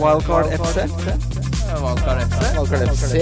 Wildcard 0.00 0.46
FC. 0.46 0.76
Wildcard 1.82 2.20
FC. 2.28 2.40
Wildcard 2.56 2.88
FC. 2.88 3.12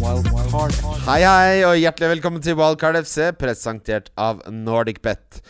Wildcard 0.00 0.72
FC. 0.72 1.04
Hei, 1.06 1.20
hei, 1.20 1.60
og 1.68 1.76
hjertelig 1.76 2.08
velkommen 2.14 2.40
til 2.44 2.56
Wildcard 2.56 2.96
FC, 3.02 3.30
presentert 3.36 4.08
av 4.16 4.40
NordicBet. 4.48 5.42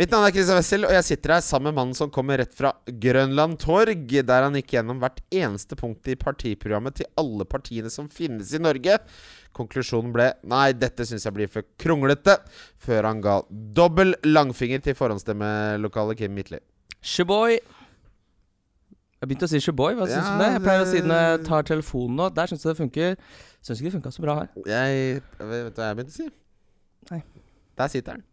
Mitt 0.00 0.14
navn 0.14 0.24
er 0.28 0.32
Christian 0.32 0.56
Wessel, 0.56 0.86
og 0.88 0.94
jeg 0.96 1.06
sitter 1.10 1.34
her 1.34 1.44
sammen 1.44 1.68
med 1.72 1.76
mannen 1.80 1.98
som 1.98 2.12
kommer 2.14 2.40
rett 2.40 2.54
fra 2.56 2.70
Grønland 2.86 3.58
Torg, 3.60 4.06
der 4.08 4.46
han 4.46 4.56
gikk 4.56 4.72
gjennom 4.78 5.02
hvert 5.02 5.20
eneste 5.28 5.76
punkt 5.76 6.08
i 6.08 6.16
partiprogrammet 6.16 7.02
til 7.02 7.10
alle 7.20 7.44
partiene 7.50 7.92
som 7.92 8.08
finnes 8.08 8.54
i 8.56 8.62
Norge. 8.62 8.96
Konklusjonen 9.58 10.14
ble 10.14 10.30
nei, 10.48 10.70
dette 10.72 11.04
syns 11.04 11.28
jeg 11.28 11.36
blir 11.36 11.52
for 11.52 11.68
kronglete, 11.82 12.38
før 12.80 13.10
han 13.10 13.20
ga 13.24 13.42
dobbel 13.50 14.16
langfinger 14.24 14.80
til 14.88 14.96
forhåndsstemmelokalet 15.02 16.22
Kim 16.22 16.36
Midtly. 16.38 16.62
Sheboy. 17.08 17.56
Jeg 19.18 19.26
begynte 19.30 19.48
å 19.48 19.50
si 19.50 19.60
Shaboy. 19.64 19.96
Hva 19.98 20.06
syns 20.06 20.22
du 20.22 20.28
Ja, 20.28 20.34
om 20.36 20.42
det? 20.42 20.48
Jeg 20.54 20.62
pleier 20.66 20.84
å 20.84 20.88
si 20.92 21.00
når 21.02 21.22
jeg 21.24 21.40
tar 21.48 21.66
telefonen 21.72 22.20
nå. 22.20 22.28
Der 22.36 22.50
syns 22.50 22.62
jeg 22.66 22.70
det 22.74 22.80
funker. 22.84 23.16
Syns 23.64 23.80
ikke 23.80 23.90
det 23.90 23.96
funka 23.98 24.12
så 24.14 24.24
bra 24.24 24.34
her. 24.42 24.50
Jeg 24.68 25.22
Vet 25.40 25.74
du 25.74 25.80
hva 25.80 25.88
jeg 25.90 25.98
begynte 25.98 26.14
å 26.14 26.18
si? 26.20 26.28
Nei. 27.10 27.20
Der 27.80 27.92
sitter 27.94 28.18
han. 28.18 28.24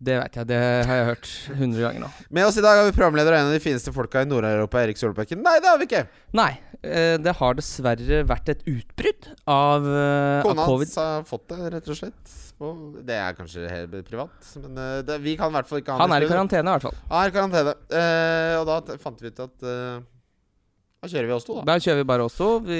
Det 0.00 0.14
vet 0.16 0.36
jeg. 0.38 0.48
Det 0.48 0.58
har 0.88 0.96
jeg 0.96 1.06
hørt 1.10 1.30
hundre 1.58 1.82
ganger 1.84 2.02
nå. 2.06 2.08
Med 2.32 2.46
oss 2.48 2.56
i 2.56 2.62
dag 2.64 2.78
har 2.80 2.86
vi 2.88 2.94
programleder 2.96 3.34
og 3.36 3.42
en 3.42 3.50
av 3.50 3.56
de 3.56 3.60
fineste 3.60 3.92
folka 3.92 4.22
i 4.24 4.28
Nord-Europa, 4.28 4.80
Erik 4.80 4.96
Solbakken. 4.96 5.42
Nei, 5.44 5.58
det 5.60 5.68
har 5.68 5.80
vi 5.80 5.88
ikke! 5.90 6.06
Nei, 6.40 6.52
eh, 6.80 7.16
det 7.20 7.34
har 7.36 7.58
dessverre 7.58 8.22
vært 8.30 8.48
et 8.54 8.62
utbrudd 8.64 9.28
av, 9.44 9.84
eh, 9.84 10.38
av 10.40 10.46
Kona 10.48 10.64
covid. 10.70 10.88
hans 10.88 10.96
har 11.02 11.26
fått 11.28 11.44
det, 11.52 11.58
rett 11.76 11.90
og 11.92 11.98
slett. 12.00 12.38
Og 12.64 12.96
det 13.08 13.16
er 13.16 13.36
kanskje 13.36 13.68
helt 13.68 13.98
privat, 14.08 14.48
men 14.62 14.80
eh, 14.80 15.02
det, 15.04 15.20
vi 15.24 15.36
kan 15.40 15.52
i 15.52 15.58
hvert 15.58 15.68
fall 15.68 15.82
ikke 15.82 15.96
ha 15.96 16.06
Han 16.06 16.16
er 16.16 16.24
i 16.24 16.32
karantene, 16.32 16.64
i 16.64 16.78
hvert 16.78 16.88
fall. 16.88 16.96
Han 17.12 17.20
er 17.20 17.28
i 17.28 17.36
karantene. 17.36 17.76
Eh, 18.00 18.54
og 18.62 18.66
da 18.72 18.96
fant 19.04 19.20
vi 19.20 19.32
ut 19.32 19.44
at 19.44 19.68
eh, 19.68 20.00
Da 21.00 21.08
kjører 21.08 21.28
vi 21.30 21.32
oss 21.32 21.46
to, 21.48 21.54
da. 21.56 21.62
Da 21.64 21.74
kjører 21.80 22.02
vi 22.02 22.08
bare 22.10 22.24
oss 22.28 22.34
to. 22.36 22.46
Vi 22.66 22.78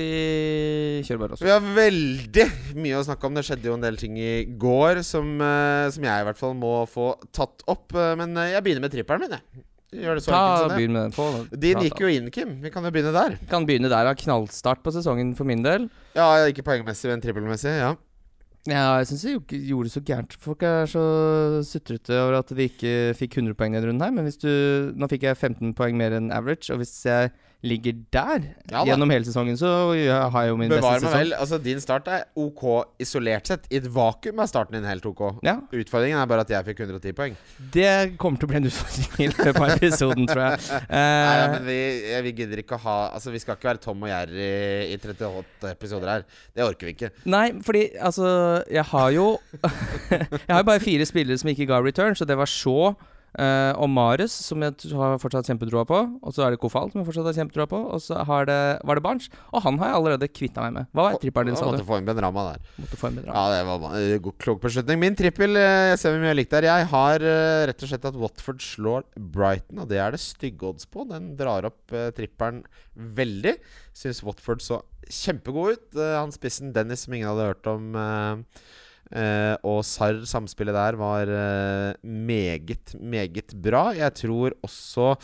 kjører 1.07 1.21
bare 1.23 1.33
oss 1.37 1.41
to. 1.41 1.47
Vi 1.47 1.53
har 1.55 1.65
veldig 1.79 2.45
mye 2.77 2.99
å 2.99 3.05
snakke 3.07 3.25
om. 3.31 3.39
Det 3.39 3.45
skjedde 3.49 3.71
jo 3.71 3.77
en 3.79 3.85
del 3.87 3.97
ting 4.01 4.19
i 4.21 4.33
går 4.61 5.01
som, 5.09 5.31
eh, 5.41 5.87
som 5.95 6.05
jeg 6.05 6.21
i 6.21 6.27
hvert 6.29 6.41
fall 6.41 6.53
må 6.59 6.75
få 6.91 7.15
tatt 7.33 7.65
opp. 7.67 7.95
eh, 7.97 8.13
men 8.21 8.37
eh, 8.37 8.51
jeg 8.53 8.67
begynner 8.67 8.85
med 8.85 8.93
trippelen 8.93 9.25
min, 9.25 9.39
jeg. 9.39 9.65
Gjør 10.05 10.21
det 10.21 10.23
så 10.27 10.35
Ta. 10.37 10.69
Begynn 10.77 10.93
med 10.93 11.09
den. 11.09 11.17
på. 11.17 11.59
Din 11.65 11.81
gikk 11.87 11.99
jo 12.05 12.13
inn, 12.13 12.29
Kim. 12.31 12.53
Vi 12.63 12.71
kan 12.71 12.85
jo 12.85 12.93
begynne 12.93 13.15
der. 13.17 13.39
Kan 13.51 13.65
begynne 13.67 13.89
der. 13.91 14.13
Knallstart 14.15 14.85
på 14.85 14.93
sesongen 14.95 15.33
for 15.35 15.49
min 15.49 15.65
del. 15.65 15.89
Ja, 16.15 16.29
ikke 16.47 16.63
poengmessig, 16.63 17.09
men 17.11 17.25
trippelmessig. 17.25 17.73
Ja. 17.81 17.95
Ja, 18.69 18.99
jeg 19.01 19.09
syns 19.09 19.25
vi 19.25 19.65
gjorde 19.73 19.89
det 19.89 19.97
så 19.97 20.05
gærent. 20.05 20.37
Folk 20.39 20.63
er 20.69 20.85
så 20.93 21.03
sutrete 21.65 22.13
over 22.21 22.37
at 22.45 22.53
vi 22.53 22.69
ikke 22.69 23.17
fikk 23.17 23.39
100 23.41 23.57
poeng 23.57 23.73
denne 23.73 23.89
runden 23.89 24.05
her. 24.05 24.13
Men 24.13 24.29
hvis 24.29 24.37
du 24.39 24.93
Nå 24.95 25.09
fikk 25.09 25.25
jeg 25.25 25.41
15 25.41 25.73
poeng 25.75 25.97
mer 25.97 26.13
enn 26.21 26.29
average, 26.31 26.69
og 26.71 26.85
hvis 26.85 26.93
jeg 27.09 27.33
ligger 27.63 27.93
der 28.15 28.45
Ja 28.73 28.83
gjennom 28.89 29.11
hele 29.13 29.27
sesongen, 29.27 29.57
så 29.61 29.69
har 29.93 30.45
jeg 30.47 30.49
jo 30.53 30.57
min 30.57 30.71
Bevar 30.71 30.95
beste 30.97 31.05
meg 31.05 31.11
sesong. 31.11 31.19
vel. 31.21 31.33
Altså, 31.37 31.59
din 31.61 31.81
start 31.83 32.07
er 32.09 32.23
ok 32.41 32.63
isolert 33.05 33.51
sett. 33.51 33.67
I 33.71 33.77
et 33.83 33.89
vakuum 33.93 34.41
er 34.41 34.49
starten 34.49 34.79
din 34.79 34.87
helt 34.89 35.05
ok. 35.07 35.21
Ja, 35.45 35.59
Utfordringen 35.73 36.17
er 36.23 36.31
bare 36.31 36.47
at 36.47 36.51
jeg 36.55 36.65
fikk 36.71 36.81
110 36.87 37.13
poeng. 37.19 37.37
det 37.75 38.17
kommer 38.17 38.41
til 38.41 38.49
å 38.49 38.53
bli 38.55 38.61
en 38.63 38.69
utfordring 38.71 39.27
i 39.27 39.29
løpet 39.35 39.61
av 39.61 39.75
episoden, 39.77 40.27
tror 40.31 40.43
jeg. 40.47 40.65
Nei, 40.91 41.37
ja, 41.37 41.47
men 41.53 41.67
vi, 41.69 41.79
eh, 42.15 42.23
vi 42.25 42.33
gidder 42.41 42.63
ikke 42.65 42.79
å 42.79 42.83
ha 42.87 42.97
Altså, 43.11 43.31
vi 43.35 43.39
skal 43.43 43.59
ikke 43.59 43.69
være 43.75 43.83
Tom 43.85 44.03
og 44.07 44.09
Jerry 44.09 44.49
i 44.95 44.97
38 44.97 45.71
episoder 45.75 46.15
her. 46.15 46.27
Det 46.57 46.65
orker 46.65 46.89
vi 46.89 46.97
ikke. 46.97 47.13
Nei, 47.29 47.47
fordi 47.67 47.87
altså 48.01 48.31
Jeg 48.73 48.85
har 48.95 49.11
jo 49.15 49.29
Jeg 50.11 50.49
har 50.49 50.63
jo 50.65 50.69
bare 50.73 50.81
fire 50.81 51.07
spillere 51.09 51.39
som 51.41 51.51
ikke 51.53 51.69
ga 51.69 51.81
return, 51.85 52.17
så 52.17 52.25
det 52.25 52.37
var 52.41 52.49
Shaw 52.49 52.95
eh, 53.39 53.73
og 53.79 53.91
Mares, 53.93 54.35
som 54.47 54.63
jeg 54.65 54.93
har 54.97 55.19
fortsatt 55.23 55.49
kjempetroa 55.51 55.85
på. 55.89 56.01
Og 56.25 56.35
så 56.35 56.47
er 56.47 56.55
det 56.55 56.61
Kofal, 56.63 56.91
som 56.91 57.01
jeg 57.01 57.09
fortsatt 57.09 57.29
har 57.31 57.37
kjempetroa 57.39 57.69
på. 57.71 57.81
Og 57.95 58.03
så 58.03 58.23
har 58.27 58.49
det, 58.51 58.59
var 58.89 58.99
det 58.99 59.05
Barnes. 59.05 59.31
Og 59.53 59.65
han 59.67 59.79
har 59.83 59.93
jeg 59.93 59.99
allerede 60.01 60.31
kvitta 60.33 60.67
meg 60.67 60.77
med. 60.79 60.91
Hva 60.97 61.07
var 61.07 61.21
tripperen 61.23 61.51
din, 61.51 61.59
sa 61.59 61.69
du? 61.69 61.73
måtte 61.75 61.89
få 61.89 62.01
inn 62.01 62.09
Ben 62.09 62.23
Rama 62.25 62.47
der. 62.51 62.67
Måtte 62.81 63.01
få 63.01 63.11
en 63.11 63.21
bedre. 63.21 63.37
Ja, 63.37 63.45
det 63.55 63.63
var 63.69 63.97
en 64.01 64.25
god, 64.27 64.39
klok 64.47 64.63
beslutning. 64.65 65.03
Min 65.05 65.19
trippel 65.19 65.61
eh, 65.61 65.87
Jeg 65.93 66.03
ser 66.03 66.15
hvor 66.15 66.25
mye 66.25 66.33
jeg 66.33 66.41
likte 66.41 66.61
her. 66.61 66.69
Jeg 66.71 66.91
har 66.95 67.27
eh, 67.33 67.63
rett 67.71 67.87
og 67.87 67.93
slett 67.93 68.11
at 68.11 68.21
Watford 68.25 68.65
slår 68.65 69.07
Brighton, 69.17 69.85
og 69.85 69.91
det 69.91 70.03
er 70.03 70.17
det 70.17 70.23
stygge 70.25 70.71
odds 70.73 70.89
på. 70.91 71.07
Den 71.11 71.33
drar 71.39 71.69
opp 71.69 71.95
uh, 71.95 72.11
trippelen 72.17 72.65
veldig. 72.95 73.57
Syns 73.97 74.25
Watford 74.27 74.65
så 74.65 74.83
kjempegod 75.11 75.79
ut. 75.79 75.99
Han 75.99 76.33
spissen 76.35 76.75
Dennis, 76.75 77.07
som 77.07 77.17
ingen 77.17 77.31
hadde 77.31 77.51
hørt 77.53 77.71
om. 77.71 77.97
Eh, 79.17 79.55
og 79.67 79.83
Sarr, 79.87 80.23
samspillet 80.29 80.77
der, 80.77 80.99
var 81.01 81.31
eh, 81.31 81.99
meget, 82.03 82.95
meget 83.01 83.55
bra. 83.63 83.91
Jeg 83.97 84.15
tror 84.23 84.57
også 84.67 85.15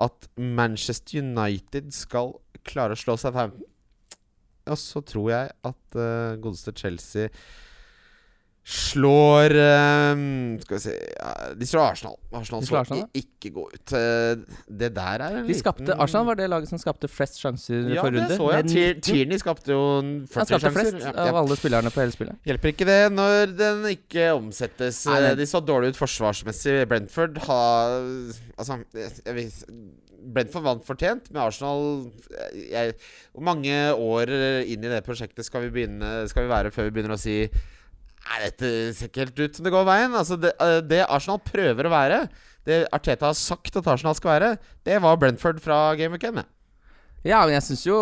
at 0.00 0.28
Manchester 0.36 1.22
United 1.22 1.92
skal 1.94 2.34
klare 2.66 2.96
å 2.96 3.00
slå 3.00 3.16
Southampton. 3.20 3.66
Og 4.66 4.78
så 4.82 4.98
tror 5.06 5.28
jeg 5.30 5.50
at 5.68 5.94
uh, 5.94 6.34
godeste 6.42 6.72
Chelsea 6.74 7.30
slår 8.66 9.54
eh, 9.54 10.20
Skal 10.64 10.74
vi 10.76 10.80
se 10.82 10.94
ja, 10.98 11.28
De 11.54 11.66
slår 11.68 11.84
Arsenal. 11.92 12.16
Arsenal 12.34 12.64
De 12.64 12.66
slår 12.66 12.80
Arsenal, 12.80 13.04
ikke 13.14 13.52
gå 13.54 13.66
ut. 13.70 13.92
Eh, 13.94 14.56
det 14.80 14.88
der 14.96 15.22
er 15.22 15.36
en 15.38 15.46
De 15.46 15.54
skapte, 15.54 15.94
Arsenal 16.02 16.26
var 16.26 16.38
det 16.40 16.48
laget 16.50 16.70
som 16.72 16.80
skapte 16.82 17.06
flest 17.10 17.38
sjanser 17.38 17.86
ja, 17.94 18.02
forrige 18.02 18.24
det 18.32 18.38
så 18.40 18.48
jeg. 18.56 18.66
Tier- 18.72 18.98
Tierney 19.06 19.38
skapte 19.42 19.70
jo 19.70 19.84
en 20.00 20.10
40 20.26 20.40
Han 20.40 20.48
skapte 20.50 20.64
sjanser. 20.66 20.80
flest 20.80 21.06
Ja, 21.06 21.28
av 21.30 21.38
alle 21.44 21.58
spillerne 21.60 21.92
på 21.94 22.02
hele 22.02 22.16
spillet. 22.16 22.40
Hjelper 22.48 22.72
ikke 22.74 22.88
det 22.90 22.98
når 23.14 23.54
den 23.60 23.86
ikke 23.92 24.26
omsettes. 24.34 25.04
Nei, 25.06 25.20
Eh, 25.30 25.36
De 25.38 25.46
så 25.46 25.60
dårlig 25.62 25.94
ut 25.94 26.00
forsvarsmessig. 26.02 26.80
Brentford 26.90 27.38
har 27.46 27.94
Altså 28.58 28.80
jeg, 28.96 29.34
vet, 29.36 29.62
Brentford 30.26 30.64
vant 30.66 30.82
fortjent, 30.84 31.30
men 31.30 31.42
Arsenal 31.44 32.10
eh, 32.74 32.90
Hvor 33.30 33.46
mange 33.46 33.78
år 33.94 34.32
inn 34.66 34.82
i 34.82 34.90
det 34.90 35.04
prosjektet 35.06 35.46
skal 35.46 35.68
vi, 35.68 35.70
begynne, 35.78 36.26
skal 36.28 36.48
vi 36.48 36.50
være 36.50 36.72
før 36.74 36.88
vi 36.90 36.96
begynner 36.98 37.14
å 37.14 37.20
si 37.20 37.44
Nei, 38.26 38.42
dette 38.42 38.72
ser 38.96 39.10
ikke 39.10 39.22
helt 39.22 39.38
ut 39.38 39.58
som 39.58 39.66
det 39.66 39.72
går 39.74 39.86
veien. 39.86 40.16
Altså 40.18 40.38
det, 40.40 40.52
eh, 40.62 40.80
det 40.82 41.04
Arsenal 41.06 41.38
prøver 41.46 41.86
å 41.86 41.92
være, 41.92 42.20
det 42.66 42.82
Arteta 42.94 43.30
har 43.30 43.38
sagt 43.38 43.78
at 43.78 43.86
Arsenal 43.86 44.16
skal 44.18 44.32
være, 44.34 44.52
det 44.86 44.98
var 45.04 45.18
Brentford 45.20 45.62
fra 45.62 45.94
Game 45.98 46.18
of 46.18 46.22
Ken. 46.22 46.42
Ja, 47.26 47.40
men 47.42 47.56
jeg 47.56 47.64
syns 47.66 47.80
jo 47.88 47.96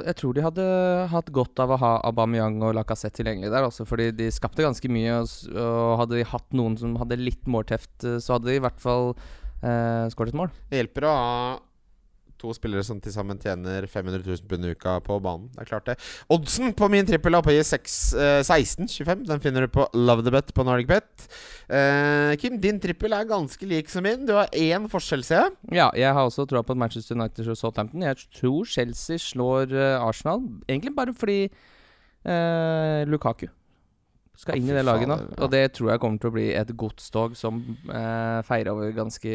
Jeg 0.00 0.14
tror 0.16 0.32
de 0.32 0.44
hadde 0.46 0.64
hatt 1.12 1.26
godt 1.34 1.60
av 1.60 1.74
å 1.74 1.76
ha 1.82 1.90
Aubameyang 2.08 2.56
og 2.64 2.72
Lacassette 2.78 3.18
tilgjengelig 3.18 3.50
der, 3.52 3.66
også, 3.66 3.84
fordi 3.88 4.10
de 4.16 4.30
skapte 4.32 4.64
ganske 4.64 4.92
mye. 4.92 5.18
Og, 5.20 5.56
og 5.56 5.98
hadde 6.02 6.20
de 6.20 6.28
hatt 6.30 6.56
noen 6.56 6.78
som 6.80 6.96
hadde 7.00 7.20
litt 7.20 7.48
målteft, 7.50 7.94
eh, 8.04 8.20
så 8.22 8.36
hadde 8.36 8.52
de 8.52 8.60
i 8.60 8.64
hvert 8.64 8.80
fall 8.80 9.12
eh, 9.12 10.08
skåret 10.12 10.32
et 10.32 10.40
mål. 10.40 10.52
Det 10.70 10.82
hjelper 10.82 11.08
å 11.08 11.16
ha 11.16 11.36
to 12.42 12.52
spillere 12.56 12.84
som 12.86 13.00
til 13.02 13.14
sammen 13.14 13.40
tjener 13.40 13.86
500 13.90 14.24
000 14.26 14.48
pund 14.50 14.66
i 14.66 14.74
uka 14.74 14.96
på 15.06 15.18
banen. 15.22 15.48
Det 15.54 15.64
er 15.64 15.70
klart 15.70 15.88
det. 15.88 15.96
Oddsen 16.32 16.74
på 16.78 16.88
min 16.92 17.08
trippel 17.08 17.34
er 17.34 17.42
oppe 17.42 17.54
i 17.54 17.62
6, 17.64 17.96
eh, 18.18 18.40
16,25. 18.42 19.24
Den 19.30 19.42
finner 19.44 19.66
du 19.66 19.72
på 19.72 19.86
Love 19.94 20.26
the 20.26 20.34
Bet 20.34 20.52
på 20.56 20.66
Nordic 20.66 20.90
Bet. 20.90 21.28
Eh, 21.70 22.34
Kim, 22.42 22.58
din 22.62 22.82
trippel 22.82 23.14
er 23.16 23.28
ganske 23.30 23.68
lik 23.68 23.90
som 23.92 24.06
min. 24.06 24.26
Du 24.26 24.34
har 24.36 24.50
én 24.52 24.90
forskjell, 24.90 25.24
ser 25.26 25.44
jeg. 25.44 25.56
Ja, 25.78 25.88
jeg 25.96 26.12
har 26.12 26.26
også 26.26 26.46
troa 26.50 26.64
på 26.66 26.74
at 26.76 26.82
Manchester 26.82 27.16
United 27.16 27.48
og 27.48 27.58
Southampton. 27.58 28.02
Jeg 28.02 28.28
tror 28.40 28.68
Chelsea 28.68 29.22
slår 29.22 29.72
eh, 29.72 29.96
Arsenal, 30.02 30.44
egentlig 30.68 30.96
bare 30.98 31.14
fordi 31.16 31.40
eh, 31.46 33.02
Lukaku 33.08 33.48
skal 34.42 34.58
inn 34.58 34.70
i 34.70 34.74
det 34.74 34.84
laget 34.84 35.10
nå. 35.10 35.18
Og 35.38 35.50
det 35.52 35.64
tror 35.76 35.92
jeg 35.92 36.02
kommer 36.02 36.22
til 36.22 36.32
å 36.32 36.36
bli 36.36 36.46
et 36.56 36.70
godstog 36.78 37.36
som 37.38 37.60
eh, 37.86 38.38
feirer 38.46 38.72
over 38.72 38.94
ganske 38.96 39.34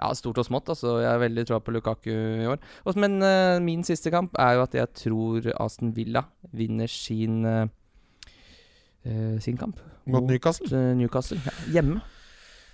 ja, 0.00 0.10
stort 0.16 0.40
og 0.40 0.46
smått. 0.46 0.70
Altså, 0.72 0.96
jeg 1.02 1.10
har 1.10 1.20
veldig 1.22 1.44
troa 1.48 1.60
på 1.64 1.74
Lukaku 1.74 2.10
i 2.10 2.48
år. 2.48 2.60
Også, 2.84 3.00
men 3.02 3.18
uh, 3.22 3.58
min 3.62 3.84
siste 3.86 4.12
kamp 4.12 4.36
er 4.40 4.56
jo 4.56 4.64
at 4.64 4.76
jeg 4.76 4.92
tror 4.96 5.50
Aston 5.60 5.92
Villa 5.96 6.24
vinner 6.56 6.90
sin 6.90 7.44
eh, 7.46 7.68
sin 9.40 9.56
kamp 9.56 9.78
Mot 10.10 10.26
Newcastle. 10.26 10.94
Newcastle. 10.98 11.38
Ja, 11.44 11.52
hjemme. 11.76 12.00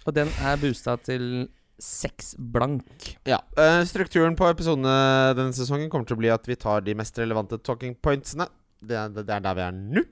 Og 0.07 0.15
den 0.15 0.31
er 0.43 0.59
boosta 0.59 0.97
til 1.03 1.49
seks 1.83 2.33
blank. 2.39 2.87
Ja. 3.29 3.43
strukturen 3.85 4.39
på 4.39 4.49
episodene 4.49 5.35
denne 5.37 5.53
sesongen 5.53 5.91
kommer 5.93 6.09
til 6.09 6.17
å 6.17 6.21
bli 6.23 6.31
at 6.33 6.47
vi 6.49 6.57
tar 6.57 6.87
de 6.87 6.95
mest 6.97 7.19
relevante 7.21 7.59
talking 7.61 7.99
pointsene. 8.01 8.47
Det 8.87 8.97
er, 8.99 9.09
det 9.17 9.33
er 9.33 9.43
der 9.43 9.57
vi 9.57 9.63
er 9.65 9.77
nå. 9.77 10.03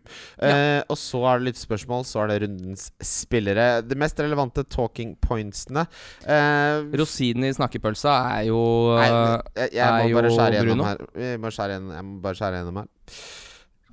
Eh, 0.42 0.80
og 0.88 0.96
så 0.98 1.20
er 1.28 1.40
det 1.40 1.50
litt 1.50 1.60
spørsmål, 1.60 2.06
så 2.08 2.22
er 2.22 2.32
det 2.32 2.38
rundens 2.46 2.86
spillere. 3.04 3.82
De 3.84 3.98
mest 4.00 4.18
relevante 4.22 4.64
talking 4.72 5.12
pointsene 5.22 5.84
eh, 6.24 6.80
Rosinen 6.96 7.50
i 7.50 7.54
snakkepølsa 7.54 8.14
er 8.38 8.48
jo 8.48 8.60
Nei, 8.96 9.08
øh, 9.10 9.34
jeg, 9.60 9.74
jeg 9.76 9.84
er 9.84 10.08
må 10.08 10.20
bare 10.20 10.32
skjære 10.32 10.62
gjennom 10.62 10.86
her. 10.88 11.04
Jeg 11.26 11.42
må 11.42 11.52
skjære 11.54 11.76
gjennom, 11.76 11.96
jeg 11.98 12.08
må 12.08 12.20
bare 12.24 12.40
skjære 12.40 12.60
gjennom 12.60 12.80
her. 12.80 12.88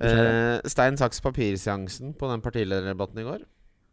Eh, 0.02 0.70
stein, 0.72 0.98
saks, 0.98 1.20
papir-seansen 1.22 2.16
på 2.18 2.32
den 2.32 2.42
partilederdebatten 2.42 3.22
i 3.22 3.28
går. 3.28 3.44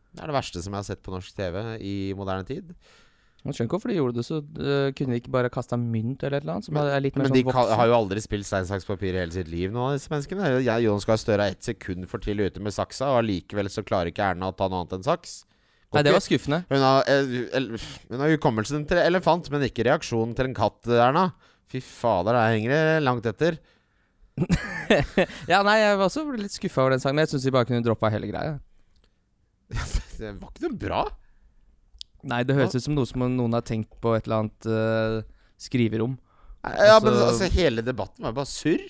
Det 0.09 0.23
er 0.23 0.31
det 0.31 0.39
verste 0.39 0.63
som 0.63 0.73
jeg 0.73 0.81
har 0.81 0.87
sett 0.87 1.03
på 1.05 1.13
norsk 1.13 1.35
TV 1.37 1.59
i 1.85 1.95
moderne 2.17 2.47
tid. 2.47 2.71
Jeg 3.39 3.55
skjønner 3.55 3.67
ikke 3.69 3.77
hvorfor 3.77 3.89
de 3.91 3.95
gjorde 3.95 4.15
det, 4.19 4.23
så 4.27 4.37
øh, 4.43 4.87
kunne 4.97 5.13
de 5.15 5.19
ikke 5.21 5.31
bare 5.31 5.49
kasta 5.53 5.77
mynt 5.79 6.23
eller 6.27 6.37
et 6.37 6.43
eller 6.43 6.57
annet? 6.57 6.65
Som 6.67 6.73
Men- 6.75 6.89
er 6.91 6.99
litt 7.05 7.15
mer 7.15 7.23
Men 7.23 7.31
sånn 7.31 7.37
de 7.39 7.43
voksen? 7.47 7.75
har 7.79 7.87
jo 7.87 7.93
aldri 7.95 8.21
spilt 8.25 8.45
stein, 8.45 8.65
saks, 8.67 8.85
papir 8.85 9.15
i 9.15 9.21
hele 9.21 9.31
sitt 9.31 9.47
liv, 9.47 9.71
noen 9.71 9.93
av 9.93 9.97
disse 9.97 10.11
menneskene. 10.11 10.49
Jeg, 10.59 10.83
Jonas 10.83 11.07
Gahr 11.07 11.21
Støre 11.21 11.45
er 11.47 11.55
ett 11.55 11.63
sekund 11.63 12.07
for 12.11 12.19
tidlig 12.19 12.49
ute 12.51 12.59
med 12.59 12.75
saksa, 12.75 13.07
og 13.13 13.23
allikevel 13.23 13.71
så 13.71 13.85
klarer 13.87 14.11
ikke 14.11 14.27
Erna 14.33 14.51
å 14.51 14.55
ta 14.59 14.67
noe 14.67 14.83
annet 14.83 14.97
enn 14.99 15.07
saks. 15.07 15.45
Nei, 15.95 16.03
det 16.05 16.11
var 16.13 16.21
skuffende. 16.21 16.65
Hun 16.69 16.83
har, 16.83 17.03
eh, 17.07 17.79
hun 18.11 18.19
har 18.21 18.29
hukommelsen 18.35 18.83
til 18.87 18.97
elefant, 19.01 19.49
men 19.49 19.63
ikke 19.65 19.87
reaksjonen 19.87 20.35
til 20.35 20.45
en 20.51 20.53
katt, 20.53 20.83
Erna. 20.85 21.31
Fy 21.71 21.79
fader, 21.81 22.33
der 22.33 22.51
henger 22.53 22.69
det 22.75 23.03
langt 23.07 23.25
etter. 23.25 23.57
ja, 25.51 25.63
nei, 25.63 25.79
jeg 25.81 25.97
var 25.97 26.05
også 26.05 26.23
litt 26.37 26.53
skuffa 26.53 26.83
over 26.83 26.91
den 26.95 26.99
sangen. 27.03 27.15
Men 27.17 27.25
jeg 27.25 27.33
syns 27.33 27.47
de 27.47 27.51
bare 27.55 27.67
kunne 27.69 27.83
droppa 27.85 28.11
hele 28.13 28.29
greia. 28.29 28.59
Det 30.19 30.33
var 30.41 30.49
ikke 30.51 30.65
noe 30.67 30.77
bra. 30.81 31.01
Nei, 32.27 32.43
det 32.43 32.55
høres 32.57 32.75
ut 32.75 32.83
som 32.83 32.95
noe 32.97 33.07
som 33.07 33.23
noen 33.23 33.53
har 33.55 33.63
tenkt 33.67 33.93
på 34.03 34.15
et 34.17 34.25
eller 34.27 34.43
annet 34.43 34.67
uh, 34.67 35.21
skriverom. 35.59 36.17
Ja, 36.63 36.97
men 36.99 37.13
Altså- 37.13 37.27
altså, 37.29 37.51
hele 37.55 37.81
debatten 37.85 38.25
var 38.27 38.33
bare 38.35 38.49
surr. 38.49 38.83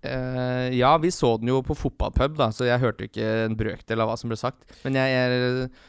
Uh, 0.00 0.72
ja, 0.72 0.94
vi 0.96 1.10
så 1.12 1.34
den 1.38 1.50
jo 1.52 1.60
på 1.60 1.76
fotballpub, 1.76 2.38
da, 2.38 2.48
så 2.56 2.64
jeg 2.64 2.80
hørte 2.80 3.04
jo 3.04 3.10
ikke 3.10 3.30
en 3.44 3.56
brøkdel 3.58 4.00
av 4.00 4.08
hva 4.08 4.16
som 4.16 4.32
ble 4.32 4.38
sagt. 4.40 4.64
Men 4.86 4.96
jeg 4.96 5.34
eh, 5.36 5.82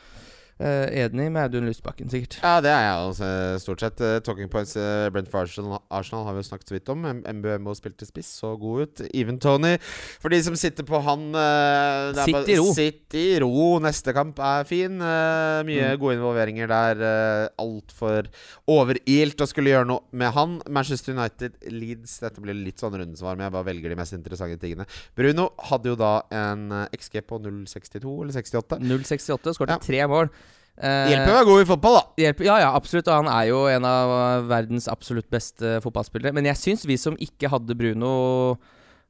enig 0.62 1.32
med 1.32 1.44
Audun 1.48 1.66
Lysbakken, 1.68 2.10
sikkert. 2.12 2.38
Ja, 2.44 2.60
det 2.62 2.70
er 2.70 2.84
jeg 2.86 3.08
også, 3.10 3.24
eh, 3.26 3.58
stort 3.64 3.80
sett. 3.82 4.02
Eh, 4.02 4.20
talking 4.20 4.50
points 4.50 4.76
uh, 4.78 5.10
Brentford 5.10 5.48
Arsenal, 5.50 5.80
Arsenal 5.90 6.26
har 6.28 6.34
vi 6.38 6.42
jo 6.44 6.48
snakket 6.50 6.68
så 6.70 6.76
vidt 6.78 6.90
om. 6.94 7.02
MBMO 7.26 7.74
spilte 7.78 8.06
spiss, 8.06 8.30
så 8.42 8.54
god 8.60 8.82
ut. 8.86 9.02
Even 9.14 9.40
Tony. 9.42 9.78
For 10.22 10.30
de 10.30 10.42
som 10.44 10.56
sitter 10.56 10.84
på 10.88 11.02
han 11.06 11.34
eh, 11.34 12.14
Sitt 12.26 12.36
bare- 12.36 12.50
i 12.50 12.58
ro. 12.60 12.74
Sitt 12.78 13.14
i 13.18 13.26
ro. 13.42 13.80
Neste 13.84 14.14
kamp 14.14 14.38
er 14.40 14.64
fin. 14.70 15.02
Eh, 15.02 15.64
mye 15.68 15.92
Mm. 15.92 16.00
gode 16.00 16.16
involveringer 16.20 16.68
der. 16.68 17.02
Uh, 17.02 17.48
Altfor 17.62 18.28
overilt 18.70 19.42
å 19.42 19.48
skulle 19.50 19.72
gjøre 19.74 19.88
noe 19.90 20.02
med 20.12 20.32
han. 20.36 20.62
Manchester 20.70 21.14
United 21.18 21.58
Leeds. 21.72 22.20
Dette 22.22 22.42
blir 22.44 22.54
litt 22.58 22.78
sånn 22.82 22.94
rundesvar, 22.94 23.36
men 23.38 23.48
jeg 23.48 23.56
bare 23.58 23.66
velger 23.72 23.90
de 23.90 23.96
mest 24.00 24.14
interessante 24.14 24.60
tingene. 24.62 24.86
Bruno 25.18 25.50
hadde 25.72 25.92
jo 25.94 25.96
da 26.00 26.14
en 26.32 26.72
eh, 26.72 26.88
XG 26.98 27.22
på 27.28 27.40
0,62 27.42 28.22
eller 28.24 28.34
68. 28.38 28.80
0,68, 28.82 29.56
skåret 29.58 29.70
Ja. 29.76 29.78
tre 29.82 30.06
mål. 30.08 30.30
Eh, 30.80 31.12
Hjelper 31.12 31.30
å 31.30 31.36
være 31.36 31.48
god 31.50 31.62
i 31.62 31.68
fotball, 31.70 31.96
da. 31.98 32.04
hjelper, 32.24 32.46
ja, 32.48 32.56
ja, 32.64 32.70
absolutt. 32.78 33.10
Og 33.12 33.18
han 33.20 33.30
er 33.30 33.50
jo 33.52 33.60
en 33.70 33.86
av 33.86 34.14
eh, 34.16 34.46
verdens 34.50 34.88
absolutt 34.90 35.28
beste 35.34 35.76
fotballspillere. 35.84 36.34
Men 36.38 36.48
jeg 36.50 36.60
syns 36.62 36.86
vi 36.90 36.98
som 36.98 37.18
ikke 37.22 37.52
hadde 37.52 37.76
Bruno 37.78 38.14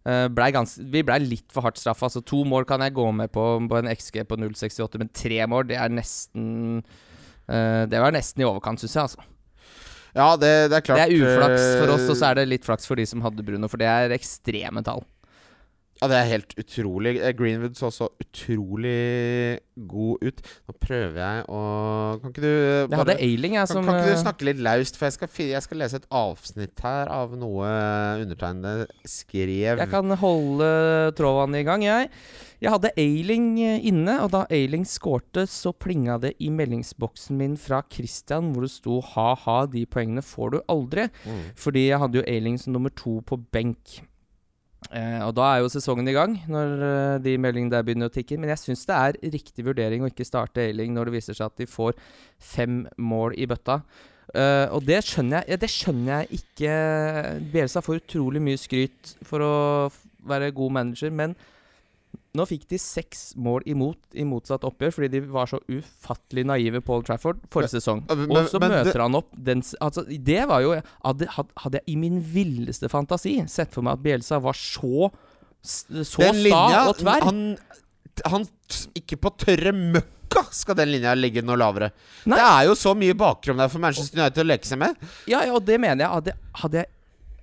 eh, 0.04 0.26
ble 0.34 0.50
gans 0.56 0.76
Vi 0.82 1.04
blei 1.08 1.20
litt 1.24 1.48
for 1.54 1.68
hardt 1.68 1.80
straffa. 1.80 2.10
Altså, 2.10 2.24
to 2.26 2.42
mål 2.50 2.68
kan 2.70 2.84
jeg 2.84 2.96
gå 2.98 3.06
med 3.16 3.32
på 3.32 3.46
på 3.72 3.80
en 3.80 3.92
XG 3.94 4.24
på 4.28 4.40
0,68, 4.42 5.00
men 5.00 5.14
tre 5.16 5.40
mål, 5.48 5.70
det 5.72 5.78
er 5.80 5.94
nesten 5.94 6.82
Det 7.52 8.00
var 8.00 8.14
nesten 8.16 8.44
i 8.44 8.48
overkant, 8.48 8.80
syns 8.80 8.96
jeg. 8.96 9.04
altså 9.04 9.24
Ja, 10.16 10.28
det, 10.40 10.52
det 10.72 10.78
er 10.78 10.86
klart. 10.86 11.02
Det 11.02 11.08
er 11.08 11.24
uflaks 11.24 11.66
for 11.80 11.96
oss, 11.96 12.06
og 12.10 12.20
så 12.20 12.30
er 12.30 12.42
det 12.42 12.50
litt 12.52 12.68
flaks 12.68 12.88
for 12.88 13.00
de 13.00 13.06
som 13.10 13.24
hadde 13.26 13.44
Bruno, 13.48 13.68
for 13.72 13.82
det 13.82 13.88
er 13.92 14.14
ekstreme 14.16 14.84
tall. 14.88 15.04
Ja, 16.02 16.08
det 16.10 16.18
er 16.18 16.30
helt 16.32 16.54
utrolig. 16.58 17.12
Eh, 17.22 17.34
Greenwood 17.38 17.76
så 17.78 17.92
så 17.94 18.08
utrolig 18.24 19.60
god 19.86 20.24
ut. 20.26 20.40
Nå 20.66 20.74
prøver 20.82 21.20
jeg 21.22 21.44
å 21.46 21.62
Kan 22.24 22.34
ikke 22.34 22.42
du 22.42 22.50
bare, 22.50 22.90
Jeg 22.90 23.02
hadde 23.04 23.18
Ailing, 23.28 23.58
jeg, 23.60 23.70
som 23.70 23.86
kan 23.86 24.00
ikke 24.00 24.10
eh, 24.10 24.18
du 24.18 24.24
snakke 24.24 24.48
litt 24.50 24.64
laust? 24.66 24.98
For 24.98 25.06
jeg 25.06 25.18
skal, 25.20 25.32
jeg 25.52 25.62
skal 25.68 25.82
lese 25.84 26.02
et 26.02 26.10
avsnitt 26.10 26.82
her 26.82 27.12
av 27.14 27.38
noe 27.38 27.70
undertegnede 28.24 28.90
skrev. 29.06 29.78
Jeg 29.78 29.92
kan 29.94 30.18
holde 30.24 30.72
trådene 31.22 31.62
i 31.62 31.70
gang, 31.70 31.86
jeg. 31.86 32.10
Jeg 32.62 32.74
hadde 32.74 32.96
Ailing 32.98 33.54
eh, 33.62 33.88
inne, 33.94 34.18
og 34.26 34.34
da 34.34 34.48
Ailing 34.50 34.90
skårte, 34.90 35.46
så 35.50 35.70
plinga 35.70 36.18
det 36.26 36.34
i 36.42 36.50
meldingsboksen 36.50 37.38
min 37.38 37.58
fra 37.62 37.84
Christian, 37.94 38.56
hvor 38.56 38.66
det 38.66 38.74
sto 38.74 39.04
'ha-ha, 39.06 39.66
de 39.70 39.86
poengene 39.86 40.26
får 40.26 40.58
du 40.58 40.62
aldri'. 40.66 41.12
Mm. 41.30 41.44
Fordi 41.54 41.90
jeg 41.90 42.02
hadde 42.02 42.18
jo 42.24 42.26
Ailing 42.26 42.58
som 42.58 42.74
nummer 42.74 42.90
to 42.90 43.22
på 43.22 43.38
benk. 43.54 44.02
Eh, 44.90 45.22
og 45.22 45.36
da 45.38 45.46
er 45.52 45.62
jo 45.62 45.70
sesongen 45.72 46.10
i 46.10 46.16
gang, 46.16 46.34
når 46.50 46.72
eh, 46.88 47.18
de 47.24 47.36
meldingene 47.40 47.72
der 47.74 47.86
begynner 47.86 48.10
å 48.10 48.14
tikke. 48.14 48.40
Men 48.42 48.52
jeg 48.56 48.64
syns 48.64 48.88
det 48.90 48.98
er 48.98 49.20
riktig 49.36 49.66
vurdering 49.68 50.04
å 50.04 50.10
ikke 50.10 50.28
starte 50.28 50.64
Ailing 50.66 50.96
når 50.96 51.10
det 51.10 51.18
viser 51.20 51.38
seg 51.38 51.52
at 51.52 51.62
de 51.62 51.70
får 51.70 52.00
fem 52.42 52.84
mål 52.98 53.38
i 53.38 53.48
bøtta. 53.50 53.82
Eh, 54.34 54.68
og 54.74 54.84
det 54.88 55.02
skjønner 55.04 55.42
jeg 55.42 55.52
ja, 55.52 55.60
Det 55.60 55.70
skjønner 55.72 56.12
jeg 56.14 56.42
ikke. 56.42 56.76
Bielsa 57.54 57.84
får 57.86 58.02
utrolig 58.02 58.42
mye 58.44 58.60
skryt 58.60 59.16
for 59.28 59.46
å 59.46 59.56
være 60.28 60.54
god 60.56 60.78
manager, 60.80 61.14
men 61.14 61.38
nå 62.34 62.46
fikk 62.48 62.68
de 62.72 62.78
seks 62.80 63.34
mål 63.36 63.66
imot 63.68 63.98
i 64.16 64.24
motsatt 64.24 64.64
oppgjør 64.64 64.94
fordi 64.96 65.10
de 65.12 65.20
var 65.34 65.50
så 65.52 65.60
ufattelig 65.68 66.46
naive 66.48 66.80
på 66.82 66.94
Old 66.96 67.06
Trafford 67.10 67.42
forrige 67.52 67.74
sesong. 67.76 68.06
men- 68.08 68.32
Og 68.32 68.48
så 68.50 68.60
men 68.60 68.72
det- 68.72 68.86
møter 68.88 69.02
han 69.02 69.16
opp 69.16 69.28
den 69.36 69.62
Altså, 69.82 70.06
det 70.08 70.48
var 70.48 70.62
jo 70.62 70.82
Hadde, 71.04 71.28
hadde 71.28 71.74
jeg 71.74 71.84
i 71.88 71.96
min 71.98 72.22
villeste 72.22 72.88
fantasi 72.90 73.48
sett 73.50 73.74
for 73.74 73.82
meg 73.84 73.94
at 74.00 74.04
Bielsa 74.04 74.40
var 74.42 74.54
så 74.54 75.12
Så 75.62 75.92
sta 76.34 76.88
og 76.90 76.96
tverr. 76.98 77.22
han, 77.22 77.58
han 78.26 78.46
Ikke 78.96 79.18
på 79.20 79.30
tørre 79.38 79.74
møkka 79.76 80.46
skal 80.52 80.76
den 80.76 80.88
linja 80.94 81.14
ligge 81.14 81.44
noe 81.44 81.58
lavere. 81.58 81.92
Nei. 82.26 82.38
Det 82.38 82.46
er 82.48 82.64
jo 82.70 82.74
så 82.80 82.96
mye 82.96 83.14
bakrom 83.14 83.58
der 83.58 83.68
for 83.68 83.80
Manchester 83.80 84.18
United 84.22 84.46
å 84.46 84.48
leke 84.48 84.64
seg 84.66 84.80
med. 84.80 84.96
Ja, 85.28 85.42
ja, 85.44 85.54
og 85.54 85.66
det 85.66 85.78
mener 85.80 86.06
jeg. 86.06 86.10
Hadde, 86.10 86.34
hadde, 86.56 86.86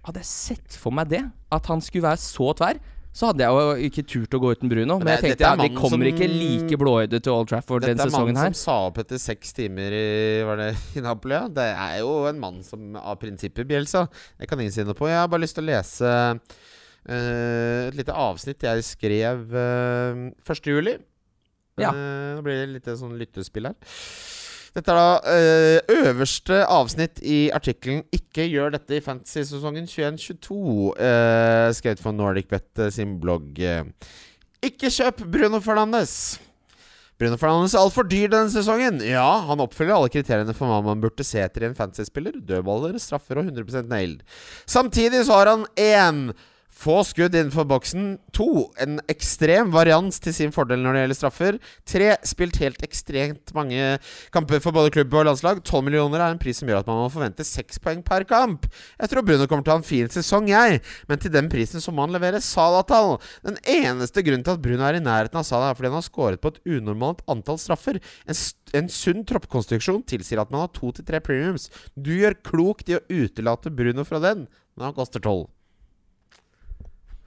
hadde 0.07 0.23
jeg 0.23 0.25
sett 0.25 0.73
for 0.81 0.91
meg 0.91 1.11
det, 1.11 1.21
at 1.53 1.67
han 1.67 1.81
skulle 1.85 2.03
være 2.09 2.17
så 2.17 2.55
tverr, 2.57 2.81
så 3.19 3.33
hadde 3.33 3.43
jeg 3.43 3.51
jo 3.51 3.87
ikke 3.89 4.03
turt 4.07 4.35
å 4.37 4.39
gå 4.39 4.51
uten 4.55 4.71
Bruno. 4.71 4.99
Men 5.01 5.09
Men 5.09 5.17
jeg 5.17 5.25
tenkte 5.25 5.43
dette 5.43 5.49
ja, 5.49 5.67
de 5.67 5.75
kommer 5.75 6.07
som- 6.07 6.11
ikke 6.13 6.29
like 6.31 6.79
blåøyde 6.79 7.19
til 7.19 7.33
Old 7.33 7.49
Trafford 7.51 7.83
Dette 7.83 7.97
den 7.99 8.07
er 8.07 8.15
mannen 8.15 8.39
som 8.39 8.55
sa 8.55 8.77
opp 8.87 9.01
etter 9.03 9.19
seks 9.19 9.53
timer 9.57 9.91
i, 9.91 10.43
var 10.47 10.61
det, 10.61 10.69
i 10.95 11.03
Napoli. 11.03 11.35
Ja. 11.35 11.49
Det 11.51 11.67
er 11.73 11.99
jo 11.99 12.13
en 12.31 12.39
mann 12.39 12.63
som 12.63 12.95
av 12.95 13.19
prinsippet 13.19 13.67
Bjelsa. 13.67 14.07
Det 14.39 14.47
kan 14.47 14.63
ingen 14.63 14.73
si 14.73 14.87
noe 14.87 14.95
på. 14.95 15.11
Jeg 15.11 15.19
har 15.19 15.27
bare 15.27 15.43
lyst 15.43 15.59
til 15.59 15.67
å 15.67 15.71
lese 15.73 16.07
uh, 16.07 17.89
et 17.89 17.99
lite 17.99 18.15
avsnitt 18.15 18.63
jeg 18.63 18.87
skrev 18.87 19.51
uh, 19.51 20.31
1. 20.47 20.63
juli. 20.71 20.95
Ja. 21.79 21.91
Uh, 21.91 22.39
Nå 22.39 22.47
blir 22.47 22.63
det 22.63 22.75
litt 22.77 22.91
sånn 23.03 23.19
lyttespill 23.19 23.67
her. 23.73 23.75
Dette 24.79 24.95
er 24.95 24.99
da 25.01 25.35
ø, 25.35 26.03
øverste 26.07 26.61
avsnitt 26.71 27.19
i 27.27 27.49
artikkelen 27.51 28.05
'Ikke 28.15 28.45
gjør 28.47 28.77
dette 28.77 28.95
i 28.95 29.03
fantasy-sesongen 29.03 29.89
21-22', 29.91 30.93
uh, 30.95 31.71
skrevet 31.75 32.03
for 32.03 32.15
NordicBet 32.15 32.85
eh, 32.85 32.93
sin 32.95 33.17
blogg. 33.19 33.59
eh. 33.59 33.83
Ikke 34.63 34.87
kjøp 34.87 35.25
Bruno 35.27 35.59
Fernandes! 35.65 36.39
Bruno 37.19 37.35
Fernandes 37.41 37.75
er 37.75 37.83
altfor 37.83 38.07
dyr 38.07 38.31
denne 38.31 38.53
sesongen. 38.55 39.01
Ja, 39.03 39.27
han 39.49 39.59
oppfyller 39.59 39.97
alle 39.97 40.13
kriteriene 40.15 40.55
for 40.55 40.71
hva 40.71 40.79
man 40.87 41.01
burde 41.03 41.27
se 41.27 41.43
etter 41.43 41.65
i 41.67 41.73
en 41.73 41.75
fantasy-spiller. 41.75 42.39
Dødballer, 42.47 42.95
straffer 43.03 43.41
og 43.41 43.51
100% 43.51 43.91
nailed. 43.91 44.23
Samtidig 44.71 45.25
så 45.27 45.41
har 45.41 45.51
han 45.51 45.67
én 45.75 46.21
få 46.79 47.01
skudd 47.07 47.35
innenfor 47.35 47.67
boksen. 47.69 48.11
To, 48.37 48.69
en 48.81 49.01
ekstrem 49.11 49.73
varians 49.75 50.21
til 50.23 50.35
sin 50.35 50.53
fordel 50.55 50.83
når 50.85 50.95
det 50.95 51.03
gjelder 51.03 51.19
straffer. 51.19 51.59
Tre, 51.89 52.11
spilt 52.29 52.61
helt 52.63 52.85
ekstremt 52.87 53.53
mange 53.57 53.97
kamper 54.35 54.63
for 54.63 54.77
både 54.77 54.93
klubb 54.95 55.17
og 55.19 55.27
landslag. 55.31 55.63
12 55.65 55.85
millioner 55.89 56.23
er 56.23 56.35
en 56.35 56.41
pris 56.41 56.61
som 56.61 56.71
gjør 56.71 56.85
at 56.85 56.91
man 56.91 57.01
må 57.03 57.09
forvente 57.13 57.47
seks 57.47 57.83
poeng 57.83 58.05
per 58.07 58.27
kamp. 58.29 58.69
Jeg 59.01 59.13
tror 59.13 59.27
Bruno 59.27 59.49
kommer 59.51 59.67
til 59.67 59.75
å 59.75 59.79
ha 59.79 59.83
en 59.83 59.89
fin 59.89 60.13
sesong, 60.13 60.51
jeg. 60.53 60.79
Men 61.11 61.23
til 61.23 61.35
den 61.35 61.51
prisen 61.53 61.83
så 61.83 61.95
må 61.95 62.07
han 62.07 62.15
levere 62.15 62.43
Salah-tall. 62.45 63.17
Den 63.49 63.59
eneste 63.67 64.23
grunnen 64.27 64.47
til 64.47 64.55
at 64.55 64.65
Bruno 64.65 64.87
er 64.87 65.01
i 65.01 65.03
nærheten 65.03 65.43
av 65.43 65.49
Salah, 65.49 65.73
er 65.73 65.79
fordi 65.79 65.91
han 65.91 65.99
har 65.99 66.07
skåret 66.07 66.45
på 66.45 66.55
et 66.55 66.63
unormalt 66.79 67.25
antall 67.31 67.59
straffer. 67.63 67.99
En, 68.29 68.41
en 68.79 68.91
sunn 68.93 69.27
troppkonstruksjon 69.29 70.05
tilsier 70.09 70.43
at 70.43 70.55
man 70.55 70.69
har 70.69 70.73
to 70.77 70.95
til 70.95 71.11
tre 71.11 71.23
premiums. 71.25 71.73
Du 71.99 72.15
gjør 72.15 72.39
klokt 72.47 72.91
i 72.93 73.01
å 73.01 73.05
utelate 73.11 73.75
Bruno 73.75 74.07
fra 74.07 74.23
den, 74.23 74.47
men 74.77 74.91
han 74.91 74.97
koster 74.97 75.23
tolv. 75.25 75.49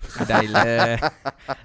Det 0.01 0.25
er 0.25 0.29
deilig, 0.31 1.11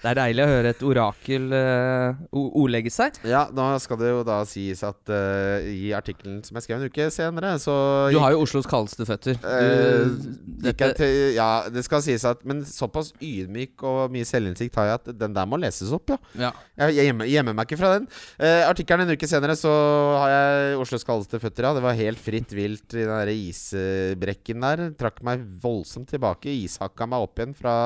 det 0.02 0.10
er 0.10 0.18
deilig 0.18 0.42
å 0.44 0.48
høre 0.50 0.70
et 0.74 0.82
orakel 0.86 1.46
uh, 1.52 2.18
ordlegge 2.36 2.92
seg. 2.92 3.16
Ja, 3.26 3.46
nå 3.52 3.64
skal 3.82 3.98
det 4.00 4.10
jo 4.12 4.20
da 4.26 4.38
sies 4.48 4.82
at 4.86 5.10
uh, 5.10 5.64
i 5.66 5.90
artikkelen 5.96 6.42
som 6.46 6.58
jeg 6.58 6.66
skrev 6.66 6.78
en 6.82 6.90
uke 6.92 7.08
senere, 7.14 7.54
så 7.62 7.74
Du 8.12 8.18
har 8.22 8.34
jo 8.34 8.42
Oslos 8.44 8.68
kaldeste 8.70 9.06
føtter. 9.08 9.38
Uh, 9.42 10.12
Du, 10.46 10.68
gikk 10.68 10.84
til, 10.98 11.14
Ja, 11.36 11.66
det 11.72 11.82
skal 11.86 12.02
sies 12.04 12.24
at 12.28 12.44
Men 12.48 12.62
såpass 12.66 13.12
ydmyk 13.22 13.82
og 13.86 14.14
mye 14.14 14.26
selvinnsikt 14.28 14.76
har 14.78 14.90
jeg 14.90 15.00
at 15.00 15.10
den 15.24 15.34
der 15.36 15.48
må 15.48 15.58
leses 15.60 15.92
opp, 15.94 16.14
ja. 16.14 16.20
ja. 16.46 16.52
Jeg 16.92 17.08
gjemmer, 17.10 17.30
gjemmer 17.30 17.56
meg 17.56 17.68
ikke 17.68 17.80
fra 17.80 17.94
den. 17.96 18.08
Uh, 18.38 18.62
Artikkelen 18.68 19.06
en 19.06 19.16
uke 19.16 19.28
senere 19.30 19.56
så 19.58 19.72
har 20.20 20.32
jeg 20.32 20.80
Oslos 20.84 21.06
kaldeste 21.08 21.40
føtter, 21.42 21.68
ja. 21.68 21.74
Det 21.76 21.84
var 21.84 21.98
helt 21.98 22.22
fritt 22.22 22.54
vilt 22.56 22.94
i 22.94 23.02
den 23.02 23.12
der 23.12 23.32
isbrekken 23.32 24.64
der. 24.64 24.86
Trakk 25.00 25.22
meg 25.26 25.44
voldsomt 25.62 26.10
tilbake. 26.12 26.52
Ishakka 26.52 27.08
meg 27.10 27.26
opp 27.26 27.40
igjen 27.40 27.56
fra 27.56 27.76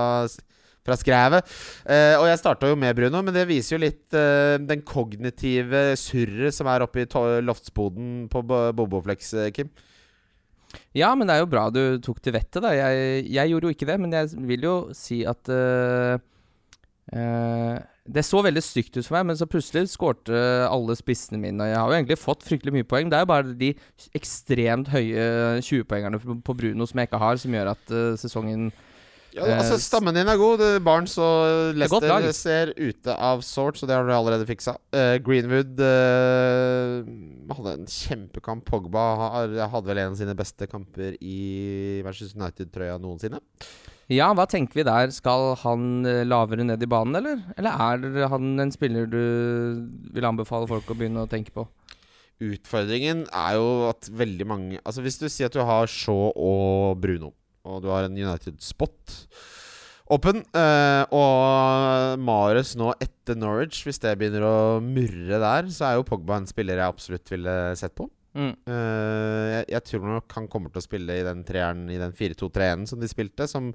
fra 0.86 0.96
skrevet. 0.98 1.52
Eh, 1.84 2.16
og 2.18 2.26
jeg 2.30 2.40
starta 2.40 2.70
jo 2.70 2.78
med 2.78 2.96
Bruno, 2.98 3.22
men 3.24 3.36
det 3.36 3.46
viser 3.50 3.76
jo 3.76 3.84
litt 3.84 4.16
eh, 4.16 4.56
den 4.62 4.84
kognitive 4.86 5.90
surret 6.00 6.56
som 6.56 6.70
er 6.70 6.86
oppe 6.86 7.04
i 7.04 7.08
loftsboden 7.44 8.26
på 8.32 8.44
Boboflex, 8.48 9.34
eh, 9.36 9.52
Kim. 9.54 9.70
Ja, 10.94 11.12
men 11.14 11.26
det 11.26 11.36
er 11.36 11.44
jo 11.44 11.50
bra 11.50 11.68
du 11.74 11.98
tok 12.02 12.20
til 12.22 12.34
vettet, 12.36 12.62
da. 12.62 12.72
Jeg, 12.74 13.24
jeg 13.30 13.52
gjorde 13.52 13.68
jo 13.68 13.74
ikke 13.74 13.88
det, 13.88 13.96
men 14.02 14.14
jeg 14.14 14.42
vil 14.46 14.66
jo 14.66 14.74
si 14.94 15.22
at 15.26 15.50
uh, 15.50 16.14
uh, 17.14 17.74
Det 18.06 18.24
så 18.26 18.42
veldig 18.42 18.62
stygt 18.62 18.98
ut 18.98 19.06
for 19.06 19.16
meg, 19.18 19.28
men 19.30 19.38
så 19.38 19.48
plutselig 19.50 19.90
skårte 19.90 20.38
alle 20.66 20.94
spissene 20.98 21.40
mine. 21.42 21.62
Og 21.62 21.72
jeg 21.72 21.78
har 21.78 21.90
jo 21.90 21.98
egentlig 21.98 22.20
fått 22.22 22.46
fryktelig 22.46 22.74
mye 22.74 22.88
poeng. 22.90 23.10
Det 23.10 23.18
er 23.18 23.26
jo 23.26 23.32
bare 23.32 23.56
de 23.58 23.72
ekstremt 24.18 24.90
høye 24.94 25.26
20-poengerne 25.66 26.22
på 26.22 26.38
på 26.46 26.58
Bruno 26.62 26.86
som 26.86 27.02
jeg 27.02 27.10
ikke 27.10 27.22
har, 27.22 27.42
som 27.42 27.58
gjør 27.58 27.74
at 27.74 27.94
uh, 27.94 28.14
sesongen 28.18 28.70
Ja, 29.36 29.46
altså 29.56 29.76
Eh, 29.76 29.82
Stammen 29.82 30.16
din 30.16 30.28
er 30.28 30.38
god. 30.40 30.62
Barnes 30.82 31.16
og 31.22 31.76
Lester. 31.78 32.06
Leicester 32.08 32.34
ser 32.34 32.72
ute 32.76 33.14
av 33.14 33.44
sort, 33.46 33.78
så 33.78 33.86
det 33.86 33.94
har 33.94 34.06
du 34.06 34.12
allerede 34.14 34.48
fiksa. 34.48 34.74
Uh, 34.94 35.16
Greenwood 35.22 35.78
uh, 35.78 37.06
hadde 37.54 37.76
en 37.78 37.86
kjempekamp. 37.86 38.64
Pogba 38.66 39.04
hadde 39.70 39.86
vel 39.86 40.02
en 40.02 40.12
av 40.14 40.18
sine 40.18 40.34
beste 40.38 40.66
kamper 40.70 41.14
i 41.20 42.02
Manchester 42.06 42.40
United-trøya 42.40 42.98
noensinne. 43.02 43.40
Ja, 44.10 44.32
hva 44.34 44.42
tenker 44.50 44.80
vi 44.80 44.86
der? 44.86 45.12
Skal 45.14 45.52
han 45.62 46.06
eh, 46.08 46.24
lavere 46.26 46.64
ned 46.66 46.82
i 46.82 46.88
banen, 46.90 47.14
eller? 47.20 47.44
Eller 47.54 47.70
er 47.78 48.30
han 48.32 48.56
en 48.58 48.72
spiller 48.74 49.06
du 49.06 49.20
vil 50.10 50.26
anbefale 50.26 50.66
folk 50.70 50.90
å 50.90 50.96
begynne 50.98 51.22
å 51.22 51.30
tenke 51.30 51.54
på? 51.54 51.68
Utfordringen 52.40 53.26
er 53.36 53.58
jo 53.58 53.90
at 53.90 54.08
veldig 54.16 54.46
mange 54.48 54.78
Altså 54.80 55.02
Hvis 55.04 55.18
du 55.20 55.26
sier 55.28 55.50
at 55.50 55.52
du 55.52 55.60
har 55.60 55.90
Shaw 55.92 56.30
og 56.32 56.96
Bruno, 57.02 57.34
og 57.68 57.82
du 57.84 57.90
har 57.92 58.06
en 58.06 58.16
United-spot 58.16 59.18
åpen, 60.10 60.42
eh, 60.58 61.02
og 61.14 62.22
Mares 62.26 62.74
nå 62.78 62.92
etter 62.98 63.38
Norwich, 63.38 63.84
hvis 63.86 64.00
det 64.02 64.16
begynner 64.18 64.46
å 64.46 64.56
murre 64.82 65.38
der, 65.38 65.68
så 65.70 65.86
er 65.90 65.98
jo 65.98 66.06
Pogba 66.08 66.40
en 66.40 66.48
spiller 66.50 66.80
jeg 66.80 66.94
absolutt 66.96 67.30
ville 67.30 67.56
sett 67.78 67.94
på. 67.98 68.08
Eh, 68.30 69.46
jeg, 69.50 69.64
jeg 69.72 69.82
tror 69.88 70.04
nok 70.06 70.34
han 70.36 70.46
kommer 70.50 70.70
til 70.70 70.78
å 70.78 70.84
spille 70.84 71.16
i 71.18 71.24
den 71.26 71.40
treeren 71.46 71.88
I 71.90 71.98
den 71.98 72.12
4-2-3-1 72.14 72.86
som 72.92 73.00
de 73.02 73.08
spilte. 73.10 73.46
Som 73.50 73.72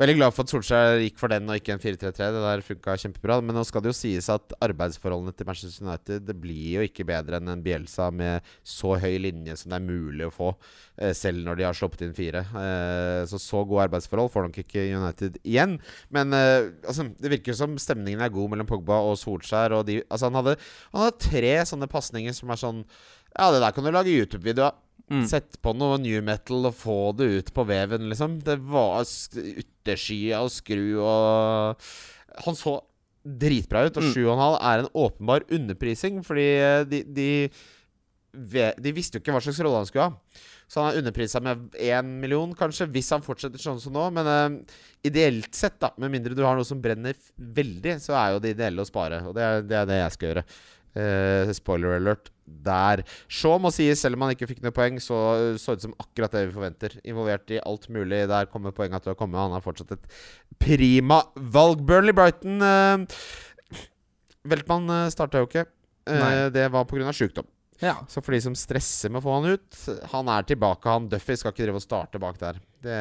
Veldig 0.00 0.16
glad 0.18 0.34
for 0.36 0.44
at 0.44 0.52
Solskjær 0.52 1.00
gikk 1.00 1.20
for 1.20 1.32
den 1.32 1.48
og 1.48 1.60
ikke 1.60 1.76
en 1.76 1.82
4-3-3. 1.82 2.28
Det 2.34 2.42
der 2.44 2.64
funka 2.66 2.96
kjempebra. 3.00 3.40
Men 3.44 3.58
nå 3.58 3.64
skal 3.68 3.84
det 3.84 3.92
jo 3.94 3.98
sies 3.98 4.28
at 4.32 4.56
arbeidsforholdene 4.64 5.34
til 5.36 5.48
Manchester 5.48 5.88
United 5.88 6.28
Det 6.28 6.36
blir 6.40 6.78
jo 6.78 6.86
ikke 6.88 7.08
bedre 7.08 7.40
enn 7.40 7.52
en 7.54 7.64
Bielsa 7.64 8.10
med 8.14 8.44
så 8.64 8.94
høy 9.00 9.16
linje 9.24 9.56
som 9.60 9.72
det 9.72 9.80
er 9.80 9.86
mulig 9.86 10.26
å 10.28 10.32
få, 10.34 10.50
uh, 11.00 11.12
selv 11.16 11.44
når 11.46 11.58
de 11.58 11.66
har 11.66 11.76
sluppet 11.76 12.04
inn 12.04 12.16
fire. 12.16 12.44
Uh, 12.52 13.24
så 13.28 13.40
så 13.40 13.62
gode 13.64 13.86
arbeidsforhold 13.88 14.32
får 14.32 14.48
nok 14.48 14.60
ikke 14.64 14.86
United 14.92 15.38
igjen. 15.42 15.78
Men 16.14 16.34
altså, 16.34 17.06
det 17.20 17.30
virker 17.32 17.56
som 17.56 17.76
stemningen 17.80 18.22
er 18.24 18.32
god 18.32 18.52
mellom 18.52 18.68
Pogba 18.68 19.00
og 19.08 19.16
Solskjær. 19.20 19.74
Og 19.78 19.84
de, 19.88 20.00
altså, 20.08 20.28
han, 20.28 20.38
hadde, 20.40 20.56
han 20.92 21.04
hadde 21.06 21.24
tre 21.24 21.54
sånne 21.68 21.88
pasninger 21.90 22.36
som 22.36 22.52
er 22.52 22.60
sånn 22.60 22.82
Ja, 23.38 23.50
det 23.50 23.60
der 23.64 23.74
kan 23.74 23.84
du 23.86 23.90
lage 23.94 24.12
YouTube-video 24.14 24.68
av. 24.70 24.80
Mm. 25.12 25.26
Sett 25.28 25.58
på 25.60 25.74
noe 25.76 25.98
new 26.00 26.22
metal 26.24 26.64
og 26.70 26.74
få 26.78 26.94
det 27.18 27.26
ut 27.34 27.50
på 27.54 27.64
veven, 27.68 28.06
liksom. 28.08 28.38
Det 28.46 28.56
var 28.72 29.02
sk- 29.04 29.42
ytterskia 29.60 30.38
og 30.40 30.48
skru 30.54 30.96
og 31.02 31.76
Han 32.46 32.56
så 32.58 32.78
dritbra 33.24 33.84
ut, 33.86 33.96
og 33.96 34.02
Mm. 34.02 34.12
7,5 34.14 34.58
er 34.60 34.78
en 34.82 34.88
åpenbar 34.94 35.44
underprising, 35.50 36.22
fordi 36.24 36.46
eh, 36.58 36.84
de, 36.84 37.02
de 37.14 37.50
De 38.82 38.90
visste 38.92 39.14
jo 39.14 39.20
ikke 39.22 39.30
hva 39.36 39.40
slags 39.44 39.60
rolle 39.62 39.76
han 39.78 39.86
skulle 39.86 40.08
ha. 40.08 40.40
Så 40.66 40.80
han 40.82 40.90
er 40.90 40.98
underprisa 41.04 41.38
med 41.40 41.70
én 41.78 42.08
million, 42.18 42.50
kanskje, 42.58 42.88
hvis 42.90 43.10
han 43.14 43.22
fortsetter 43.22 43.60
sånn 43.62 43.78
som 43.78 43.92
nå. 43.94 44.08
Men 44.10 44.26
uh, 44.26 44.74
ideelt 45.06 45.54
sett, 45.54 45.76
da, 45.78 45.92
med 46.02 46.10
mindre 46.10 46.34
du 46.34 46.42
har 46.42 46.56
noe 46.58 46.66
som 46.66 46.80
brenner 46.82 47.14
veldig, 47.38 48.00
så 48.02 48.16
er 48.18 48.32
jo 48.34 48.40
det 48.42 48.56
ideelle 48.56 48.82
å 48.82 48.88
spare. 48.88 49.20
Og 49.28 49.36
det 49.36 49.44
er 49.46 49.62
det, 49.62 49.76
er 49.78 49.86
det 49.86 50.00
jeg 50.00 50.16
skal 50.16 50.28
gjøre. 50.32 50.44
Uh, 50.98 51.52
spoiler 51.54 51.94
alert 52.00 52.32
der. 52.44 53.02
Shaw 53.28 53.58
må 53.62 53.72
sies, 53.74 54.02
selv 54.02 54.18
om 54.18 54.26
han 54.26 54.34
ikke 54.34 54.48
fikk 54.50 54.62
noe 54.64 54.74
poeng, 54.74 55.00
så 55.02 55.18
så 55.60 55.76
ut 55.76 55.84
som 55.84 55.94
akkurat 56.00 56.34
det 56.34 56.46
vi 56.48 56.56
forventer. 56.56 56.98
Involvert 57.04 57.50
i 57.54 57.62
alt 57.62 57.88
mulig. 57.92 58.24
Der 58.30 58.50
kommer 58.52 58.74
poengene 58.76 59.00
til 59.04 59.14
å 59.14 59.18
komme. 59.18 59.40
Han 59.40 59.56
har 59.56 59.64
fortsatt 59.64 59.96
et 59.96 60.06
prima 60.60 61.22
valg. 61.34 61.82
Burnley-Brighton 61.88 62.60
uh, 62.64 63.24
Veltmann 64.48 64.90
uh, 64.92 65.10
starta 65.12 65.42
jo 65.42 65.48
ikke. 65.50 65.66
Uh, 66.08 66.50
det 66.52 66.68
var 66.72 66.88
pga. 66.88 67.12
sykdom. 67.16 67.48
Ja. 67.82 67.96
Så 68.08 68.22
for 68.22 68.34
de 68.36 68.40
som 68.44 68.54
stresser 68.56 69.10
med 69.10 69.18
å 69.18 69.24
få 69.24 69.32
han 69.34 69.56
ut 69.56 69.78
Han 70.12 70.28
er 70.30 70.46
tilbake. 70.46 70.86
Han 70.88 71.08
Duffy 71.10 71.34
skal 71.36 71.52
ikke 71.52 71.64
drive 71.64 71.80
og 71.80 71.84
starte 71.84 72.20
bak 72.22 72.38
der. 72.40 72.60
Det, 72.84 72.98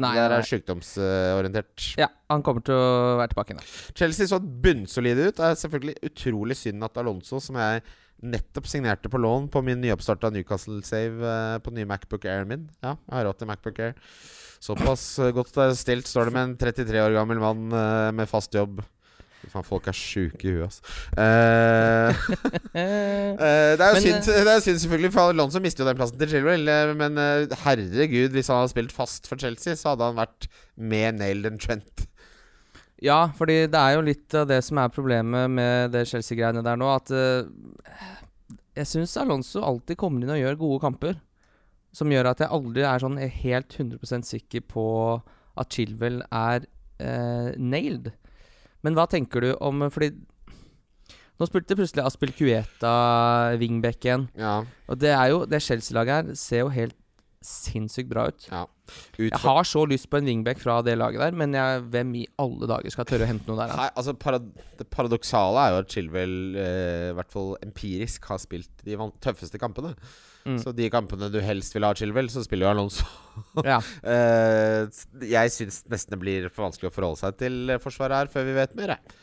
Nei, 0.00 0.12
det 0.16 0.22
der 0.24 0.34
er 0.38 0.46
sykdomsorientert. 0.48 1.90
ja, 2.00 2.08
han 2.32 2.42
kommer 2.44 2.64
til 2.64 2.74
å 2.74 3.18
være 3.20 3.34
tilbake 3.34 3.52
igjen. 3.52 3.66
Chelsea 4.00 4.30
så 4.30 4.40
bunnsolide 4.40 5.28
ut. 5.28 5.36
Det 5.36 5.50
er 5.50 5.58
selvfølgelig 5.60 5.96
utrolig 6.08 6.56
synd 6.56 6.86
at 6.88 6.96
Alonso, 7.02 7.40
som 7.44 7.58
jeg 7.60 7.84
nettopp 8.22 8.68
signerte 8.68 9.08
på 9.08 9.18
lån 9.20 9.48
på 9.52 9.62
min 9.64 9.80
nyoppstarta 9.80 10.30
Newcastle-save 10.34 11.32
eh, 11.32 11.56
på 11.64 11.72
nye 11.74 11.88
Macbook 11.88 12.26
Air 12.28 12.46
min 12.48 12.68
Ja, 12.82 12.96
jeg 12.96 13.16
har 13.16 13.26
råd 13.28 13.40
til 13.40 13.50
Macbook 13.50 13.80
Air. 13.80 13.98
Såpass 14.60 15.04
eh, 15.18 15.32
godt 15.36 15.56
stilt 15.78 16.08
står 16.08 16.28
det 16.28 16.36
med 16.36 16.48
en 16.48 16.56
33 16.60 17.04
år 17.06 17.16
gammel 17.16 17.40
mann 17.42 17.68
eh, 17.72 18.10
med 18.16 18.28
fast 18.30 18.54
jobb. 18.56 18.82
Faen, 19.48 19.64
folk 19.64 19.86
er 19.88 19.96
sjuke 19.96 20.44
i 20.44 20.52
huet, 20.52 20.66
altså. 20.68 20.82
Det, 22.76 23.80
er 23.80 23.94
jo 23.94 24.02
synd, 24.04 24.26
det 24.28 24.56
synd 24.60 24.82
selvfølgelig, 24.82 25.10
for 25.14 25.32
Alonso 25.32 25.62
mister 25.64 25.80
jo 25.82 25.88
den 25.88 25.96
plassen 25.96 26.20
til 26.20 26.28
Chilwell. 26.28 26.68
Men 27.00 27.16
herregud, 27.64 28.36
hvis 28.36 28.52
han 28.52 28.60
hadde 28.60 28.74
spilt 28.74 28.92
fast 28.92 29.30
for 29.30 29.40
Chelsea, 29.40 29.78
så 29.80 29.94
hadde 29.94 30.10
han 30.10 30.20
vært 30.20 30.50
mer 30.76 31.16
nailed 31.16 31.48
enn 31.48 31.58
Trent. 31.62 32.04
Ja, 33.00 33.30
fordi 33.36 33.64
det 33.72 33.80
er 33.80 33.96
jo 33.96 34.04
litt 34.04 34.34
av 34.36 34.48
det 34.50 34.60
som 34.66 34.80
er 34.82 34.92
problemet 34.92 35.48
med 35.52 35.94
det 35.94 36.04
Chelsea-greiene 36.10 36.64
der 36.64 36.76
nå, 36.80 36.88
at 36.92 37.12
uh, 37.12 37.48
jeg 38.76 38.88
syns 38.88 39.16
Alonso 39.20 39.62
alltid 39.64 39.98
kommer 40.00 40.24
inn 40.24 40.34
og 40.34 40.40
gjør 40.40 40.60
gode 40.60 40.80
kamper. 40.84 41.20
Som 41.96 42.12
gjør 42.12 42.28
at 42.30 42.42
jeg 42.44 42.52
aldri 42.54 42.84
er 42.86 43.02
sånn 43.02 43.16
helt 43.18 43.72
100% 43.74 44.28
sikker 44.28 44.62
på 44.68 44.84
at 45.58 45.74
Chilwell 45.74 46.20
er 46.28 46.68
uh, 47.02 47.50
nailed. 47.58 48.12
Men 48.84 48.96
hva 48.96 49.08
tenker 49.10 49.44
du 49.44 49.50
om 49.60 49.82
Fordi 49.92 50.12
nå 51.40 51.48
spilte 51.48 51.76
plutselig 51.76 52.04
Aspil 52.04 52.32
Cueta 52.36 53.56
wingback 53.60 54.04
igjen. 54.04 54.28
Ja, 54.36 54.60
Og 54.92 55.00
det 55.00 55.12
er 55.16 55.30
jo 55.32 55.46
Det 55.48 55.62
Chelsea-laget 55.64 56.30
her 56.30 56.36
ser 56.36 56.66
jo 56.66 56.72
helt 56.72 56.96
sinnssykt 57.44 58.10
bra 58.10 58.26
ut. 58.30 58.46
ja. 58.50 58.66
Jeg 59.16 59.38
har 59.38 59.66
så 59.68 59.84
lyst 59.86 60.08
på 60.10 60.18
en 60.18 60.26
wingback 60.26 60.58
fra 60.58 60.80
det 60.82 60.96
laget 60.98 61.22
der, 61.22 61.36
men 61.38 61.54
jeg, 61.54 61.82
hvem 61.92 62.08
i 62.18 62.24
alle 62.42 62.66
dager 62.66 62.90
skal 62.90 63.06
tørre 63.06 63.22
å 63.22 63.30
hente 63.30 63.46
noe 63.46 63.60
der? 63.60 63.70
da? 63.70 63.76
Nei, 63.78 63.86
altså 64.02 64.14
parad 64.18 64.48
Det 64.80 64.88
paradoksale 64.90 65.62
er 65.62 65.70
jo 65.76 65.78
at 65.84 65.94
Chilwell, 65.94 66.34
eh, 66.58 67.04
i 67.12 67.14
hvert 67.14 67.30
fall 67.30 67.52
empirisk, 67.62 68.26
har 68.32 68.42
spilt 68.42 68.82
de 68.84 68.98
tøffeste 69.22 69.60
kampene. 69.62 69.94
Mm. 70.42 70.58
Så 70.58 70.72
de 70.74 70.88
kampene 70.90 71.30
du 71.30 71.38
helst 71.44 71.76
vil 71.76 71.86
ha 71.86 71.92
Chilwell, 71.94 72.32
så 72.32 72.42
spiller 72.44 72.66
jo 72.66 72.74
Alonso. 72.74 73.06
Ja. 73.64 73.78
Eh, 74.02 74.90
jeg 75.30 75.54
syns 75.54 75.84
nesten 75.88 76.12
det 76.16 76.20
blir 76.20 76.50
for 76.50 76.66
vanskelig 76.66 76.90
å 76.90 76.94
forholde 76.94 77.22
seg 77.22 77.38
til 77.40 77.76
forsvaret 77.80 78.24
her 78.24 78.32
før 78.32 78.48
vi 78.50 78.56
vet 78.58 78.74
mer. 78.76 78.96
jeg. 78.96 79.18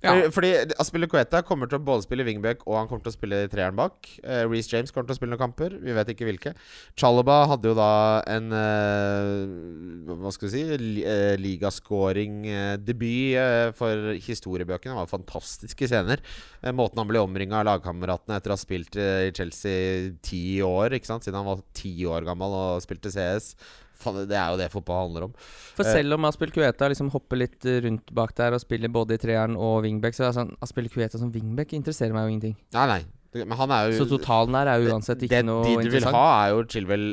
Ja. 0.00 0.14
Fordi, 0.32 0.54
Aspilicueta 0.80 1.42
kommer 1.46 1.68
til 1.68 1.76
å 1.80 1.84
både 1.84 2.06
spille 2.06 2.24
wingback 2.24 2.62
og 2.66 2.78
han 2.78 2.88
kommer 2.88 3.04
til 3.04 3.12
å 3.12 3.16
spille 3.16 3.42
treeren 3.52 3.76
bak. 3.76 4.08
Uh, 4.24 4.46
Reece 4.48 4.72
James 4.72 4.94
kommer 4.94 5.10
til 5.10 5.16
å 5.16 5.18
spille 5.18 5.34
noen 5.34 5.42
kamper. 5.42 5.76
Vi 5.82 5.96
vet 5.96 6.12
ikke 6.14 6.28
hvilke. 6.28 6.54
Chalaba 6.98 7.42
hadde 7.50 7.72
jo 7.72 7.76
da 7.76 7.90
en 8.30 8.48
uh, 8.54 10.14
Hva 10.22 10.32
skal 10.34 10.48
vi 10.48 10.54
si 10.54 10.80
li, 10.80 11.04
uh, 11.04 11.34
Ligascoring-debut 11.40 13.36
uh, 13.36 13.74
for 13.76 14.14
historiebøkene. 14.16 14.94
Det 14.94 15.02
var 15.02 15.12
fantastiske 15.12 15.90
scener. 15.90 16.24
Eh, 16.62 16.72
måten 16.76 17.00
han 17.00 17.10
ble 17.10 17.22
omringa 17.22 17.60
av 17.60 17.68
lagkameratene 17.68 18.38
etter 18.38 18.52
å 18.52 18.56
ha 18.56 18.60
spilt 18.60 18.98
eh, 19.00 19.28
i 19.28 19.34
Chelsea 19.36 20.10
ti 20.24 20.60
år, 20.64 20.96
ikke 20.96 21.10
sant? 21.10 21.26
siden 21.26 21.40
han 21.40 21.48
var 21.48 21.62
ti 21.76 21.94
år 22.08 22.26
gammel 22.28 22.56
og 22.56 22.84
spilte 22.84 23.12
CS. 23.12 23.54
Faen, 24.00 24.18
det 24.28 24.36
er 24.36 24.50
jo 24.54 24.58
det 24.60 24.70
fotball 24.72 25.04
handler 25.06 25.28
om. 25.28 25.34
For 25.76 25.84
Eh. 25.86 25.92
selv 26.00 26.16
om 26.18 26.24
Aspil 26.28 26.52
Kueta 26.54 26.88
liksom 26.90 27.10
hopper 27.14 27.40
litt 27.40 27.64
eh, 27.64 27.80
rundt 27.86 28.10
bak 28.16 28.34
der 28.36 28.56
og 28.56 28.60
spiller 28.62 28.88
både 28.92 29.14
i 29.16 29.22
treeren 29.22 29.56
og 29.56 29.82
wingback, 29.86 30.16
så 30.16 30.26
er 30.26 30.32
det 30.32 30.38
sånn 30.40 30.52
Aspil 30.62 30.90
Kueta 30.92 31.18
som 31.20 31.32
wingback 31.32 31.72
interesserer 31.76 32.12
meg 32.16 32.26
jo 32.26 32.34
ingenting. 32.34 32.56
Nei, 32.76 32.86
nei. 32.86 33.00
Men 33.44 33.56
han 33.56 33.70
er 33.70 33.90
jo 33.92 34.04
Så 34.04 34.08
totalen 34.10 34.56
der 34.58 34.66
er 34.66 34.82
jo 34.82 34.90
uansett 34.90 35.22
ikke 35.22 35.36
det, 35.38 35.44
noe 35.46 35.62
De 35.62 35.86
du 35.86 35.90
vil 35.94 36.08
ha, 36.10 36.26
er 36.46 36.54
jo 36.56 36.64
Chilwell 36.66 37.08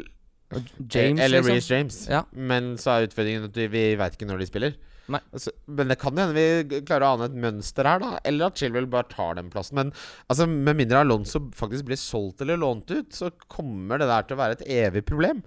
James, 0.50 1.20
eller 1.20 1.42
liksom. 1.42 1.54
Reece 1.54 1.70
James. 1.70 1.96
Ja. 2.10 2.24
Men 2.32 2.76
så 2.80 2.94
er 2.96 3.08
utfordringen 3.10 3.50
at 3.50 3.58
vi, 3.58 3.84
veit 4.00 4.16
ikke 4.16 4.30
når 4.30 4.40
de 4.40 4.48
spiller. 4.50 4.78
Altså, 5.08 5.52
men 5.72 5.88
det 5.88 5.96
kan 6.02 6.18
hende 6.20 6.36
vi 6.36 6.82
klarer 6.88 7.06
å 7.08 7.12
ane 7.16 7.28
et 7.30 7.38
mønster 7.40 7.88
her, 7.88 8.02
da. 8.04 8.18
Eller 8.28 8.50
at 8.50 8.60
Chilwell 8.60 8.90
bare 8.92 9.08
tar 9.12 9.38
den 9.40 9.52
plassen. 9.54 9.78
Men 9.80 9.94
altså, 10.28 10.48
med 10.50 10.76
mindre 10.80 11.00
Alonso 11.04 11.46
faktisk 11.56 11.88
blir 11.88 12.00
solgt 12.00 12.44
eller 12.44 12.60
lånt 12.60 12.92
ut, 12.92 13.12
så 13.16 13.32
kommer 13.48 14.02
det 14.02 14.10
der 14.10 14.28
til 14.28 14.36
å 14.36 14.42
være 14.42 14.58
et 14.60 14.66
evig 14.68 15.06
problem. 15.08 15.44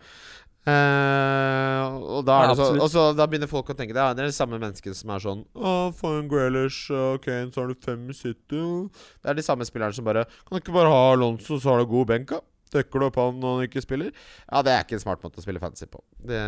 Eh, 0.68 1.84
og 2.16 2.26
da, 2.28 2.34
Ja, 2.50 2.56
så, 2.58 2.66
og 2.76 2.90
så 2.92 3.06
da 3.16 3.24
begynner 3.30 3.48
folk 3.48 3.70
å 3.72 3.76
tenke 3.78 3.94
det 3.96 4.02
er 4.02 4.18
det 4.18 4.34
samme 4.36 4.58
menneskene 4.60 4.92
som 4.92 5.12
er 5.14 5.22
sånn 5.24 5.40
Å, 5.56 5.70
få 5.96 6.10
en 6.18 6.28
Grealish, 6.28 6.90
ok, 6.92 7.30
så 7.48 7.62
har 7.62 7.70
du 7.70 7.78
fem 7.80 8.02
i 8.12 8.16
City 8.18 8.60
Det 8.60 9.32
er 9.32 9.38
de 9.38 9.44
samme 9.46 9.64
spillerne 9.64 9.96
som 9.96 10.04
bare 10.04 10.26
Kan 10.28 10.52
du 10.52 10.60
ikke 10.60 10.74
bare 10.76 10.92
ha 10.92 11.14
Alonso, 11.14 11.56
så 11.56 11.72
har 11.72 11.80
du 11.80 11.88
god 11.88 12.10
benk, 12.12 12.34
da? 12.34 12.42
Dekker 12.74 13.02
du 13.02 13.06
opp 13.08 13.16
han 13.18 13.40
når 13.40 13.56
han 13.56 13.70
ikke 13.70 13.82
spiller? 13.82 14.12
Ja, 14.44 14.60
det 14.66 14.74
er 14.74 14.84
ikke 14.84 14.98
en 14.98 15.02
smart 15.02 15.24
måte 15.24 15.40
å 15.40 15.44
spille 15.44 15.62
fantasy 15.62 15.88
på. 15.90 16.02
Det 16.22 16.42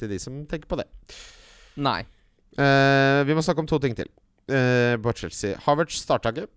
til 0.00 0.10
de 0.12 0.18
som 0.20 0.42
tenker 0.50 0.68
på 0.68 0.76
det. 0.82 0.84
Nei. 1.80 2.02
Uh, 2.58 3.22
vi 3.24 3.36
må 3.36 3.44
snakke 3.44 3.64
om 3.64 3.70
to 3.70 3.78
ting 3.80 3.96
til 3.96 4.10
uh, 4.52 4.98
på 5.00 5.14
Chelsea. 5.16 5.56
Havertz 5.64 6.02
starta 6.02 6.34
ikke. 6.34 6.50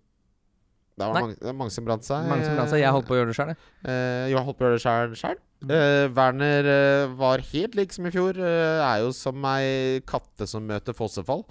Det 0.95 1.07
var 1.11 1.19
mange, 1.19 1.55
mange 1.59 1.73
som 1.75 1.83
brant 1.87 2.07
seg. 2.07 2.23
Mange 2.29 2.47
som 2.47 2.55
brant 2.55 2.71
seg. 2.71 2.79
Jeg 2.79 2.95
holdt 2.95 3.09
på 3.09 3.17
å 3.17 3.19
gjøre 3.19 3.33
det 3.33 3.35
sjøl. 3.35 3.51
Uh, 3.83 4.25
jeg 4.31 4.45
holdt 4.47 4.57
på 4.59 4.63
å 4.63 4.69
gjøre 4.69 4.77
det 4.77 4.85
sjøl. 4.85 5.17
sjøl. 5.19 5.41
Eh, 5.65 6.07
Werner 6.13 6.67
eh, 6.69 7.13
var 7.17 7.41
helt 7.53 7.77
lik 7.77 7.93
som 7.95 8.05
i 8.05 8.11
fjor. 8.13 8.37
Eh, 8.37 8.81
er 8.85 9.01
jo 9.01 9.13
som 9.15 9.47
ei 9.49 10.01
katte 10.05 10.47
som 10.49 10.65
møter 10.67 10.95
fossefall. 10.97 11.45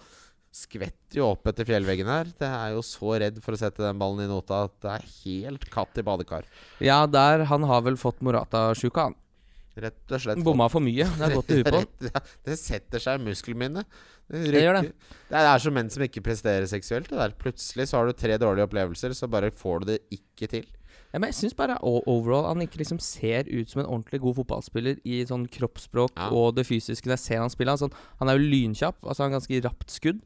Skvetter 0.55 1.19
jo 1.19 1.33
opp 1.33 1.49
etter 1.51 1.67
fjellveggen 1.67 2.11
her. 2.11 2.31
Det 2.39 2.47
er 2.47 2.77
jo 2.77 2.85
så 2.87 3.17
redd 3.19 3.41
for 3.43 3.57
å 3.57 3.59
sette 3.59 3.83
den 3.83 3.99
ballen 3.99 4.23
i 4.27 4.31
nota 4.31 4.65
at 4.69 4.77
det 4.85 4.93
er 4.93 5.09
helt 5.25 5.67
katt 5.73 5.99
i 5.99 6.07
badekar. 6.07 6.47
Ja, 6.85 7.03
der 7.11 7.49
Han 7.51 7.67
har 7.67 7.83
vel 7.83 7.99
fått 7.99 8.23
Morata-sjuka, 8.23 9.09
han. 9.11 9.19
Rett 9.77 10.13
og 10.15 10.21
slett. 10.23 10.43
Bomma 10.47 10.69
for 10.71 10.85
mye. 10.85 11.07
Det 11.19 11.25
er 11.27 11.35
godt 11.35 11.51
i 11.51 11.57
huet 11.59 11.71
på. 11.75 11.81
Ja, 12.15 12.21
det 12.47 12.59
setter 12.61 13.03
seg 13.03 13.19
i 13.21 13.25
muskelminnet. 13.27 13.89
Det, 14.31 14.45
Det 14.55 14.63
gjør 14.63 14.79
det. 14.79 14.93
det 15.33 15.41
er, 15.41 15.59
som 15.61 15.75
menn 15.75 15.91
som 15.91 16.05
ikke 16.07 16.23
presterer 16.25 16.67
seksuelt. 16.71 17.11
Plutselig 17.41 17.89
så 17.91 17.99
har 17.99 18.07
du 18.07 18.15
tre 18.17 18.39
dårlige 18.41 18.69
opplevelser, 18.69 19.13
så 19.19 19.27
bare 19.29 19.51
får 19.51 19.83
du 19.83 19.91
det 19.93 19.99
ikke 20.15 20.49
til. 20.55 20.69
Ja, 21.15 21.21
men 21.23 21.29
jeg 21.31 21.37
syns 21.39 21.55
bare 21.55 21.77
overall 21.83 22.49
han 22.49 22.63
ikke 22.65 22.81
liksom 22.81 22.99
ser 23.03 23.47
ut 23.47 23.71
som 23.71 23.83
en 23.85 23.87
ordentlig 23.91 24.19
god 24.25 24.35
fotballspiller 24.41 24.97
i 25.07 25.21
sånn 25.29 25.45
kroppsspråk 25.47 26.11
Ja. 26.19 26.27
og 26.35 26.57
det 26.57 26.65
fysiske 26.67 27.07
når 27.07 27.15
jeg 27.19 27.23
ser 27.27 27.39
han 27.45 27.53
spille. 27.55 27.71
Han, 27.71 27.79
sånn, 27.85 27.95
han 28.19 28.31
er 28.33 28.39
jo 28.39 28.49
lynkjapp, 28.51 28.99
altså 29.05 29.23
han 29.23 29.31
har 29.31 29.39
ganske 29.39 29.61
rapt 29.67 29.95
skudd. 29.95 30.23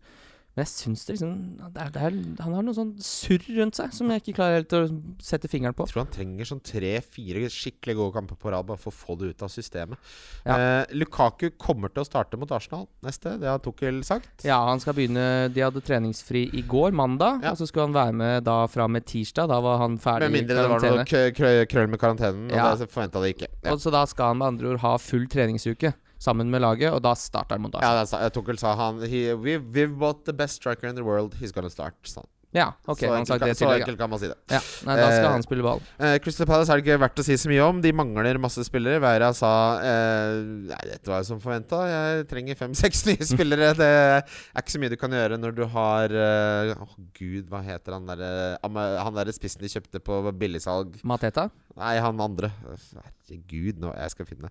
Men 0.59 0.67
jeg 0.67 0.73
syns 0.73 1.05
det 1.07 1.15
liksom 1.15 1.35
det 1.71 1.83
er, 1.85 1.91
det 1.95 2.01
er, 2.03 2.15
Han 2.43 2.55
har 2.57 2.65
noe 2.67 2.75
sånn 2.75 2.89
surr 2.99 3.45
rundt 3.61 3.79
seg 3.79 3.93
som 3.95 4.09
jeg 4.11 4.25
ikke 4.25 4.33
klarer 4.41 4.57
helt 4.59 4.73
å 4.75 4.81
sette 5.23 5.47
fingeren 5.47 5.77
på. 5.79 5.85
Jeg 5.87 5.95
tror 5.95 6.03
han 6.03 6.11
trenger 6.17 6.49
sånn 6.51 6.63
tre-fire 6.67 7.45
skikkelig 7.55 7.95
gode 8.01 8.17
kamper 8.17 8.41
på 8.43 8.51
rad 8.51 8.67
bare 8.67 8.83
for 8.83 8.91
å 8.91 8.97
få 8.97 9.15
det 9.21 9.29
ut 9.31 9.45
av 9.47 9.53
systemet. 9.55 10.11
Ja. 10.43 10.57
Eh, 10.57 10.97
Lukaku 10.99 11.53
kommer 11.63 11.93
til 11.95 12.03
å 12.03 12.09
starte 12.09 12.41
mot 12.43 12.51
Arsenal 12.51 12.89
neste, 13.07 13.37
det 13.39 13.47
har 13.47 13.63
Tukkel 13.63 14.01
sagt. 14.09 14.43
Ja, 14.49 14.59
han 14.67 14.83
skal 14.83 14.97
begynne 14.99 15.47
De 15.55 15.63
hadde 15.63 15.85
treningsfri 15.87 16.49
i 16.59 16.65
går, 16.67 16.91
mandag. 16.91 17.47
Ja. 17.47 17.55
Og 17.55 17.63
så 17.63 17.71
skulle 17.71 17.87
han 17.87 17.95
være 17.95 18.19
med 18.19 18.49
da 18.51 18.59
fra 18.67 18.89
med 18.91 19.07
tirsdag. 19.07 19.53
Da 19.55 19.61
var 19.63 19.79
han 19.85 20.01
ferdig 20.03 20.33
Med 20.33 20.35
i 20.35 20.41
mindre 20.41 20.59
det 20.59 20.75
var 20.75 20.89
noe 20.89 21.65
krøll 21.71 21.95
med 21.95 22.03
karantenen. 22.03 22.51
Ja. 22.51 22.73
Og 22.73 22.83
det 22.83 22.91
forventa 22.91 23.23
de 23.23 23.31
ikke. 23.37 23.53
Og 23.71 23.79
så 23.79 23.95
da 23.95 24.03
skal 24.11 24.35
han 24.35 24.43
med 24.43 24.57
andre 24.57 24.75
ord 24.75 24.83
ha 24.83 24.97
full 24.99 25.31
treningsuke 25.31 25.95
sammen 26.19 26.51
med 26.51 26.63
laget, 26.65 26.93
og 26.93 27.03
da 27.05 27.15
starter 27.19 27.57
han 27.57 27.63
montasjen. 27.63 28.23
Ja, 28.23 28.31
Tukkel 28.35 28.59
sa 28.59 28.75
han 28.79 29.03
he, 29.07 29.29
we've, 29.35 29.65
we've 29.75 29.95
bought 29.99 30.25
the 30.27 30.35
best 30.35 30.61
striker 30.63 30.89
in 30.91 30.99
the 30.99 31.07
world. 31.07 31.39
He's 31.41 31.55
gonna 31.55 31.71
start. 31.71 31.95
sa 32.03 32.21
han. 32.25 32.31
Ja, 32.57 32.71
ok, 32.89 33.03
så 33.03 33.11
enkelt, 33.13 33.43
kan, 33.43 33.49
det 33.51 33.55
så 33.59 33.67
enkelt 33.75 33.99
kan 34.01 34.09
man 34.09 34.21
si 34.23 34.29
det. 34.31 34.37
Ja, 34.49 34.61
nei, 34.89 34.95
da 34.97 35.09
skal 35.13 35.27
Eh, 35.27 35.33
han 35.35 35.43
spille 35.45 35.65
ball. 35.67 35.83
Eh, 36.01 36.15
Crystal 36.25 36.47
Palace 36.49 36.73
er 36.73 36.81
det 36.81 36.87
ikke 36.87 36.97
verdt 37.03 37.21
å 37.21 37.25
si 37.27 37.37
så 37.37 37.51
mye 37.51 37.67
om. 37.67 37.83
De 37.85 37.93
mangler 37.93 38.39
masse 38.41 38.65
spillere. 38.65 39.03
Veira 39.05 39.29
sa 39.37 39.51
eh, 39.85 40.39
Nei, 40.71 40.79
dette 40.89 41.13
var 41.13 41.21
jo 41.21 41.29
som 41.29 41.43
forventa. 41.45 41.83
Jeg 41.93 42.25
trenger 42.31 42.57
fem-seks 42.57 43.05
nye 43.11 43.29
spillere. 43.29 43.75
Det 43.77 43.91
er 43.93 44.63
ikke 44.63 44.75
så 44.79 44.81
mye 44.81 44.95
du 44.95 44.97
kan 45.01 45.13
gjøre 45.19 45.41
når 45.43 45.59
du 45.61 45.63
har 45.75 46.17
eh, 46.25 46.73
Åh, 46.73 46.97
gud, 47.21 47.45
hva 47.53 47.61
heter 47.69 47.99
han 47.99 48.09
derre 48.09 48.33
Han 48.65 49.21
derre 49.21 49.37
spissen 49.37 49.61
de 49.61 49.73
kjøpte 49.75 50.01
på 50.09 50.19
billigsalg? 50.41 50.97
Mateta? 51.05 51.51
Nei, 51.77 51.95
han 52.01 52.25
andre. 52.25 52.49
Herregud, 52.65 53.77
nå 53.85 53.93
jeg 53.93 54.17
skal 54.17 54.33
finne 54.33 54.51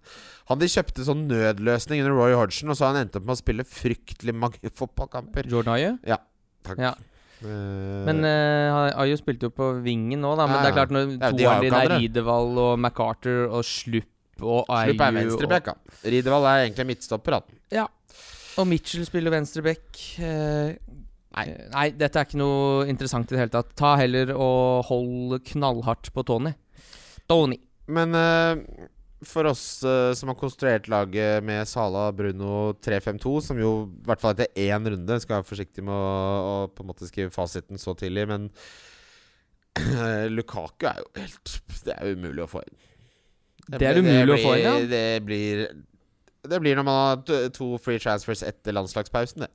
Han 0.51 0.61
de 0.61 0.69
kjøpte 0.71 1.09
sånn 1.09 1.25
nødløsning 1.33 2.05
under 2.05 2.13
Roy 2.13 2.37
Hodgson, 2.37 2.69
og 2.69 2.77
så 2.77 2.85
har 2.87 2.93
han 2.95 3.07
endt 3.07 3.17
opp 3.17 3.25
med 3.25 3.33
å 3.33 3.41
spille 3.41 3.65
fryktelig 3.67 4.37
mange 4.37 4.69
fotballkamper. 4.79 5.49
Jordan 5.49 5.79
Ayew? 5.79 6.01
Takk. 6.67 6.77
Ja. 6.77 6.93
Eh, 7.43 8.03
Men 8.07 8.23
uh, 8.25 9.01
Ayo 9.03 9.17
spilte 9.19 9.49
jo 9.49 9.53
på 9.53 9.69
vingen 9.85 10.21
nå, 10.23 10.31
da. 10.39 10.47
Men 10.49 10.57
Ja, 10.57 10.61
det 10.63 10.71
er 10.71 10.77
klart, 10.79 10.93
når 10.95 11.11
Ja, 11.17 11.31
toeren 11.31 11.65
din 11.65 11.77
er 11.77 11.93
Ridevall 11.97 12.57
og 12.63 12.79
MacArthur 12.81 13.51
og 13.59 13.65
Slupp 13.67 14.41
og 14.41 14.65
Ayo 14.73 14.93
Slupp 14.93 15.03
er 15.05 15.15
venstreback, 15.19 15.69
ja. 15.71 15.75
Ridevall 16.13 16.49
er 16.49 16.63
egentlig 16.65 16.87
midtstopper, 16.93 17.37
da. 17.37 17.83
og, 17.85 18.19
og 18.61 18.67
Mitchell 18.69 19.05
spiller 19.05 19.33
venstreback. 19.33 20.03
Eh, 20.17 20.75
Nei. 21.37 21.45
nei, 21.69 21.87
dette 21.93 22.17
er 22.17 22.25
ikke 22.25 22.39
noe 22.41 22.87
interessant 22.89 23.29
i 23.29 23.35
det 23.35 23.43
hele 23.43 23.53
tatt. 23.53 23.73
Ta 23.77 23.91
heller 23.99 24.31
og 24.33 24.87
hold 24.89 25.37
knallhardt 25.51 26.09
på 26.15 26.23
Tony. 26.25 26.55
Tony. 27.29 27.59
Men 27.93 28.15
eh, 28.17 28.87
for 29.25 29.49
oss 29.49 29.83
uh, 29.83 30.13
som 30.13 30.29
har 30.29 30.37
konstruert 30.37 30.87
laget 30.91 31.43
med 31.45 31.67
Sala 31.67 32.11
Bruno 32.13 32.73
3-5-2, 32.85 33.33
som 33.41 33.61
jo 33.61 33.71
i 33.87 34.05
hvert 34.05 34.21
fall 34.21 34.35
etter 34.35 34.67
én 34.67 34.89
runde 34.93 35.19
Skal 35.23 35.39
være 35.39 35.47
forsiktig 35.47 35.85
med 35.85 35.95
å, 35.95 36.11
å 36.51 36.57
på 36.69 36.85
en 36.85 36.91
måte 36.91 37.09
skrive 37.09 37.33
fasiten 37.33 37.81
så 37.81 37.95
tidlig, 37.97 38.27
men 38.29 38.49
Lukaku 40.35 40.89
er 40.89 41.01
jo 41.01 41.09
helt 41.17 41.55
Det 41.85 41.95
er 41.95 42.13
umulig 42.13 42.45
å 42.45 42.49
få 42.49 42.63
inn. 42.65 42.77
Det 43.67 43.89
er 43.89 43.99
umulig 43.99 44.37
å 44.37 44.41
få 44.41 44.55
inn, 44.57 44.65
ja. 44.65 44.75
Det 44.89 45.05
blir 45.25 45.63
Det 46.47 46.61
blir 46.63 46.77
når 46.77 46.87
man 46.87 47.01
har 47.01 47.49
to 47.53 47.73
free 47.81 48.01
transfers 48.01 48.45
etter 48.45 48.75
landslagspausen, 48.77 49.47
det. 49.47 49.51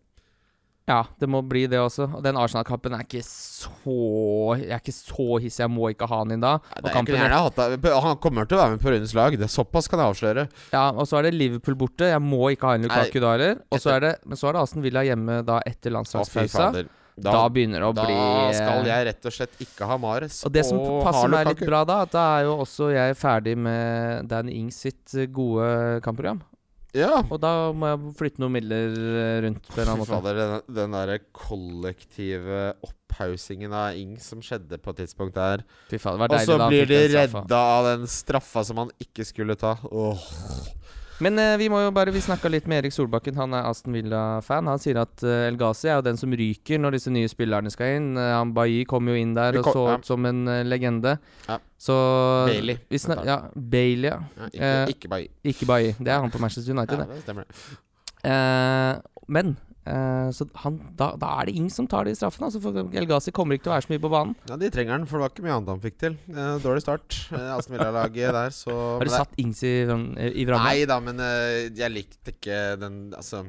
Ja, 0.89 1.05
det 1.21 1.29
må 1.31 1.39
bli 1.47 1.67
det 1.71 1.79
også. 1.79 2.09
Og 2.19 2.23
den 2.25 2.35
Arsenal-kampen 2.37 2.95
er 2.97 3.05
ikke 3.07 3.21
så 3.23 4.57
Jeg 4.59 4.73
er 4.75 4.81
ikke 4.81 4.95
så 4.95 5.27
hissig. 5.39 5.63
Jeg 5.63 5.71
må 5.71 5.91
ikke 5.93 6.09
ha 6.11 6.19
han 6.25 6.35
inn 6.35 6.43
da. 6.43 6.57
Ja. 6.83 8.01
Han 8.03 8.17
kommer 8.19 8.49
til 8.51 8.59
å 8.59 8.63
være 8.65 8.75
med 8.75 8.83
på 8.83 8.91
rundens 8.91 9.15
lag. 9.15 9.37
Det 9.39 9.47
er 9.47 9.53
Såpass 9.53 9.87
kan 9.91 10.03
jeg 10.03 10.11
avsløre. 10.15 10.47
Ja, 10.73 10.89
og 10.91 11.07
så 11.07 11.21
er 11.21 11.29
det 11.29 11.35
Liverpool 11.37 11.77
borte. 11.79 12.09
Jeg 12.11 12.23
må 12.25 12.51
ikke 12.55 12.67
ha 12.73 12.75
en 12.79 12.89
Lukaku 12.89 13.21
da 13.23 13.37
heller. 13.37 13.63
Og 13.71 13.79
så 13.83 13.95
er 13.97 14.01
det 14.09 14.13
Men 14.27 14.41
så 14.41 14.51
er 14.51 14.59
det 14.59 14.65
Aston 14.67 14.83
Villa 14.83 15.05
hjemme 15.07 15.39
da 15.47 15.61
etter 15.67 15.95
landslagspausa. 15.95 16.73
Da, 17.13 17.31
Da, 17.31 17.49
begynner 17.53 17.83
det 17.83 17.89
å 17.91 17.93
Da 17.93 18.05
bli 18.09 18.15
Da 18.17 18.53
skal 18.57 18.87
jeg 18.89 19.07
rett 19.07 19.27
og 19.29 19.33
slett 19.37 19.59
ikke 19.61 19.87
ha 19.87 19.99
Mares. 20.01 20.39
Og 20.49 20.53
det 20.55 20.65
som 20.65 20.79
og 20.81 21.03
passer 21.05 21.29
meg 21.29 21.47
litt 21.51 21.61
bra 21.69 21.85
da, 21.85 21.99
at 22.07 22.15
da 22.15 22.23
er 22.39 22.47
jo 22.49 22.55
også 22.65 22.89
jeg 22.95 23.19
ferdig 23.21 23.53
med 23.61 24.29
Dan 24.31 24.49
Ings 24.49 24.81
sitt 24.87 25.13
eh, 25.15 25.27
gode 25.29 26.01
kampprogram. 26.03 26.41
Ja. 26.97 27.23
Og 27.25 27.39
da 27.41 27.73
må 27.73 27.89
jeg 27.89 28.15
flytte 28.19 28.43
noen 28.43 28.53
midler 28.59 28.93
eh, 28.93 29.37
rundt 29.47 29.65
på 29.65 29.79
en 29.79 29.81
eller 29.81 29.87
Fy 29.87 29.93
annen 29.93 30.03
måte. 30.03 30.13
fader, 30.13 30.41
den, 30.41 30.75
den 30.77 30.97
derre 30.97 31.19
kollektive 31.33 32.59
opphaussingen 32.85 33.73
av 33.77 33.97
Ing 33.97 34.19
som 34.21 34.43
skjedde 34.45 34.77
på 34.83 34.93
et 34.93 35.01
tidspunkt 35.05 35.39
der. 35.39 35.65
Fy 35.89 36.01
faen, 36.03 36.21
det 36.21 36.27
var 36.27 36.37
Og 36.37 36.47
så 36.51 36.59
blir 36.69 36.89
de 36.91 37.01
redda 37.15 37.63
av 37.79 37.89
den 37.95 38.05
straffa 38.13 38.65
som 38.69 38.83
han 38.85 38.93
ikke 39.01 39.25
skulle 39.29 39.57
ta. 39.61 39.79
Åh. 39.89 40.29
Men 41.23 41.39
eh, 41.39 41.55
vi 41.61 41.69
må 41.71 41.79
jo 41.85 41.91
bare 41.95 42.11
Vi 42.15 42.21
snakka 42.25 42.51
litt 42.51 42.67
med 42.71 42.81
Erik 42.83 42.95
Solbakken, 42.97 43.37
han 43.39 43.55
er 43.55 43.69
Aston 43.69 43.95
Villa-fan. 43.95 44.67
Han 44.71 44.81
sier 44.83 44.99
at 45.05 45.23
eh, 45.23 45.47
El 45.49 45.57
Ghazi 45.61 45.89
er 45.91 46.01
jo 46.01 46.05
den 46.09 46.19
som 46.21 46.33
ryker 46.39 46.81
når 46.83 46.97
disse 46.99 47.13
nye 47.15 47.31
spillerne 47.31 47.71
skal 47.73 47.97
inn. 48.01 48.09
Eh, 48.19 48.33
han 48.35 48.53
Bailly 48.57 48.83
kom 48.91 49.07
jo 49.13 49.15
inn 49.19 49.35
der 49.39 49.55
Vi 49.55 49.63
og 49.63 49.69
kom- 49.69 49.77
så 49.79 49.85
ja. 49.89 49.97
ut 50.01 50.11
som 50.11 50.27
en 50.31 50.43
eh, 50.51 50.63
legende. 50.67 51.17
Ja. 51.49 51.59
Så 51.83 51.97
Bailey, 52.51 52.79
vi 52.91 52.99
snak. 53.03 53.25
Ja, 53.27 53.39
Bailey, 53.55 54.11
ja. 54.11 54.21
Ja, 54.39 54.51
ikke, 54.53 54.73
Eh, 54.73 54.95
ikke 54.97 55.09
bare 55.15 55.29
Ikke 55.55 55.67
Bailly. 55.67 55.95
Det 55.99 56.09
er 56.15 56.21
han 56.27 56.31
på 56.35 56.39
Manchester 56.43 56.73
United, 56.75 56.99
ja, 56.99 57.05
det. 57.05 57.15
det 57.15 57.23
stemmer. 57.27 57.47
det. 57.47 57.79
Eh, 58.25 59.27
men 59.29 59.57
eh, 59.89 60.29
så 60.35 60.47
han, 60.65 60.79
da, 60.99 61.13
da 61.21 61.31
er 61.41 61.51
det 61.51 61.57
Ing 61.61 61.71
som 61.73 61.89
tar 61.91 62.09
de 62.09 62.15
straffene. 62.19 62.49
Altså 62.51 62.63
for 62.63 62.77
El 62.83 63.09
Ghazi 63.11 63.35
kommer 63.35 63.59
ikke 63.59 63.69
til 63.69 63.73
å 63.73 63.77
være 63.77 63.87
så 63.87 63.93
mye 63.95 64.05
på 64.05 64.13
banen. 64.13 64.37
Ja, 64.51 64.59
De 64.61 64.71
trenger 64.75 64.97
den, 64.99 65.09
for 65.11 65.19
det 65.19 65.27
var 65.27 65.35
ikke 65.35 65.47
mye 65.47 65.57
annet 65.57 65.73
han 65.75 65.83
fikk 65.83 65.99
til. 66.03 66.19
Uh, 66.31 66.57
dårlig 66.65 66.85
start. 66.85 67.19
Uh, 67.33 67.57
Aston 67.57 67.77
Villa-laget 67.77 68.39
der, 68.39 68.55
så 68.57 68.77
Har 68.97 69.09
du 69.09 69.15
satt 69.15 69.37
Ings 69.43 69.65
i, 69.67 69.75
i 69.85 70.47
vranga? 70.49 70.69
Nei 70.69 70.87
da, 70.89 71.01
men 71.03 71.21
jeg 71.77 71.93
likte 71.93 72.35
ikke 72.35 72.63
den 72.81 73.01
Altså 73.17 73.45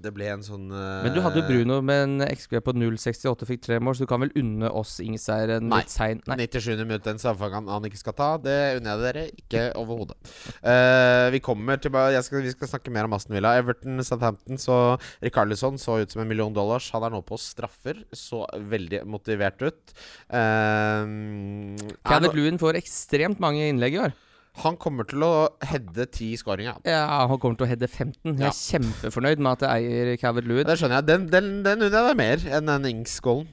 Det 0.00 0.12
ble 0.14 0.28
en 0.32 0.44
sånn 0.44 0.68
uh... 0.72 1.02
Men 1.04 1.14
du 1.14 1.20
hadde 1.24 1.42
jo 1.42 1.46
Bruno 1.48 1.80
med 1.84 2.04
en 2.04 2.24
XG 2.26 2.58
på 2.64 2.74
0,68, 2.76 3.48
fikk 3.48 3.64
tre 3.66 3.78
mål, 3.82 3.96
så 3.96 4.06
du 4.06 4.10
kan 4.10 4.22
vel 4.24 4.32
unne 4.40 4.70
oss 4.80 4.96
Ings-seier 5.04 5.56
en 5.56 5.72
litt 5.72 5.92
sein 5.92 6.22
Nei. 6.30 6.38
97. 6.46 6.72
minutt, 6.84 7.04
den 7.06 7.20
samfangen 7.22 7.60
han, 7.60 7.70
han 7.76 7.88
ikke 7.88 8.00
skal 8.00 8.16
ta. 8.18 8.30
Det 8.42 8.56
unner 8.78 8.94
jeg 8.94 9.02
dere 9.04 9.26
ikke 9.42 9.64
overhodet. 9.80 10.16
Uh, 10.62 11.28
vi 11.34 11.42
kommer 11.44 11.80
tilbake 11.82 12.22
skal, 12.26 12.44
Vi 12.46 12.54
skal 12.54 12.72
snakke 12.74 12.94
mer 12.94 13.08
om 13.08 13.16
Aston 13.16 13.36
Villa. 13.36 13.54
Everton, 13.60 14.00
Southampton, 14.06 14.60
så 14.60 14.78
Rikarlison 15.24 15.78
så 15.80 16.00
ut 16.00 16.14
som 16.14 16.24
en 16.24 16.30
million 16.30 16.54
dollars. 16.54 16.90
Han 16.94 17.06
er 17.06 17.14
nå 17.14 17.22
på 17.26 17.38
straffer. 17.40 18.02
Så 18.16 18.44
veldig 18.70 19.04
motivert 19.10 19.60
ut. 19.62 19.94
Uh, 20.32 21.76
Calvert 22.06 22.36
Lewin 22.36 22.60
får 22.60 22.80
ekstremt 22.80 23.42
mange 23.42 23.68
innlegg 23.68 23.98
i 23.98 24.04
år. 24.08 24.18
Han 24.56 24.76
kommer 24.76 25.04
til 25.08 25.22
å 25.22 25.48
heade 25.62 26.06
ti 26.10 26.32
skåringer. 26.36 26.80
Ja, 26.84 27.26
Han 27.28 27.38
kommer 27.38 27.56
til 27.56 27.66
å 27.66 27.70
heade 27.70 27.86
15. 27.88 28.36
Jeg 28.36 28.38
Ja. 28.40 28.48
er 28.48 28.50
kjempefornøyd 28.50 29.38
med 29.38 29.52
at 29.52 29.60
jeg 29.60 29.84
eier 29.92 30.16
Calvert 30.18 30.44
Lewin. 30.46 30.66
Det 30.66 30.76
skjønner 30.78 30.96
jeg. 31.00 31.06
Den, 31.06 31.26
den, 31.30 31.62
den 31.62 31.82
unner 31.82 31.90
jeg 31.90 32.08
deg 32.10 32.16
mer 32.16 32.56
enn 32.58 32.66
den 32.66 32.84
Ings-skålen. 32.90 33.48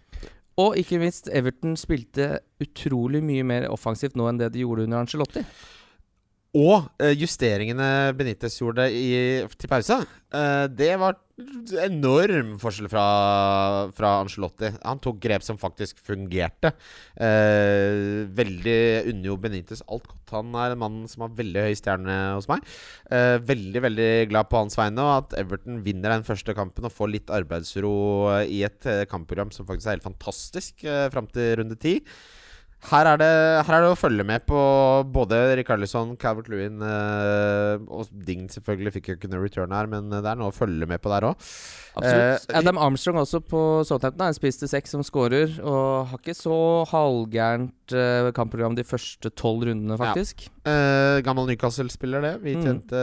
Og 0.57 0.75
ikke 0.75 0.97
minst, 0.99 1.29
Everton 1.29 1.75
spilte 1.77 2.39
utrolig 2.59 3.21
mye 3.23 3.43
mer 3.45 3.67
offensivt 3.69 4.15
nå 4.17 4.27
enn 4.27 4.39
det 4.39 4.51
de 4.53 4.63
gjorde 4.65 4.87
under 4.87 5.03
Angelotti. 5.05 5.43
Og 6.57 6.87
eh, 7.03 7.13
justeringene 7.19 8.15
Benitez 8.17 8.57
gjorde 8.57 8.87
i, 8.89 9.45
til 9.59 9.69
pause, 9.69 9.99
eh, 10.33 10.65
det 10.73 10.93
var 10.97 11.17
enorm 11.83 12.55
forskjell 12.57 12.87
fra, 12.89 13.03
fra 13.93 14.13
Angelotti. 14.23 14.71
Han 14.81 15.01
tok 15.03 15.19
grep 15.21 15.45
som 15.45 15.59
faktisk 15.61 15.99
fungerte. 16.01 16.71
Eh, 17.13 18.23
veldig 18.39 18.79
unner 19.11 19.29
jo 19.29 19.37
Benitez 19.43 19.83
alt 19.85 20.07
godt. 20.07 20.33
Han 20.33 20.55
er 20.57 20.73
en 20.73 20.81
mann 20.81 20.97
som 21.11 21.27
har 21.27 21.35
veldig 21.37 21.67
høy 21.67 21.77
stjerne 21.77 22.15
hos 22.39 22.49
meg. 22.49 22.65
Eh, 23.11 23.35
veldig 23.51 23.83
veldig 23.85 24.09
glad 24.31 24.49
på 24.49 24.63
hans 24.63 24.79
vegne, 24.79 25.05
og 25.05 25.13
at 25.19 25.37
Everton 25.43 25.83
vinner 25.85 26.15
den 26.15 26.25
første 26.27 26.57
kampen 26.57 26.89
og 26.89 26.95
får 26.95 27.13
litt 27.13 27.35
arbeidsro 27.37 27.93
i 28.47 28.63
et 28.65 28.89
eh, 28.89 29.05
kampprogram 29.11 29.53
som 29.53 29.69
faktisk 29.69 29.91
er 29.91 29.99
helt 29.99 30.09
fantastisk 30.09 30.87
eh, 30.87 31.05
fram 31.13 31.29
til 31.29 31.59
runde 31.61 31.77
ti. 31.77 31.99
Her 32.87 33.07
er, 33.09 33.17
det, 33.17 33.27
her 33.65 33.73
er 33.73 33.81
det 33.83 33.89
å 33.89 33.97
følge 33.97 34.23
med 34.23 34.43
på 34.45 34.57
både 35.11 35.55
Rikarlison, 35.57 36.11
Calvert 36.21 36.45
Lewin 36.47 36.77
eh, 36.85 37.81
og 37.89 38.05
Ding 38.27 38.43
selvfølgelig 38.53 38.93
fikk 38.93 39.07
jo 39.09 39.15
ikke 39.17 39.29
noe 39.31 39.41
return 39.41 39.73
her, 39.73 39.89
men 39.89 40.11
det 40.13 40.21
er 40.21 40.37
noe 40.37 40.51
å 40.51 40.55
følge 40.55 40.85
med 40.87 41.01
på 41.01 41.09
der 41.09 41.25
òg. 41.31 41.41
Absolutt. 41.97 42.45
Eh, 42.45 42.59
Adam 42.61 42.77
Armstrong 42.77 43.17
også 43.23 43.41
på 43.41 43.61
Southampton 43.89 44.21
er 44.27 44.29
en 44.31 44.37
spiss 44.37 44.61
til 44.61 44.69
seks 44.69 44.93
som 44.93 45.01
scorer, 45.03 45.55
og 45.65 46.11
har 46.11 46.21
ikke 46.21 46.37
så 46.37 46.59
halvgærent 46.93 47.97
eh, 47.97 48.29
kampprogram 48.37 48.77
de 48.77 48.85
første 48.87 49.33
tolv 49.33 49.65
rundene, 49.71 49.97
faktisk. 49.97 50.45
Eh, 50.69 51.17
gammel 51.25 51.49
Newcastle-spiller, 51.49 52.21
det. 52.29 52.35
Vi 52.45 52.55
Mm. 52.57 52.63
tjente 52.63 53.01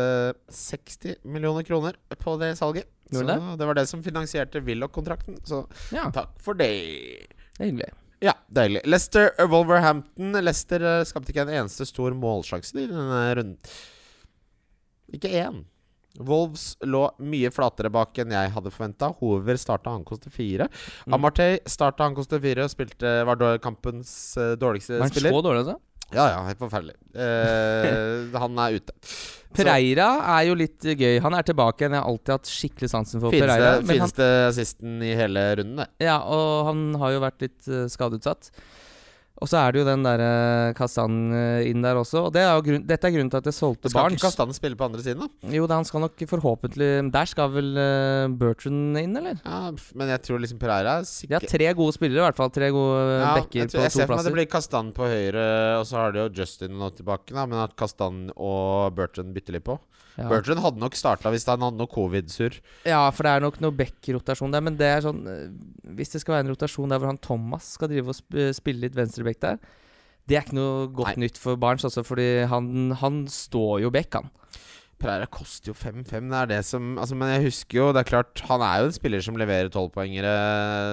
60 0.55 1.19
millioner 1.27 1.67
kroner 1.67 1.99
på 2.23 2.39
det 2.39 2.55
salget. 2.63 2.87
Så 3.13 3.27
det? 3.27 3.37
var 3.67 3.75
det 3.75 3.89
som 3.91 4.03
finansierte 4.03 4.63
Willoch-kontrakten. 4.65 5.43
Så 5.45 5.67
Ja, 5.93 6.09
takk 6.11 6.31
for 6.39 6.55
det. 6.55 6.71
det 7.59 7.61
er 7.61 7.71
hyggelig. 7.71 7.91
Ja, 8.25 8.33
deilig. 8.49 8.81
Leicester 8.89 9.31
Wolverhampton. 9.51 10.33
Leicester 10.41 10.83
eh, 10.89 11.05
skapte 11.09 11.35
ikke 11.35 11.45
en 11.45 11.55
eneste 11.61 11.87
stor 11.89 12.17
målsjanse 12.17 12.77
i 12.79 12.89
denne 12.89 13.23
runden. 13.37 13.77
ikke 15.13 15.33
én. 15.45 15.63
Wolves 16.25 16.77
lå 16.87 17.09
mye 17.27 17.51
flatere 17.51 17.91
bak 17.91 18.17
enn 18.23 18.33
jeg 18.33 18.53
hadde 18.55 18.71
forventa. 18.71 19.11
Hoover 19.19 19.59
starta, 19.59 19.91
han 19.97 20.07
kostet 20.07 20.33
fire. 20.33 20.69
Mm. 21.09 21.17
Amartey 21.19 21.59
starta, 21.67 22.07
han 22.07 22.15
kostet 22.15 22.43
fire, 22.45 22.65
og 22.65 22.71
spilte, 22.71 23.17
var 23.27 23.43
kampens 23.63 24.13
dårligste 24.61 25.01
spiller. 25.11 25.33
Var 25.33 25.35
han 25.35 25.43
så 25.43 25.49
dårlig, 25.49 25.65
altså? 25.65 25.81
Ja, 26.15 26.27
ja, 26.33 26.43
helt 26.49 26.61
forferdelig. 26.61 26.95
Eh, 27.15 28.39
han 28.45 28.61
er 28.65 28.79
ute. 28.79 28.95
Pereira 29.55 30.09
er 30.35 30.49
jo 30.49 30.57
litt 30.59 30.83
gøy. 30.83 31.19
Han 31.23 31.37
er 31.39 31.47
tilbake 31.47 31.85
igjen. 31.85 31.95
Jeg 31.95 32.03
har 32.03 32.11
alltid 32.11 32.33
hatt 32.35 32.51
skikkelig 32.51 32.91
sansen 32.91 33.23
for 33.23 33.35
Fineste, 33.35 33.55
Pereira. 33.55 33.75
Han, 33.77 33.91
fineste 33.91 34.31
assisten 34.49 35.05
i 35.05 35.13
hele 35.19 35.45
runden, 35.61 35.85
det. 35.85 36.09
ja, 36.09 36.19
og 36.23 36.71
han 36.71 36.87
har 37.03 37.15
jo 37.15 37.23
vært 37.23 37.47
litt 37.47 37.71
uh, 37.71 37.85
skadeutsatt. 37.93 38.51
Og 39.43 39.49
så 39.51 39.59
er 39.59 39.75
det 39.75 39.81
jo 39.81 39.87
den 39.89 40.05
derre 40.07 40.27
Kazan 40.79 41.15
eh, 41.35 41.67
inn 41.67 41.83
der 41.83 41.99
også. 41.99 42.21
Og 42.29 42.35
det 42.37 42.45
er 42.45 42.53
jo 42.55 42.63
grunn, 42.69 42.85
dette 42.87 43.09
er 43.09 43.15
grunnen 43.17 43.33
til 43.33 43.41
at 43.41 43.49
jeg 43.51 43.57
solgte 43.57 43.91
Skal 43.91 44.05
Barnes. 44.05 44.21
ikke 44.21 44.29
Kazan 44.31 44.55
spille 44.55 44.79
på 44.79 44.87
andre 44.87 45.03
siden, 45.03 45.25
da? 45.27 45.51
Jo, 45.57 45.67
da, 45.67 45.81
han 45.81 45.89
skal 45.89 46.05
nok 46.05 46.23
forhåpentlig 46.31 46.91
Der 47.17 47.27
skal 47.31 47.51
vel 47.57 47.73
uh, 47.75 48.29
Bertrand 48.39 49.01
inn, 49.03 49.17
eller? 49.19 49.41
Ja, 49.43 49.73
men 49.99 50.13
jeg 50.15 50.23
tror 50.29 50.39
liksom 50.45 50.61
Pereira 50.63 51.01
er 51.03 51.09
De 51.11 51.35
har 51.35 51.49
tre 51.51 51.73
gode 51.75 51.97
spillere, 51.99 52.23
i 52.23 52.27
hvert 52.29 52.39
fall. 52.39 52.53
Tre 52.55 52.71
gode 52.77 53.01
eh, 53.03 53.25
Ja, 53.25 53.33
backer 53.41 53.61
jeg, 53.65 53.73
tror, 53.75 53.81
på 53.81 53.85
jeg 53.89 53.95
to 53.97 53.99
ser 53.99 54.07
for 54.07 54.15
meg 54.15 54.15
plasser. 54.15 54.31
det 54.31 54.39
blir 54.39 54.51
Kazan 54.55 54.95
på 54.95 55.11
høyre, 55.11 55.49
og 55.81 55.89
så 55.91 55.99
har 55.99 56.15
de 56.15 56.23
jo 56.23 56.29
Justin 56.39 56.79
nå 56.79 56.93
tilbake. 56.95 57.35
Da, 57.35 57.49
men 57.51 57.59
at 57.67 57.75
Kazan 57.81 58.29
og 58.37 58.95
Bertrand 58.95 59.35
bytter 59.35 59.59
litt 59.59 59.67
på. 59.67 59.81
Ja. 60.15 60.29
Bertrand 60.31 60.63
hadde 60.63 60.79
nok 60.83 60.95
starta 60.95 61.31
hvis 61.35 61.47
han 61.51 61.65
hadde 61.65 61.81
noe 61.81 61.91
covid-surr. 61.91 62.61
ja, 62.87 63.01
for 63.11 63.27
det 63.27 63.33
er 63.33 63.43
nok 63.43 63.57
noe 63.65 63.75
back-rotasjon 63.75 64.55
der. 64.55 64.63
Men 64.63 64.77
det 64.79 64.87
er 64.87 65.03
sånn 65.03 65.25
eh, 65.27 65.49
Hvis 65.99 66.15
det 66.15 66.23
skal 66.23 66.37
være 66.37 66.47
en 66.47 66.53
rotasjon 66.53 66.93
der 66.93 67.03
hvor 67.03 67.11
han 67.11 67.19
Thomas 67.19 67.73
skal 67.75 67.91
drive 67.91 68.15
og 68.15 68.55
spille 68.55 68.87
litt 68.87 68.95
venstreback 68.95 69.41
der, 69.43 69.59
det 70.25 70.39
er 70.39 70.47
ikke 70.47 70.57
noe 70.57 70.87
godt 70.95 71.19
nytt 71.21 71.37
for 71.41 71.59
Barents, 71.61 71.85
altså, 71.85 72.05
fordi 72.07 72.47
han, 72.49 72.95
han 73.01 73.25
står 73.29 73.83
jo 73.85 73.91
back, 73.93 74.17
han. 74.17 74.31
Pereira 75.05 75.29
koster 75.31 75.71
jo 75.71 75.77
5-5. 75.77 76.31
Det 76.33 76.39
er 76.41 76.51
det 76.51 76.61
som 76.67 76.95
altså, 77.01 77.19
Men 77.19 77.33
jeg 77.35 77.45
husker 77.49 77.79
jo, 77.79 77.87
det 77.95 78.03
er 78.03 78.09
klart 78.09 78.43
Han 78.49 78.65
er 78.65 78.83
jo 78.83 78.91
en 78.91 78.97
spiller 78.97 79.25
som 79.25 79.39
leverer 79.41 79.71
tolvpoengere. 79.73 80.35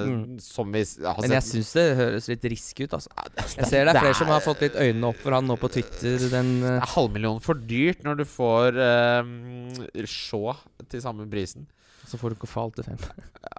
Mm. 0.08 0.38
Som 0.44 0.72
vi 0.76 0.84
Men 1.08 1.38
jeg 1.38 1.48
syns 1.48 1.74
det 1.78 1.86
høres 2.00 2.30
litt 2.32 2.48
risky 2.54 2.88
ut, 2.88 2.98
altså. 3.00 3.12
Jeg 3.58 3.70
ser 3.70 3.88
det 3.88 3.96
er 3.96 4.04
flere 4.04 4.20
som 4.20 4.32
har 4.34 4.44
fått 4.46 4.66
litt 4.68 4.78
øynene 4.78 5.12
opp 5.12 5.22
for 5.24 5.38
han 5.38 5.48
nå 5.48 5.58
på 5.62 5.72
Twitter. 5.74 6.28
Den 6.34 6.58
er 6.68 6.84
halvmillion 6.96 7.42
for 7.44 7.60
dyrt 7.72 8.04
når 8.06 8.22
du 8.22 8.26
får 8.30 8.80
uh, 8.82 10.06
Shaw 10.06 10.56
til 10.92 11.04
samme 11.04 11.28
prisen. 11.32 11.68
Så 12.12 12.20
får 12.20 12.34
du 12.36 12.48
alt 12.60 12.76
til 12.76 12.84
fem. 12.90 12.98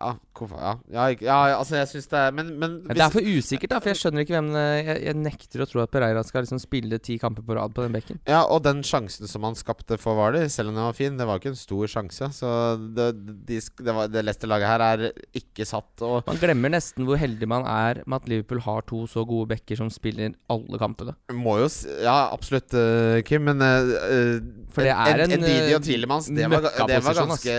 Ja, 0.02 0.10
hvorfor, 0.36 0.58
ja, 0.90 1.04
ja, 1.22 1.36
altså 1.56 1.76
jeg 1.78 1.88
syns 1.90 2.08
det 2.10 2.18
er 2.18 2.32
Men, 2.34 2.48
men 2.58 2.72
hvis... 2.84 2.96
det 2.98 3.04
er 3.04 3.12
for 3.14 3.22
usikkert, 3.24 3.70
da, 3.72 3.78
for 3.82 3.92
jeg 3.92 3.98
skjønner 4.00 4.24
ikke 4.24 4.34
hvem 4.34 4.48
eh, 4.58 4.78
Jeg, 4.82 4.96
jeg 5.06 5.16
nekter 5.20 5.62
å 5.62 5.66
tro 5.70 5.82
at 5.84 5.92
Pereira 5.94 6.22
skal 6.26 6.42
liksom 6.44 6.60
spille 6.62 6.98
ti 7.02 7.16
kamper 7.22 7.44
på 7.46 7.56
rad 7.56 7.72
på 7.76 7.84
den 7.86 7.94
bekken. 7.94 8.18
Ja, 8.28 8.40
og 8.50 8.64
den 8.66 8.82
sjansen 8.86 9.30
som 9.30 9.46
han 9.46 9.56
skapte 9.58 9.98
for 10.02 10.18
Hvaler, 10.18 10.48
selv 10.52 10.72
om 10.72 10.78
den 10.78 10.86
var 10.88 10.96
fin, 10.98 11.16
det 11.20 11.26
var 11.28 11.38
ikke 11.40 11.52
en 11.54 11.58
stor 11.60 11.86
sjanse. 11.92 12.28
Så 12.34 12.50
det, 12.98 13.08
de, 13.48 13.60
det, 13.62 13.94
var- 13.96 14.10
det 14.12 14.24
leste 14.26 14.50
laget 14.50 14.70
her 14.72 14.84
er 14.90 15.04
ikke 15.38 15.66
satt 15.68 16.02
og 16.06 16.26
Man 16.28 16.40
glemmer 16.42 16.74
nesten 16.74 17.06
hvor 17.08 17.20
heldig 17.22 17.48
man 17.52 17.64
er 17.70 18.02
med 18.04 18.18
at 18.20 18.28
Liverpool 18.32 18.62
har 18.66 18.82
to 18.90 19.04
så 19.10 19.24
gode 19.28 19.52
bekker 19.54 19.78
som 19.80 19.90
spiller 19.92 20.34
alle 20.52 20.82
kampene. 20.82 21.14
Må 21.32 21.58
jo 21.62 21.70
Ja, 22.02 22.18
absolutt, 22.34 22.74
eh, 22.74 23.22
Kim, 23.28 23.46
men 23.48 23.62
uh, 23.62 24.42
For 24.74 24.84
det 24.86 24.92
er 24.98 25.24
en, 25.28 25.36
Didi 25.38 25.70
eh, 25.70 25.76
og 25.78 25.86
Tilemans, 25.86 26.28
det 26.32 26.50
var, 26.50 26.66
ga- 26.68 26.86
det 26.90 27.00
var 27.06 27.22
ganske 27.22 27.56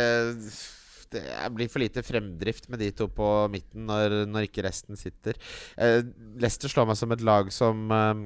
det 1.14 1.24
blir 1.56 1.70
for 1.72 1.84
lite 1.84 2.04
fremdrift 2.06 2.70
med 2.74 2.82
de 2.84 2.92
to 2.96 3.08
på 3.12 3.32
midten 3.54 3.88
når, 3.90 4.24
når 4.30 4.48
ikke 4.50 4.66
resten 4.66 5.00
sitter. 5.00 5.38
Eh, 5.78 6.02
Leicester 6.42 6.72
slår 6.72 6.90
meg 6.90 7.00
som 7.00 7.14
et 7.16 7.24
lag 7.26 7.52
som 7.54 7.86
eh, 7.94 8.24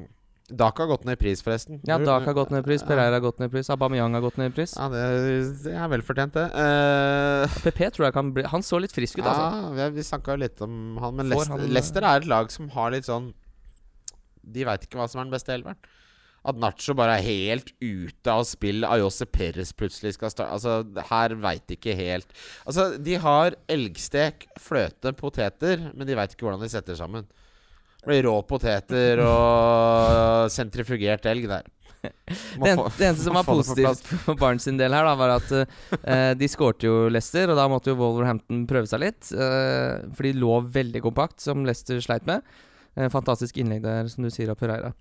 Daka 0.47 0.85
har 0.85 0.87
gått 0.93 1.03
ned 1.03 1.17
i 1.17 1.19
pris, 1.19 1.41
forresten. 1.43 1.81
Ja, 1.83 1.97
Daka 1.99 2.29
har 2.29 2.35
gått 2.37 2.53
ned 2.53 2.61
i 2.63 2.67
pris, 2.69 2.83
Pereira 2.87 3.17
har 3.17 3.23
gått 3.23 3.41
ned 3.41 3.49
i 3.49 3.53
pris, 3.57 3.67
Aubameyang 3.73 4.13
har 4.15 4.23
gått 4.23 4.37
ned 4.39 4.53
i 4.53 4.55
pris. 4.55 4.77
Ja, 4.79 4.85
det, 4.93 5.01
det 5.65 5.73
er 5.75 5.89
velfortjent, 5.91 6.37
det. 6.37 6.45
Eh, 6.63 7.57
PP 7.65 7.81
tror 7.97 8.07
jeg 8.07 8.15
kan 8.15 8.31
bli 8.35 8.45
Han 8.47 8.63
så 8.63 8.79
litt 8.79 8.95
frisk 8.95 9.19
ut, 9.19 9.25
altså. 9.27 9.75
Ja, 9.81 9.89
vi, 9.91 10.05
snakka 10.07 10.37
jo 10.37 10.43
litt 10.45 10.63
om 10.63 10.95
han, 11.03 11.17
men 11.19 11.33
Leicester, 11.33 11.57
han- 11.57 11.73
Leicester 11.75 12.07
er 12.07 12.23
et 12.23 12.29
lag 12.31 12.53
som 12.53 12.71
har 12.77 12.95
litt 12.95 13.09
sånn 13.09 13.33
De 14.47 14.63
veit 14.69 14.87
ikke 14.87 15.01
hva 15.01 15.09
som 15.11 15.19
er 15.19 15.27
den 15.27 15.35
beste 15.35 15.51
elveren. 15.51 15.75
At 16.47 16.59
Nacho 16.61 16.95
bare 16.95 17.17
er 17.17 17.25
helt 17.25 17.73
ute 17.83 18.31
av 18.31 18.45
spill. 18.47 18.85
Ayose 18.87 19.27
Perez 19.27 19.73
plutselig 19.75 20.15
skal 20.15 20.31
starte 20.31 20.55
Altså, 20.55 21.05
her 21.09 21.35
veit 21.43 21.65
de 21.67 21.75
ikke 21.75 21.95
helt 21.97 22.29
Altså, 22.63 22.93
de 23.03 23.17
har 23.19 23.57
elgstek, 23.71 24.47
fløte, 24.61 25.11
poteter, 25.17 25.89
men 25.93 26.07
de 26.07 26.15
veit 26.17 26.33
ikke 26.33 26.47
hvordan 26.47 26.63
de 26.63 26.71
setter 26.71 26.95
sammen. 26.99 27.27
Det 27.97 28.07
blir 28.07 28.23
rå 28.29 28.37
poteter 28.47 29.19
og 29.25 30.47
sentrifugert 30.53 31.27
elg 31.27 31.49
der. 31.49 31.67
Det, 32.07 32.69
en, 32.69 32.79
det 32.97 33.05
eneste 33.07 33.23
som 33.25 33.35
var 33.37 33.45
positivt 33.47 34.03
på 34.05 34.17
for 34.25 34.39
Barnes 34.39 34.65
sin 34.67 34.77
del 34.79 34.93
her, 34.93 35.05
da 35.05 35.15
var 35.17 35.33
at 35.37 35.49
uh, 35.53 36.31
de 36.37 36.49
skårte 36.49 36.87
jo 36.87 37.07
Leicester, 37.11 37.49
og 37.51 37.57
da 37.59 37.65
måtte 37.71 37.91
jo 37.91 37.97
Wolverhampton 37.99 38.63
prøve 38.69 38.89
seg 38.89 39.01
litt. 39.03 39.31
Uh, 39.33 40.05
for 40.13 40.27
de 40.27 40.33
lå 40.37 40.59
veldig 40.77 41.01
kompakt, 41.03 41.41
som 41.43 41.65
Leicester 41.67 41.99
sleit 42.03 42.27
med. 42.29 42.45
Uh, 42.97 43.07
fantastisk 43.13 43.59
innlegg 43.61 43.83
der, 43.85 44.09
som 44.13 44.25
du 44.25 44.31
sier, 44.33 44.53
av 44.53 44.59
Pereira. 44.61 44.93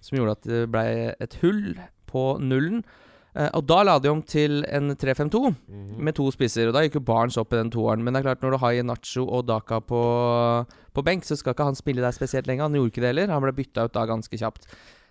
Som 0.00 0.18
gjorde 0.18 0.38
at 0.38 0.48
det 0.48 0.64
ble 0.72 0.84
et 1.20 1.38
hull 1.42 1.78
på 2.10 2.24
nullen. 2.42 2.82
Eh, 3.38 3.46
og 3.54 3.62
da 3.70 3.82
la 3.86 3.96
de 4.02 4.10
om 4.10 4.20
til 4.26 4.64
en 4.66 4.90
3-5-2 4.98 5.40
mm. 5.52 5.90
med 6.02 6.16
to 6.18 6.26
spisser. 6.34 6.68
Og 6.68 6.74
da 6.74 6.82
gikk 6.84 6.98
jo 6.98 7.06
Barents 7.06 7.38
opp 7.40 7.54
i 7.54 7.60
den 7.60 7.70
toeren. 7.72 8.02
Men 8.04 8.14
det 8.14 8.22
er 8.22 8.30
klart 8.30 8.44
når 8.44 8.56
du 8.56 8.62
har 8.64 8.78
Nacho 8.86 9.26
og 9.26 9.46
Daka 9.50 9.80
på, 9.84 10.00
på 10.66 11.04
benk, 11.06 11.26
så 11.26 11.38
skal 11.38 11.54
ikke 11.54 11.68
han 11.70 11.78
spille 11.78 12.04
der 12.04 12.16
spesielt 12.16 12.50
lenge. 12.50 12.66
Han 12.66 12.78
gjorde 12.78 12.94
ikke 12.94 13.04
det 13.04 13.12
heller. 13.12 13.34
Han 13.34 13.44
ble 13.46 13.54
bytta 13.60 13.86
ut 13.86 13.94
da 13.94 14.06
ganske 14.10 14.40
kjapt. 14.42 14.66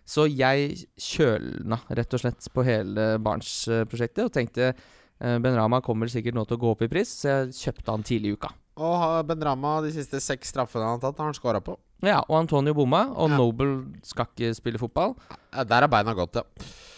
Så 0.09 0.25
jeg 0.25 0.87
kjølna 0.97 1.83
rett 1.93 2.15
og 2.15 2.21
slett 2.23 2.47
på 2.53 2.65
hele 2.65 3.11
Barents-prosjektet 3.21 4.23
og 4.25 4.33
tenkte 4.33 4.71
eh, 4.71 5.35
Ben 5.37 5.53
Rama 5.53 5.83
kommer 5.85 6.09
sikkert 6.09 6.33
nå 6.37 6.47
til 6.49 6.57
å 6.57 6.63
gå 6.63 6.71
opp 6.73 6.81
i 6.81 6.89
pris, 6.89 7.11
så 7.21 7.29
jeg 7.29 7.51
kjøpte 7.59 7.93
han 7.93 8.05
tidlig 8.07 8.31
i 8.31 8.39
uka. 8.39 8.49
Og 8.79 9.03
Ben 9.29 9.45
Rama 9.45 9.75
de 9.85 9.91
siste 9.93 10.17
seks 10.23 10.49
straffene 10.49 10.87
han 10.87 10.97
har 10.97 11.03
tatt, 11.03 11.21
har 11.21 11.29
han 11.29 11.37
scora 11.37 11.61
på. 11.61 11.77
Ja, 12.05 12.21
og 12.27 12.37
Antonio 12.43 12.73
bomma, 12.77 13.07
og 13.11 13.29
Ja. 13.29 13.37
Noble 13.37 13.85
skal 14.03 14.29
ikke 14.31 14.53
spille 14.55 14.79
fotball. 14.79 15.15
Ja, 15.49 15.63
der 15.65 15.83
er 15.83 15.91
beina 15.91 16.13
gått, 16.13 16.35
ja. 16.35 16.43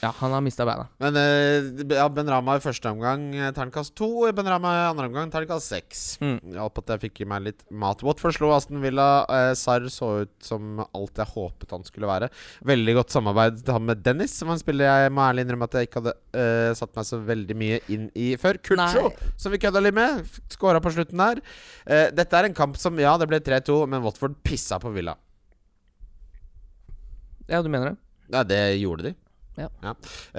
Ja, 0.02 0.10
han 0.18 0.34
har 0.34 0.42
mista 0.42 0.66
beina. 0.66 0.88
Men 1.00 1.14
uh, 1.16 1.94
ja, 1.94 2.08
Ben 2.10 2.30
Rama 2.30 2.56
i 2.58 2.62
første 2.64 2.90
omgang 2.90 3.28
eh, 3.38 3.52
terningkast 3.54 3.94
to, 3.96 4.08
Ben 4.34 4.48
Rama 4.50 4.72
i 4.74 4.80
andre 4.90 5.06
omgang 5.06 5.30
terningkast 5.30 5.70
seks. 5.70 6.02
Mm. 6.24 6.40
Hjalp 6.56 6.82
at 6.82 6.90
jeg 6.96 7.04
fikk 7.04 7.22
i 7.22 7.28
meg 7.30 7.44
litt 7.46 7.62
mat. 7.70 8.02
Watford 8.02 8.34
slo 8.34 8.50
Aston 8.56 8.82
Villa. 8.82 9.06
Eh, 9.30 9.52
Sarr 9.60 9.86
så 9.94 10.10
ut 10.26 10.34
som 10.42 10.82
alt 10.82 11.22
jeg 11.22 11.30
håpet 11.36 11.76
han 11.76 11.86
skulle 11.86 12.10
være. 12.10 12.32
Veldig 12.66 12.96
godt 12.98 13.14
samarbeid 13.14 13.62
til 13.62 13.78
han 13.78 13.86
med 13.92 14.02
Dennis, 14.02 14.34
som 14.42 14.50
en 14.50 14.62
spiller 14.62 14.90
jeg 14.90 15.14
må 15.14 15.22
ærlig 15.28 15.46
innrømme 15.46 15.70
at 15.70 15.78
jeg 15.78 15.90
ikke 15.92 16.02
hadde 16.02 16.16
uh, 16.18 16.74
satt 16.82 16.98
meg 16.98 17.08
så 17.12 17.22
veldig 17.30 17.60
mye 17.62 17.80
inn 17.94 18.10
i 18.18 18.32
før. 18.42 18.58
Kucho, 18.58 19.14
som 19.38 19.54
vi 19.54 19.62
kødda 19.62 19.86
litt 19.86 20.00
med, 20.02 20.26
skåra 20.52 20.82
på 20.82 20.96
slutten 20.98 21.22
der. 21.22 21.44
Uh, 21.86 22.08
dette 22.18 22.42
er 22.42 22.50
en 22.50 22.58
kamp 22.58 22.82
som 22.82 22.98
Ja, 23.00 23.14
det 23.22 23.30
ble 23.30 23.38
3-2, 23.46 23.84
men 23.94 24.02
Watford 24.02 24.40
pissa 24.42 24.82
på 24.82 24.91
Villa. 24.96 25.16
Ja, 27.50 27.62
du 27.62 27.70
mener 27.70 27.92
det? 27.92 27.98
Ja, 28.32 28.44
det 28.48 28.62
gjorde 28.80 29.10
de. 29.10 29.16
Ja. 29.60 29.68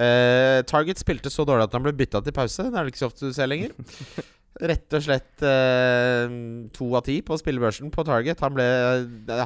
Eh, 0.01 0.63
Target 0.65 0.97
spilte 0.99 1.29
så 1.29 1.45
dårlig 1.45 1.67
at 1.67 1.75
han 1.77 1.83
ble 1.85 1.93
bytta 1.95 2.23
til 2.25 2.33
pause. 2.35 2.65
Det 2.69 2.79
er 2.79 2.87
det 2.87 2.93
ikke 2.93 3.03
så 3.03 3.09
ofte 3.11 3.29
du 3.29 3.35
ser 3.35 3.51
lenger. 3.51 3.75
Rett 4.61 4.93
og 4.93 5.01
slett 5.01 5.41
eh, 5.41 6.33
to 6.77 6.87
av 6.93 7.01
ti 7.07 7.15
på 7.25 7.37
spillebørsen 7.41 7.89
på 7.93 8.03
Target. 8.05 8.41
Han, 8.45 8.53
ble, 8.53 8.65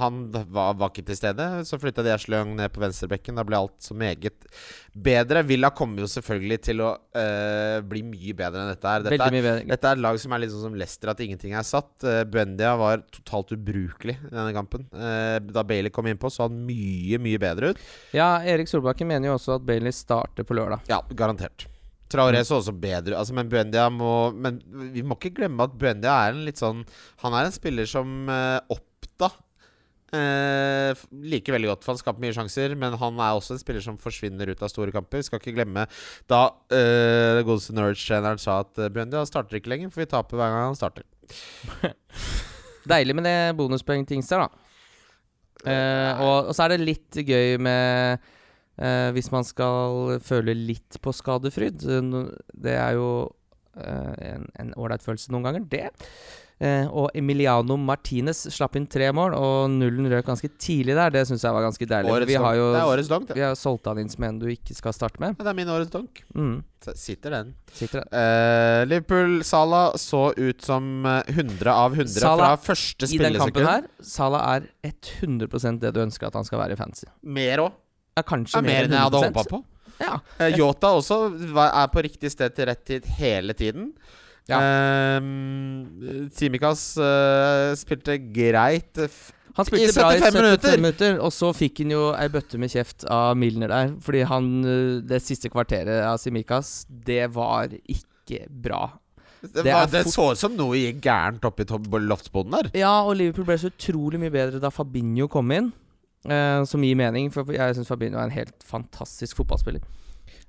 han 0.04 0.17
var, 0.36 0.74
var 0.76 0.91
ikke 0.91 1.06
til 1.08 1.15
stede. 1.15 1.46
Så 1.63 1.80
flytta 1.80 2.04
de 2.04 2.12
Ashley 2.12 2.43
ned 2.52 2.74
på 2.76 2.84
venstrebekken. 2.84 3.39
Da 3.39 3.46
ble 3.48 3.56
alt 3.62 3.78
så 3.86 3.96
meget 3.96 4.50
bedre. 4.91 5.46
Villa 5.48 5.72
kommer 5.72 6.04
jo 6.04 6.10
selvfølgelig 6.12 6.58
til 6.67 6.84
å 6.84 6.89
eh, 7.15 7.78
bli 7.88 8.02
mye 8.10 8.36
bedre 8.36 8.65
enn 8.65 8.74
dette 8.74 8.91
her. 8.91 9.06
Dette 9.08 9.30
er, 9.30 9.63
dette 9.72 9.93
er 9.93 9.96
et 9.96 10.04
lag 10.04 10.20
som 10.20 10.36
er 10.36 10.43
litt 10.43 10.52
sånn 10.52 10.67
som 10.67 10.76
Leicester, 10.84 11.13
at 11.13 11.24
ingenting 11.24 11.56
er 11.56 11.63
satt. 11.67 11.93
Uh, 12.04 12.26
Buendia 12.28 12.76
var 12.80 13.06
totalt 13.13 13.56
ubrukelig 13.56 14.17
i 14.20 14.34
denne 14.34 14.52
kampen. 14.58 14.89
Eh, 14.91 15.38
da 15.48 15.63
Bailey 15.67 15.93
kom 15.93 16.12
innpå, 16.12 16.34
så 16.34 16.50
han 16.50 16.60
mye, 16.67 17.22
mye 17.24 17.39
bedre 17.41 17.72
ut. 17.72 17.88
Ja, 18.17 18.34
Erik 18.43 18.67
Solbakken 18.67 19.08
mener 19.08 19.32
jo 19.32 19.39
også 19.39 19.56
at 19.56 19.67
Bailey 19.67 19.96
starter 19.96 20.43
på 20.43 20.60
lørdag. 20.60 20.84
Ja, 20.91 21.00
garantert. 21.15 21.70
Traoré 22.12 22.43
så 22.48 22.60
også 22.62 22.74
bedre. 22.76 23.17
Altså, 23.20 23.36
men 23.36 23.50
Buendia 23.52 23.88
må 23.91 24.32
Men 24.36 24.62
vi 24.93 25.04
må 25.04 25.17
ikke 25.17 25.36
glemme 25.41 25.67
at 25.67 25.76
Buendia 25.80 26.13
er 26.28 26.36
en 26.36 26.46
litt 26.48 26.62
sånn 26.62 26.86
Han 27.24 27.36
er 27.36 27.48
en 27.48 27.56
spiller 27.56 27.89
som 27.89 28.30
uh, 28.32 28.60
Oppda 28.72 29.30
uh, 30.15 31.04
liker 31.12 31.58
veldig 31.58 31.72
godt, 31.74 31.84
for 31.84 31.93
han 31.93 32.02
skaper 32.02 32.24
mye 32.24 32.36
sjanser. 32.38 32.78
Men 32.80 32.96
han 33.02 33.20
er 33.20 33.36
også 33.36 33.58
en 33.58 33.63
spiller 33.63 33.84
som 33.84 34.00
forsvinner 34.02 34.54
ut 34.54 34.63
av 34.63 34.72
store 34.72 34.93
kamper. 34.96 35.20
Vi 35.20 35.28
skal 35.28 35.41
ikke 35.41 35.58
glemme 35.58 35.88
da 36.32 36.43
uh, 36.52 37.43
godeste 37.48 37.76
Norwich-treneren 37.76 38.41
sa 38.41 38.62
at 38.63 38.88
Buendia 38.96 39.26
starter 39.28 39.60
ikke 39.60 39.74
lenger, 39.76 39.91
for 39.91 40.06
vi 40.06 40.12
taper 40.13 40.39
hver 40.39 40.54
gang 40.54 40.70
han 40.70 40.80
starter. 40.80 41.08
Deilig 42.88 43.17
med 43.17 43.28
det 43.28 43.38
bonuspoeng-tings 43.60 44.32
der, 44.32 44.48
da. 44.48 44.63
Uh, 45.67 46.20
og, 46.22 46.36
og 46.50 46.56
så 46.56 46.67
er 46.67 46.76
det 46.76 46.86
litt 46.86 47.17
gøy 47.28 47.58
med 47.60 48.22
eh, 48.77 49.11
Hvis 49.15 49.31
man 49.33 49.43
skal 49.47 50.19
føle 50.23 50.53
litt 50.55 50.99
på 51.01 51.13
skadefryd. 51.13 51.83
eh, 51.85 52.31
Det 52.53 52.75
er 52.77 52.93
jo 52.97 53.11
eh, 53.77 54.37
en 54.59 54.73
ålreit 54.77 55.03
følelse 55.05 55.31
noen 55.31 55.43
ganger, 55.49 55.67
det. 55.69 55.89
Eh, 56.59 56.87
og 56.89 57.11
Emiliano 57.13 57.75
Martinez 57.77 58.39
slapp 58.49 58.73
inn 58.79 58.87
tre 58.89 59.11
mål, 59.13 59.35
og 59.37 59.67
nullen 59.69 60.07
røk 60.09 60.25
ganske 60.25 60.49
tidlig 60.57 60.95
der. 60.97 61.11
Det 61.13 61.21
syns 61.29 61.43
jeg 61.45 61.53
var 61.53 61.61
ganske 61.61 61.85
deilig. 61.85 62.15
Vi 62.25 62.33
har 62.41 62.55
jo 62.57 62.71
Det 62.73 62.79
er 62.81 62.87
årets 62.95 63.11
donk, 63.11 63.27
det. 63.29 63.35
vi 63.37 63.43
har 63.45 63.53
solgt 63.53 63.85
han 63.85 63.99
inn 64.01 64.09
som 64.09 64.23
en 64.25 64.39
du 64.41 64.47
ikke 64.49 64.73
skal 64.73 64.95
starte 64.97 65.21
med. 65.21 65.37
Det 65.37 65.45
er 65.45 65.53
min 65.53 65.69
årets 65.69 65.91
donk. 65.93 66.23
Mm, 66.33 66.63
Sitter 66.97 67.29
den. 67.35 67.53
sitter 67.77 68.01
den. 68.01 68.09
Eh, 68.09 68.85
Liverpool 68.89 69.43
Salah 69.43 69.93
så 70.01 70.31
ut 70.35 70.61
som 70.65 71.05
eh, 71.05 71.21
100 71.29 71.67
av 71.69 71.93
100 71.93 72.07
Salah 72.25 72.55
fra 72.57 72.73
første 72.73 73.05
I 73.13 73.17
den 73.21 73.37
kampen 73.37 73.67
her, 73.67 73.85
Salah 74.01 74.55
er 74.55 74.65
100% 75.21 75.79
det 75.85 75.93
du 75.93 76.01
ønsker 76.01 76.25
at 76.31 76.33
han 76.41 76.47
skal 76.47 76.57
være 76.63 76.73
i 76.73 76.79
fantasy. 76.79 77.05
Mer 77.21 77.67
òg. 77.67 77.77
Ja, 78.17 78.25
kanskje 78.25 78.58
Er 78.60 78.65
mer 78.65 78.88
enn 78.88 78.95
jeg 78.97 79.06
hadde 79.06 79.23
100%. 79.27 79.36
håpa 79.38 79.49
på. 79.51 79.63
Ja. 80.01 80.19
Eh, 80.41 80.58
Yota 80.58 80.93
også 80.97 81.19
er 81.63 81.89
på 81.93 82.03
riktig 82.06 82.32
sted 82.34 82.53
til 82.58 82.69
rett 82.69 82.84
tid 82.86 83.08
hele 83.17 83.53
tiden. 83.58 83.91
Ja. 84.47 84.62
Eh, 84.63 85.23
Simikas 86.38 86.93
uh, 87.01 87.73
spilte 87.77 88.15
greit. 88.34 89.01
Han 89.58 89.65
spilte 89.65 89.93
bra 89.97 90.12
i 90.13 90.21
75 90.21 90.38
75 90.38 90.38
minutter. 90.38 90.77
minutter, 90.82 91.17
og 91.25 91.34
så 91.34 91.49
fikk 91.58 91.82
han 91.82 91.95
jo 91.95 92.03
ei 92.13 92.27
bøtte 92.32 92.60
med 92.62 92.71
kjeft 92.73 93.08
av 93.10 93.34
Milner 93.39 93.73
der. 93.73 93.95
Fordi 94.06 94.21
han 94.30 94.51
øh, 94.62 95.01
Det 95.01 95.17
siste 95.25 95.49
kvarteret 95.49 96.06
av 96.06 96.19
Simikas, 96.21 96.86
det 96.88 97.25
var 97.34 97.73
ikke 97.73 98.45
bra. 98.49 98.86
Det, 99.41 99.63
Det 99.63 99.73
var, 99.73 99.89
det 99.89 100.06
så 100.10 100.32
ut 100.34 100.39
som 100.39 100.53
noe 100.58 100.77
gikk 100.77 101.01
gærent 101.06 101.45
oppi 101.45 101.65
loftsboden 101.65 102.53
der. 102.53 102.69
Ja, 102.77 103.01
og 103.01 103.17
Liverpool 103.17 103.47
ble 103.49 103.58
så 103.58 103.73
utrolig 103.73 104.21
mye 104.21 104.34
bedre 104.34 104.62
da 104.62 104.69
Fabinho 104.73 105.27
kom 105.27 105.51
inn. 105.53 105.71
Eh, 106.31 106.63
som 106.69 106.83
gir 106.83 106.97
mening, 106.99 107.31
for 107.33 107.47
jeg 107.55 107.77
syns 107.77 107.89
Fabinho 107.91 108.19
er 108.19 108.29
en 108.29 108.35
helt 108.35 108.67
fantastisk 108.67 109.39
fotballspiller. 109.41 109.85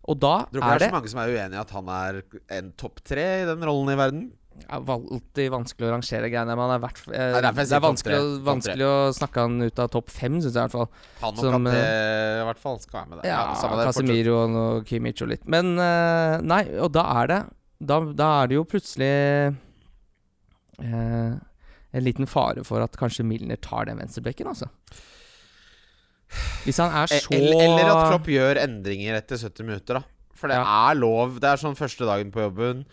Og 0.08 0.16
da 0.20 0.34
Tror 0.48 0.62
er 0.64 0.78
det 0.78 0.78
det 0.80 0.88
er 0.88 0.92
så 0.92 0.96
mange 0.96 1.10
som 1.12 1.20
er 1.22 1.32
uenig 1.34 1.56
i 1.58 1.62
at 1.62 1.72
han 1.76 1.88
er 1.92 2.20
en 2.58 2.68
topp 2.80 3.02
tre 3.04 3.26
i 3.42 3.48
den 3.48 3.64
rollen 3.68 3.92
i 3.92 3.98
verden. 3.98 4.22
Det 4.58 4.66
er 4.74 4.88
alltid 4.90 5.50
vanskelig 5.52 5.86
å 5.86 5.90
rangere 5.92 6.30
greiene. 6.32 6.54
Er 6.58 6.80
hvert, 6.82 7.02
eh, 7.06 7.12
Nei, 7.34 7.42
det 7.44 7.50
er, 7.50 7.58
det 7.58 7.76
er 7.76 7.82
vanskelig, 7.84 8.18
vanskelig 8.46 8.86
å 8.88 8.96
snakke 9.14 9.44
han 9.44 9.60
ut 9.62 9.82
av 9.84 9.90
topp 9.94 10.10
fem, 10.10 10.40
syns 10.42 10.56
jeg 10.56 10.58
i 10.58 10.64
hvert 10.64 10.74
fall. 10.74 10.88
Han 11.20 11.36
og 11.36 11.44
Som, 11.44 11.68
Kanté 11.68 11.82
i 11.84 12.46
hvert 12.48 12.62
fall 12.64 12.80
skal 12.82 12.98
være 12.98 13.10
med 13.10 13.20
der. 13.20 13.28
Ja, 13.30 13.40
ja. 13.52 13.84
Casemiro 13.86 14.38
og 14.48 14.88
Kimmich 14.88 15.22
og 15.22 15.30
litt. 15.34 15.44
Men 15.46 15.76
eh, 15.78 16.38
nei, 16.42 16.62
og 16.80 16.90
da 16.96 17.06
er 17.22 17.32
det 17.34 17.40
Da, 17.78 18.00
da 18.18 18.28
er 18.40 18.48
det 18.50 18.56
jo 18.58 18.64
plutselig 18.66 19.12
eh, 20.82 21.36
en 21.92 22.04
liten 22.04 22.26
fare 22.26 22.64
for 22.66 22.82
at 22.82 22.96
kanskje 22.98 23.26
Milner 23.28 23.60
tar 23.62 23.86
den 23.86 24.00
venstrebekken, 24.02 24.50
altså. 24.50 24.66
Hvis 26.64 26.78
han 26.82 26.92
er 26.92 27.06
så 27.08 27.32
Eller, 27.34 27.88
at 27.92 28.08
Klopp 28.10 28.26
gjør 28.30 28.60
endringer 28.62 29.16
etter 29.18 29.40
70 29.40 29.64
minutter, 29.64 30.00
da. 30.00 30.02
For 30.38 30.48
det 30.50 30.58
Ja. 30.60 30.90
er 30.90 30.94
lov. 30.98 31.38
Det 31.40 31.48
er 31.50 31.56
sånn 31.56 31.74
første 31.78 32.04
dagen 32.06 32.30
på 32.30 32.44
jobben. 32.44 32.84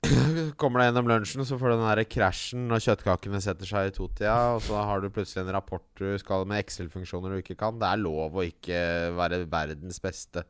Kommer 0.60 0.80
deg 0.80 0.88
gjennom 0.88 1.08
lunsjen, 1.10 1.44
så 1.44 1.58
får 1.60 1.74
du 1.74 1.76
den 1.76 1.88
der 1.90 2.04
krasjen 2.08 2.62
når 2.70 2.80
kjøttkakene 2.86 3.40
setter 3.44 3.68
seg 3.68 3.90
i 3.90 3.92
totida, 3.92 4.54
og 4.56 4.62
så 4.64 4.80
har 4.88 5.02
du 5.04 5.10
plutselig 5.12 5.42
en 5.44 5.52
rapport 5.58 5.84
du 6.00 6.14
skal 6.22 6.46
med 6.48 6.62
Excel-funksjoner 6.64 7.34
du 7.34 7.42
ikke 7.42 7.58
kan. 7.60 7.76
Det 7.82 7.88
er 7.90 8.00
lov 8.00 8.38
å 8.40 8.46
ikke 8.46 8.80
være 9.18 9.42
verdens 9.52 10.00
beste 10.00 10.46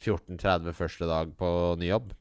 14.30 0.00 0.72
første 0.76 1.08
dag 1.10 1.34
på 1.36 1.50
ny 1.80 1.90
jobb. 1.90 2.14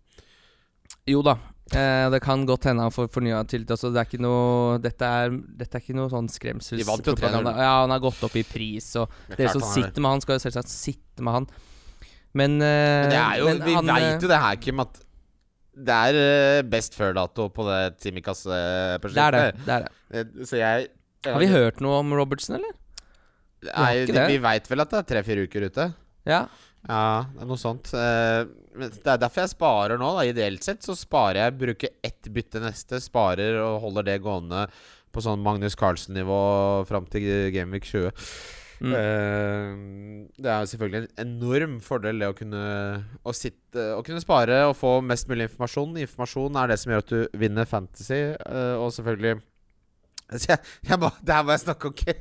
Jo 1.08 1.22
da. 1.26 1.38
Eh, 1.74 2.10
det 2.14 2.20
kan 2.22 2.44
godt 2.46 2.68
hende 2.70 2.84
han 2.86 2.94
får 2.94 3.08
fornya 3.10 3.40
tillit. 3.50 3.72
Altså, 3.74 3.90
det 3.94 3.98
er 4.04 4.06
ikke 4.06 4.22
noe 4.22 4.76
Dette 4.84 5.02
er, 5.02 5.32
dette 5.34 5.80
er 5.80 5.82
ikke 5.82 5.96
noe 5.98 6.12
sånn 6.12 6.28
skremselspropaganda. 6.30 7.56
Ja, 7.58 7.72
han 7.82 7.90
har 7.96 8.04
gått 8.04 8.22
opp 8.28 8.36
i 8.38 8.44
pris, 8.46 8.92
og 9.02 9.10
Det 9.28 9.34
er 9.34 9.42
dere 9.48 9.54
som 9.56 9.64
det. 9.64 9.72
sitter 9.74 10.02
med 10.06 10.12
han, 10.14 10.22
skal 10.22 10.38
jo 10.38 10.44
selvsagt 10.46 10.70
sitte 10.70 11.26
med 11.26 11.34
han. 11.40 11.48
Men, 12.36 12.60
eh, 12.62 12.68
Men 12.68 13.10
det 13.10 13.24
jo, 13.40 13.46
men 13.50 13.64
vi 13.66 13.74
han, 13.74 13.90
eh, 13.90 13.96
veit 13.96 14.22
jo 14.22 14.28
det 14.30 14.42
her, 14.44 14.56
Kim, 14.62 14.80
at 14.84 15.02
det 15.76 15.96
er 15.96 16.16
eh, 16.22 16.62
best 16.62 16.94
før-dato 16.96 17.50
på 17.50 17.66
det 17.66 17.98
Det 18.00 18.14
er 18.14 19.32
det. 19.32 19.56
Det, 19.66 19.74
er 19.74 19.88
det. 19.88 19.92
Eh, 20.12 20.46
Så 20.46 20.58
jeg 20.62 20.88
Har 21.26 21.40
vi 21.40 21.48
hørt 21.48 21.82
noe 21.82 22.00
om 22.00 22.14
Robertsen, 22.14 22.56
eller? 22.56 22.74
Nei, 23.66 24.06
vi 24.06 24.38
veit 24.38 24.68
vel 24.70 24.82
at 24.82 24.92
det 24.92 25.00
er 25.00 25.10
tre-fire 25.16 25.48
uker 25.48 25.66
ute. 25.66 25.94
Ja. 26.28 26.46
Ja, 26.88 27.26
det 27.34 27.42
er 27.42 27.48
noe 27.50 27.58
sånt. 27.58 27.90
Eh, 27.98 28.46
men 28.46 28.65
det 28.76 29.08
er 29.08 29.22
derfor 29.22 29.46
jeg 29.46 29.54
sparer 29.54 30.02
nå. 30.02 30.12
da 30.18 30.26
Ideelt 30.28 30.66
sett 30.66 30.86
så 30.86 30.96
sparer 30.98 31.42
jeg, 31.44 31.58
bruker 31.62 31.96
ett 32.06 32.30
bytte 32.34 32.62
neste, 32.64 33.00
sparer 33.04 33.62
og 33.64 33.82
holder 33.86 34.10
det 34.10 34.20
gående 34.26 34.66
på 35.16 35.24
sånn 35.24 35.44
Magnus 35.44 35.78
Carlsen-nivå 35.80 36.38
fram 36.90 37.08
til 37.12 37.50
Gameweek 37.56 37.88
20. 37.88 38.12
Mm. 38.84 38.92
Uh, 38.92 40.26
det 40.36 40.52
er 40.52 40.66
selvfølgelig 40.68 41.06
en 41.06 41.22
enorm 41.24 41.78
fordel 41.80 42.20
det 42.20 42.28
å 42.28 42.34
kunne 42.36 42.64
Å 43.24 43.32
sitte 43.32 43.86
Å 43.96 44.02
kunne 44.04 44.20
spare 44.20 44.58
og 44.68 44.74
få 44.76 44.98
mest 45.00 45.30
mulig 45.32 45.48
informasjon. 45.48 45.96
Informasjon 46.04 46.60
er 46.60 46.74
det 46.74 46.78
som 46.82 46.92
gjør 46.92 47.06
at 47.06 47.14
du 47.14 47.38
vinner 47.40 47.70
Fantasy, 47.70 48.20
uh, 48.36 48.76
og 48.82 48.92
selvfølgelig 48.98 49.38
jeg, 50.34 50.58
jeg 50.90 50.98
må, 50.98 51.12
Det 51.22 51.36
her 51.36 51.44
må 51.46 51.54
jeg 51.54 51.62
snakke 51.62 51.90
om 51.90 51.96
Okay. 51.96 52.16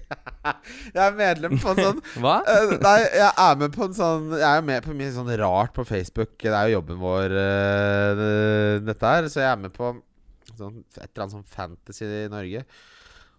Jeg 0.95 1.01
er 1.01 1.15
medlem 1.17 1.57
på 1.61 1.73
en 1.73 1.81
sånn 1.81 2.01
Hva? 2.23 2.35
Eh, 2.53 2.75
nei, 2.83 2.99
jeg 3.17 3.31
er 3.47 3.61
med 3.63 3.73
på 3.75 3.87
en 3.89 3.95
sånn 3.97 4.27
Jeg 4.37 4.49
er 4.49 4.67
med 4.67 4.85
på 4.85 4.97
mye 4.97 5.13
sånn 5.15 5.31
rart 5.41 5.73
på 5.77 5.87
Facebook. 5.89 6.35
Det 6.43 6.53
er 6.53 6.69
jo 6.69 6.79
jobben 6.79 7.01
vår, 7.01 7.37
eh, 7.41 8.25
dette 8.85 9.15
her. 9.15 9.31
Så 9.33 9.41
jeg 9.41 9.51
er 9.51 9.63
med 9.63 9.73
på 9.75 9.95
sånn, 10.53 10.83
et 10.99 11.07
eller 11.09 11.25
annet 11.25 11.37
sånn 11.39 11.49
fantasy 11.49 12.05
i 12.05 12.27
Norge. 12.33 12.65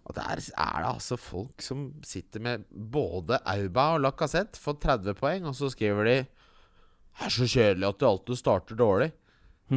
Og 0.06 0.14
der 0.14 0.38
er 0.38 0.82
det 0.82 0.90
altså 0.90 1.18
folk 1.18 1.62
som 1.64 1.88
sitter 2.06 2.42
med 2.42 2.66
både 2.70 3.40
Auba 3.42 3.88
og 3.96 4.04
Lacassette, 4.04 4.60
får 4.62 4.78
30 4.84 5.18
poeng, 5.18 5.48
og 5.50 5.56
så 5.58 5.70
skriver 5.72 6.06
de 6.10 6.16
Det 6.26 7.26
er 7.26 7.34
så 7.34 7.48
kjedelig 7.48 7.88
at 7.88 7.98
du 8.02 8.06
alltid 8.06 8.38
starter 8.42 8.78
dårlig. 8.78 9.10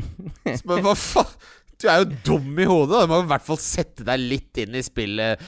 Så, 0.45 0.65
men 0.69 0.83
hva 0.85 0.93
faen? 0.93 1.31
Du 1.79 1.87
er 1.87 2.01
jo 2.01 2.09
dum 2.27 2.57
i 2.59 2.67
hodet. 2.67 2.91
da. 2.91 3.05
Du 3.05 3.13
må 3.13 3.21
i 3.23 3.29
hvert 3.31 3.45
fall 3.45 3.59
sette 3.63 4.03
deg 4.07 4.19
litt 4.19 4.59
inn 4.59 4.75
i 4.75 4.83
spillet. 4.83 5.39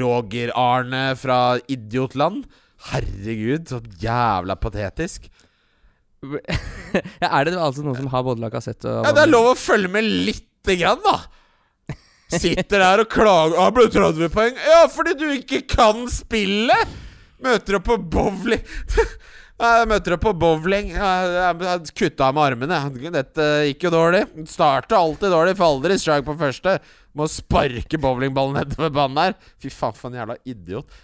Roger 0.00 0.52
Arne 0.56 1.02
fra 1.20 1.58
Idiotland. 1.68 2.46
Herregud, 2.90 3.68
så 3.68 3.82
jævla 4.00 4.56
patetisk. 4.56 5.28
ja, 7.20 7.28
er 7.28 7.48
det 7.48 7.56
altså 7.56 7.84
noen 7.84 7.96
som 7.96 8.08
har 8.12 8.24
både 8.24 8.42
lakassett 8.44 8.84
og 8.84 9.06
Ja, 9.06 9.12
Det 9.16 9.22
er 9.24 9.30
lov 9.30 9.50
å 9.54 9.58
følge 9.58 9.88
med 9.92 10.04
lite 10.04 10.76
grann, 10.80 11.00
da. 11.04 11.18
Sitter 12.30 12.78
der 12.78 13.02
og 13.02 13.08
klager 13.10 13.56
«Å, 13.58 13.70
ble 13.74 13.88
30 13.90 14.28
poeng.' 14.32 14.58
Ja, 14.62 14.84
fordi 14.92 15.16
du 15.18 15.26
ikke 15.34 15.64
kan 15.66 16.04
spillet! 16.12 16.92
Møter 17.40 17.78
opp 17.78 17.86
på 17.88 17.96
bowling 18.12 18.60
Jeg 19.60 19.88
møter 19.90 20.14
opp 20.16 20.22
på 20.24 20.32
bowling. 20.40 20.88
Ja, 20.94 21.10
Jeg 21.34 21.60
jeg 21.66 21.92
kutta 22.00 22.30
med 22.32 22.46
armene. 22.46 22.78
Dette 23.12 23.48
gikk 23.68 23.84
jo 23.88 23.92
dårlig. 23.92 24.22
Starter 24.48 24.96
alltid 24.96 25.34
dårlig, 25.34 25.56
får 25.58 25.74
aldri 25.74 25.98
strike 26.00 26.26
på 26.28 26.36
første. 26.40 26.78
Må 27.18 27.26
sparke 27.28 28.00
bowlingballen 28.00 28.56
nedover 28.62 28.92
banen 28.94 29.20
her. 29.20 29.38
Fy 29.60 29.72
faen, 29.74 29.96
for 29.98 30.08
en 30.08 30.20
jævla 30.20 30.38
idiot. 30.48 31.00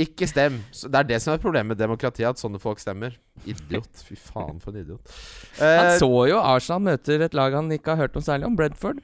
Ikke 0.00 0.24
stem. 0.30 0.62
Så 0.72 0.88
Det 0.88 1.02
er 1.02 1.08
det 1.10 1.18
som 1.20 1.34
er 1.34 1.42
problemet 1.42 1.74
med 1.74 1.82
demokratiet, 1.82 2.30
at 2.30 2.40
sånne 2.40 2.60
folk 2.62 2.80
stemmer. 2.80 3.18
Idiot. 3.44 3.90
Fy 4.06 4.16
faen, 4.16 4.60
for 4.62 4.72
en 4.72 4.80
idiot. 4.86 5.16
Han 5.60 5.90
Eh, 5.92 5.98
så 6.00 6.08
jo 6.30 6.38
Arsenal 6.40 6.86
møter 6.88 7.20
et 7.26 7.36
lag 7.36 7.52
han 7.52 7.68
ikke 7.74 7.92
har 7.92 8.06
hørt 8.06 8.16
noe 8.16 8.24
særlig 8.24 8.48
om, 8.48 8.56
Brentford. 8.56 9.02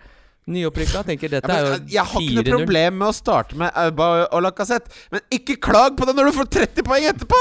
Nyopprykka. 0.49 1.03
Tenker 1.09 1.33
dette 1.33 1.53
Ja, 1.53 1.59
er 1.59 1.67
jo 1.67 1.93
jeg 1.93 2.05
har 2.13 2.25
ikke 2.25 2.37
noe 2.39 2.59
problem 2.65 2.99
med 3.03 3.09
å 3.11 3.17
starte 3.17 3.59
med 3.61 3.73
Auba 3.83 4.09
og 4.27 4.43
Lacassette, 4.47 4.93
men 5.13 5.25
ikke 5.35 5.59
klag 5.69 5.97
på 5.99 6.09
det 6.09 6.15
når 6.17 6.31
du 6.31 6.37
får 6.39 6.51
30 6.59 6.87
poeng 6.89 7.09
etterpå! 7.13 7.41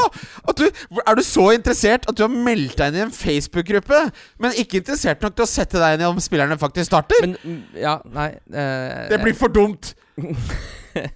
Du, 0.57 0.65
er 0.99 1.19
du 1.19 1.23
så 1.25 1.49
interessert 1.55 2.07
at 2.09 2.17
du 2.17 2.23
har 2.25 2.33
meldt 2.33 2.77
deg 2.79 2.93
inn 2.93 2.99
i 2.99 3.05
en 3.07 3.15
Facebook-gruppe, 3.15 4.03
men 4.43 4.57
ikke 4.59 4.81
interessert 4.81 5.23
nok 5.23 5.37
til 5.37 5.47
å 5.47 5.49
sette 5.49 5.81
deg 5.81 5.97
inn 5.97 6.05
i 6.05 6.09
om 6.09 6.21
spillerne 6.23 6.59
faktisk 6.59 6.91
starter? 6.91 7.23
Men 7.23 7.37
mm, 7.41 7.61
ja, 7.81 7.97
nei 8.17 8.31
uh, 8.35 9.05
det 9.11 9.21
blir 9.23 9.37
for 9.37 9.53
dumt! 9.53 9.93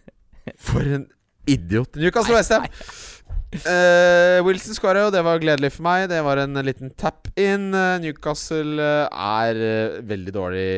For 0.61 0.81
en 0.81 1.05
idiot. 1.49 1.95
Newcastle 1.95 2.35
Westham. 2.35 2.65
Uh, 3.51 4.39
Wilson 4.47 4.77
skåra 4.77 5.03
jo, 5.05 5.11
det 5.11 5.23
var 5.27 5.41
gledelig 5.43 5.73
for 5.75 5.85
meg. 5.85 6.05
Det 6.11 6.21
var 6.23 6.39
en 6.39 6.61
liten 6.63 6.93
tap-in. 6.95 7.69
Uh, 7.75 7.99
Newcastle 8.03 8.79
uh, 8.79 9.11
er 9.11 10.01
veldig 10.07 10.35
dårlig 10.35 10.71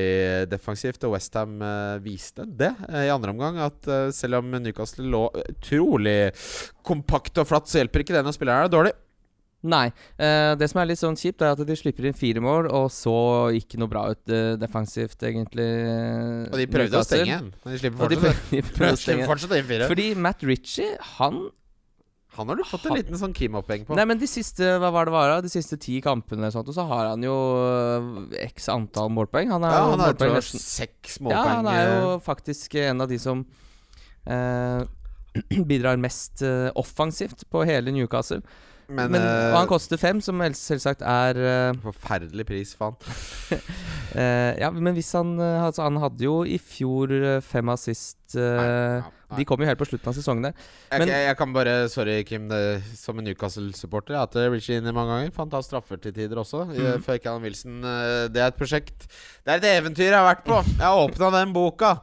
defensivt, 0.52 1.06
og 1.06 1.16
Westham 1.16 1.62
viste 2.04 2.48
det 2.50 2.74
i 2.90 3.12
andre 3.14 3.36
omgang. 3.36 3.62
At 3.64 3.88
selv 4.16 4.42
om 4.42 4.58
Newcastle 4.58 5.06
lå 5.10 5.28
utrolig 5.46 6.34
kompakt 6.84 7.38
og 7.42 7.50
flatt, 7.50 7.70
så 7.70 7.82
hjelper 7.82 8.04
ikke 8.04 8.18
det 8.18 8.26
når 8.26 8.38
spilleren 8.38 8.68
er 8.68 8.74
dårlig. 8.74 8.94
Nei. 9.64 9.88
Eh, 10.20 10.54
det 10.60 10.68
som 10.70 10.82
er 10.82 10.90
litt 10.90 11.00
sånn 11.00 11.18
kjipt, 11.20 11.42
er 11.42 11.56
at 11.56 11.64
de 11.64 11.76
slipper 11.80 12.10
inn 12.10 12.18
fire 12.18 12.44
mål, 12.44 12.68
og 12.76 12.90
så 12.92 13.16
ikke 13.56 13.80
noe 13.80 13.92
bra 13.92 14.06
ut 14.12 14.34
eh, 14.34 14.54
defensivt, 14.60 15.16
egentlig. 15.24 15.68
Og 16.50 16.60
de 16.60 16.68
prøvde 16.72 17.00
å 17.00 17.08
stenge 17.08 17.40
men 17.48 17.76
de 17.76 17.80
slipper 17.80 18.04
Og 18.04 18.12
de 18.12 18.20
prøvde, 18.20 18.46
de 18.52 18.64
prøvde 18.68 18.98
å 18.98 19.04
stenge. 19.06 19.28
fortsatt 19.30 19.56
inn 19.62 19.70
fire. 19.70 19.92
Fordi 19.92 20.10
Matt 20.20 20.44
Ritchie, 20.48 20.98
han 21.16 21.46
Han 22.38 22.50
har 22.50 22.58
du 22.58 22.64
fått 22.66 22.86
en 22.90 22.96
liten 22.98 23.18
sånn 23.20 23.34
Kim-oppheng 23.38 23.84
på. 23.86 23.96
Nei, 23.98 24.06
men 24.10 24.18
de 24.22 24.28
siste 24.30 24.72
hva 24.82 24.90
var 24.96 25.06
det 25.06 25.14
var, 25.14 25.30
da? 25.36 25.42
De 25.46 25.52
siste 25.54 25.78
ti 25.78 26.00
kampene 26.02 26.50
sånt, 26.54 26.72
og 26.72 26.76
så 26.78 26.86
har 26.90 27.12
han 27.12 27.22
jo 27.26 27.36
øh, 27.62 28.10
x 28.48 28.70
antall 28.74 29.12
målpoeng. 29.14 29.52
Han 29.54 29.64
er 29.68 29.76
ja, 29.76 29.84
han 29.86 30.00
har 30.00 30.14
målpoeng 30.14 30.18
tror 30.18 30.34
jeg, 30.34 30.42
nesten- 30.42 30.66
seks 30.66 31.20
Ja, 31.30 31.44
han 31.60 31.70
er 31.70 31.84
jo 31.92 32.12
eh, 32.16 32.20
faktisk 32.26 32.76
en 32.82 33.06
av 33.06 33.12
de 33.14 33.20
som 33.22 33.46
eh, 34.26 34.84
bidrar 35.70 35.98
mest 36.02 36.42
eh, 36.46 36.70
offensivt 36.80 37.46
på 37.54 37.66
hele 37.70 37.94
Newcastle. 37.94 38.42
Men, 38.94 39.14
Men, 39.14 39.22
eh, 39.24 39.54
og 39.54 39.62
han 39.62 39.70
koster 39.72 39.98
fem, 39.98 40.20
som 40.22 40.42
el- 40.44 40.58
selvsagt 40.60 41.02
er 41.08 41.38
eh, 41.40 41.78
Forferdelig 41.86 42.44
pris, 42.50 42.74
faen. 42.78 42.98
eh, 44.20 44.52
Ja, 44.60 44.70
men 44.76 44.94
hvis 44.98 45.14
han 45.16 45.38
eh, 45.40 45.64
altså, 45.70 45.86
Han 45.88 46.02
hadde 46.04 46.26
jo 46.28 46.42
i 46.46 46.58
fjor 46.60 47.14
eh, 47.16 47.40
fem 47.46 47.72
assist 47.74 48.36
eh, 48.36 49.00
De 49.38 49.46
kom 49.46 49.60
jo 49.64 49.66
helt 49.70 49.80
på 49.80 49.88
slutten 49.90 50.10
av 50.12 50.16
sesongen 50.18 50.44
der. 50.50 50.54
Men- 50.92 51.02
okay, 51.08 51.26
jeg 51.28 51.38
kan 51.38 51.54
bare, 51.54 51.76
sorry 51.90 52.24
Kim, 52.24 52.48
det, 52.50 52.82
som 52.98 53.18
en 53.20 53.26
Newcastle-supporter 53.26 54.16
hatt 54.20 54.36
eh, 54.36 54.50
Richie 54.54 54.78
inne 54.82 54.94
mange 54.94 55.10
ganger. 55.16 55.32
Fant 55.36 55.54
av 55.54 55.64
straffer 55.66 56.00
til 56.02 56.14
tider 56.14 56.38
også. 56.42 56.66
Mm. 56.74 57.02
Før 57.04 57.22
Callum 57.24 57.44
Wilson. 57.48 57.80
eh, 57.84 58.28
Det 58.34 58.42
er 58.44 58.48
et 58.52 58.58
prosjekt 58.60 59.08
Det 59.46 59.52
er 59.52 59.58
et 59.60 59.70
eventyr 59.84 60.10
jeg 60.12 60.16
har 60.16 60.28
vært 60.36 60.44
på. 60.46 60.60
Jeg 60.78 60.84
har 60.86 61.02
åpna 61.04 61.32
den 61.40 61.54
boka. 61.54 61.94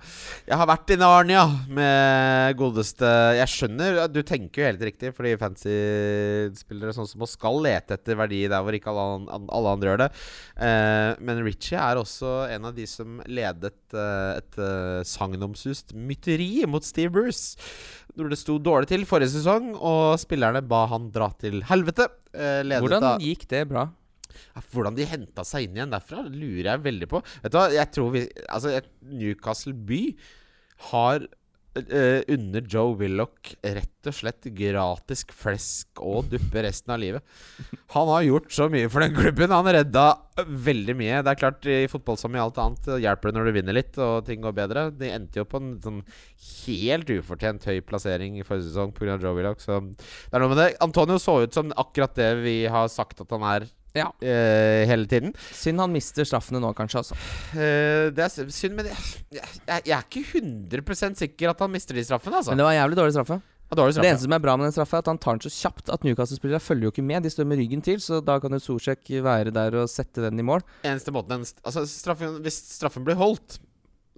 Jeg 0.47 0.57
har 0.61 0.67
vært 0.69 0.91
i 0.91 0.97
Narnia 1.01 1.45
med 1.69 2.57
godeste 2.61 3.07
Jeg 3.39 3.49
skjønner, 3.49 4.01
du 4.13 4.23
tenker 4.23 4.61
jo 4.63 4.69
helt 4.71 4.83
riktig, 4.91 5.15
fordi 5.17 5.37
fancy-spillere 5.41 6.93
sånn 6.97 7.09
som 7.09 7.23
oss 7.25 7.35
skal 7.39 7.61
lete 7.65 7.97
etter 7.97 8.19
verdi 8.19 8.43
der 8.51 8.63
hvor 8.65 8.77
ikke 8.77 8.93
alle, 8.93 9.41
alle 9.49 9.73
andre 9.75 9.91
gjør 9.93 10.03
det. 10.05 10.11
Eh, 10.61 11.15
men 11.25 11.43
Richie 11.47 11.79
er 11.81 12.01
også 12.01 12.35
en 12.53 12.69
av 12.71 12.75
de 12.77 12.87
som 12.91 13.21
ledet 13.31 13.73
eh, 13.95 14.41
et 14.41 14.61
sagnomsust 15.09 15.95
mytteri 15.97 16.65
mot 16.69 16.85
Steve 16.85 17.11
Bruce. 17.15 17.20
Når 18.19 18.33
det 18.33 18.39
sto 18.41 18.59
dårlig 18.59 18.89
til 18.91 19.05
forrige 19.07 19.31
sesong, 19.37 19.73
og 19.77 20.19
spillerne 20.19 20.63
ba 20.67 20.87
han 20.91 21.11
dra 21.15 21.29
til 21.39 21.61
helvete. 21.69 22.09
Eh, 22.35 22.63
Hvordan 22.83 23.07
av- 23.15 23.21
gikk 23.23 23.47
det 23.49 23.69
bra? 23.71 23.85
Hvordan 24.73 24.95
de 24.97 25.05
henta 25.07 25.43
seg 25.47 25.67
inn 25.69 25.77
igjen 25.79 25.91
derfra, 25.93 26.23
lurer 26.27 26.73
jeg 26.73 26.83
veldig 26.85 27.09
på. 27.11 27.21
Vet 27.43 27.53
du 27.53 27.59
hva, 27.59 27.69
jeg 27.75 27.91
tror 27.95 28.11
vi 28.15 28.23
Altså, 28.49 28.81
Newcastle 29.03 29.73
by 29.75 30.01
har 30.91 31.27
eh, 31.79 32.23
under 32.29 32.65
Joe 32.67 32.97
Willoch 32.99 33.53
rett 33.63 34.09
og 34.09 34.17
slett 34.17 34.49
gratis 34.57 35.23
flesk 35.37 36.01
og 36.03 36.31
duppe 36.33 36.65
resten 36.65 36.95
av 36.95 37.01
livet. 37.03 37.25
Han 37.95 38.09
har 38.11 38.27
gjort 38.27 38.53
så 38.55 38.69
mye 38.73 38.89
for 38.91 39.05
den 39.05 39.15
klubben. 39.17 39.53
Han 39.53 39.69
redda 39.69 40.07
veldig 40.41 40.97
mye. 40.97 41.21
Det 41.23 41.33
er 41.33 41.41
klart, 41.41 41.67
i 41.69 41.89
fotball 41.91 42.19
som 42.21 42.35
i 42.37 42.41
alt 42.43 42.59
annet 42.63 42.89
hjelper 43.05 43.31
det 43.31 43.39
når 43.39 43.51
du 43.51 43.57
vinner 43.59 43.77
litt 43.77 43.99
og 44.01 44.25
ting 44.29 44.45
går 44.45 44.57
bedre. 44.57 44.87
De 44.97 45.11
endte 45.13 45.43
jo 45.43 45.49
på 45.49 45.61
en 45.61 45.75
sånn 45.85 46.01
helt 46.63 47.13
ufortjent 47.13 47.67
høy 47.69 47.81
plassering 47.87 48.41
i 48.41 48.47
forrige 48.47 48.71
sesong 48.71 48.95
pga. 48.97 49.19
Joe 49.21 49.35
Willoch, 49.37 49.61
så 49.61 49.83
det 49.83 50.33
er 50.33 50.43
noe 50.43 50.55
med 50.55 50.63
det. 50.63 50.71
Antonio 50.85 51.19
så 51.21 51.43
ut 51.45 51.57
som 51.57 51.75
akkurat 51.79 52.17
det 52.17 52.31
vi 52.45 52.57
har 52.71 52.89
sagt 52.93 53.21
at 53.21 53.37
han 53.37 53.45
er 53.45 53.69
Ja. 53.97 54.09
uh, 54.23 54.83
hele 54.87 55.09
tiden. 55.11 55.33
Synd 55.57 55.83
han 55.83 55.95
mister 55.95 56.27
straffene 56.29 56.61
nå, 56.63 56.73
kanskje. 56.79 57.03
altså 57.03 57.19
Uh, 57.51 58.11
det 58.15 58.23
er 58.23 58.51
synd, 58.55 58.77
men 58.79 58.87
jeg, 58.87 58.99
jeg, 59.35 59.83
jeg 59.89 59.95
er 59.97 60.05
ikke 60.07 60.41
100 60.41 61.17
sikker 61.19 61.51
at 61.51 61.65
han 61.65 61.73
mister 61.73 61.97
de 61.99 62.05
straffene. 62.07 62.39
Altså. 62.39 62.53
Men 62.53 62.63
det 62.63 62.69
var 62.69 62.77
en 62.77 62.81
jævlig 62.83 63.01
dårlig 63.01 63.17
straffe. 63.17 63.41
Det 63.71 64.03
eneste 64.03 64.25
som 64.27 64.35
er 64.35 64.43
bra 64.43 64.57
med 64.59 64.67
den 64.67 64.75
straffa, 64.75 64.99
er 64.99 65.05
at 65.05 65.09
han 65.13 65.19
tar 65.23 65.37
den 65.39 65.45
så 65.47 65.51
kjapt 65.55 65.93
at 65.95 66.03
Newcastle-spillere 66.03 66.59
følger 66.63 66.89
jo 66.89 66.91
ikke 66.91 67.05
med. 67.07 67.23
De 67.23 67.31
står 67.31 67.47
med 67.47 67.61
ryggen 67.61 67.83
til, 67.87 68.01
så 68.03 68.19
da 68.19 68.41
kan 68.43 68.51
jo 68.57 68.59
Sosek 68.59 69.07
være 69.23 69.53
der 69.55 69.77
og 69.79 69.91
sette 69.91 70.25
den 70.25 70.43
i 70.43 70.47
mål. 70.47 70.65
Eneste 70.83 71.15
måten 71.15 71.45
altså, 71.47 71.85
straffen, 71.87 72.41
Hvis 72.43 72.59
straffen 72.81 73.07
blir 73.07 73.19
holdt, 73.21 73.61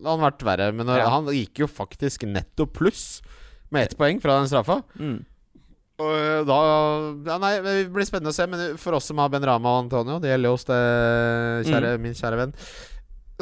hadde 0.00 0.14
han 0.16 0.24
vært 0.24 0.46
verre. 0.48 0.70
Men 0.72 0.88
Ja. 0.88 1.10
han 1.12 1.28
gikk 1.28 1.60
jo 1.64 1.68
faktisk 1.68 2.24
netto 2.24 2.64
pluss 2.64 3.20
med 3.70 3.90
ett 3.90 3.98
poeng 3.98 4.20
fra 4.22 4.38
den 4.40 4.48
straffa. 4.48 4.80
Mm. 4.96 5.20
Og 6.02 6.12
øh, 6.18 6.38
da 6.48 6.56
ja, 7.30 7.36
Nei, 7.42 7.52
det 7.64 7.74
blir 7.94 8.08
spennende 8.08 8.32
å 8.32 8.36
se. 8.36 8.46
Men 8.50 8.64
for 8.80 8.98
oss 8.98 9.08
som 9.10 9.20
har 9.22 9.30
Ben 9.32 9.44
Rama 9.46 9.76
og 9.76 9.84
Antonio, 9.86 10.18
det 10.22 10.32
gjelder 10.32 10.50
jo 10.52 10.56
oss, 10.58 10.66
det, 10.68 10.80
kjære, 11.68 11.92
min 12.02 12.16
kjære 12.18 12.40
venn, 12.42 12.54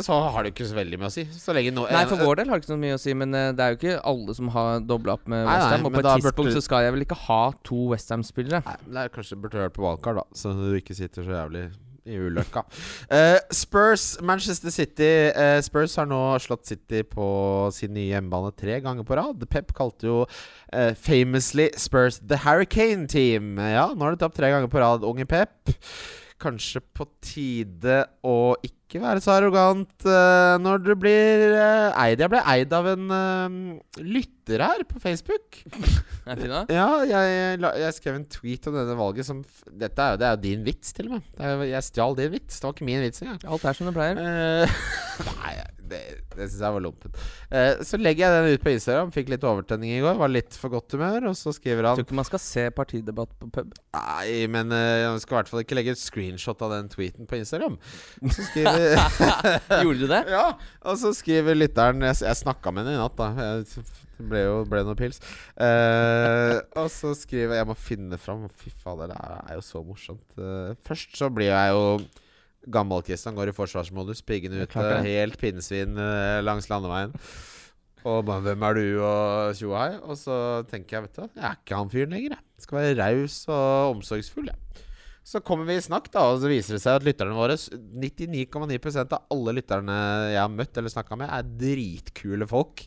så 0.00 0.16
har 0.32 0.46
det 0.46 0.54
ikke 0.54 0.64
så 0.70 0.76
veldig 0.78 0.96
mye 1.02 1.10
å 1.10 1.12
si. 1.12 1.26
Så 1.36 1.52
lenge 1.52 1.74
no, 1.76 1.82
Nei, 1.92 2.06
for 2.08 2.22
vår 2.24 2.38
del 2.40 2.48
har 2.48 2.56
det 2.60 2.64
ikke 2.64 2.72
så 2.72 2.78
mye 2.80 2.96
å 2.96 3.00
si, 3.02 3.12
men 3.20 3.34
eh, 3.36 3.50
det 3.52 3.64
er 3.66 3.74
jo 3.74 3.78
ikke 3.80 3.96
alle 4.12 4.36
som 4.38 4.48
har 4.54 4.80
dobla 4.88 5.18
opp 5.18 5.26
med 5.28 5.44
Westham. 5.44 5.84
Og 5.90 5.92
på 5.92 6.00
et 6.00 6.08
tidspunkt 6.14 6.38
burde- 6.40 6.54
så 6.56 6.62
skal 6.64 6.86
jeg 6.86 6.94
vel 6.96 7.04
ikke 7.04 7.18
ha 7.26 7.40
to 7.68 7.80
Westham-spillere. 7.92 8.62
Nei, 8.64 8.76
men 8.86 8.96
det 8.96 9.04
er 9.04 9.12
kanskje 9.18 9.36
burde 9.42 9.60
hørt 9.60 9.76
på 9.76 9.84
valgkart, 9.84 10.22
da, 10.22 10.24
så 10.40 10.54
du 10.56 10.70
ikke 10.78 10.96
sitter 10.96 11.26
så 11.26 11.36
jævlig 11.36 11.66
i 12.08 12.16
ulykka. 12.18 12.64
Uh, 13.10 13.38
Spurs, 13.54 14.16
Manchester 14.22 14.72
City. 14.74 15.10
Uh, 15.34 15.58
Spurs 15.64 15.96
har 16.00 16.08
nå 16.10 16.20
slått 16.42 16.70
City 16.70 17.02
på 17.06 17.26
sin 17.74 17.94
nye 17.96 18.10
hjemmebane 18.14 18.52
tre 18.56 18.80
ganger 18.84 19.06
på 19.06 19.18
rad. 19.18 19.46
Pep 19.50 19.74
kalte 19.76 20.08
jo 20.08 20.18
uh, 20.24 20.92
famously 20.96 21.70
Spurs 21.76 22.20
the 22.22 22.40
Hurricane 22.44 23.06
Team. 23.10 23.56
Ja, 23.58 23.90
nå 23.94 24.06
har 24.06 24.16
de 24.16 24.24
tapt 24.24 24.38
tre 24.40 24.52
ganger 24.52 24.70
på 24.72 24.82
rad, 24.82 25.06
unge 25.06 25.28
Pep. 25.28 25.74
Kanskje 26.40 26.80
på 26.96 27.04
tide 27.20 28.04
å 28.24 28.54
ikke 28.64 28.79
være 28.98 29.22
så 29.22 29.36
arrogant 29.36 30.06
uh, 30.08 30.58
når 30.58 30.82
du 30.82 30.90
blir 30.98 31.44
uh, 31.54 32.02
eid 32.02 32.18
Jeg 32.18 32.32
ble 32.32 32.42
eid 32.50 32.74
av 32.74 32.88
en 32.90 33.06
uh, 33.14 34.02
lytter 34.02 34.64
her 34.66 34.82
på 34.88 34.98
Facebook. 34.98 35.60
Er 36.30 36.38
det? 36.38 36.48
Ja, 36.74 36.88
jeg, 37.06 37.58
jeg 37.80 37.94
skrev 37.96 38.18
en 38.18 38.26
tweet 38.30 38.66
om 38.66 38.74
denne 38.76 38.96
valget 38.98 39.26
som 39.26 39.40
Dette 39.70 40.02
er 40.02 40.14
jo, 40.14 40.20
det 40.20 40.26
er 40.26 40.34
jo 40.34 40.42
din 40.42 40.64
vits, 40.66 40.92
til 40.94 41.08
og 41.08 41.16
med. 41.16 41.28
Er, 41.38 41.62
jeg 41.70 41.86
stjal 41.86 42.16
din 42.18 42.32
vits. 42.34 42.58
Det 42.58 42.66
var 42.66 42.74
ikke 42.74 42.88
min 42.88 43.04
vits 43.04 43.22
engang. 43.22 43.40
Alt 43.46 43.66
er 43.66 43.78
som 43.78 43.88
det 43.88 43.94
pleier. 43.96 44.20
Nei, 45.30 45.54
det, 45.90 46.00
det 46.34 46.48
syns 46.50 46.60
jeg 46.60 46.76
var 46.76 46.84
lompent. 46.84 47.22
Så 47.86 47.98
legger 47.98 48.26
jeg 48.26 48.36
den 48.36 48.58
ut 48.58 48.66
på 48.66 48.74
Instagram. 48.74 49.10
Fikk 49.14 49.32
litt 49.32 49.46
overtenning 49.46 49.94
i 49.96 50.02
går. 50.04 50.20
Var 50.20 50.34
litt 50.34 50.58
for 50.60 50.74
godt 50.74 50.94
humør. 50.94 51.30
Og 51.32 51.38
så 51.38 51.54
skriver 51.56 51.88
han 51.88 51.98
tror 51.98 52.06
ikke 52.06 52.20
man 52.20 52.28
skal 52.28 52.42
se 52.44 52.66
partidebatt 52.74 53.34
på 53.40 53.50
pub. 53.58 53.74
Nei, 53.96 54.46
men 54.52 54.74
jeg 54.74 55.24
skal 55.24 55.34
i 55.34 55.40
hvert 55.40 55.52
fall 55.54 55.64
ikke 55.64 55.78
legge 55.80 55.96
ut 55.96 56.02
screenshot 56.02 56.66
av 56.66 56.76
den 56.76 56.92
tweeten 56.92 57.30
på 57.30 57.40
Instagram. 57.40 57.80
Så 58.28 58.46
skriver 58.52 58.79
Gjorde 59.82 59.98
du 60.00 60.06
det? 60.10 60.20
Ja, 60.32 60.44
og 60.86 60.98
så 61.00 61.12
skriver 61.16 61.58
lytteren 61.58 62.02
Jeg, 62.06 62.20
jeg 62.26 62.38
snakka 62.40 62.72
med 62.74 62.86
henne 62.86 62.98
i 62.98 63.00
natt, 63.00 63.18
da. 63.18 63.58
Det 63.64 64.26
ble 64.30 64.42
jo 64.44 64.56
ble 64.68 64.82
noe 64.84 64.98
pils. 64.98 65.20
Uh, 65.56 66.58
og 66.76 66.90
så 66.92 67.14
skriver 67.16 67.54
jeg 67.56 67.62
Jeg 67.62 67.68
må 67.70 67.76
finne 67.78 68.18
fram. 68.20 68.48
Fy 68.60 68.72
fader, 68.82 69.12
det 69.12 69.20
er, 69.20 69.54
jo 69.56 69.64
så 69.64 69.84
morsomt. 69.86 70.26
Uh, 70.36 70.74
først 70.86 71.16
så 71.16 71.30
blir 71.32 71.52
jeg 71.52 71.72
jo 71.72 71.86
gammel-Kristian. 72.68 73.36
Går 73.38 73.52
i 73.52 73.56
forsvarsmodus. 73.56 74.22
Piggende 74.26 74.60
Det 74.60 74.68
ut. 74.68 74.74
klart 74.74 74.98
eh, 74.98 75.08
helt 75.08 75.38
pinnsvin 75.40 75.96
eh, 75.96 76.40
langs 76.44 76.68
landeveien. 76.68 77.14
Og 78.04 78.24
bare 78.24 78.40
'Hvem 78.40 78.62
er 78.64 78.74
du?' 78.74 79.02
og 79.04 79.56
tjo 79.56 79.72
og 79.76 80.16
så 80.16 80.64
tenker 80.70 80.96
jeg, 80.96 81.02
vet 81.02 81.16
du 81.16 81.28
jeg 81.36 81.44
er 81.44 81.56
ikke 81.60 81.76
han 81.76 81.90
fyren 81.90 82.10
lenger, 82.10 82.30
jeg. 82.30 82.44
Skal 82.58 82.78
være 82.78 82.96
raus 82.96 83.44
og 83.48 83.96
omsorgsfull, 83.96 84.48
jeg. 84.48 84.84
Så 85.26 85.42
kommer 85.44 85.68
vi 85.68 85.76
i 85.76 85.82
snakk, 85.84 86.08
da, 86.14 86.22
og 86.32 86.40
så 86.42 86.48
viser 86.50 86.74
det 86.76 86.82
seg 86.82 86.96
at 86.96 87.04
lytterne 87.06 87.36
våre 87.36 87.54
99,9% 87.54 89.12
av 89.14 89.26
alle 89.34 89.54
lytterne 89.58 89.96
jeg 90.32 90.40
har 90.40 90.52
møtt 90.52 90.80
eller 90.80 90.92
snakka 90.92 91.18
med, 91.20 91.28
er 91.28 91.50
dritkule 91.60 92.48
folk. 92.50 92.86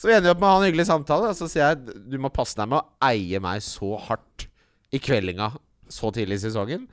Så 0.00 0.08
vi 0.08 0.16
ender 0.16 0.32
opp 0.32 0.40
med 0.40 0.48
å 0.48 0.54
ha 0.54 0.62
en 0.62 0.66
hyggelig 0.70 0.88
samtale, 0.88 1.30
og 1.30 1.38
så 1.38 1.48
sier 1.50 1.74
jeg 1.74 2.00
du 2.08 2.16
må 2.22 2.32
passe 2.34 2.56
deg 2.58 2.72
med 2.72 2.80
å 2.80 3.10
eie 3.10 3.42
meg 3.44 3.62
så 3.64 3.94
hardt 4.08 4.48
i 4.94 5.00
kveldinga 5.02 5.52
så 5.92 6.10
tidlig 6.14 6.40
i 6.40 6.46
sesongen. 6.46 6.88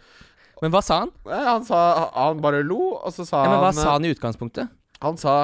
Men 0.61 0.73
hva 0.73 0.83
sa 0.85 0.99
han? 1.01 1.11
Han 1.25 1.63
sa 1.65 1.77
Han 2.13 2.41
bare 2.43 2.61
lo, 2.61 2.91
og 2.99 3.09
så 3.15 3.25
sa 3.25 3.45
Ja, 3.45 3.53
men 3.55 3.63
hva 3.63 3.71
han 3.71 3.79
sa 3.79 3.95
han 3.95 4.05
i 4.05 4.11
utgangspunktet? 4.13 4.69
Han 5.01 5.17
sa 5.17 5.35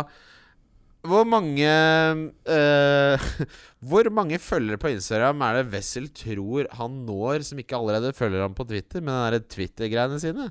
Hvor 1.07 1.27
mange 1.27 1.67
uh, 1.67 3.27
Hvor 3.89 4.09
mange 4.13 4.39
følgere 4.41 4.79
på 4.81 4.91
Instagram 4.93 5.43
er 5.47 5.59
det 5.59 5.67
Wessel 5.73 6.09
tror 6.13 6.69
han 6.79 7.01
når, 7.07 7.45
som 7.47 7.61
ikke 7.61 7.77
allerede 7.77 8.15
følger 8.17 8.43
ham 8.43 8.57
på 8.57 8.65
Twitter, 8.69 9.03
med 9.05 9.37
den 9.37 9.47
Twitter-greiene 9.53 10.19
sine? 10.21 10.49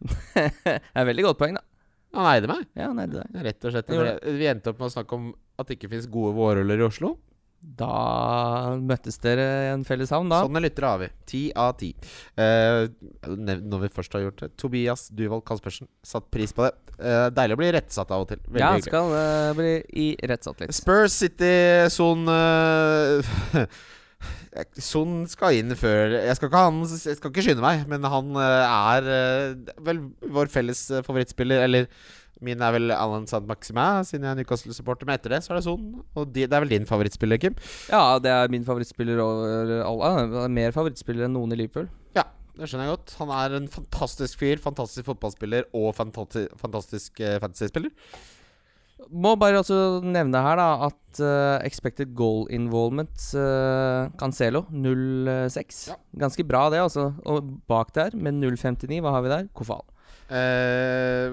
det 0.34 0.78
er 0.96 1.08
veldig 1.10 1.26
godt 1.28 1.40
poeng, 1.40 1.58
da. 1.58 1.64
Han 2.16 2.26
eide 2.32 2.50
meg. 2.50 2.64
Ja, 2.74 2.88
han 2.90 3.02
eide 3.02 3.22
deg 3.22 3.44
Rett 3.46 3.66
og 3.66 3.74
slett. 3.74 3.90
Vi 4.40 4.48
endte 4.50 4.72
opp 4.72 4.80
med 4.80 4.88
å 4.88 4.94
snakke 4.94 5.18
om 5.18 5.32
at 5.60 5.68
det 5.68 5.76
ikke 5.76 5.92
finnes 5.92 6.08
gode 6.10 6.32
vårruller 6.38 6.80
i 6.80 6.86
Oslo. 6.86 7.14
Da 7.60 8.76
møttes 8.80 9.18
dere 9.20 9.44
i 9.66 9.72
en 9.74 9.82
felles 9.84 10.12
havn, 10.14 10.30
da. 10.32 10.40
Sånne 10.46 10.62
lyttere 10.64 10.92
har 10.94 11.00
vi. 11.02 11.08
Ti 11.28 11.40
av 11.60 11.74
ti. 11.80 11.90
Eh, 12.40 12.86
når 13.28 13.82
vi 13.84 13.90
først 13.92 14.16
har 14.16 14.24
gjort 14.24 14.40
det. 14.40 14.48
Tobias 14.60 15.08
Duvold 15.12 15.44
Caspersen 15.48 15.90
Satt 16.06 16.30
pris 16.32 16.54
på 16.56 16.64
det. 16.64 16.72
Eh, 16.96 17.26
deilig 17.36 17.58
å 17.58 17.60
bli 17.60 17.70
rettsatt 17.76 18.12
av 18.16 18.24
og 18.24 18.30
til. 18.32 18.40
Veldig 18.46 18.64
ja, 18.64 18.72
hyggelig. 18.78 18.88
skal 18.88 19.12
uh, 19.12 19.52
bli 19.58 19.72
i 19.92 20.08
rettsatt 20.32 20.64
litt. 20.64 20.74
Spurs 20.76 21.18
City 21.20 21.52
Son 21.92 22.24
eh, 22.32 23.60
Son 24.80 25.20
skal 25.30 25.60
inn 25.60 25.76
før 25.78 26.16
Jeg 26.16 26.36
skal 26.36 26.50
ikke, 26.50 26.64
han, 26.64 26.80
jeg 26.84 27.20
skal 27.20 27.32
ikke 27.32 27.44
skynde 27.44 27.64
meg, 27.64 27.84
men 27.92 28.08
han 28.08 28.40
eh, 28.40 28.80
er 28.96 29.76
vel 29.84 30.02
vår 30.32 30.52
felles 30.52 30.86
favorittspiller. 31.04 31.68
Eller 31.68 31.92
min 32.44 32.62
er 32.64 32.74
vel 32.74 32.92
Alan 32.94 33.26
Saint 33.28 33.46
Maximin, 33.48 34.06
siden 34.08 34.24
jeg 34.24 34.32
er 34.32 34.40
Newcastle-supporter. 34.40 35.08
Men 35.08 35.18
etter 35.18 35.34
det 35.34 35.42
så 35.44 35.52
er 35.52 35.60
det 35.60 35.66
Son. 35.66 35.86
Og 36.16 36.32
de, 36.32 36.46
det 36.46 36.56
er 36.56 36.64
vel 36.64 36.72
din 36.72 36.88
favorittspiller, 36.88 37.40
Kim? 37.42 37.56
Ja, 37.92 38.18
det 38.22 38.32
er 38.32 38.52
min 38.52 38.64
favorittspiller 38.66 39.20
over 39.24 39.74
alle. 39.84 40.12
Er 40.46 40.54
Mer 40.60 40.74
favorittspiller 40.76 41.28
enn 41.28 41.36
noen 41.36 41.52
i 41.52 41.60
Liverpool. 41.60 41.90
Ja, 42.16 42.24
det 42.56 42.70
skjønner 42.70 42.88
jeg 42.88 42.96
godt. 42.96 43.14
Han 43.20 43.34
er 43.36 43.58
en 43.60 43.70
fantastisk 43.72 44.40
fyr. 44.40 44.60
Fantastisk 44.64 45.08
fotballspiller 45.10 45.68
og 45.76 45.92
fantati 45.98 46.46
fantastisk 46.60 47.20
uh, 47.20 47.36
fantasyspiller. 47.44 47.92
Må 49.10 49.32
bare 49.40 49.60
også 49.60 50.00
nevne 50.04 50.40
her 50.44 50.58
da 50.60 50.66
at 50.90 51.20
uh, 51.24 51.60
expected 51.66 52.12
goal 52.16 52.44
involvement 52.52 53.30
uh, 53.36 54.08
Cancelo 54.20 54.66
0,6. 54.72 55.86
Ja. 55.92 55.96
Ganske 56.24 56.44
bra, 56.44 56.66
det, 56.72 56.82
altså. 56.84 57.10
Og 57.24 57.56
bak 57.68 57.94
der, 57.96 58.16
med 58.16 58.40
0,59, 58.40 59.00
hva 59.04 59.16
har 59.16 59.24
vi 59.24 59.32
der? 59.32 59.48
Kofal. 59.56 59.84
Eh, 60.30 61.32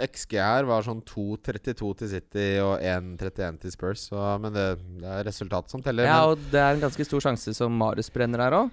XG 0.00 0.36
her 0.38 0.66
var 0.68 0.84
sånn 0.86 1.00
2,32 1.02 1.92
til 1.98 2.10
City 2.12 2.48
og 2.62 2.76
1,31 2.80 3.58
til 3.64 3.72
Spurs. 3.74 4.04
Så, 4.10 4.18
men 4.42 4.54
det, 4.54 4.66
det 5.02 5.08
er 5.18 5.24
resultatet 5.26 5.74
som 5.74 5.82
teller. 5.82 6.06
Ja, 6.06 6.20
og 6.30 6.38
det 6.52 6.60
er 6.62 6.76
en 6.76 6.84
ganske 6.86 7.06
stor 7.08 7.24
sjanse 7.24 7.54
som 7.56 7.74
Marius 7.78 8.10
brenner 8.14 8.44
her 8.46 8.56
òg. 8.60 8.70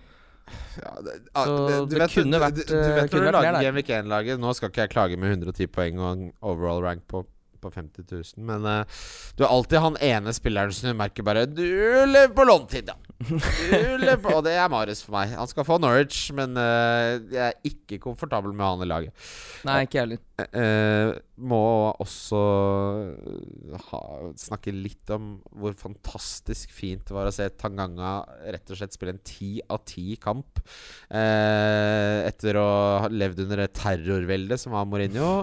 Ja, 0.77 0.91
det, 1.01 1.13
ah, 1.33 1.45
Så 1.45 1.53
det- 1.89 1.97
det 1.97 2.07
kunne 2.13 2.39
vært, 2.39 2.59
du, 2.59 2.63
du, 2.69 2.75
eh, 2.77 2.95
vet 2.99 3.11
når 3.15 3.23
du 3.25 3.31
lager. 3.33 3.61
Game 3.65 3.75
Week 3.79 3.87
1-laget 3.89 4.37
Nå 4.39 4.51
skal 4.53 4.69
ikke 4.69 4.83
jeg 4.83 4.91
klage 4.93 5.17
med 5.17 5.31
110 5.33 5.65
poeng 5.73 5.97
og 5.97 6.11
en 6.11 6.27
overall 6.45 6.83
rank 6.85 7.01
på, 7.09 7.23
på 7.61 7.71
50 7.73 8.05
000, 8.11 8.45
men 8.45 8.61
uh, 8.69 8.83
du 9.35 9.41
er 9.43 9.49
alltid 9.49 9.81
han 9.81 9.97
ene 9.97 10.33
spilleren 10.37 10.71
som 10.71 10.91
du 10.91 10.99
merker 10.99 11.25
bare 11.25 11.47
Du 11.49 11.63
lever 11.65 12.29
på 12.37 12.45
låntid, 12.45 12.91
ja. 12.93 12.93
Du 13.15 14.31
og 14.35 14.41
det 14.43 14.55
er 14.59 14.67
Marius 14.71 15.01
for 15.05 15.15
meg. 15.15 15.31
Han 15.39 15.47
skal 15.47 15.65
få 15.67 15.77
Norwich, 15.79 16.27
men 16.35 16.57
uh, 16.59 17.15
jeg 17.31 17.41
er 17.45 17.69
ikke 17.69 17.99
komfortabel 18.03 18.51
med 18.51 18.65
han 18.65 18.83
i 18.83 18.89
laget. 18.89 19.27
Nei, 19.67 19.77
ikke 19.87 20.01
heller. 20.01 20.19
Uh, 20.51 21.15
må 21.39 21.61
også 22.03 22.41
ha, 23.87 24.01
snakke 24.39 24.73
litt 24.75 25.15
om 25.15 25.37
hvor 25.55 25.77
fantastisk 25.79 26.73
fint 26.75 27.05
det 27.07 27.15
var 27.15 27.29
å 27.29 27.33
se 27.35 27.47
Tanganga 27.55 28.17
rett 28.43 28.71
og 28.71 28.79
slett 28.81 28.95
spille 28.95 29.15
en 29.15 29.23
ti 29.23 29.57
av 29.63 29.85
ti-kamp. 29.87 30.59
Uh, 31.07 32.27
etter 32.27 32.59
å 32.59 32.67
ha 33.05 33.11
levd 33.11 33.45
under 33.47 33.63
det 33.63 33.71
terrorveldet 33.79 34.59
som 34.59 34.75
var 34.75 34.87
Mourinho. 34.91 35.33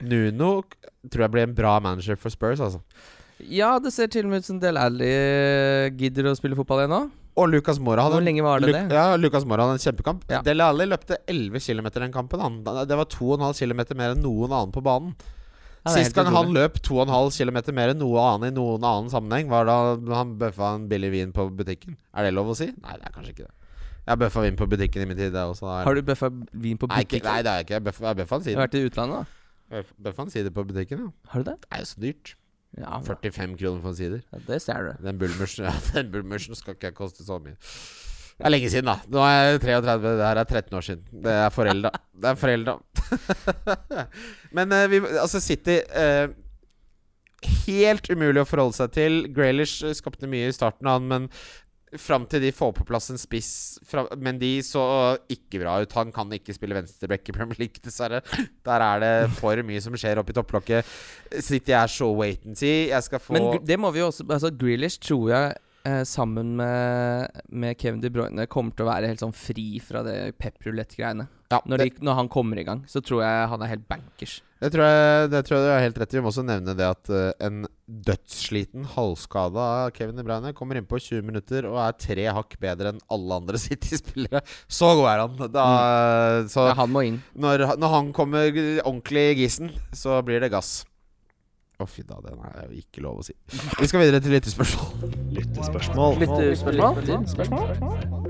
Nuno 0.00 0.52
tror 1.08 1.26
jeg 1.26 1.32
blir 1.36 1.48
en 1.48 1.56
bra 1.56 1.76
manager 1.82 2.16
for 2.20 2.32
Spurs, 2.32 2.60
altså. 2.64 2.80
Ja, 3.48 3.78
det 3.78 3.92
ser 3.94 4.06
til 4.12 4.26
og 4.26 4.30
med 4.34 4.42
ut 4.42 4.44
som 4.48 4.58
Del 4.62 4.76
Alli 4.76 5.10
gidder 5.96 6.30
å 6.30 6.36
spille 6.38 6.56
fotball 6.58 6.84
igjen 6.84 6.94
nå. 6.94 7.00
Og 7.40 7.48
Lucas 7.48 7.78
Mora 7.80 8.02
hadde 8.04 8.18
Hvor 8.18 8.24
lenge 8.26 8.42
var 8.44 8.60
det 8.60 8.68
Lu- 8.68 8.74
det? 8.74 8.92
Ja, 8.92 9.16
Lucas 9.16 9.44
Mora 9.48 9.64
hadde 9.64 9.78
en 9.78 9.84
kjempekamp. 9.84 10.24
Ja. 10.28 10.42
Dele 10.44 10.66
Alli 10.66 10.84
løpte 10.90 11.16
11 11.30 11.60
km 11.62 11.88
den 11.94 12.12
kampen. 12.12 12.40
Han. 12.42 12.58
Det 12.64 12.96
var 12.98 13.06
2,5 13.06 13.54
km 13.62 13.96
mer 13.96 14.10
enn 14.16 14.22
noen 14.22 14.50
annen 14.52 14.72
på 14.74 14.82
banen. 14.82 15.14
Ja, 15.86 15.94
Sist 15.94 16.12
gang 16.12 16.26
han 16.34 16.50
løp 16.52 16.74
2,5 16.84 17.38
km 17.38 17.72
mer 17.72 17.94
enn 17.94 17.98
noe 18.02 18.20
annet 18.34 18.50
i 18.52 18.56
noen 18.58 18.82
annen 18.84 19.08
sammenheng, 19.08 19.48
var 19.48 19.64
da 19.64 19.78
han 20.14 20.34
bøffa 20.36 20.74
en 20.76 20.88
billig 20.90 21.10
vin 21.14 21.32
på 21.32 21.46
butikken. 21.56 21.96
Er 22.12 22.24
det 22.28 22.34
lov 22.36 22.50
å 22.52 22.56
si? 22.58 22.66
Nei, 22.66 22.98
det 23.00 23.06
er 23.08 23.14
kanskje 23.14 23.32
ikke 23.32 23.46
det. 23.46 23.54
Jeg 24.04 24.10
har 24.12 24.16
bøffa 24.20 24.42
vin 24.44 24.56
på 24.58 24.66
butikken 24.68 25.02
i 25.02 25.06
min 25.08 25.16
tid, 25.16 25.32
også. 25.32 25.70
Har 25.86 25.94
du 25.94 26.02
bøffa 26.02 26.28
vin 26.52 26.76
på 26.76 26.88
Nei, 26.90 27.00
ikke, 27.06 27.20
butikken? 27.22 27.30
nei, 27.32 27.42
det 27.42 27.48
har 27.48 27.62
jeg 27.62 27.66
ikke. 27.70 27.78
Jeg 27.78 27.84
bøffa- 27.88 28.36
en 28.36 28.42
side. 28.44 28.56
har 28.58 28.66
du 28.66 28.76
vært 28.76 28.80
i 28.80 28.90
utlandet, 28.90 29.16
da? 29.16 29.24
Bøff- 29.78 29.94
Bøffa 30.02 30.22
en 30.26 30.30
side 30.30 30.50
på 30.52 30.66
butikken, 30.66 30.98
ja. 30.98 31.10
Har 31.32 31.42
du 31.42 31.50
det? 31.50 31.60
Det 31.62 31.68
er 31.70 31.78
jo 31.78 31.88
så 31.94 32.00
dyrt. 32.04 32.34
Ja, 32.78 33.00
45 33.02 33.56
kroner 33.58 33.80
for 33.82 33.90
en 33.90 33.98
sider. 33.98 34.20
ja 34.30 34.38
det 34.46 34.60
ser 34.62 34.86
du. 34.86 34.92
Den 35.02 35.18
Bulmersen, 35.18 35.64
ja, 35.68 35.74
den 35.94 36.12
Bulmersen 36.12 36.54
skal 36.58 36.76
ikke 36.76 36.92
koste 36.94 37.26
så 37.26 37.40
mye. 37.42 37.56
Det 38.40 38.46
er 38.48 38.52
lenge 38.54 38.70
siden, 38.72 38.88
da. 38.88 38.94
Nå 39.12 39.20
er 39.20 39.34
jeg 39.36 39.60
33. 39.66 40.12
Det 40.16 40.24
her 40.24 40.38
er 40.40 40.46
13 40.48 40.76
år 40.78 40.84
siden. 40.86 41.02
Det 41.24 41.32
er 41.32 41.50
forelda. 41.52 41.90
Det 42.16 42.30
er 42.30 42.38
forelda. 42.40 42.76
Men 44.56 44.72
eh, 44.72 44.86
vi, 44.88 45.00
altså 45.20 45.42
City 45.44 45.76
eh, 45.76 46.30
Helt 47.66 48.08
umulig 48.08 48.40
å 48.40 48.48
forholde 48.48 48.76
seg 48.76 48.94
til. 48.96 49.20
Graylish 49.36 49.84
skapte 49.96 50.28
mye 50.28 50.48
i 50.48 50.56
starten 50.56 50.88
av 50.88 50.98
han, 50.98 51.06
men 51.08 51.28
fram 51.98 52.26
til 52.30 52.42
de 52.44 52.52
får 52.54 52.74
på 52.76 52.84
plass 52.86 53.10
en 53.10 53.18
spiss 53.18 53.80
Men 54.22 54.38
de 54.38 54.50
så 54.62 54.82
ikke 55.30 55.62
bra 55.62 55.78
ut. 55.82 55.96
Han 55.98 56.12
kan 56.14 56.30
ikke 56.36 56.54
spille 56.54 56.76
venstreback 56.76 57.28
i 57.28 57.34
Premier 57.34 57.58
League, 57.64 57.82
dessverre. 57.82 58.22
Der 58.66 58.84
er 58.86 59.02
det 59.02 59.14
for 59.40 59.58
mye 59.66 59.82
som 59.82 59.96
skjer 59.98 60.20
oppi 60.22 60.36
topplokket. 60.36 60.86
City 61.42 61.74
er 61.74 61.90
så 61.90 62.10
wait 62.14 62.46
and 62.46 62.58
see. 62.60 62.88
Jeg 62.92 63.02
skal 63.06 63.22
få 63.22 63.34
Men 63.34 63.58
det 63.66 63.78
må 63.80 63.90
vi 63.94 64.02
jo 64.02 64.10
også 64.10 64.26
Altså 64.28 64.52
Grealish 64.54 65.00
tror 65.02 65.30
jeg 65.32 65.58
eh, 65.88 66.02
sammen 66.08 66.54
med, 66.58 67.42
med 67.48 67.78
Kevin 67.80 68.00
De 68.02 68.10
Bruyne 68.12 68.46
kommer 68.50 68.74
til 68.76 68.86
å 68.86 68.90
være 68.90 69.10
helt 69.10 69.22
sånn 69.22 69.34
fri 69.36 69.80
fra 69.84 70.02
det 70.06 70.16
pep-rulett-greiene. 70.40 71.26
ja, 71.50 71.60
Når, 71.66 71.84
når 72.04 72.18
han 72.18 72.28
kommer 72.30 72.60
i 72.60 72.64
gang, 72.66 72.84
så 72.88 73.02
tror 73.04 73.24
jeg 73.24 73.48
han 73.52 73.62
er 73.64 73.72
helt 73.72 73.86
bankers. 73.90 74.40
Det 74.60 74.68
tror, 74.74 74.84
jeg, 74.84 75.30
det 75.32 75.40
tror 75.46 75.56
jeg 75.56 75.64
du 75.64 75.70
har 75.72 75.80
helt 75.86 75.98
rett 76.02 76.12
i. 76.12 76.18
Vi 76.18 76.22
må 76.22 76.28
også 76.28 76.44
nevne 76.44 76.74
det 76.76 76.84
at 76.84 77.08
uh, 77.08 77.30
en 77.40 77.62
dødssliten, 77.88 78.84
halvskada 78.92 79.88
Kevin 79.96 80.18
De 80.20 80.24
Bruyne 80.26 80.52
kommer 80.56 80.76
inn 80.76 80.88
på 80.90 81.00
20 81.00 81.24
minutter 81.24 81.64
og 81.70 81.78
er 81.80 81.96
tre 81.96 82.26
hakk 82.28 82.58
bedre 82.60 82.92
enn 82.92 83.00
alle 83.08 83.38
andre 83.40 83.60
City-spillere. 83.66 84.44
Så 84.68 84.92
god 85.00 85.08
er 85.14 85.24
han. 85.24 85.40
Da, 85.56 85.64
så 86.52 86.68
Ja, 86.68 86.76
han 86.82 86.92
må 86.92 87.06
inn. 87.08 87.22
når, 87.32 87.64
når 87.80 87.96
han 87.96 88.12
kommer 88.16 88.50
ordentlig 88.84 89.30
i 89.30 89.38
gissen, 89.46 89.72
så 89.96 90.20
blir 90.26 90.44
det 90.44 90.52
gass. 90.52 90.82
Å, 91.80 91.86
fy 91.88 92.02
da. 92.04 92.18
Den 92.20 92.40
er 92.44 92.66
jo 92.68 92.76
ikke 92.76 93.00
lov 93.04 93.22
å 93.22 93.24
si. 93.24 93.34
Vi 93.80 93.88
skal 93.88 94.02
videre 94.02 94.20
til 94.20 94.34
lyttespørsmål. 94.36 94.90
Lyttespørsmål? 95.38 96.18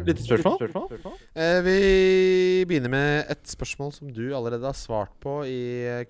Lyttespørsmål? 0.06 0.94
Eh, 1.34 1.58
vi 1.66 1.78
begynner 2.70 2.92
med 2.92 3.32
et 3.34 3.42
spørsmål 3.50 3.90
som 3.96 4.12
du 4.14 4.30
allerede 4.36 4.68
har 4.68 4.78
svart 4.78 5.16
på 5.24 5.40
i 5.50 5.60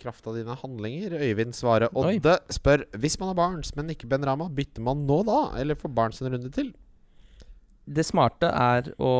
kraft 0.02 0.28
av 0.28 0.36
dine 0.36 0.58
handlinger. 0.60 1.16
Øyvind 1.20 1.56
Svare 1.56 1.88
Oi. 1.94 2.18
Odde 2.18 2.36
spør 2.52 2.84
Hvis 3.00 3.16
man 3.22 3.32
har 3.32 3.40
barns, 3.40 3.72
men 3.78 3.90
ikke 3.94 4.10
Ben 4.10 4.26
Rama, 4.26 4.50
bytter 4.52 4.84
man 4.84 5.06
nå 5.08 5.22
da? 5.28 5.40
Eller 5.60 5.78
får 5.80 5.96
barns 5.96 6.20
en 6.20 6.32
runde 6.34 6.52
til? 6.54 6.74
Det 7.90 8.04
smarte 8.06 8.46
er 8.54 8.92
å 9.02 9.12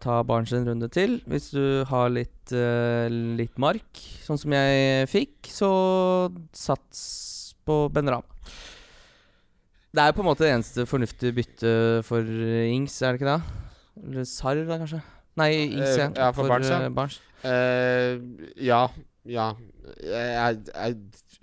ta 0.00 0.22
barns 0.24 0.54
en 0.56 0.64
runde 0.70 0.88
til. 0.92 1.18
Hvis 1.28 1.50
du 1.52 1.84
har 1.90 2.08
litt, 2.14 2.52
eh, 2.52 3.10
litt 3.10 3.58
mark, 3.58 4.00
sånn 4.24 4.38
som 4.40 4.54
jeg 4.56 5.08
fikk, 5.10 5.50
så 5.50 5.70
sats 6.54 7.35
på 7.66 7.78
Ben 7.92 8.10
Rama. 8.14 8.40
Det 9.96 10.02
er 10.02 10.10
jo 10.10 10.16
på 10.18 10.24
en 10.24 10.28
måte 10.28 10.44
det 10.44 10.52
eneste 10.52 10.84
fornuftige 10.88 11.34
byttet 11.36 12.06
for 12.06 12.20
Ings, 12.68 12.98
er 13.00 13.14
det 13.14 13.20
ikke 13.22 13.32
det? 13.32 13.62
Eller 14.04 14.26
Sarr, 14.28 14.60
da, 14.68 14.76
kanskje? 14.82 15.00
Nei, 15.40 15.50
Ings, 15.66 15.94
igjen. 15.94 16.16
ja. 16.16 16.30
for, 16.32 16.42
for 16.42 16.52
Barnes, 16.52 16.72
ja. 16.72 16.80
eh, 16.84 16.92
Barnes. 16.96 17.20
Eh, 17.46 18.64
ja. 18.66 18.82
Ja. 19.26 19.46
Jeg 20.00 20.60
er 20.74 20.94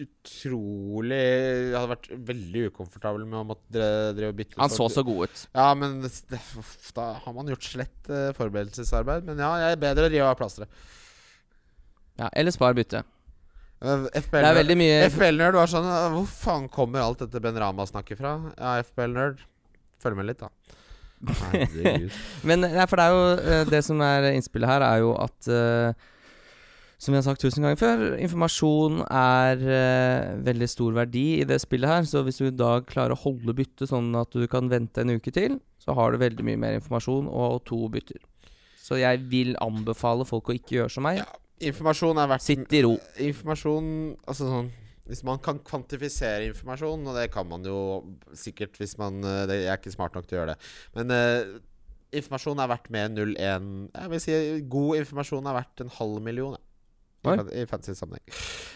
utrolig 0.03 1.17
Jeg 1.19 1.75
hadde 1.75 1.89
vært 1.91 2.07
veldig 2.29 2.63
ukomfortabel 2.71 3.25
med 3.27 3.37
å 3.41 3.45
måtte 3.53 3.89
drive 4.17 4.31
og 4.31 4.37
bytte. 4.39 4.57
Han 4.61 4.73
så 4.73 4.87
så 4.91 5.03
god 5.05 5.29
ut. 5.29 5.43
Ja, 5.53 5.67
men 5.77 5.99
det, 6.03 6.39
da 6.97 7.07
har 7.23 7.35
man 7.35 7.51
gjort 7.53 7.67
slett 7.67 8.09
eh, 8.09 8.31
forberedelsesarbeid. 8.37 9.27
Men 9.29 9.41
ja, 9.43 9.51
jeg 9.65 9.77
er 9.77 9.83
bedre 9.83 10.07
å 10.09 10.13
rive 10.13 10.29
av 10.29 10.39
plasteret. 10.39 10.85
Ja, 12.21 12.29
eller 12.29 12.53
spar 12.53 12.77
bytte. 12.77 13.03
Eh, 13.83 14.05
FPL 14.23 14.47
er 14.47 14.77
mye 14.79 14.99
FPL-nerd 15.11 15.57
var 15.59 15.67
sånn 15.67 15.87
Hvor 16.13 16.27
faen 16.29 16.69
kommer 16.71 17.03
alt 17.03 17.25
dette 17.25 17.41
Ben 17.43 17.57
Rama-snakket 17.59 18.21
fra? 18.21 18.37
Ja, 18.55 18.77
FPL-nerd. 18.85 19.43
Følg 20.03 20.19
med 20.19 20.29
litt, 20.29 20.43
da. 20.43 20.51
Men 22.47 22.65
nei, 22.65 22.85
for 22.91 22.99
det 22.99 23.03
er 23.03 23.13
jo 23.13 23.27
eh, 23.39 23.61
Det 23.69 23.79
som 23.85 24.01
er 24.03 24.33
innspillet 24.33 24.67
her, 24.67 24.83
er 24.83 24.97
jo 24.99 25.13
at 25.15 25.47
uh, 25.47 25.93
Som 26.99 27.13
vi 27.13 27.19
har 27.21 27.23
sagt 27.23 27.39
tusen 27.43 27.63
ganger 27.63 27.79
før, 27.79 28.03
informasjon 28.23 29.05
er 29.05 29.63
uh, 29.63 30.33
veldig 30.47 30.67
stor 30.71 30.97
verdi 30.99 31.27
i 31.41 31.47
det 31.47 31.59
spillet 31.63 31.91
her. 31.91 32.07
Så 32.07 32.23
hvis 32.23 32.39
du 32.39 32.47
i 32.47 32.55
dag 32.55 32.87
klarer 32.87 33.15
å 33.15 33.21
holde 33.23 33.55
byttet 33.55 33.91
sånn 33.91 34.13
at 34.19 34.31
du 34.35 34.47
kan 34.51 34.71
vente 34.71 35.03
en 35.03 35.15
uke 35.15 35.31
til, 35.35 35.59
så 35.83 35.95
har 35.95 36.11
du 36.11 36.23
veldig 36.23 36.47
mye 36.47 36.59
mer 36.59 36.79
informasjon 36.79 37.27
og 37.27 37.59
to 37.67 37.81
bytter. 37.91 38.23
Så 38.79 38.99
jeg 38.99 39.23
vil 39.31 39.55
anbefale 39.63 40.27
folk 40.27 40.51
å 40.51 40.55
ikke 40.55 40.77
gjøre 40.79 40.95
som 40.95 41.07
meg. 41.07 41.19
Ja. 41.23 41.42
Informasjon 41.61 42.17
er 42.17 42.31
verdt 42.31 42.45
Sitt 42.45 42.73
i 42.73 42.81
ro. 42.85 42.95
Informasjon 43.21 43.91
Altså 44.29 44.47
sånn 44.49 44.71
Hvis 45.09 45.23
man 45.27 45.41
kan 45.43 45.59
kvantifisere 45.65 46.47
informasjon, 46.49 47.05
og 47.07 47.17
det 47.19 47.27
kan 47.33 47.47
man 47.49 47.65
jo 47.67 47.77
sikkert 48.37 48.79
hvis 48.79 48.97
man 49.01 49.19
eh, 49.21 49.45
det, 49.49 49.61
Jeg 49.65 49.71
er 49.73 49.81
ikke 49.81 49.95
smart 49.95 50.17
nok 50.17 50.27
til 50.29 50.39
å 50.39 50.41
gjøre 50.41 50.55
det. 50.55 50.69
Men 50.97 51.11
uh, 51.11 51.55
informasjon 52.15 52.61
er 52.63 52.69
verdt 52.71 52.91
mer 52.93 53.09
enn 53.09 53.17
0,1 53.19 53.71
Jeg 53.91 54.13
vil 54.13 54.23
si 54.23 54.37
god 54.71 55.01
informasjon 55.01 55.49
er 55.49 55.59
verdt 55.59 55.83
en 55.83 55.97
halv 55.99 56.21
million. 56.23 56.55
ja. 56.57 56.63
I, 57.35 57.63
I 57.63 57.67
fancy 57.67 57.95
sammenheng. 57.95 58.23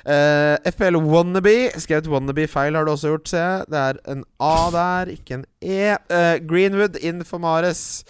Uh, 0.08 0.56
FPL 0.72 1.00
Wannabe. 1.04 1.56
Skrevet 1.84 2.08
Wannabe 2.12 2.48
feil, 2.48 2.76
har 2.76 2.88
du 2.88 2.94
også 2.94 3.12
gjort, 3.12 3.32
ser 3.32 3.44
jeg. 3.44 3.68
Det 3.72 3.82
er 3.82 4.02
en 4.14 4.24
A 4.40 4.56
der, 4.76 5.14
ikke 5.18 5.40
en 5.40 5.46
E. 5.62 5.96
Uh, 6.12 6.36
Greenwood 6.48 7.00
in 7.04 7.26
for 7.28 7.44
Mares. 7.44 8.04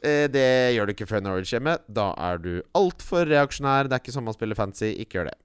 Eh, 0.00 0.26
det 0.32 0.48
gjør 0.76 0.88
du 0.88 0.94
ikke 0.94 1.08
før 1.10 1.22
Norwich 1.24 1.52
hjemme. 1.54 1.76
Da 1.88 2.10
er 2.16 2.40
du 2.40 2.52
altfor 2.76 3.28
reaksjonær. 3.28 3.88
Det 3.88 3.96
er 3.96 4.04
ikke 4.04 4.16
sånn 4.16 4.28
man 4.28 4.36
spiller 4.36 4.58
fancy. 4.58 4.92
Ikke 4.96 5.20
gjør 5.20 5.30
det. 5.30 5.38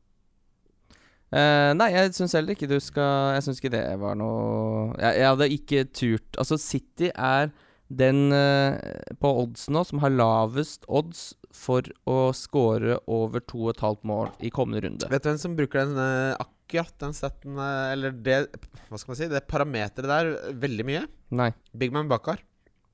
Uh, 1.36 1.74
nei, 1.76 1.89
jeg 1.91 2.14
syns 2.16 2.36
heller 2.38 2.53
ikke 2.53 2.68
du 2.70 2.78
skal 2.80 3.34
Jeg 3.34 3.43
syns 3.43 3.58
ikke 3.58 3.72
det 3.74 3.82
var 3.99 4.14
noe 4.16 4.93
jeg, 4.93 5.18
jeg 5.18 5.26
hadde 5.26 5.47
ikke 5.56 5.82
turt 5.89 6.38
Altså, 6.39 6.56
City 6.62 7.10
er 7.10 7.49
den 7.89 8.30
uh, 8.30 8.78
på 9.20 9.32
oddsen 9.41 9.76
nå 9.76 9.82
som 9.89 10.03
har 10.06 10.14
lavest 10.14 10.86
odds 10.86 11.34
for 11.53 11.89
å 12.08 12.30
score 12.38 12.99
over 13.12 13.41
2,5 13.41 14.06
mål 14.08 14.32
i 14.45 14.49
kommende 14.53 14.86
runde. 14.86 15.10
Vet 15.12 15.26
du 15.26 15.30
hvem 15.32 15.41
som 15.41 15.58
bruker 15.58 15.82
den 15.82 15.97
uh, 15.97 16.38
akkurat 16.38 16.93
den 17.03 17.14
setten 17.18 17.60
Eller 17.62 18.16
det 18.16 18.39
Hva 18.89 18.97
skal 19.01 19.14
man 19.14 19.20
si? 19.20 19.30
Det 19.34 19.43
parameteret 19.49 20.10
der 20.10 20.32
veldig 20.62 20.88
mye? 20.88 21.06
Nei. 21.36 21.51
Big 21.74 21.93
Man 21.93 22.10
Bakkar. 22.12 22.41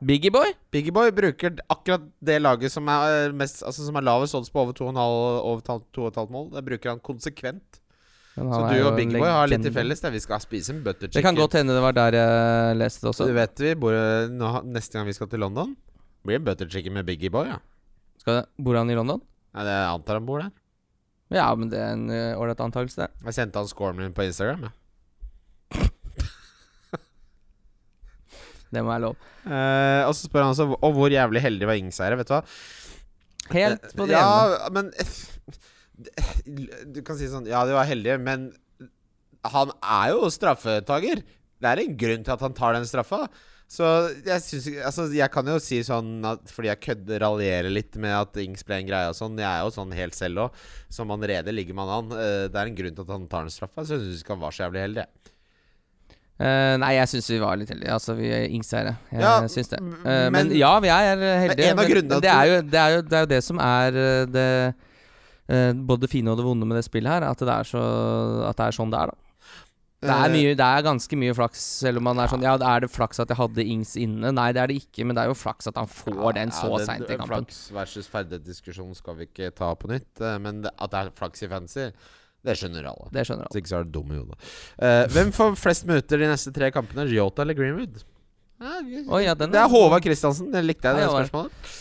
Biggie 0.02 0.32
Boy? 0.34 0.50
Biggie 0.74 0.94
Boy 0.94 1.12
bruker 1.14 1.60
akkurat 1.70 2.08
det 2.26 2.40
laget 2.42 2.74
som 2.74 2.88
er 2.90 3.28
eh, 3.28 3.36
mest 3.38 3.62
Altså 3.62 3.86
som 3.86 4.00
er 4.00 4.06
lavest 4.08 4.34
odds 4.38 4.50
på 4.50 4.64
over 4.64 4.74
2,5 4.74 4.98
over 4.98 5.62
ta- 5.62 5.78
2,5 5.94 6.32
mål. 6.34 6.48
Det 6.56 6.64
bruker 6.66 6.94
han 6.96 7.04
konsekvent. 7.06 7.82
Så 8.34 8.62
du 8.72 8.78
og 8.88 8.96
Biggie 8.98 9.20
Boy 9.20 9.30
har 9.30 9.50
litt 9.52 9.62
til 9.62 9.76
felles. 9.76 10.02
Det. 10.02 10.14
Vi 10.16 10.24
skal 10.24 10.42
spise 10.42 10.74
en 10.74 10.82
butter 10.86 11.06
chicken. 11.12 11.20
Det 11.20 11.26
kan 11.28 11.38
godt 11.38 11.60
hende 11.60 11.76
det 11.76 11.84
var 11.84 11.94
der 11.98 12.18
jeg 12.18 12.80
leste 12.80 13.06
det 13.06 13.12
også. 13.12 13.28
du 13.30 13.36
vet 13.38 13.62
vi 13.62 13.76
bor, 13.76 13.98
nå, 14.32 14.52
Neste 14.72 14.98
gang 14.98 15.10
vi 15.10 15.14
skal 15.18 15.30
til 15.30 15.44
London, 15.44 15.76
blir 16.26 16.40
det 16.40 16.46
butter 16.48 16.72
chicken 16.72 16.98
med 16.98 17.06
Biggie 17.06 17.30
Boy. 17.30 17.52
Ja. 17.52 17.60
Skal, 18.24 18.46
bor 18.58 18.80
han 18.80 18.90
i 18.90 18.98
London? 18.98 19.22
Ja, 19.54 19.66
det 19.68 19.78
antar 19.92 20.18
han 20.22 20.26
bor 20.26 20.42
der. 20.42 20.52
Ja, 21.32 21.48
men 21.56 21.70
det 21.72 21.80
er 21.80 21.94
en 21.94 22.10
ålreit 22.12 22.60
uh, 22.60 22.66
antakelse, 22.66 23.06
det. 23.06 23.26
Jeg 23.30 23.38
sendte 23.38 23.62
han 23.62 23.70
scoren 23.70 24.00
min 24.00 24.16
på 24.16 24.26
Instagram. 24.26 24.66
Ja. 24.68 24.74
Det 28.72 28.82
må 28.84 28.92
være 28.94 29.04
lov. 29.04 29.16
Eh, 29.46 30.02
og 30.08 30.14
så 30.16 30.28
spør 30.30 30.46
han 30.46 30.54
også 30.54 30.68
Og 30.80 30.94
hvor 30.96 31.12
jævlig 31.12 31.42
heldig 31.44 31.68
var 31.68 31.80
Ings-eiere, 31.82 32.18
vet 32.22 32.30
du 32.30 32.36
hva? 32.38 32.42
Helt 33.52 33.88
på 33.98 34.06
det 34.08 34.16
ja, 34.16 34.70
men 34.72 34.92
Du 36.88 37.02
kan 37.06 37.18
si 37.20 37.28
sånn 37.32 37.50
Ja, 37.50 37.64
de 37.68 37.76
var 37.76 37.90
heldige, 37.90 38.20
men 38.22 38.52
han 39.42 39.72
er 39.82 40.12
jo 40.14 40.28
straffetaker. 40.30 41.24
Det 41.58 41.66
er 41.72 41.80
en 41.82 41.96
grunn 41.98 42.22
til 42.28 42.34
at 42.36 42.44
han 42.46 42.54
tar 42.54 42.76
den 42.78 42.84
straffa. 42.86 43.24
Så 43.72 43.88
jeg 44.22 44.44
synes, 44.46 44.68
Altså, 44.86 45.08
jeg 45.18 45.32
kan 45.34 45.48
jo 45.50 45.56
si 45.64 45.80
sånn 45.88 46.20
at 46.30 46.52
fordi 46.54 46.70
jeg 46.70 46.82
kødder, 46.86 47.24
raljerer 47.24 47.74
litt 47.74 47.98
med 47.98 48.14
at 48.14 48.38
Ings 48.44 48.62
ble 48.68 48.78
en 48.84 48.90
greie 48.92 49.10
og 49.10 49.18
sånn. 49.18 49.40
Jeg 49.42 49.48
er 49.50 49.64
jo 49.66 49.72
sånn 49.74 49.96
helt 49.98 50.14
selv 50.18 50.44
òg. 50.46 50.60
Som 50.94 51.10
allerede 51.16 51.50
ligger 51.56 51.74
man 51.80 51.90
an. 51.96 52.14
Eh, 52.14 52.46
Det 52.54 52.60
er 52.62 52.70
en 52.70 52.78
grunn 52.78 52.94
til 53.00 53.08
at 53.08 53.14
han 53.16 53.26
tar 53.32 53.48
den 53.48 53.56
straffa. 53.56 53.82
Så 53.82 53.96
jeg 53.98 54.04
syns 54.06 54.22
ikke 54.22 54.36
han 54.36 54.44
var 54.46 54.54
så 54.54 54.68
jævlig 54.68 54.84
heldig. 54.86 55.08
Eh, 56.42 56.76
nei, 56.82 56.94
jeg 56.98 57.10
syns 57.12 57.28
vi 57.30 57.40
var 57.42 57.58
litt 57.60 57.70
heldige. 57.70 57.94
Altså, 57.94 58.16
vi 58.18 58.32
er 58.34 58.48
yngste 58.50 58.80
her 58.80 58.88
Jeg 59.12 59.22
Ja, 59.22 59.34
syns 59.52 59.70
det. 59.70 59.78
Eh, 59.82 60.30
men, 60.34 60.34
men- 60.34 60.54
ja, 60.58 60.72
vi 60.82 60.90
er 60.90 61.26
heldige. 61.46 61.68
en 61.70 61.80
av 61.80 61.90
grunnene 61.92 62.16
men 62.16 62.24
det, 62.26 62.32
er 62.34 62.46
jo, 62.50 62.62
det, 62.62 62.80
er 62.82 62.96
jo, 62.96 63.02
det 63.02 63.18
er 63.18 63.26
jo 63.28 63.32
det 63.36 63.42
som 63.46 63.60
er 63.62 64.00
eh, 64.02 64.26
det 64.26 64.48
uh, 65.52 65.74
Både 65.76 66.08
det 66.08 66.10
fine 66.10 66.32
og 66.32 66.40
det 66.40 66.46
vonde 66.48 66.66
med 66.66 66.80
det 66.80 66.86
spillet 66.88 67.12
her. 67.12 67.28
At 67.30 67.38
det 67.38 67.52
er, 67.52 67.68
så, 67.68 67.82
at 68.50 68.58
det 68.58 68.66
er 68.70 68.78
sånn 68.80 68.94
det 68.94 69.02
er, 69.04 69.12
da. 69.12 69.18
Det 70.02 70.10
er, 70.10 70.32
mye, 70.34 70.54
det 70.58 70.66
er 70.66 70.82
ganske 70.82 71.18
mye 71.22 71.34
flaks, 71.38 71.62
selv 71.84 72.00
om 72.02 72.08
man 72.10 72.18
er 72.18 72.32
sånn 72.32 72.42
Ja, 72.42 72.56
er 72.58 72.82
det 72.82 72.90
flaks 72.90 73.22
at 73.22 73.30
jeg 73.30 73.38
hadde 73.38 73.66
Ings 73.70 73.92
inne? 74.02 74.32
Nei, 74.34 74.48
det 74.58 74.64
er 74.64 74.72
det 74.72 74.80
ikke, 74.82 75.06
men 75.06 75.14
det 75.14 75.28
er 75.28 75.30
jo 75.30 75.36
flaks 75.38 75.70
at 75.70 75.78
han 75.78 75.86
får 75.86 76.40
den 76.40 76.54
så 76.58 76.72
ja, 76.72 76.80
seint 76.88 77.06
i 77.06 77.20
kampen. 77.20 77.46
Flaks 77.46 77.60
versus 77.76 78.10
ferdighetsdiskusjon 78.10 78.96
skal 78.98 79.20
vi 79.20 79.28
ikke 79.30 79.52
ta 79.54 79.70
på 79.78 79.92
nytt. 79.92 80.24
Men 80.42 80.64
det, 80.66 80.74
at 80.74 80.96
det 80.96 81.04
er 81.04 81.14
flaks 81.20 81.46
i 81.46 81.52
fancy, 81.52 81.86
det 82.48 82.56
skjønner 82.58 82.88
alle. 82.90 83.12
Det 83.14 83.26
skjønner 83.28 83.46
alle. 83.46 83.52
alle. 83.54 83.62
ikke 83.62 83.72
så 83.72 83.78
er 83.80 83.86
du 83.86 83.94
dum 84.00 84.14
i 84.14 84.18
hodet. 84.18 84.50
Uh, 84.82 85.04
hvem 85.14 85.30
får 85.36 85.54
flest 85.62 85.86
minutter 85.90 86.24
de 86.24 86.32
neste 86.32 86.54
tre 86.56 86.72
kampene? 86.74 87.06
Jota 87.12 87.46
eller 87.46 87.58
Greenwood? 87.58 88.02
Ja, 88.62 88.80
Oi, 88.82 89.24
ja, 89.26 89.34
den 89.38 89.54
det 89.54 89.62
er 89.62 89.70
Håvard 89.70 90.06
Christiansen. 90.06 90.52
Den 90.54 90.68
likte 90.68 90.90
jeg, 90.90 91.02
det 91.02 91.10
spørsmålet. 91.10 91.72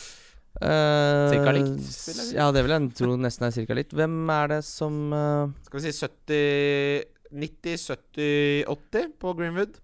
Uh, 0.60 1.30
Cirka 1.30 1.52
likt, 1.56 1.84
spiller. 1.88 2.26
Ja, 2.36 2.48
det 2.52 2.64
vil 2.66 2.74
jeg 2.74 2.88
tro 2.98 3.14
nesten 3.20 3.46
er 3.46 3.54
cirka 3.54 3.76
likt. 3.78 3.94
Hvem 3.96 4.16
er 4.34 4.50
det 4.56 4.58
som 4.66 4.96
uh, 5.14 5.52
Skal 5.64 5.80
vi 5.80 5.84
si 5.86 6.04
70 6.04 7.06
90, 7.30 7.84
70, 7.86 8.64
80 8.68 9.14
på 9.22 9.32
Greenwood? 9.38 9.78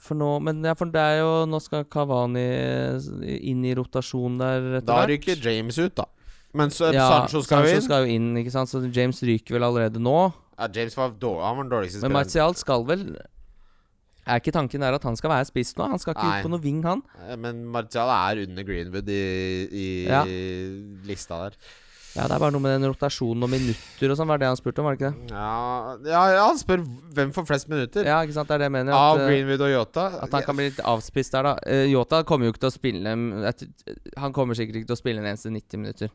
For 0.00 0.16
nå 0.18 0.28
Men 0.44 0.60
ja, 0.64 0.76
for 0.76 0.92
det 0.92 1.02
er 1.02 1.22
jo 1.22 1.30
Nå 1.48 1.58
skal 1.64 1.86
Kavani 1.90 2.44
inn 3.50 3.64
i 3.64 3.72
rotasjon 3.76 4.36
der 4.40 4.66
Da 4.84 5.00
rykker 5.08 5.36
ryker 5.40 5.50
James 5.50 5.80
ut, 5.80 5.96
da. 5.96 6.06
Men 6.56 6.72
så, 6.74 6.88
ja, 6.94 7.06
Sancho 7.12 7.42
skal 7.44 7.66
jo 7.66 7.74
inn. 7.76 7.84
skal 7.84 8.06
jo 8.06 8.12
inn, 8.16 8.28
ikke 8.40 8.52
sant. 8.54 8.70
Så 8.72 8.80
James 8.96 9.20
ryker 9.28 9.58
vel 9.58 9.66
allerede 9.68 10.00
nå. 10.02 10.16
Ja, 10.56 10.68
James 10.72 10.94
var 10.96 11.10
dårlig, 11.20 11.42
han 11.44 11.56
var 11.58 11.64
den 11.66 11.72
dårligste 11.74 12.02
Men. 12.06 12.12
Martial 12.16 12.54
skal 12.56 12.84
vel 12.88 13.02
Er 14.26 14.40
ikke 14.40 14.54
tanken 14.56 14.80
der 14.82 14.94
at 14.96 15.04
han 15.06 15.14
skal 15.20 15.30
være 15.30 15.46
spiss 15.46 15.74
nå? 15.78 15.84
Han 15.92 16.00
skal 16.02 16.14
ikke 16.16 16.24
Nei. 16.26 16.38
ut 16.40 16.46
på 16.48 16.50
noe 16.50 16.62
wing, 16.64 16.80
han. 16.82 17.02
Eh, 17.28 17.36
Men 17.38 17.60
Martial 17.70 18.08
er 18.10 18.40
under 18.46 18.64
Greenwood 18.66 19.08
i, 19.08 19.20
i 19.70 19.88
Ja. 20.08 20.24
lista 21.06 21.38
der. 21.44 21.54
Ja, 22.16 22.24
Det 22.26 22.32
er 22.32 22.40
bare 22.40 22.50
noe 22.50 22.62
med 22.64 22.80
den 22.80 22.88
rotasjonen 22.90 23.44
og 23.44 23.50
minutter 23.52 24.10
og 24.10 24.16
sånn, 24.16 24.26
var 24.26 24.38
det 24.40 24.48
han 24.48 24.56
spurte 24.56 24.80
om, 24.80 24.86
var 24.88 24.96
det 24.96 25.02
ikke 25.04 25.12
det? 25.28 25.30
Ja, 25.36 25.96
ja, 26.08 26.22
ja, 26.32 26.46
han 26.48 26.56
spør 26.58 26.80
hvem 27.12 27.30
får 27.36 27.46
flest 27.46 27.68
minutter. 27.68 28.08
Ja, 28.08 28.22
ikke 28.24 28.32
sant, 28.38 28.48
det 28.48 28.54
er 28.56 28.58
det 28.64 28.70
jeg 28.70 28.72
mener. 28.78 28.92
Av 28.96 29.18
At, 29.18 29.20
eh, 29.20 29.28
Greenwood 29.28 29.60
og 29.60 29.70
Yota. 29.74 30.06
at 30.24 30.32
han 30.32 30.42
kan 30.48 30.56
bli 30.56 30.70
litt 30.70 30.80
avspist 30.80 31.30
der, 31.36 31.42
da. 31.42 31.54
Eh, 31.66 31.84
Yota 31.92 32.22
kommer 32.24 32.46
jo 32.48 32.52
ikke 32.54 32.64
til 32.64 32.70
å 32.70 32.78
spille 32.78 33.12
Han 34.16 34.32
kommer 34.32 34.54
sikkert 34.56 34.80
ikke 34.80 34.86
til 34.88 34.96
å 34.96 35.02
spille 35.04 35.18
en 35.20 35.28
eneste 35.28 35.52
90 35.52 35.76
minutter. 35.78 36.10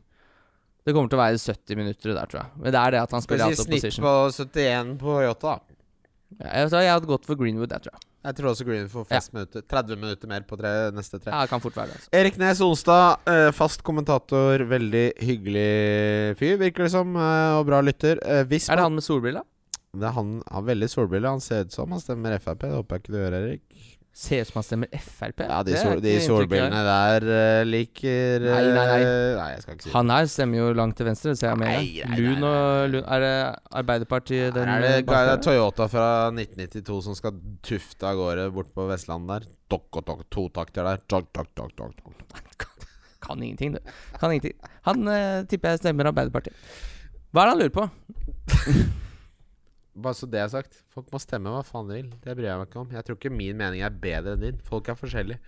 Det 0.82 0.94
kommer 0.96 1.10
til 1.12 1.18
å 1.18 1.22
være 1.22 1.38
70 1.38 1.78
minutter 1.78 2.14
der, 2.16 2.30
tror 2.30 2.40
jeg. 2.42 2.54
Men 2.58 2.74
det 2.74 2.80
er 2.80 2.94
det 2.96 3.02
at 3.04 3.12
han 3.14 3.22
Skal 3.22 3.38
vi 3.38 3.54
si 3.54 3.66
snitt 3.68 4.00
på 4.02 4.14
71 4.34 4.96
på 5.02 5.18
Yota? 5.22 5.52
da? 5.58 5.76
Ja, 6.40 6.48
jeg, 6.62 6.70
tror 6.72 6.82
jeg 6.82 6.92
hadde 6.96 7.10
gått 7.10 7.28
for 7.28 7.38
Greenwood, 7.38 7.70
jeg, 7.74 7.84
tror 7.84 7.92
jeg. 7.94 8.08
Jeg 8.22 8.36
tror 8.38 8.48
også 8.52 8.64
Greenwood 8.66 8.90
får 8.92 9.06
flest 9.10 9.32
minutter. 9.36 9.64
30 9.68 10.00
minutter 10.00 10.30
mer 10.30 10.44
på 10.48 10.58
tre, 10.58 10.72
neste 10.96 11.18
tre. 11.20 11.30
Ja, 11.32 11.42
det 11.44 11.52
kan 11.52 11.62
fort 11.62 11.76
være 11.76 11.92
det. 11.92 11.98
Altså. 12.00 12.10
Erik 12.18 12.38
Nes 12.40 12.62
Olstad, 12.64 13.22
eh, 13.30 13.50
fast 13.54 13.82
kommentator. 13.86 14.64
Veldig 14.72 15.04
hyggelig 15.22 15.68
fyr, 16.40 16.56
virker 16.62 16.86
det 16.86 16.92
som. 16.94 17.14
eh, 17.16 17.56
og 17.58 17.66
bra 17.68 17.82
lytter. 17.84 18.22
Eh, 18.24 18.44
hvis 18.48 18.70
Er 18.70 18.80
det 18.80 18.86
han 18.88 18.94
med 18.94 19.04
solbriller? 19.06 19.44
Det 19.92 20.08
er 20.08 20.14
han 20.16 20.42
har 20.48 20.62
veldig 20.62 20.88
solbriller. 20.88 21.28
Han 21.36 21.40
ser 21.44 21.66
ut 21.66 21.72
som 21.72 21.90
han 21.92 22.00
stemmer 22.00 22.38
Frp. 22.40 22.62
Det 22.64 22.72
håper 22.72 22.96
jeg 22.96 23.02
ikke 23.02 23.12
du 23.12 23.18
gjør, 23.20 23.38
Erik. 23.42 23.91
Ser 24.12 24.42
ut 24.44 24.48
som 24.50 24.58
han 24.60 24.64
stemmer 24.66 24.90
Frp. 25.00 25.38
Ja, 25.48 25.62
de, 25.64 25.72
sol, 25.80 26.00
de 26.04 26.10
solbrillene 26.20 26.82
der 26.84 27.24
uh, 27.24 27.62
liker 27.64 28.42
Nei, 28.44 28.58
nei, 28.66 28.74
nei. 28.76 28.98
eh, 29.00 29.36
Nei, 29.38 29.46
jeg 29.54 29.62
skal 29.62 29.76
ikke 29.78 29.84
si 29.86 29.88
det. 29.88 29.94
Han 29.94 30.12
her 30.12 30.26
stemmer 30.28 30.60
jo 30.60 30.66
langt 30.76 30.98
til 31.00 31.08
venstre, 31.08 31.32
ser 31.40 31.48
jeg 31.54 31.60
med. 31.62 31.72
Nei, 31.72 32.18
Lun 32.20 32.44
og 32.44 32.92
Lun 32.92 33.06
Er 33.16 33.24
det 33.24 33.32
Arbeiderpartiet 33.80 34.52
den 34.58 34.68
er 34.68 34.84
det, 34.84 34.92
er 35.08 35.30
det? 35.30 35.38
Toyota 35.46 35.86
fra 35.88 36.06
1992 36.28 36.98
som 37.08 37.16
skal 37.16 37.40
tufte 37.64 38.10
av 38.10 38.20
gårde 38.20 38.46
bort 38.52 38.68
på 38.76 38.84
Vestlandet 38.90 39.32
der. 39.32 39.48
Dokk 39.72 40.02
og 40.02 40.06
tok 40.10 40.26
to 40.36 40.44
takter 40.60 40.84
der. 40.90 41.00
Dokk, 41.08 41.30
dokk, 41.32 41.48
dokk, 41.56 41.72
dokk, 41.80 42.04
dokk. 42.04 42.68
Kan 43.24 43.40
ingenting, 43.40 43.78
du. 43.78 43.92
Kan 44.20 44.34
ingenting. 44.36 44.58
Han 44.90 45.08
uh, 45.08 45.40
tipper 45.48 45.72
jeg 45.72 45.86
stemmer 45.86 46.12
Arbeiderpartiet. 46.12 46.52
Hva 47.32 47.46
er 47.46 47.48
det 47.48 47.54
han 47.54 47.64
lurer 47.64 47.76
på? 47.80 47.88
Bare 49.92 50.16
så 50.16 50.26
det 50.30 50.40
er 50.40 50.48
sagt. 50.48 50.78
Folk 50.94 51.10
må 51.12 51.20
stemme 51.20 51.52
hva 51.52 51.60
faen 51.66 51.90
de 51.90 51.98
vil. 51.98 52.10
Det 52.24 52.36
bryr 52.36 52.48
jeg 52.48 52.60
meg 52.60 52.70
ikke 52.70 52.80
om. 52.80 52.92
Jeg 52.96 53.04
tror 53.04 53.18
ikke 53.18 53.32
min 53.32 53.58
mening 53.58 53.84
er 53.84 53.92
bedre 53.92 54.36
enn 54.36 54.44
din. 54.46 54.60
Folk 54.64 54.88
er 54.88 54.96
forskjellige. 54.96 55.40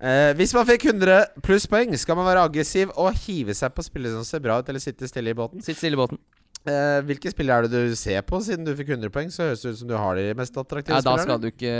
Eh, 0.00 0.32
hvis 0.38 0.54
man 0.56 0.68
fikk 0.68 0.88
100 0.88 1.42
pluss 1.44 1.68
poeng, 1.68 1.92
skal 2.00 2.16
man 2.16 2.26
være 2.26 2.46
aggressiv 2.48 2.94
og 2.96 3.12
hive 3.26 3.54
seg 3.54 3.74
på 3.76 3.84
spillere 3.84 4.16
som 4.16 4.24
ser 4.26 4.42
bra 4.44 4.56
ut, 4.60 4.70
eller 4.72 4.82
sitte 4.82 5.10
stille 5.10 5.34
i 5.34 5.36
båten. 5.36 5.60
Sitt 5.64 5.80
stille 5.80 5.98
i 5.98 6.00
båten. 6.00 6.20
Eh, 6.62 7.00
hvilke 7.08 7.30
spillere 7.32 7.64
er 7.64 7.66
det 7.66 7.78
du 7.90 7.94
ser 7.98 8.20
på, 8.22 8.38
siden 8.44 8.62
du 8.62 8.70
fikk 8.78 8.92
100 8.94 9.10
poeng? 9.10 9.30
Så 9.34 9.48
høres 9.48 9.64
det 9.64 9.72
ut 9.74 9.78
som 9.80 9.88
du 9.90 9.96
har 9.98 10.14
de 10.14 10.28
mest 10.38 10.54
attraktive 10.54 10.94
Ja, 10.94 11.02
da 11.02 11.14
spillerne. 11.18 11.40
du 11.42 11.48
ikke 11.50 11.72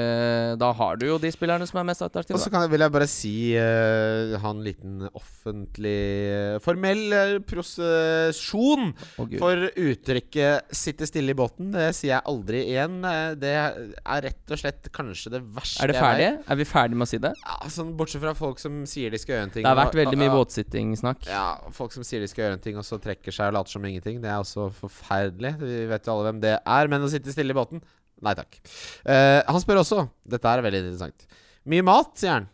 Da 0.59 0.71
har 0.75 0.97
du 0.99 1.07
jo 1.07 1.19
de 1.23 1.31
spillerne 1.31 1.69
som 1.71 1.79
er 1.79 1.87
mest 1.87 2.03
attraktive. 2.03 2.35
Og 2.35 2.43
så 2.43 2.51
kan 2.51 2.65
jeg, 2.65 2.73
vil 2.73 2.83
jeg 2.83 2.95
bare 2.97 3.09
si 3.11 3.35
uh, 3.55 4.35
ha 4.43 4.51
en 4.51 4.65
liten 4.67 5.07
offentlig 5.13 6.01
eh, 6.33 6.57
formell 6.65 7.15
eh, 7.15 7.35
prosesjon 7.47 8.91
oh, 8.91 9.31
for 9.39 9.69
uttrykket 9.71 10.75
'sitte 10.75 11.07
stille 11.07 11.31
i 11.31 11.39
båten'. 11.39 11.71
Det 11.77 11.93
sier 11.95 12.17
jeg 12.17 12.27
aldri 12.27 12.65
igjen. 12.73 12.99
Det 13.39 13.55
er 13.55 14.27
rett 14.27 14.51
og 14.51 14.59
slett 14.59 14.91
kanskje 14.95 15.37
det 15.37 15.43
verste 15.47 15.85
Er 15.85 15.93
det 15.93 15.99
ferdig? 16.01 16.29
Er 16.43 16.59
vi 16.59 16.67
ferdig 16.67 16.99
med 16.99 17.07
å 17.07 17.13
si 17.13 17.23
det? 17.23 17.33
Ja, 17.39 17.61
sånn, 17.71 17.95
bortsett 17.97 18.25
fra 18.25 18.35
folk 18.35 18.59
som 18.59 18.83
sier 18.91 19.15
de 19.15 19.23
skal 19.23 19.37
gjøre 19.37 19.47
en 19.47 19.55
ting 19.55 19.67
Det 19.67 19.71
har 19.71 19.79
vært 19.79 19.99
veldig 20.03 20.19
mye 20.19 20.31
ja, 20.31 20.37
båtsitting-snakk. 20.41 21.31
Ja, 21.31 21.47
folk 21.71 21.95
som 21.95 22.07
sier 22.07 22.23
de 22.23 22.31
skal 22.31 22.49
gjøre 22.49 22.59
en 22.59 22.67
ting, 22.67 22.79
og 22.81 22.87
så 22.87 22.99
trekker 23.03 23.35
seg 23.35 23.53
og 23.53 23.61
later 23.61 23.79
som 23.79 23.87
ingenting. 23.87 24.19
Det 24.23 24.31
er 24.31 24.43
også 24.43 24.72
forferdelig. 24.77 25.55
Vi 25.61 25.85
vet 25.91 26.07
jo 26.07 26.15
alle 26.17 26.31
hvem 26.31 26.41
det 26.43 26.57
er. 26.61 26.91
Men 26.93 27.05
å 27.07 27.11
sitte 27.13 27.35
stille 27.35 27.55
i 27.55 27.59
båten 27.59 27.83
Nei 28.23 28.37
takk. 28.39 28.55
Eh, 29.03 29.41
han 29.49 29.59
spør 29.59 29.81
også 29.81 30.05
Dette 30.31 30.47
er 30.47 30.63
veldig 30.63 30.83
interessant. 30.85 31.25
Mye 31.67 31.83
mat, 31.83 32.13
sier 32.21 32.37
han. 32.37 32.45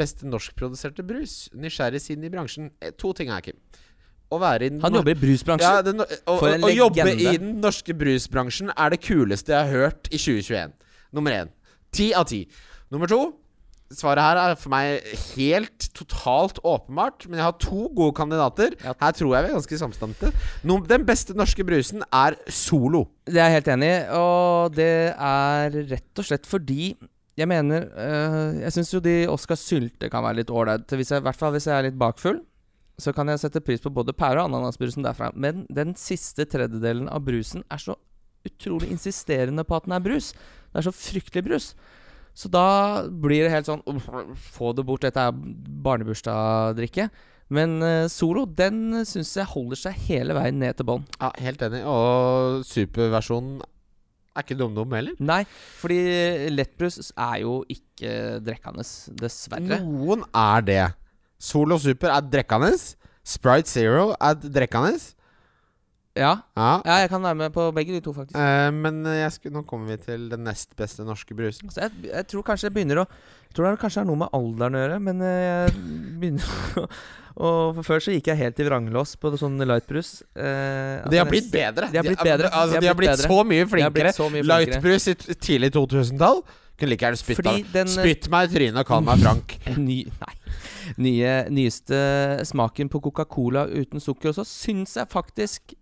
Beste 0.00 0.26
norskproduserte 0.26 1.04
brus. 1.06 1.44
Nysgjerrig 1.54 2.00
siden 2.02 2.26
i 2.26 2.30
bransjen. 2.32 2.72
Eh, 2.82 2.90
To 2.98 3.12
ting 3.14 3.30
her, 3.30 3.40
Kim. 3.44 3.58
Å 4.30 4.38
være 4.38 4.66
i 4.66 4.72
den 4.72 4.80
Han 4.82 4.94
jobber 4.94 5.14
i 5.14 5.18
brusbransjen. 5.18 5.76
ja, 5.76 5.82
den, 5.82 6.00
og, 6.02 6.38
For 6.38 6.48
en 6.48 6.60
en 6.60 6.66
å 6.68 6.72
jobbe 6.74 7.06
i 7.14 7.36
den 7.38 7.60
norske 7.62 7.94
brusbransjen 7.98 8.70
er 8.76 8.90
det 8.90 9.00
kuleste 9.02 9.54
jeg 9.54 9.58
har 9.58 9.70
hørt 9.90 10.10
i 10.10 10.18
2021. 10.18 10.74
Nummer 11.12 11.34
én. 11.34 11.50
Ti 11.90 12.12
av 12.14 12.26
ti. 12.30 12.44
Nummer 12.90 13.10
to. 13.10 13.20
Svaret 13.90 14.22
her 14.22 14.38
er 14.38 14.52
for 14.54 14.70
meg 14.70 15.02
helt 15.34 15.88
totalt 15.98 16.60
åpenbart, 16.62 17.24
men 17.26 17.40
jeg 17.40 17.46
har 17.48 17.56
to 17.58 17.88
gode 17.90 18.14
kandidater. 18.14 18.76
Ja. 18.84 18.94
Her 19.00 19.14
tror 19.18 19.34
jeg 19.34 19.42
vi 19.42 19.50
er 19.50 19.56
ganske 19.56 19.78
samstemte. 19.80 20.30
Den 20.62 21.06
beste 21.08 21.34
norske 21.34 21.66
brusen 21.66 22.04
er 22.06 22.36
Solo. 22.46 23.08
Det 23.26 23.40
er 23.40 23.50
jeg 23.50 23.58
helt 23.58 23.70
enig 23.74 23.88
i, 23.90 23.96
og 24.14 24.76
det 24.76 24.92
er 25.16 25.80
rett 25.90 26.22
og 26.22 26.28
slett 26.28 26.46
fordi 26.46 26.92
jeg 27.40 27.48
mener 27.48 27.86
øh, 27.88 28.60
Jeg 28.60 28.72
syns 28.74 28.90
jo 28.92 29.00
de 29.00 29.14
Oscar 29.30 29.56
Sylte 29.56 30.10
kan 30.12 30.22
være 30.26 30.42
litt 30.42 30.50
ålreite. 30.52 30.98
I 30.98 31.20
hvert 31.24 31.38
fall 31.38 31.54
hvis 31.54 31.66
jeg 31.70 31.76
er 31.78 31.88
litt 31.88 31.98
bakfull. 31.98 32.42
Så 33.00 33.14
kan 33.16 33.30
jeg 33.32 33.40
sette 33.40 33.62
pris 33.64 33.80
på 33.80 33.90
både 33.90 34.12
pære 34.12 34.42
og 34.42 34.50
ananasbrusen 34.50 35.06
derfra. 35.06 35.30
Men 35.34 35.64
den 35.72 35.94
siste 35.96 36.44
tredjedelen 36.44 37.08
av 37.08 37.24
brusen 37.24 37.64
er 37.72 37.80
så 37.80 37.96
utrolig 38.46 38.90
insisterende 38.92 39.64
på 39.64 39.78
at 39.78 39.86
den 39.88 39.96
er 39.96 40.04
brus. 40.04 40.34
Det 40.70 40.82
er 40.82 40.86
så 40.86 40.94
fryktelig 40.94 41.46
brus. 41.48 41.70
Så 42.36 42.50
da 42.52 43.02
blir 43.10 43.44
det 43.44 43.52
helt 43.52 43.68
sånn 43.68 43.82
Få 44.54 44.70
det 44.76 44.84
bort, 44.86 45.02
dette 45.04 45.26
er 45.28 45.34
barnebursdagsdrikke. 45.84 47.08
Men 47.50 47.80
uh, 47.82 48.06
Solo, 48.10 48.44
den 48.46 49.02
syns 49.08 49.34
jeg 49.34 49.48
holder 49.50 49.80
seg 49.80 49.98
hele 50.06 50.36
veien 50.38 50.60
ned 50.62 50.78
til 50.78 50.86
bånn. 50.86 51.04
Ja, 51.18 51.32
Helt 51.42 51.62
enig. 51.66 51.82
Og 51.90 52.62
superversjonen 52.68 53.58
er 54.30 54.44
ikke 54.44 54.58
dum-dum 54.60 54.94
heller. 54.94 55.16
Nei, 55.18 55.42
fordi 55.80 55.98
lettbrus 56.54 57.10
er 57.10 57.40
jo 57.42 57.60
ikke 57.70 58.38
drikkende, 58.46 58.86
dessverre. 59.18 59.80
Noen 59.82 60.22
er 60.30 60.66
det. 60.66 60.82
Solo 61.42 61.80
Super 61.82 62.14
er 62.14 62.28
drikkende. 62.30 62.70
Sprite 63.26 63.68
Zero 63.68 64.12
er 64.14 64.38
drekkende. 64.38 64.94
Ja. 66.20 66.34
Ja. 66.58 66.70
ja, 66.84 66.98
jeg 67.04 67.10
kan 67.12 67.24
være 67.24 67.38
med 67.46 67.54
på 67.54 67.66
begge 67.76 67.96
de 67.96 68.02
to, 68.04 68.12
faktisk. 68.16 68.36
Eh, 68.36 68.68
men 68.76 69.00
skulle, 69.32 69.56
nå 69.56 69.64
kommer 69.68 69.94
vi 69.94 70.00
til 70.04 70.28
den 70.32 70.44
nest 70.44 70.76
beste 70.78 71.06
norske 71.08 71.36
brusen. 71.36 71.70
Altså, 71.70 71.86
jeg, 71.86 72.10
jeg 72.12 72.28
tror 72.32 72.46
kanskje 72.50 72.68
jeg 72.68 72.76
begynner 72.76 73.02
å 73.04 73.08
Jeg 73.50 73.56
tror 73.56 73.66
det 73.66 73.80
kanskje 73.82 74.04
har 74.04 74.06
noe 74.06 74.20
med 74.20 74.36
alderen 74.36 74.76
å 74.78 74.84
gjøre, 74.84 75.00
men 75.08 75.24
eh, 75.26 75.40
jeg 75.48 75.80
begynner 76.20 76.52
å 76.84 76.86
og 77.40 77.76
for 77.78 77.86
Før 77.86 78.02
så 78.04 78.14
gikk 78.14 78.30
jeg 78.32 78.40
helt 78.40 78.60
i 78.60 78.66
vranglås 78.66 79.14
på 79.20 79.30
sånn 79.40 79.60
lightbrus. 79.64 80.10
Eh, 80.34 81.06
De 81.10 81.20
har 81.20 81.28
blitt 81.30 81.50
bedre. 81.52 81.88
De 81.92 82.00
har 82.00 82.06
blitt 82.06 82.24
bedre. 82.24 82.50
Altså, 82.52 82.80
de 82.82 82.90
har 82.90 82.98
blitt, 82.98 83.22
så 83.22 83.38
mye 83.46 83.68
flinkere. 83.70 84.12
flinkere. 84.16 84.46
Lightbrus 84.50 85.08
i 85.12 85.14
tidlig 85.36 85.72
2000-tall 85.76 86.42
Kunne 86.80 86.94
like 86.94 87.06
gjerne 87.06 87.20
spytta 87.20 87.54
den 87.74 87.88
eh, 87.88 87.94
Spytt 87.94 88.28
meg 88.32 88.48
i 88.48 88.52
trynet 88.54 88.82
og 88.82 88.88
kall 88.88 89.04
meg 89.06 89.22
Frank. 89.24 89.56
ny, 89.88 89.98
nei, 90.20 90.34
nye, 91.00 91.34
nyeste 91.52 92.00
smaken 92.50 92.90
på 92.92 93.02
Coca-Cola 93.08 93.66
uten 93.70 94.02
sukker. 94.02 94.32
Og 94.32 94.40
så 94.40 94.46
syns 94.48 94.96
jeg 95.00 95.10
faktisk, 95.12 95.76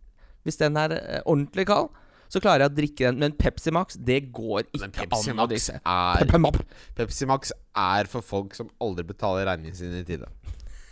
hvis 0.49 0.61
den 0.61 0.79
er 0.81 0.97
eh, 0.99 1.23
ordentlig 1.25 1.69
kald, 1.69 1.91
så 2.29 2.43
klarer 2.45 2.67
jeg 2.67 2.73
å 2.73 2.77
drikke 2.77 3.07
den. 3.07 3.21
Men 3.23 3.37
Pepsi 3.39 3.73
Max, 3.73 3.97
det 3.97 4.21
går 4.37 4.67
ikke 4.67 4.91
Pepsi 5.01 5.33
an 5.33 5.41
Max 5.41 5.71
er 5.73 6.29
Pepsi 6.99 7.29
Max 7.29 7.55
er 7.79 8.11
for 8.11 8.25
folk 8.25 8.57
som 8.59 8.69
aldri 8.85 9.07
betaler 9.09 9.49
regningene 9.49 9.79
sine 9.79 10.03
i 10.03 10.09
tide. 10.09 10.29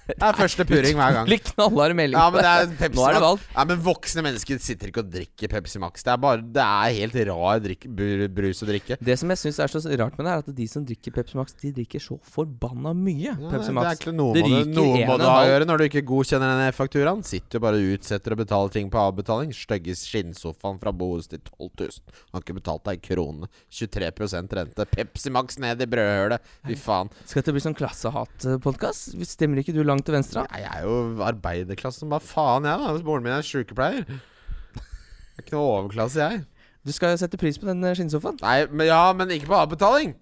Det 0.07 0.15
er 0.23 0.37
første 0.39 0.65
purring 0.69 0.95
hver 1.01 1.15
gang. 1.17 1.27
Litt 1.31 1.49
knallhard 1.57 1.95
melding. 1.99 2.15
Ja, 2.19 2.29
men 2.31 2.45
det 2.45 2.51
er 2.53 2.69
Pepsi 2.79 2.95
Nå 2.99 3.07
er 3.09 3.17
det 3.17 3.21
Max. 3.21 3.27
valgt. 3.27 3.47
Ja, 3.57 3.65
men 3.67 3.81
voksne 3.83 4.23
mennesker 4.23 4.61
sitter 4.63 4.91
ikke 4.93 5.03
og 5.03 5.09
drikker 5.11 5.51
Pepsi 5.51 5.81
Max. 5.83 6.05
Det 6.07 6.13
er 6.13 6.21
bare 6.23 6.43
Det 6.57 6.63
er 6.63 6.95
helt 7.01 7.17
rar 7.27 7.59
drikk, 7.65 7.87
br- 7.91 8.29
brus 8.37 8.63
å 8.63 8.69
drikke. 8.69 8.99
Det 9.03 9.17
som 9.19 9.33
jeg 9.35 9.41
syns 9.43 9.59
er 9.65 9.73
så 9.73 9.83
rart 9.99 10.15
med 10.19 10.29
det, 10.29 10.33
er 10.37 10.45
at 10.45 10.51
de 10.61 10.67
som 10.71 10.85
drikker 10.87 11.11
Pepsi 11.17 11.35
Max, 11.41 11.57
de 11.59 11.73
drikker 11.75 11.99
så 12.05 12.21
forbanna 12.23 12.93
mye 12.95 13.33
Ja, 13.33 13.35
Pepsi 13.51 13.75
det 13.75 13.83
er 13.83 13.99
ikke 13.99 14.15
noe 14.15 14.35
Det 14.37 14.45
må 14.47 14.63
du, 14.63 14.71
noe 14.79 15.01
må 15.11 15.17
du 15.19 15.25
ha 15.27 15.41
å 15.43 15.49
gjøre 15.51 15.67
når 15.73 15.83
du 15.83 15.85
ikke 15.89 16.05
godkjenner 16.07 16.55
denne 16.55 16.71
fakturaen. 16.77 17.25
Sitter 17.27 17.59
jo 17.59 17.65
bare 17.67 17.81
og 17.83 17.97
utsetter 17.99 18.37
å 18.37 18.39
betale 18.39 18.71
ting 18.71 18.87
på 18.95 19.03
avbetaling. 19.03 19.51
Stygge 19.57 19.97
skinnsofaen 19.99 20.79
fra 20.79 20.93
Bohus 20.95 21.27
til 21.33 21.43
12 21.43 21.71
000. 21.83 22.17
Har 22.37 22.47
ikke 22.47 22.59
betalt 22.61 22.85
deg 22.87 23.01
en 23.01 23.07
krone. 23.11 23.51
23% 23.75 24.55
rente. 24.61 24.87
Pepsi 24.95 25.35
Max 25.35 25.59
ned 25.59 25.83
i 25.83 25.91
brødhølet. 25.91 26.47
Fy 26.69 26.79
faen. 26.79 27.11
Skal 27.27 27.43
det 27.43 27.57
bli 27.57 27.65
sånn 27.67 27.75
klassehatpodkast? 27.75 29.17
Stemmer 29.27 29.59
ikke 29.65 29.75
du 29.75 29.83
langt 29.83 29.96
til 30.05 30.17
venstre? 30.17 30.45
da? 30.45 30.61
Jeg 30.61 30.71
er 30.73 30.85
jo 30.89 31.25
arbeiderklassen. 31.25 32.11
Hva 32.11 32.21
faen, 32.23 32.69
jeg, 32.69 32.83
da? 32.83 33.07
Moren 33.07 33.25
min 33.25 33.37
er 33.37 33.47
sykepleier. 33.47 34.05
Jeg 34.07 35.41
er 35.41 35.45
ikke 35.45 35.57
noe 35.57 35.73
overklasse, 35.79 36.21
jeg. 36.21 36.45
Du 36.87 36.93
skal 36.95 37.15
jo 37.15 37.21
sette 37.21 37.39
pris 37.41 37.59
på 37.59 37.67
den 37.69 37.83
eh, 37.85 37.97
skinnsofaen. 37.99 38.39
Nei, 38.45 38.59
men 38.71 38.89
ja, 38.89 39.03
men 39.17 39.33
ikke 39.35 39.51
på 39.51 39.59
avbetaling. 39.59 40.15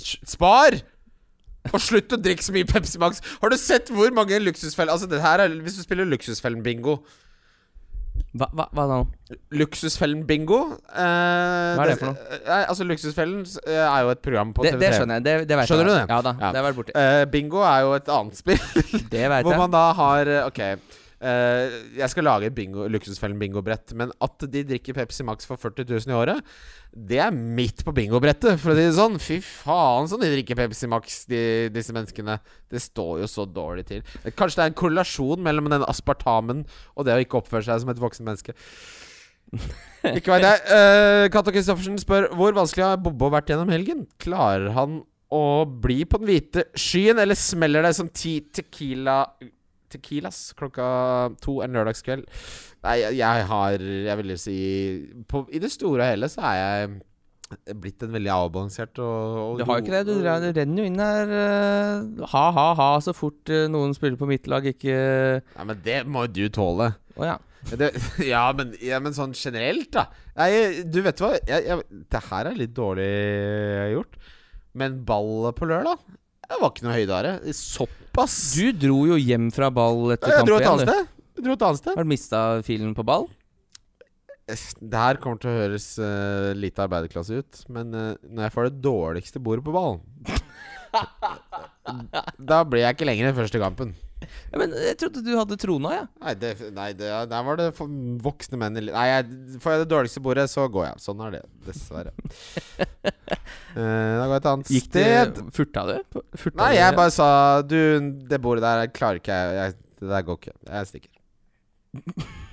Spar! 0.00 0.76
Og 1.70 1.80
slutt 1.82 2.12
å 2.14 2.18
drikke 2.20 2.44
så 2.44 2.54
mye 2.54 2.68
Pepsi 2.68 3.00
Max. 3.00 3.20
Har 3.42 3.52
du 3.52 3.56
sett 3.60 3.90
hvor 3.92 4.12
mange 4.16 4.38
luksusfeller 4.40 4.94
Altså, 4.94 5.08
det 5.10 5.18
her 5.20 5.42
er 5.44 5.52
Hvis 5.60 5.76
du 5.76 5.82
spiller 5.84 6.08
Luksusfellen-bingo 6.08 6.94
Hva, 8.30 8.46
hva, 8.54 8.64
hva 8.70 8.84
da? 8.86 8.96
Luksusfellen-bingo 9.58 10.58
eh, 10.70 11.74
Hva 11.74 11.82
er 11.82 11.90
det 11.90 11.96
for 11.98 12.12
noe? 12.12 12.38
Nei, 12.46 12.58
altså, 12.70 12.86
Luksusfellen 12.86 13.40
eh, 13.66 13.80
er 13.82 14.04
jo 14.06 14.12
et 14.14 14.22
program 14.22 14.52
på 14.54 14.62
Det, 14.66 14.74
TV3. 14.76 14.80
det 14.84 14.90
skjønner 14.94 15.18
jeg. 15.18 15.24
Det, 15.26 15.34
det 15.50 15.58
vet 15.58 15.70
Skjønner 15.72 15.90
jeg. 15.90 15.90
du 15.90 15.98
det? 15.98 16.14
Ja 16.14 16.20
da, 16.28 16.32
Ja. 16.38 16.50
det 16.54 16.60
har 16.62 16.66
vært 16.68 16.78
borti. 16.78 16.94
Eh, 17.02 17.24
bingo 17.32 17.64
er 17.66 17.80
jo 17.88 17.92
et 17.98 18.10
annet 18.14 18.38
spill. 18.38 18.62
Det 19.10 19.24
vet 19.24 19.36
jeg 19.40 19.48
Hvor 19.48 19.58
man 19.64 19.74
da 19.74 19.82
har 19.98 20.30
eh, 20.30 20.46
Ok 20.46 20.60
eh, 20.62 20.76
Jeg 21.20 22.08
skal 22.08 22.24
lage 22.24 22.48
bingo, 22.56 22.86
Luksusfellen 22.88 23.36
bingobrett 23.36 23.92
Men 23.92 24.08
at 24.24 24.46
de 24.48 24.62
drikker 24.64 24.96
Pepsi 24.96 25.26
Max 25.28 25.44
for 25.44 25.60
40 25.60 25.84
000 25.84 26.08
i 26.08 26.16
året 26.16 26.54
Det 26.96 27.18
er 27.20 27.34
midt 27.34 27.82
på 27.84 27.92
bingobrettet 27.92 28.56
For 28.62 28.72
å 28.72 28.76
si 28.78 28.86
det 28.86 28.94
sånn. 28.96 29.18
Fy 29.20 29.36
faen 29.44 30.08
sånn 30.08 30.24
de 30.24 30.30
drikker 30.32 30.56
Pepsi 30.62 30.88
Max 30.88 31.26
de, 31.28 31.42
Disse 31.74 31.92
menneskene. 31.92 32.38
Det 32.72 32.80
står 32.80 33.20
jo 33.20 33.28
så 33.28 33.44
dårlig 33.44 33.84
til. 33.90 34.00
Kanskje 34.32 34.62
det 34.62 34.64
er 34.64 34.72
en 34.72 34.80
korrelasjon 34.80 35.44
mellom 35.44 35.68
den 35.68 35.84
aspartamen 35.90 36.64
Og 36.94 37.04
det 37.04 37.18
å 37.18 37.26
ikke 37.26 37.42
oppføre 37.42 37.68
seg 37.68 37.84
som 37.84 37.92
et 37.92 38.00
voksen 38.00 38.24
menneske. 38.30 38.56
Ikke 40.16 40.32
veit 40.32 40.46
jeg 40.46 40.60
uh, 40.70 41.28
Kato 41.32 41.52
Kristoffersen 41.52 42.00
spør 42.00 42.30
Hvor 42.38 42.54
vanskelig 42.56 42.86
har 42.86 43.00
Bobo 43.02 43.28
vært 43.34 43.50
gjennom 43.50 43.72
helgen? 43.72 44.04
Klarer 44.22 44.70
han 44.76 45.00
å 45.30 45.44
bli 45.68 46.02
på 46.08 46.20
den 46.20 46.30
hvite 46.30 46.68
skyen 46.78 47.20
Eller 47.22 47.38
smeller 47.38 47.84
det 47.86 47.96
som 47.98 48.08
ti 48.08 48.38
tequila 48.54 49.24
Tequilas 49.90 50.40
klokka 50.58 50.86
to 51.42 51.58
en 51.64 51.74
lørdagskveld. 51.76 52.26
Nei, 52.86 52.96
jeg, 53.18 53.46
har 53.50 53.82
Jeg 53.82 54.16
vil 54.22 54.34
si 54.40 54.58
på, 55.28 55.44
I 55.52 55.60
det 55.62 55.72
store 55.74 56.04
og 56.06 56.12
hele 56.14 56.28
så 56.32 56.44
er 56.48 56.60
jeg 56.60 57.00
blitt 57.82 58.02
en 58.06 58.12
veldig 58.14 58.30
avbalansert 58.30 58.98
og, 59.02 59.38
og 59.42 59.58
Du 59.58 59.64
har 59.66 59.80
jo 59.80 59.82
ikke 59.84 59.94
det. 59.96 60.02
Du, 60.06 60.20
drar- 60.22 60.42
det 60.44 60.52
renner 60.54 60.84
jo 60.84 60.90
inn 60.90 61.00
her 61.02 61.32
eh, 61.34 62.26
ha, 62.30 62.42
ha, 62.54 62.66
ha 62.78 62.90
så 63.02 63.10
fort 63.16 63.50
uh, 63.50 63.64
noen 63.72 63.90
spiller 63.96 64.14
på 64.20 64.28
mitt 64.30 64.46
lag, 64.50 64.68
ikke 64.70 64.94
Nei, 65.56 65.66
men 65.66 65.80
det 65.82 65.96
må 66.06 66.28
jo 66.28 66.34
du 66.38 66.44
tåle. 66.60 66.92
ja. 67.18 67.38
Det, 67.76 67.90
ja, 68.24 68.46
men, 68.56 68.70
ja, 68.80 68.96
men 69.04 69.12
sånn 69.12 69.34
generelt, 69.36 69.90
da. 69.92 70.06
Nei, 70.38 70.80
du 70.88 71.02
vet 71.04 71.18
hva 71.20 71.34
jeg, 71.36 71.66
jeg, 71.66 71.82
Det 72.08 72.22
her 72.30 72.48
er 72.48 72.56
litt 72.56 72.72
dårlig 72.72 73.10
gjort. 73.92 74.16
Men 74.80 75.00
ballet 75.04 75.58
på 75.58 75.66
lørdag 75.68 75.98
Det 76.46 76.56
var 76.62 76.70
ikke 76.70 76.86
noe 76.86 76.94
høydare. 78.10 78.24
ass! 78.24 78.38
Du 78.56 78.72
dro 78.72 79.02
jo 79.06 79.18
hjem 79.18 79.50
fra 79.54 79.70
ball 79.70 80.12
etter 80.14 80.34
kamp 80.34 80.48
igjen. 80.48 80.80
Jeg 81.36 81.44
dro 81.44 81.54
et 81.54 81.62
annet 81.62 81.80
sted. 81.80 81.94
Har 81.96 82.04
du 82.04 82.10
mista 82.10 82.62
filen 82.66 82.94
på 82.94 83.04
ball? 83.06 83.28
Det 84.50 84.98
her 84.98 85.20
kommer 85.22 85.38
til 85.38 85.50
å 85.50 85.58
høres 85.60 85.92
uh, 86.02 86.50
lite 86.58 86.82
arbeiderklasse 86.82 87.38
ut, 87.38 87.60
men 87.70 87.94
uh, 87.94 88.16
når 88.26 88.48
jeg 88.48 88.54
får 88.56 88.66
det 88.66 88.80
dårligste 88.82 89.38
bordet 89.38 89.62
på 89.62 89.74
ballen 89.74 90.00
Da 92.50 92.62
blir 92.68 92.84
jeg 92.84 92.96
ikke 92.96 93.08
lenger 93.08 93.30
den 93.30 93.36
første 93.36 93.60
kampen. 93.62 93.92
Ja, 94.20 94.58
men 94.60 94.74
jeg 94.76 94.98
trodde 95.00 95.22
du 95.24 95.30
hadde 95.32 95.56
trona, 95.60 95.92
jeg. 95.94 96.06
Nei, 96.20 96.32
det, 96.36 96.50
nei 96.76 96.88
det, 96.96 97.08
der 97.30 97.44
var 97.46 97.56
det 97.56 97.68
for 97.78 97.88
voksne 98.20 98.58
menn 98.60 98.76
i 98.76 98.82
Nei, 98.90 99.04
jeg, 99.08 99.38
får 99.62 99.74
jeg 99.74 99.82
det 99.84 99.88
dårligste 99.94 100.22
bordet, 100.24 100.44
så 100.52 100.66
går 100.72 100.90
jeg. 100.90 101.02
Sånn 101.06 101.22
er 101.24 101.38
det, 101.38 101.42
dessverre. 101.64 102.12
uh, 102.20 103.76
da 104.20 104.26
går 104.26 104.34
jeg 104.34 104.42
et 104.42 104.50
annet 104.52 104.72
Gikk 104.76 104.90
sted. 104.90 105.38
det 105.38 105.46
Furta 105.56 105.86
du? 105.88 106.20
Furta 106.36 106.58
Nei, 106.60 106.74
jeg 106.76 106.98
bare 106.98 107.14
sa 107.14 107.30
Du, 107.64 107.78
det 108.28 108.42
bordet 108.44 108.66
der 108.66 108.92
klarer 108.92 109.22
ikke 109.22 109.40
jeg. 109.40 109.56
jeg 109.60 109.78
det 110.00 110.08
der 110.08 110.22
går 110.24 110.38
ikke. 110.38 110.52
Jeg 110.64 110.86
stikker. 110.88 111.10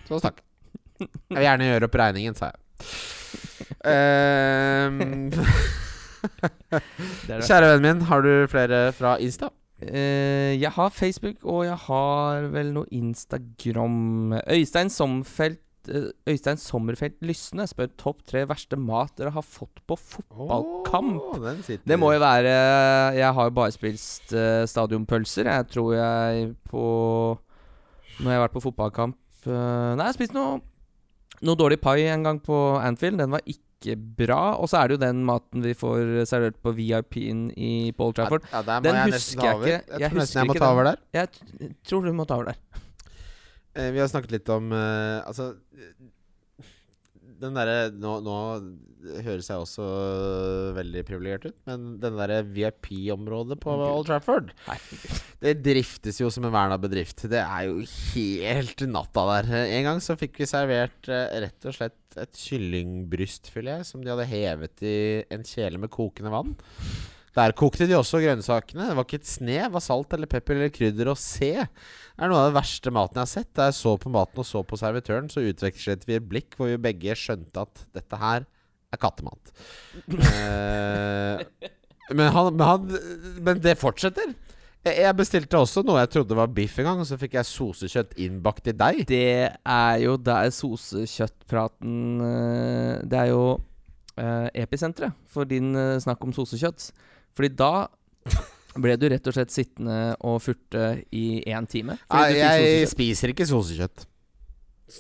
Så 0.10 0.20
snakk. 0.20 0.42
Jeg 1.00 1.10
vil 1.30 1.46
gjerne 1.46 1.70
gjøre 1.70 1.88
opp 1.88 2.00
regningen, 2.02 2.36
sa 2.36 2.52
jeg. 2.52 2.60
Det. 3.84 5.78
kjære 7.48 7.72
vennen 7.74 7.86
min, 7.86 8.04
har 8.10 8.26
du 8.26 8.32
flere 8.52 8.92
fra 8.96 9.18
Insta? 9.24 9.52
Uh, 9.78 10.58
jeg 10.58 10.72
har 10.74 10.90
Facebook, 10.90 11.44
og 11.46 11.66
jeg 11.68 11.78
har 11.86 12.48
vel 12.50 12.72
noe 12.74 12.90
Instagram. 12.98 14.34
Øystein 14.50 14.90
Sommerfelt 14.90 15.62
eh, 15.86 16.08
Øystein 16.26 16.58
Sommerfelt 16.58 17.20
Lysne 17.22 17.68
spør 17.70 17.92
topp 18.02 18.24
tre 18.26 18.42
verste 18.50 18.80
mat 18.80 19.14
dere 19.20 19.36
har 19.36 19.46
fått 19.46 19.84
på 19.86 20.00
fotballkamp. 20.02 21.38
Oh. 21.38 21.78
Det 21.86 22.00
må 22.00 22.10
jo 22.16 22.24
være 22.24 22.56
Jeg 23.20 23.34
har 23.34 23.52
jo 23.52 23.54
bare 23.54 23.76
spist 23.76 24.34
uh, 24.34 24.66
stadionpølser. 24.66 25.46
Jeg 25.46 25.70
tror 25.70 25.94
jeg 25.94 26.50
på 26.66 26.84
Når 28.18 28.32
jeg 28.32 28.40
har 28.40 28.46
vært 28.48 28.58
på 28.58 28.66
fotballkamp 28.66 29.18
eh, 29.46 29.94
Nei, 29.94 30.02
jeg 30.02 30.10
har 30.10 30.18
spist 30.18 30.34
noe 30.34 30.58
Noe 31.46 31.54
dårlig 31.60 31.78
pai 31.78 32.02
en 32.10 32.24
gang 32.26 32.42
på 32.42 32.56
Anfield. 32.82 33.20
Den 33.22 33.30
var 33.30 33.46
ikke 33.46 33.67
bra. 34.18 34.56
Og 34.58 34.70
så 34.72 34.80
er 34.82 34.88
det 34.88 34.98
jo 34.98 35.04
den 35.06 35.24
maten 35.28 35.62
vi 35.64 35.74
får 35.78 36.26
servert 36.30 36.58
på 36.64 36.74
VIP-en 36.78 37.52
i 37.54 37.92
Paul 37.98 38.14
Trafford. 38.18 38.44
Ja, 38.52 38.64
ja, 38.66 38.80
Den 38.82 38.96
jeg 38.96 39.14
husker 39.14 39.44
jeg 39.46 39.56
ikke. 39.56 39.68
Jeg, 39.68 40.00
Jeg 40.00 40.10
tror 40.12 40.20
nesten 40.24 40.40
jeg 40.40 40.48
må 40.48 40.54
ikke 40.54 40.66
ta 40.66 40.72
over 40.74 40.84
der. 40.90 40.98
Jeg 41.14 41.74
tror 41.88 42.02
du 42.06 42.14
må 42.14 42.26
ta 42.26 42.36
over 42.40 42.52
der. 42.52 42.84
Eh, 43.78 43.92
vi 43.94 44.00
har 44.02 44.08
snakket 44.10 44.32
litt 44.34 44.50
om 44.50 44.72
eh, 44.74 45.22
Altså 45.28 45.52
Den 47.42 47.58
derre 47.58 47.90
nå, 47.94 48.18
nå 48.26 48.38
høres 49.24 49.48
jeg 49.50 49.62
også 49.62 49.86
eh, 49.86 50.76
veldig 50.78 51.04
privilegert 51.08 51.48
ut, 51.50 51.58
men 51.70 51.86
den 52.02 52.18
derre 52.18 52.42
VIP-området 52.46 53.60
på 53.62 53.76
Gud. 53.78 53.86
Old 53.88 54.08
Trafford 54.10 54.50
Det 55.44 55.54
driftes 55.64 56.20
jo 56.22 56.32
som 56.34 56.48
en 56.48 56.56
verna 56.56 56.80
bedrift. 56.82 57.28
Det 57.30 57.42
er 57.44 57.68
jo 57.70 57.84
helt 57.86 58.84
natta 58.90 59.28
der. 59.32 59.52
En 59.78 59.86
gang 59.92 60.02
så 60.04 60.18
fikk 60.20 60.42
vi 60.42 60.50
servert 60.50 61.12
eh, 61.12 61.38
rett 61.46 61.70
og 61.70 61.78
slett 61.78 62.18
et 62.18 62.42
kyllingbrystfilet 62.42 63.86
som 63.86 64.02
de 64.02 64.12
hadde 64.12 64.30
hevet 64.32 64.82
i 64.88 64.98
en 65.34 65.46
kjele 65.46 65.82
med 65.82 65.94
kokende 65.94 66.34
vann. 66.34 66.58
Der 67.38 67.54
kokte 67.54 67.86
de 67.86 67.94
også 67.94 68.18
grønnsakene. 68.24 68.88
Det 68.90 68.98
var 68.98 69.06
ikke 69.06 69.20
et 69.22 69.30
snev 69.30 69.78
av 69.78 69.84
salt 69.86 70.14
eller 70.16 70.30
pepper 70.32 70.58
eller 70.58 70.74
krydder 70.74 71.12
å 71.12 71.20
se. 71.20 71.52
Er 72.18 72.32
noe 72.32 72.42
av 72.42 72.48
den 72.50 72.58
verste 72.58 72.92
maten 72.94 73.20
jeg 73.20 73.28
har 73.28 73.30
sett. 73.30 73.50
Da 73.54 73.68
jeg 73.70 73.78
så 73.78 73.94
på 74.02 74.12
maten 74.14 74.42
og 74.42 74.48
så 74.50 74.64
på 74.66 74.80
servitøren, 74.80 75.30
så 75.30 75.44
utvekslet 75.46 76.08
vi 76.10 76.18
et 76.18 76.30
blikk 76.30 76.58
hvor 76.58 76.72
vi 76.72 76.80
begge 76.82 77.14
skjønte 77.18 77.66
at 77.68 77.84
dette 77.94 78.22
her 78.22 78.48
er 78.94 79.02
kattemat. 79.02 79.54
eh, 80.10 81.44
men, 82.18 82.30
han, 82.34 82.54
men, 82.56 82.66
han, 82.66 82.88
men 83.46 83.62
det 83.62 83.78
fortsetter. 83.78 84.34
Jeg 84.88 85.16
bestilte 85.18 85.60
også 85.60 85.82
noe 85.84 86.00
jeg 86.00 86.12
trodde 86.14 86.38
var 86.38 86.52
biff 86.54 86.78
en 86.80 86.88
gang, 86.88 87.00
og 87.02 87.08
så 87.10 87.18
fikk 87.20 87.36
jeg 87.36 87.50
sosekjøtt 87.50 88.18
innbakt 88.24 88.70
i 88.72 88.76
deig. 88.78 89.04
Det 89.10 89.24
er 89.52 89.96
jo 90.04 90.18
der 90.22 90.52
sosekjøttpraten 90.54 91.98
eh, 92.24 92.94
Det 93.04 93.20
er 93.20 93.32
jo 93.34 93.44
eh, 94.16 94.48
episenteret 94.64 95.18
for 95.30 95.50
din 95.50 95.76
eh, 95.76 95.98
snakk 96.04 96.24
om 96.24 96.36
sosekjøtt. 96.36 96.92
Fordi 97.38 97.52
da 97.60 97.72
ble 98.84 98.98
du 99.00 99.08
rett 99.12 99.28
og 99.30 99.36
slett 99.36 99.54
sittende 99.54 100.16
og 100.26 100.40
furte 100.44 100.84
i 101.16 101.42
én 101.48 101.68
time. 101.70 101.98
Nei, 102.14 102.28
jeg 102.38 102.88
spiser 102.92 103.34
ikke 103.34 103.48
sosekjøtt. 103.50 104.06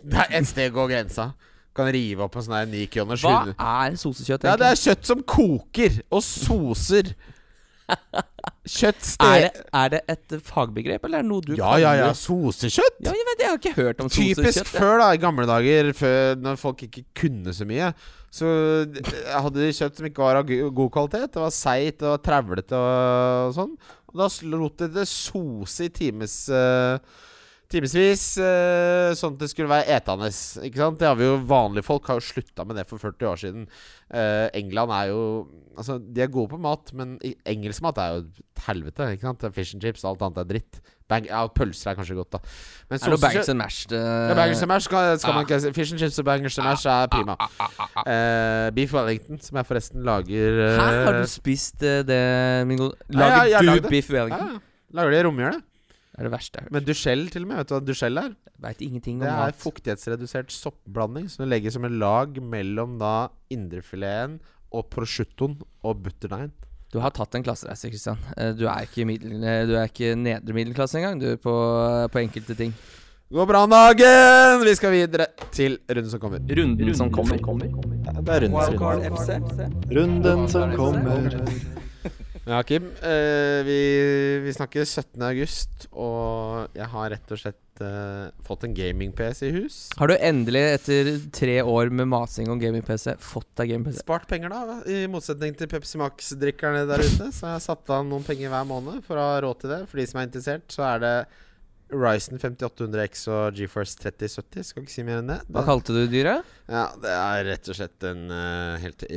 Det 0.03 0.19
er 0.25 0.33
et 0.41 0.49
sted 0.49 0.73
går 0.75 0.89
grensa. 0.91 1.31
Kan 1.77 1.91
rive 1.93 2.25
opp 2.25 2.35
en 2.39 2.43
sånn 2.43 2.55
her 2.57 2.69
nikroners 2.71 3.21
Hva 3.21 3.53
er 3.53 3.97
sosekjøtt, 4.01 4.47
Ja, 4.49 4.55
det 4.59 4.71
er 4.71 4.79
kjøtt 4.81 5.05
som 5.07 5.21
koker 5.23 5.99
og 6.09 6.23
soser. 6.25 7.13
Kjøtt 8.67 9.05
ste... 9.05 9.27
Er 9.27 9.45
det, 9.45 9.63
er 9.79 9.91
det 9.93 10.01
et 10.11 10.35
fagbegrep, 10.43 11.05
eller 11.07 11.21
er 11.21 11.25
det 11.25 11.29
noe 11.29 11.45
du 11.45 11.53
Ja, 11.55 11.77
ja, 11.79 11.93
ja. 11.95 12.09
Sosekjøtt. 12.17 12.99
Ja, 13.05 13.13
jeg 13.15 13.27
vet, 13.29 13.43
jeg 13.43 13.51
har 13.51 13.59
ikke 13.61 13.75
hørt 13.77 14.01
om 14.03 14.09
Typisk 14.11 14.41
sosekjøtt. 14.41 14.57
Typisk 14.59 14.73
før, 14.75 14.95
da, 15.01 15.09
i 15.15 15.21
gamle 15.21 15.47
dager, 15.47 15.91
før, 15.95 16.33
når 16.43 16.59
folk 16.59 16.83
ikke 16.87 17.05
kunne 17.17 17.55
så 17.55 17.67
mye. 17.69 17.93
Så 18.37 18.49
hadde 19.31 19.61
de 19.61 19.69
kjøtt 19.71 20.01
som 20.01 20.09
ikke 20.09 20.25
var 20.25 20.41
av 20.41 20.51
god 20.51 20.91
kvalitet. 20.93 21.31
Det 21.33 21.41
var 21.45 21.55
seigt 21.55 22.03
og 22.05 22.19
trevlete 22.25 22.81
og 22.81 23.55
sånn. 23.55 23.73
Og 24.11 24.19
da 24.19 24.27
lot 24.51 24.83
de 24.83 24.91
det 24.99 25.07
sose 25.09 25.87
i 25.87 25.93
times 25.93 26.35
uh, 26.51 26.99
Timevis, 27.67 28.21
uh, 28.39 29.11
sånn 29.17 29.33
at 29.35 29.41
det 29.41 29.49
skulle 29.51 29.67
være 29.67 29.89
etende. 29.97 30.29
Ikke 30.63 30.79
sant? 30.79 30.99
Det 31.01 31.07
har 31.09 31.17
vi 31.19 31.25
jo 31.27 31.33
Vanlige 31.49 31.83
folk 31.83 32.05
har 32.07 32.21
jo 32.21 32.23
slutta 32.23 32.63
med 32.65 32.77
det 32.79 32.85
for 32.87 32.97
40 33.01 33.27
år 33.27 33.41
siden. 33.41 33.65
Uh, 34.07 34.47
England 34.55 34.91
er 34.95 35.09
jo 35.11 35.23
Altså, 35.77 35.99
de 36.01 36.23
er 36.23 36.29
gode 36.33 36.49
på 36.49 36.57
mat, 36.57 36.89
men 36.97 37.19
engelsk 37.45 37.83
mat 37.85 37.99
er 38.01 38.15
jo 38.15 38.21
et 38.25 38.61
helvete. 38.65 39.11
Ikke 39.13 39.27
sant? 39.27 39.43
Fish 39.53 39.75
and 39.75 39.83
chips, 39.83 40.01
alt 40.09 40.23
annet 40.25 40.39
er 40.41 40.47
dritt. 40.49 40.79
Bang, 41.07 41.27
ja, 41.29 41.43
pølser 41.53 41.91
er 41.91 41.99
kanskje 41.99 42.15
godt, 42.17 42.31
da. 42.33 42.39
Men 42.89 42.97
Er 42.97 43.11
det 43.13 43.19
sosekjøtt- 43.19 43.49
and 43.53 43.59
mash? 43.61 43.85
det- 43.91 43.99
ja, 44.01 44.33
bangers 44.33 44.63
and 44.63 44.71
mash 44.71 44.85
skal, 44.89 45.19
skal 45.19 45.33
man 45.35 45.43
Ah. 45.43 45.45
ikke 45.45 45.61
si. 45.61 45.71
Fish 45.77 45.91
and 45.93 45.99
chips 46.01 46.17
og 46.17 46.25
bangers 46.25 46.57
and 46.57 46.65
mash 46.65 46.87
er 46.87 47.05
prima. 47.13 47.35
Eh, 48.07 48.71
beef 48.73 48.91
Wellington, 48.93 49.39
som 49.39 49.57
jeg 49.61 49.65
forresten 49.69 50.03
lager 50.03 50.79
Hæ, 50.79 51.05
har 51.05 51.11
du 51.21 51.27
spist 51.29 51.77
det, 51.79 52.65
min 52.67 52.77
gode 52.81 52.95
Ja, 53.13 53.45
ja, 53.45 53.59
Lager 53.61 53.75
du 53.75 53.81
beef 53.81 53.89
biff 53.91 54.09
ja, 54.09 54.15
Wellington? 54.23 54.49
ja. 54.57 54.59
Lager 54.97 55.11
det 55.11 55.19
i 55.19 55.27
romjula. 55.29 55.61
Det 56.17 56.23
er 56.25 56.29
det 56.31 56.33
verste 56.33 56.57
jeg 56.57 56.63
har 56.63 56.65
hørt. 56.67 56.73
Men 56.73 56.85
duchelle, 56.87 57.29
til 57.29 57.43
og 57.45 57.47
med. 57.51 57.57
Vet 57.61 57.69
du 57.69 57.73
hva 57.75 57.81
duchelle 57.85 58.21
er? 58.25 58.31
Veit 58.65 58.79
ingenting 58.81 59.19
om 59.19 59.25
Det 59.27 59.29
er 59.29 59.51
mat. 59.51 59.59
fuktighetsredusert 59.61 60.49
soppblanding 60.55 61.27
som 61.29 61.43
du 61.45 61.49
legger 61.51 61.69
som 61.75 61.85
en 61.85 61.99
lag 62.01 62.39
mellom 62.41 62.97
da 62.97 63.11
indrefileten 63.53 64.39
og 64.73 64.89
prosciuttoen 64.89 65.59
og 65.85 66.01
butterdeigen. 66.03 66.51
Du 66.91 66.97
har 67.03 67.11
tatt 67.13 67.35
en 67.35 67.43
klassereise, 67.43 67.89
Kristian. 67.91 68.17
Eh, 68.35 68.53
Du 68.57 68.65
er 68.65 68.87
ikke, 68.87 69.05
middel, 69.05 69.43
eh, 69.43 69.65
du 69.67 69.75
er 69.75 69.85
ikke 69.91 70.15
nedre 70.17 70.53
middelklasse 70.55 70.97
engang, 70.97 71.19
du, 71.21 71.35
på, 71.37 71.53
på 72.09 72.19
enkelte 72.23 72.55
ting. 72.57 72.73
God 73.29 73.47
bra 73.49 73.63
om 73.65 73.69
dagen! 73.69 74.61
Vi 74.63 74.73
skal 74.75 74.91
videre 74.95 75.27
til 75.51 75.77
runden 75.89 76.09
som 76.09 76.19
kommer. 76.19 76.39
Runden 76.47 76.95
som 76.95 77.09
kommer. 77.11 77.37
Det 77.37 78.33
er 78.33 78.47
rundens 78.47 79.29
runde. 79.29 79.69
Runden 79.91 80.47
som 80.47 80.71
kommer. 80.79 81.86
Ja, 82.47 82.61
Kim. 82.63 82.85
eh, 83.03 83.61
vi, 83.67 83.79
vi 84.45 84.51
snakker 84.55 84.85
17. 84.87 85.19
august, 85.27 85.87
og 85.91 86.69
jeg 86.77 86.87
har 86.93 87.09
rett 87.11 87.33
og 87.35 87.41
slett 87.41 87.81
eh, 87.83 88.29
fått 88.47 88.63
en 88.63 88.75
gaming-PC 88.77 89.41
i 89.49 89.55
hus. 89.57 89.79
Har 89.99 90.07
du 90.07 90.15
endelig, 90.15 90.61
etter 90.77 91.09
tre 91.35 91.57
år 91.59 91.91
med 91.91 92.07
masing 92.07 92.47
om 92.53 92.61
gaming-PC, 92.61 93.17
fått 93.19 93.49
deg 93.59 93.73
gaming-PC? 93.73 93.99
Spart 94.05 94.29
penger, 94.31 94.55
da. 94.55 94.77
I 94.87 95.01
motsetning 95.11 95.57
til 95.59 95.67
Pepsi 95.73 95.99
Max-drikkerne 95.99 96.85
der 96.87 97.03
ute. 97.03 97.27
Så 97.35 97.49
jeg 97.49 97.57
har 97.57 97.65
satt 97.67 97.91
av 97.91 98.07
noen 98.07 98.23
penger 98.23 98.53
hver 98.53 98.69
måned 98.71 99.03
for 99.03 99.19
å 99.19 99.27
ha 99.33 99.43
råd 99.43 99.65
til 99.65 99.75
det. 99.75 99.81
For 99.91 99.99
de 99.99 100.07
som 100.07 100.21
er 100.23 100.29
interessert, 100.29 100.69
så 100.71 100.87
er 100.93 101.03
det 101.03 101.13
Ryzen 101.93 102.41
5800X 102.41 103.23
og 103.31 103.57
GeForce 103.57 103.95
3070. 104.01 104.67
Skal 104.69 104.83
ikke 104.83 104.93
si 104.93 105.05
mer 105.07 105.21
enn 105.21 105.31
det. 105.31 105.39
Hva 105.53 105.63
kalte 105.67 105.95
du 105.95 106.03
dyret? 106.11 106.47
ja, 106.67 106.85
det 106.99 107.13
er 107.13 107.47
rett 107.47 107.71
og 107.71 107.79
slett 107.79 108.07
en 108.09 108.27
uh, 108.33 108.75
helt 108.83 109.07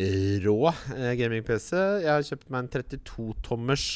rå 0.44 0.56
uh, 0.70 1.12
gaming-PC. 1.18 1.70
Jeg 2.04 2.12
har 2.12 2.26
kjøpt 2.26 2.50
meg 2.52 2.64
en 2.64 2.72
32-tommers 2.76 3.86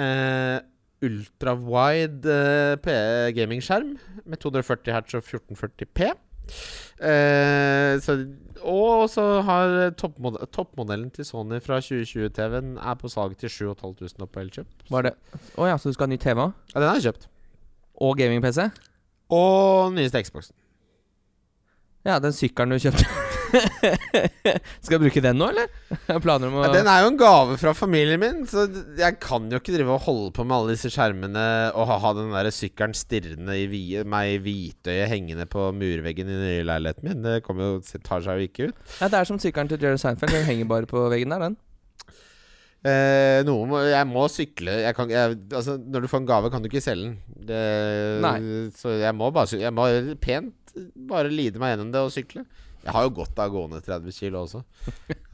uh, 0.00 0.58
ultrawide 1.04 2.40
uh, 2.80 3.28
gamingskjerm 3.36 3.94
med 4.24 4.40
240 4.40 4.96
hertz 4.96 5.16
og 5.20 5.24
1440P. 5.24 6.10
Eh, 7.00 8.00
så, 8.04 8.16
og 8.60 9.06
så 9.08 9.24
har 9.46 9.94
toppmodell, 9.96 10.48
toppmodellen 10.52 11.08
til 11.14 11.24
Sony 11.24 11.60
fra 11.64 11.78
2020-TV-en 11.80 12.74
er 12.76 12.98
på 13.00 13.08
salg 13.12 13.38
til 13.40 13.52
7500 13.52 14.20
oppe 14.20 14.34
på 14.34 14.44
Elkjøp. 14.44 14.88
er 14.98 15.08
det 15.08 15.14
Å 15.56 15.70
ja, 15.70 15.78
så 15.78 15.88
du 15.88 15.96
skal 15.96 16.08
ha 16.08 16.12
ny 16.12 16.20
TV? 16.20 16.42
Ja, 16.74 16.80
den 16.80 16.88
har 16.90 17.00
jeg 17.00 17.08
kjøpt. 17.10 17.29
Og 18.00 18.16
gaming-PC? 18.18 18.70
Og 19.30 19.92
nyeste 19.94 20.22
Xboxen. 20.26 20.56
Ja, 22.06 22.16
den 22.22 22.32
sykkelen 22.32 22.72
du 22.72 22.80
kjøpte. 22.80 23.04
skal 24.80 24.94
jeg 24.94 25.00
bruke 25.02 25.20
den 25.24 25.38
nå, 25.40 25.48
eller? 25.50 25.68
Ja, 26.08 26.70
den 26.72 26.88
er 26.88 27.02
jo 27.02 27.10
en 27.10 27.18
gave 27.20 27.56
fra 27.60 27.72
familien 27.76 28.20
min, 28.22 28.44
så 28.48 28.64
jeg 28.98 29.18
kan 29.22 29.48
jo 29.50 29.58
ikke 29.60 29.74
drive 29.74 29.96
og 29.96 30.04
holde 30.06 30.30
på 30.36 30.46
med 30.46 30.56
alle 30.56 30.76
disse 30.76 30.90
skjermene 30.94 31.44
og 31.74 31.90
ha, 31.90 32.12
den 32.16 32.32
der 32.32 32.50
sykkelen 32.54 32.94
stirrende 32.96 33.56
i 33.58 33.66
vi, 33.70 33.82
meg 34.08 34.36
i 34.36 34.40
hvitøyet 34.44 35.10
hengende 35.12 35.48
på 35.50 35.66
murveggen 35.76 36.30
i 36.30 36.36
den 36.38 36.46
nye 36.46 36.68
leiligheten 36.70 37.10
min. 37.10 37.24
Det 37.26 37.42
kommer 37.46 37.74
jo, 37.74 38.00
tar 38.06 38.24
seg 38.24 38.38
jo 38.40 38.48
ikke 38.48 38.70
ut. 38.70 38.86
Ja, 39.00 39.10
Det 39.10 39.20
er 39.20 39.28
som 39.28 39.42
sykkelen 39.42 39.72
til 39.72 39.82
Jerry 39.82 40.00
Seinfeld. 40.00 40.32
Den 40.34 40.48
henger 40.48 40.70
bare 40.70 40.88
på 40.90 41.08
veggen 41.12 41.34
der, 41.34 41.50
den. 41.50 41.58
Eh, 42.80 43.42
noe 43.44 43.66
må, 43.68 43.82
jeg 43.84 44.06
må 44.08 44.22
sykle 44.32 44.72
jeg 44.80 44.96
kan, 44.96 45.10
jeg, 45.12 45.34
altså, 45.52 45.74
Når 45.76 46.00
du 46.00 46.08
får 46.08 46.22
en 46.22 46.28
gave, 46.30 46.48
kan 46.48 46.62
du 46.64 46.70
ikke 46.70 46.80
selge 46.80 47.10
den. 47.10 47.18
Det, 47.50 47.60
Nei. 48.24 48.38
Så 48.72 48.94
jeg 48.96 49.12
må 49.18 49.28
bare 49.36 49.60
Jeg 49.60 49.74
må 49.76 49.84
pent 50.22 50.72
bare 51.10 51.28
lide 51.28 51.60
meg 51.60 51.74
gjennom 51.74 51.90
det 51.92 52.00
og 52.06 52.12
sykle. 52.14 52.44
Jeg 52.80 52.94
har 52.94 53.04
jo 53.04 53.12
godt 53.18 53.40
av 53.42 53.50
gående 53.52 53.80
30 53.84 54.14
kilo 54.16 54.44
også. 54.46 54.62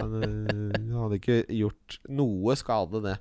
Men, 0.00 0.14
eh, 0.26 0.78
jeg 0.80 0.96
hadde 0.96 1.18
ikke 1.20 1.36
gjort 1.60 1.98
noe 2.18 2.56
skade, 2.58 3.02
det. 3.04 3.14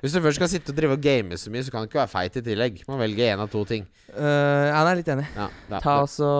Hvis 0.00 0.16
du 0.16 0.20
først 0.24 0.40
skal 0.40 0.50
sitte 0.52 0.72
og 0.72 0.78
drive 0.78 0.96
og 0.96 1.04
game 1.04 1.36
så 1.36 1.52
mye, 1.52 1.64
så 1.66 1.74
kan 1.74 1.84
du 1.84 1.90
ikke 1.90 2.00
være 2.00 2.12
feit 2.14 2.38
i 2.40 2.44
tillegg. 2.46 2.80
Man 2.88 3.02
velger 3.02 3.26
velge 3.26 3.34
én 3.34 3.42
av 3.44 3.50
to 3.52 3.64
ting. 3.68 3.84
Uh, 4.14 4.70
ja, 4.70 4.80
jeg 4.80 4.92
er 4.92 5.00
litt 5.02 5.12
enig. 5.12 5.26
Ja, 5.36 5.48
det, 5.68 5.82
Ta 5.84 5.98
og 6.04 6.08
så 6.12 6.30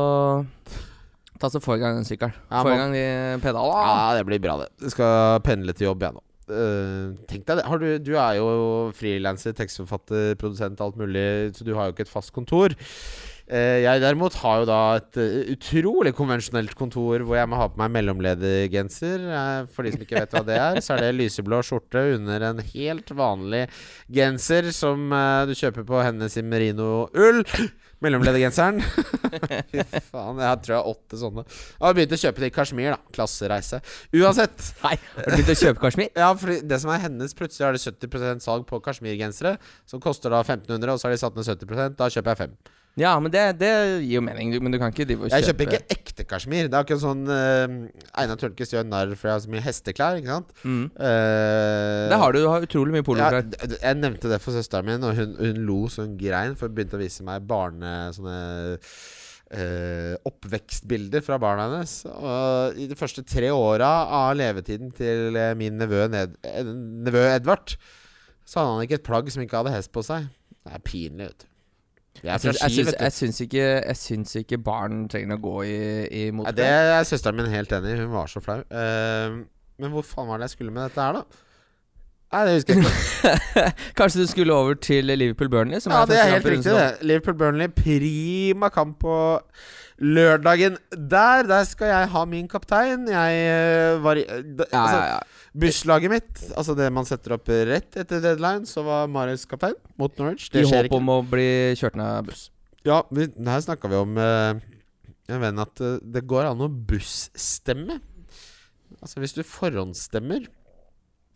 Ta 1.37 1.51
så 1.53 1.61
Få 1.61 1.77
i 1.77 1.83
gang 1.83 1.99
den 1.99 2.09
sykkelen. 2.09 2.33
Ja, 2.49 2.63
Få 2.65 2.73
i 2.73 2.81
gang 2.81 2.97
de 2.97 3.05
pedalene. 3.45 3.85
ja, 3.85 4.17
det 4.17 4.25
blir 4.31 4.41
bra, 4.41 4.57
det. 4.63 4.71
Jeg 4.87 4.97
skal 4.97 5.43
pendle 5.45 5.77
til 5.77 5.91
jobb, 5.91 6.07
jeg 6.07 6.17
nå. 6.17 6.26
Eh, 6.47 7.15
tenk 7.27 7.47
deg 7.49 7.59
det. 7.59 7.65
Du, 7.83 7.87
du 8.07 8.13
er 8.15 8.37
jo 8.39 8.51
frilanser, 8.95 9.55
tekstforfatter, 9.57 10.37
produsent, 10.39 10.83
alt 10.83 10.99
mulig, 10.99 11.57
så 11.57 11.67
du 11.67 11.75
har 11.75 11.89
jo 11.89 11.97
ikke 11.97 12.07
et 12.07 12.13
fast 12.13 12.35
kontor. 12.37 12.77
Uh, 13.47 13.79
jeg 13.79 14.01
derimot 14.03 14.35
har 14.41 14.57
jo 14.59 14.67
da 14.67 14.79
et 14.99 15.19
uh, 15.23 15.51
utrolig 15.53 16.11
konvensjonelt 16.19 16.73
kontor 16.75 17.23
hvor 17.23 17.37
jeg 17.39 17.47
må 17.47 17.61
ha 17.61 17.69
på 17.71 17.79
meg 17.79 17.93
mellomledergenser. 17.95 19.27
For 19.75 19.87
de 19.87 19.95
som 19.95 20.03
ikke 20.03 20.19
vet 20.19 20.35
hva 20.35 20.43
det 20.47 20.57
er, 20.59 20.81
så 20.83 20.97
er 20.97 21.05
det 21.05 21.13
lyseblå 21.21 21.61
skjorte 21.67 22.03
under 22.17 22.49
en 22.49 22.63
helt 22.73 23.13
vanlig 23.15 23.67
genser 24.11 24.73
som 24.75 25.15
du 25.47 25.55
kjøper 25.55 25.87
på 25.87 26.03
Hennes 26.03 26.39
i 26.39 26.47
merino-ull. 26.47 27.45
Mellomledergenseren. 28.05 28.83
Fy 29.73 29.85
faen, 30.11 30.41
jeg 30.43 30.63
tror 30.65 30.75
jeg 30.75 30.79
har 30.79 30.91
åtte 30.91 31.21
sånne. 31.21 31.45
Jeg 31.49 31.85
har 31.87 31.97
begynt 31.97 32.15
å 32.17 32.21
kjøpe 32.21 32.45
til 32.45 32.53
Kashmir, 32.55 32.91
da. 32.93 33.15
Klassereise. 33.17 33.81
Uansett. 34.13 34.71
Nei, 34.83 34.95
har 35.17 35.29
du 35.31 35.37
begynt 35.39 35.53
å 35.55 35.59
kjøpe 35.63 35.85
Kashmir? 35.87 36.11
Ja, 36.13 36.31
for 36.37 36.53
det 36.73 36.81
som 36.83 36.93
er 36.93 37.05
hennes 37.07 37.37
Plutselig 37.37 37.67
har 37.67 37.77
de 37.77 37.83
70% 37.83 38.45
salg 38.45 38.67
på 38.69 38.81
kasjmirgensere, 38.85 39.57
som 39.89 40.03
koster 40.05 40.33
da 40.33 40.43
1500, 40.45 40.93
og 40.93 41.01
så 41.01 41.09
har 41.09 41.17
de 41.17 41.23
satt 41.25 41.39
ned 41.39 41.49
70% 41.49 41.97
Da 42.01 42.11
kjøper 42.13 42.35
jeg 42.35 42.43
fem. 42.45 42.59
Ja, 42.97 43.11
men 43.21 43.29
det, 43.29 43.43
det 43.61 43.69
gir 44.07 44.15
jo 44.17 44.23
mening. 44.25 44.55
Men 44.65 44.73
du 44.73 44.79
kan 44.81 44.89
ikke 44.95 45.05
drive 45.05 45.27
og 45.27 45.35
Jeg 45.35 45.45
kjøper 45.51 45.67
ikke 45.67 45.81
ekte 45.93 46.25
kasjmir. 46.31 46.71
Det 46.73 46.79
er 46.79 46.87
ikke 46.87 46.97
sånn 47.03 47.27
uh, 47.29 47.75
Einar 48.23 48.39
Tørnquist 48.41 48.73
gjør 48.73 48.87
narr 48.89 49.13
for 49.21 49.29
jeg 49.29 49.35
har 49.37 49.43
så 49.45 49.53
mye 49.53 49.65
hesteklær, 49.67 50.17
ikke 50.23 50.33
sant? 50.33 50.55
mm. 50.65 50.87
Uh, 50.97 52.07
Det 52.15 52.21
har 52.23 52.33
du. 52.33 52.41
Du 52.41 52.49
har 52.55 52.65
utrolig 52.65 52.95
mye 52.97 53.03
ja, 53.05 53.09
poloklær. 53.11 53.45
d- 53.53 53.77
jeg 53.83 54.01
nevnte 54.01 54.33
det 54.33 54.41
for 54.41 54.57
søsteren 54.57 54.89
min, 54.89 55.05
og 55.05 55.13
hun, 55.21 55.37
hun 55.43 55.61
lo 55.69 55.83
så 55.93 56.07
hun 56.07 56.17
grein, 56.21 56.57
for 56.57 56.71
hun 56.71 56.79
begynte 56.81 56.97
å 56.97 57.05
vise 57.05 57.27
meg 57.29 57.45
barne... 57.53 57.95
Sånne 58.17 58.41
Uh, 59.47 60.17
oppvekstbilder 60.27 61.23
fra 61.23 61.37
barna 61.39 61.69
hennes. 61.69 61.93
Og 62.11 62.81
i 62.83 62.89
de 62.91 62.97
første 62.99 63.23
tre 63.23 63.53
åra 63.55 63.87
av 64.25 64.33
levetiden 64.35 64.89
til 64.91 65.37
min 65.55 65.77
nevø, 65.79 66.01
Ned 66.11 66.33
nevø 67.07 67.23
Edvard, 67.29 67.77
så 68.43 68.59
hadde 68.59 68.73
han 68.73 68.83
ikke 68.89 68.99
et 68.99 69.05
plagg 69.07 69.31
som 69.31 69.45
ikke 69.45 69.61
hadde 69.61 69.77
hest 69.77 69.93
på 69.95 70.03
seg. 70.03 70.27
Det 70.67 70.75
er 70.75 70.83
pinlig, 70.83 71.29
vet 71.31 71.45
du. 71.45 71.53
Jeg 72.25 72.41
synes, 72.41 72.61
Jeg 72.63 73.13
syns, 73.13 73.41
jeg, 73.41 73.47
ikke, 73.49 73.67
jeg 73.87 73.97
syns 73.97 74.37
ikke 74.41 74.59
barn 74.65 75.09
trenger 75.13 75.37
å 75.37 75.43
gå 75.43 75.57
i, 75.69 75.77
i 76.07 76.23
motklær. 76.31 76.57
det 76.59 76.69
er 76.69 77.03
søsteren 77.09 77.37
min 77.37 77.51
helt 77.53 77.73
enig 77.77 77.93
i. 77.97 77.99
Hun 78.05 78.13
var 78.15 78.31
så 78.33 78.41
flau. 78.45 78.63
Uh, 78.71 79.43
men 79.79 79.93
hvor 79.93 80.07
faen 80.07 80.29
var 80.31 80.41
det 80.41 80.49
jeg 80.51 80.57
skulle 80.57 80.73
med 80.73 80.89
dette 80.89 81.03
her, 81.03 81.19
da? 81.21 81.43
Nei, 82.35 82.41
det 82.49 82.55
husker 82.57 82.75
jeg 82.75 82.83
ikke. 82.91 83.65
Kanskje 83.99 84.25
du 84.25 84.31
skulle 84.33 84.55
over 84.55 84.75
til 84.83 85.13
Liverpool-Burnley? 85.13 85.79
Ja, 85.87 86.01
det 86.11 86.17
er 86.19 86.33
helt 86.35 86.49
riktig, 86.51 86.73
det. 86.75 86.89
Liverpool-Burnley, 87.07 87.69
prima 87.77 88.69
kamp 88.75 88.99
på 89.05 89.19
lørdagen 90.03 90.77
der. 90.91 91.47
Der 91.47 91.65
skal 91.65 91.93
jeg 91.93 92.09
ha 92.17 92.25
min 92.29 92.49
kaptein. 92.51 93.07
Jeg 93.09 93.39
eh, 93.47 94.03
var 94.05 94.19
i 94.19 94.25
d- 94.27 94.67
Ja, 94.73 94.83
altså, 94.83 94.97
ja, 94.97 95.05
ja. 95.15 95.19
Busslaget 95.57 96.13
mitt, 96.13 96.43
altså 96.59 96.75
det 96.77 96.91
man 96.93 97.07
setter 97.09 97.33
opp 97.39 97.49
rett 97.49 97.97
etter 97.97 98.21
deadline, 98.21 98.67
så 98.69 98.83
var 98.85 99.07
Marius 99.09 99.47
kaptein 99.49 99.77
mot 99.97 100.13
Norwich. 100.21 100.51
I 100.51 100.59
Det 100.59 100.67
skjer 100.69 100.83
håp 100.85 100.91
ikke. 100.91 100.99
om 101.01 101.13
å 101.15 101.21
bli 101.31 101.47
kjørt 101.81 101.97
ned 101.97 102.11
av 102.19 102.27
buss. 102.29 102.43
Ja, 102.87 102.99
vi, 103.11 103.25
her 103.49 103.63
snakka 103.65 103.89
vi 103.91 103.97
om 103.99 104.19
eh, 104.21 104.61
en 105.33 105.41
venn 105.43 105.63
at 105.65 105.81
eh, 105.83 105.97
det 106.05 106.27
går 106.29 106.51
an 106.51 106.61
å 106.67 106.69
busstemme. 106.69 107.97
Altså 109.01 109.23
hvis 109.23 109.35
du 109.37 109.43
forhåndsstemmer 109.47 110.45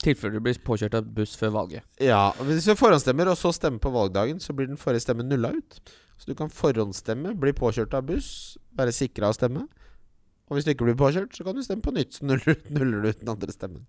tilfelle 0.01 0.39
du 0.39 0.45
blir 0.45 0.57
påkjørt 0.65 0.95
av 0.97 1.09
buss 1.17 1.35
før 1.37 1.51
valget. 1.57 1.85
Ja, 2.01 2.31
Hvis 2.47 2.65
du 2.69 2.73
forhåndsstemmer 2.79 3.29
og 3.33 3.37
så 3.41 3.51
stemmer 3.53 3.83
på 3.85 3.91
valgdagen, 3.93 4.39
så 4.41 4.55
blir 4.57 4.71
den 4.71 4.81
forrige 4.81 5.05
stemmen 5.05 5.29
nulla 5.29 5.51
ut. 5.57 5.81
Så 6.21 6.29
du 6.31 6.35
kan 6.37 6.53
forhåndsstemme, 6.53 7.35
bli 7.41 7.53
påkjørt 7.57 7.97
av 7.97 8.07
buss, 8.09 8.57
være 8.77 8.95
sikra 8.97 9.29
å 9.33 9.37
stemme. 9.37 9.67
Og 10.49 10.57
hvis 10.57 10.67
du 10.67 10.73
ikke 10.73 10.89
blir 10.89 10.97
påkjørt, 10.99 11.37
så 11.37 11.45
kan 11.47 11.57
du 11.57 11.63
stemme 11.65 11.85
på 11.85 11.93
nytt, 11.97 12.17
så 12.17 12.25
nuller 12.29 12.97
du 13.05 13.09
ut 13.11 13.21
den 13.21 13.33
andre 13.33 13.53
stemmen. 13.55 13.85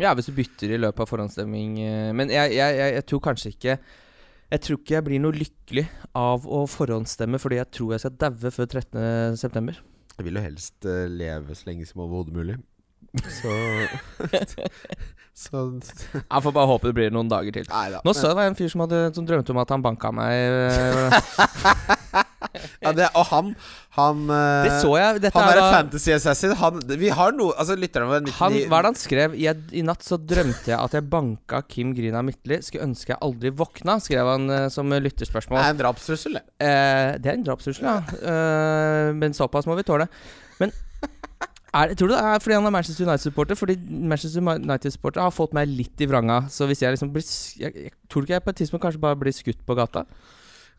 Ja, 0.00 0.14
hvis 0.16 0.30
du 0.30 0.32
bytter 0.32 0.72
i 0.72 0.78
løpet 0.80 1.04
av 1.04 1.10
forhåndsstemming. 1.10 1.74
eh, 1.84 2.12
Men 2.16 2.30
jeg, 2.32 2.54
jeg, 2.56 2.76
jeg, 2.78 2.94
jeg 2.96 3.04
tror 3.10 3.20
kanskje 3.20 3.52
ikke 3.52 3.78
Jeg 4.52 4.60
tror 4.64 4.78
ikke 4.78 4.94
jeg 4.94 5.04
blir 5.04 5.20
noe 5.20 5.36
lykkelig 5.36 5.86
av 6.16 6.44
å 6.48 6.62
forhåndsstemme 6.68 7.38
fordi 7.40 7.56
jeg 7.60 7.70
tror 7.72 7.92
jeg 7.94 8.00
skal 8.04 8.16
daue 8.20 8.50
før 8.52 8.66
13.9. 8.68 9.76
Jeg 10.18 10.26
vil 10.26 10.36
jo 10.36 10.44
helst 10.44 10.84
eh, 10.88 11.06
leve 11.08 11.54
så 11.56 11.68
lenge 11.70 11.86
som 11.88 12.02
overhodet 12.04 12.36
mulig. 12.36 12.56
Så 13.28 13.52
Så 15.32 15.62
Jeg 16.12 16.42
får 16.44 16.52
bare 16.52 16.68
håpe 16.68 16.90
det 16.90 16.96
blir 16.96 17.12
noen 17.14 17.30
dager 17.30 17.54
til. 17.56 17.64
Neida. 17.70 18.02
Nå 18.04 18.12
så 18.12 18.26
jeg 18.28 18.34
det 18.34 18.38
var 18.38 18.50
en 18.50 18.56
fyr 18.58 18.68
som, 18.72 18.82
hadde, 18.84 19.00
som 19.16 19.26
drømte 19.28 19.54
om 19.54 19.60
at 19.62 19.72
han 19.72 19.84
banka 19.84 20.12
meg. 20.12 20.32
eh, 20.68 22.22
Ja, 22.82 22.92
det, 22.92 23.06
og 23.16 23.24
han 23.30 23.54
Han, 23.96 24.26
eh, 24.28 24.66
Det 24.66 24.74
så 24.82 24.92
jeg. 24.98 25.22
Dette 25.24 25.38
han 25.38 25.48
er 25.48 25.56
er 25.56 25.60
da 25.62 25.70
fantasy 25.72 26.12
assassin. 26.12 26.52
Han, 26.60 26.82
vi 27.00 27.08
har 27.14 27.32
noe 27.36 27.54
Altså, 27.56 27.76
lytterne 27.80 28.10
våre 28.10 28.36
han, 28.38 28.58
hva 28.68 28.78
er 28.82 28.86
det 28.86 28.90
han 28.92 29.00
skrev? 29.00 29.36
Jeg, 29.40 29.64
I 29.72 29.84
natt 29.88 30.04
så 30.04 30.18
drømte 30.20 30.72
jeg 30.72 30.78
at 30.78 30.96
jeg 30.98 31.08
banka 31.16 31.62
Kim 31.64 31.94
Grina 31.96 32.22
Midtly. 32.26 32.60
Skulle 32.64 32.90
ønske 32.90 33.14
jeg 33.14 33.20
aldri 33.24 33.54
våkna, 33.56 33.96
skrev 34.04 34.28
han 34.34 34.48
eh, 34.52 34.68
som 34.74 34.92
lytterspørsmål. 34.92 35.62
Det 35.62 35.66
er 35.70 35.76
en 35.78 35.82
drapstrussel, 35.82 36.38
det. 36.38 36.44
Eh, 36.60 37.16
det 37.22 37.32
er 37.32 37.38
en 37.40 37.48
drapstrussel, 37.48 37.88
ja. 37.88 37.98
Eh, 38.20 39.12
men 39.16 39.36
såpass 39.36 39.68
må 39.70 39.78
vi 39.80 39.86
tåle. 39.88 40.10
Men 40.60 40.74
er, 41.72 41.94
tror 41.96 42.10
du 42.10 42.12
det 42.12 42.20
er 42.20 42.42
fordi 42.44 42.56
han 42.58 42.68
er 42.68 42.74
Manchester 42.74 43.06
United-supporter? 43.06 43.56
Fordi 43.56 43.78
Manchester 44.12 44.44
United-supporter 44.44 45.24
har 45.24 45.32
fått 45.32 45.56
meg 45.56 45.70
litt 45.72 46.04
i 46.04 46.08
vranga. 46.10 46.42
Så 46.52 46.68
hvis 46.68 46.84
jeg 46.84 46.92
liksom 46.94 47.12
blir 47.14 47.24
jeg, 47.24 47.72
jeg, 47.88 47.96
Tror 48.12 48.22
du 48.22 48.28
ikke 48.28 48.36
jeg 48.36 48.44
på 48.44 48.52
et 48.52 48.62
tidspunkt 48.62 48.84
kanskje 48.84 49.02
bare 49.02 49.20
blir 49.20 49.36
skutt 49.36 49.62
på 49.64 49.76
gata? 49.78 50.04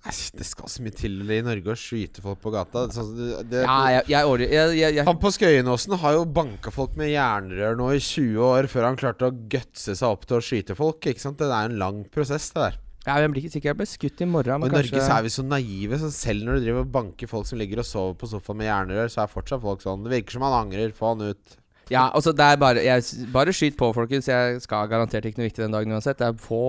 Det 0.04 0.44
skal 0.44 0.68
så 0.68 0.84
mye 0.84 0.92
til 0.92 1.22
i 1.32 1.40
Norge 1.46 1.72
å 1.72 1.80
skyte 1.80 2.20
folk 2.22 2.42
på 2.44 2.52
gata. 2.52 2.90
Sånn, 2.92 3.14
det, 3.16 3.30
det, 3.54 3.62
Ja, 3.64 4.02
jeg, 4.04 4.50
jeg, 4.52 4.94
jeg 4.98 5.06
Han 5.08 5.22
på 5.22 5.32
Skøyenåsen 5.32 5.96
har 6.02 6.18
jo 6.18 6.26
banka 6.28 6.74
folk 6.76 6.98
med 7.00 7.14
jernrør 7.14 7.80
nå 7.80 7.88
i 7.96 8.02
20 8.04 8.44
år 8.44 8.68
før 8.72 8.90
han 8.90 9.00
klarte 9.00 9.30
å 9.30 9.38
gutse 9.54 9.96
seg 9.96 10.10
opp 10.10 10.28
til 10.28 10.42
å 10.42 10.44
skyte 10.44 10.76
folk. 10.76 11.08
Ikke 11.08 11.24
sant? 11.24 11.40
Det 11.40 11.48
er 11.48 11.72
en 11.72 11.80
lang 11.80 12.04
prosess, 12.12 12.52
det 12.52 12.68
der. 12.68 12.83
Ja, 13.04 13.18
jeg 13.20 13.32
blir 13.34 13.42
ikke 13.44 13.54
sikker. 13.58 13.70
Jeg 13.74 13.80
ble 13.82 13.88
skutt 13.90 14.22
i 14.24 14.28
morgen. 14.30 14.62
Og 14.62 14.68
Men 14.68 14.72
I 14.72 14.78
Norge 14.78 15.02
så 15.04 15.18
er 15.18 15.26
vi 15.26 15.32
så 15.34 15.44
naive, 15.44 16.00
så 16.00 16.12
selv 16.14 16.48
når 16.48 16.60
du 16.60 16.68
driver 16.68 16.86
og 16.86 16.94
banker 16.94 17.28
folk 17.28 17.50
som 17.50 17.60
ligger 17.60 17.82
og 17.84 17.88
sover 17.88 18.14
på 18.20 18.30
sofaen 18.32 18.62
med 18.62 18.70
jernrør, 18.70 19.12
så 19.12 19.26
er 19.26 19.34
fortsatt 19.34 19.64
folk 19.64 19.84
sånn. 19.84 20.06
Det 20.06 20.14
virker 20.14 20.38
som 20.38 20.46
han 20.48 20.56
angrer. 20.62 20.94
Få 20.96 21.12
han 21.12 21.26
ut. 21.34 21.58
Ja, 21.92 22.06
altså 22.16 22.32
det 22.32 22.46
er 22.48 22.60
bare 22.62 22.80
jeg, 22.80 23.04
Bare 23.34 23.52
skyt 23.56 23.76
på, 23.80 23.90
folkens. 23.96 24.30
Jeg 24.32 24.62
skal 24.64 24.88
garantert 24.92 25.28
ikke 25.28 25.42
noe 25.42 25.50
viktig 25.50 25.66
den 25.66 25.76
dagen 25.76 25.92
uansett. 25.92 26.22
Det 26.22 26.30
er 26.30 26.38
få 26.40 26.62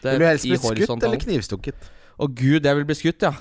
det 0.00 0.14
Vil 0.14 0.24
du 0.24 0.28
helst 0.30 0.48
bli 0.48 0.60
skutt 0.62 1.04
eller 1.04 1.20
knivstukket? 1.20 1.92
Å 2.14 2.30
gud, 2.30 2.64
jeg 2.64 2.78
vil 2.78 2.88
bli 2.88 2.96
skutt, 2.96 3.26
ja. 3.26 3.34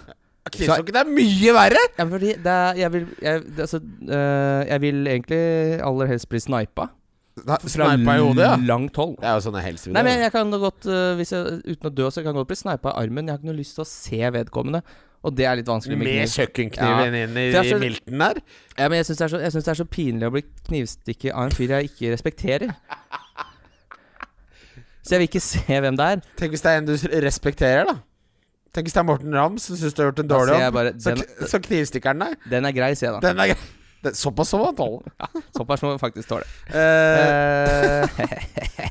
Knivstukket 0.43 0.97
er 0.99 1.07
mye 1.07 1.53
verre! 1.55 1.81
ja 1.95 2.05
fordi 2.09 2.33
det 2.43 2.51
er, 2.51 2.79
jeg 2.81 2.91
vil 2.91 3.05
jeg, 3.23 3.43
det, 3.45 3.61
altså, 3.63 3.79
øh, 3.79 4.61
jeg 4.67 4.81
vil 4.83 5.07
egentlig 5.07 5.39
aller 5.87 6.11
helst 6.11 6.27
bli 6.33 6.41
snipa. 6.43 6.89
Da- 7.33 7.57
periode, 7.57 8.43
ja. 8.45 8.55
langt 8.61 8.95
hold. 8.95 9.15
Det 9.17 9.25
er 9.25 9.39
jo 9.39 9.45
sånne 9.47 9.63
helst 9.65 9.87
Nei, 9.89 10.03
men 10.05 10.21
jeg 10.21 10.31
kan 10.35 10.53
godt 10.53 10.85
uh, 10.85 11.15
hvis 11.17 11.33
jeg, 11.33 11.55
Uten 11.65 11.89
å 11.89 11.93
dø, 11.93 12.05
så 12.13 12.21
kan 12.21 12.29
jeg 12.29 12.37
godt 12.37 12.51
bli 12.51 12.57
snipa 12.59 12.93
i 12.93 12.99
armen. 13.01 13.25
Jeg 13.25 13.33
har 13.33 13.41
ikke 13.41 13.49
noe 13.49 13.57
lyst 13.57 13.73
til 13.79 13.85
å 13.85 13.89
se 13.89 14.29
vedkommende. 14.35 14.83
Og 15.23 15.33
det 15.33 15.47
er 15.47 15.57
litt 15.57 15.69
vanskelig 15.71 15.97
med 15.97 16.09
Med 16.09 16.29
kjøkkenkniven 16.29 17.15
kjøkkenkniven 17.15 17.17
inn 17.23 17.37
i, 17.39 17.73
i 17.73 17.81
milten 17.81 18.23
der. 18.25 18.39
Ja, 18.75 18.89
men 18.91 18.99
jeg 18.99 19.07
syns 19.07 19.21
det, 19.23 19.43
det 19.55 19.67
er 19.71 19.79
så 19.79 19.87
pinlig 19.87 20.27
å 20.27 20.33
bli 20.35 20.43
knivstikket 20.67 21.31
av 21.31 21.47
en 21.47 21.55
fyr 21.55 21.73
jeg 21.77 21.89
ikke 21.89 22.11
respekterer. 22.13 22.73
Så 25.03 25.15
jeg 25.15 25.23
vil 25.23 25.29
ikke 25.31 25.43
se 25.43 25.79
hvem 25.83 25.97
det 25.99 26.09
er. 26.15 26.25
Tenk 26.39 26.53
hvis 26.55 26.63
det 26.63 26.73
er 26.73 26.81
en 26.81 26.85
du 26.87 26.93
respekterer, 27.25 27.87
da. 27.89 27.97
Tenk 28.73 28.87
hvis 28.87 28.95
det 28.95 29.01
er 29.01 29.07
Morten 29.07 29.35
Ramm 29.35 29.57
som 29.61 29.79
syns 29.79 29.95
du 29.95 30.03
har 30.03 30.11
gjort 30.11 30.21
en 30.23 30.29
dårlig 30.31 30.59
jobb. 30.59 30.79
Så, 31.03 31.15
så 31.51 31.59
knivstikker 31.65 32.15
den 32.15 32.27
deg. 32.27 32.51
den 32.53 32.67
er 32.69 32.75
grei, 32.75 32.91
sier 32.97 33.09
jeg 33.09 33.17
da. 33.17 33.31
Den 33.31 33.41
er 33.43 33.55
grei. 33.55 33.71
Det- 34.03 34.15
Såpass 34.19 34.49
så 34.51 34.59
han 34.65 34.75
tåler. 34.75 35.11
Såpass 35.55 35.81
må 35.85 35.93
faktisk 36.01 36.29
tåle. 36.29 36.47
Eh, 36.73 38.07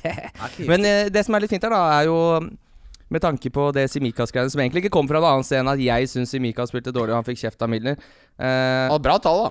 Eh, 0.02 0.66
Men 0.66 0.82
uh, 0.82 1.06
det 1.12 1.22
som 1.26 1.34
er 1.36 1.44
litt 1.44 1.52
fint 1.52 1.62
her, 1.62 1.70
da, 1.70 1.82
er 2.00 2.08
jo 2.08 2.16
med 3.12 3.20
tanke 3.22 3.50
på 3.52 3.66
det 3.76 3.84
Simikas-greiene, 3.92 4.50
som 4.50 4.60
egentlig 4.64 4.82
ikke 4.86 4.94
kom 4.96 5.06
fra 5.10 5.20
noe 5.20 5.34
annet 5.36 5.46
sted 5.46 5.60
enn 5.60 5.68
at 5.70 5.82
jeg 5.82 6.08
syns 6.10 6.32
Simikas 6.32 6.72
spilte 6.72 6.94
dårlig, 6.96 7.12
og 7.12 7.20
han 7.20 7.26
fikk 7.28 7.42
kjeft 7.44 7.62
av 7.62 7.70
Milner. 7.70 7.98
Uh, 8.40 8.88
og 8.94 9.02
bra 9.04 9.18
tall, 9.22 9.42
da. 9.44 9.50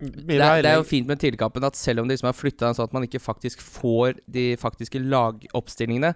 det, 0.00 0.38
er, 0.38 0.62
det 0.64 0.70
er 0.70 0.78
jo 0.78 0.86
fint 0.88 1.10
med 1.10 1.20
Tidligkampen 1.20 1.66
at 1.66 1.76
selv 1.76 2.00
om 2.04 2.08
de 2.08 2.14
liksom 2.14 2.30
har 2.30 2.38
flytta 2.38 2.68
den 2.70 2.78
sånn 2.78 2.86
at 2.88 2.94
man 2.96 3.04
ikke 3.08 3.20
faktisk 3.20 3.60
får 3.66 4.22
de 4.30 4.46
faktiske 4.62 5.02
lagoppstillingene, 5.02 6.14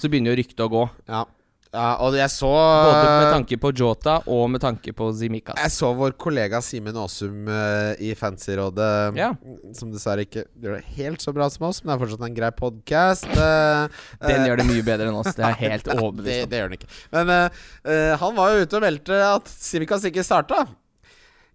så 0.00 0.10
begynner 0.10 0.32
jo 0.34 0.40
ryktet 0.40 0.64
å 0.66 0.70
gå. 0.72 0.86
Ja. 1.12 1.22
Ja, 1.72 1.86
og 2.04 2.12
jeg 2.18 2.28
så 2.28 2.48
Både 2.52 3.12
med 3.22 3.30
tanke 3.32 3.56
på 3.62 3.70
Jota 3.80 4.18
og 4.28 4.42
med 4.52 4.60
tanke 4.60 4.92
på 4.92 5.06
Zimikas. 5.16 5.56
Jeg 5.56 5.72
så 5.72 5.88
vår 5.96 6.12
kollega 6.20 6.60
Simen 6.60 6.98
Aasum 7.00 7.46
uh, 7.48 7.94
i 7.96 8.10
Fancyrådet, 8.18 9.16
Ja. 9.16 9.30
som 9.78 9.88
dessverre 9.94 10.26
ikke 10.26 10.44
gjør 10.60 10.76
det 10.76 10.84
helt 10.98 11.24
så 11.24 11.32
bra 11.32 11.48
som 11.52 11.64
oss, 11.70 11.80
men 11.82 11.94
det 11.94 11.96
er 11.96 12.02
fortsatt 12.04 12.26
en 12.28 12.36
grei 12.36 12.50
podkast. 12.58 13.24
Den 13.32 14.44
gjør 14.50 14.60
det 14.60 14.68
mye 14.68 14.84
bedre 14.84 15.08
enn 15.08 15.16
oss, 15.22 15.32
det 15.38 15.46
er 15.48 15.56
helt 15.64 15.88
overbevist 15.96 16.44
om. 16.44 16.50
det 16.52 16.60
gjør 16.60 16.72
den 16.74 16.78
ikke. 16.82 16.90
Men 17.16 17.32
eh, 17.38 17.64
eh, 17.88 18.12
han 18.20 18.36
var 18.36 18.52
jo 18.52 18.66
ute 18.66 18.78
og 18.80 18.84
meldte 18.84 19.22
at 19.30 19.48
Zimikas 19.56 20.04
ikke 20.12 20.24
starta. 20.28 20.66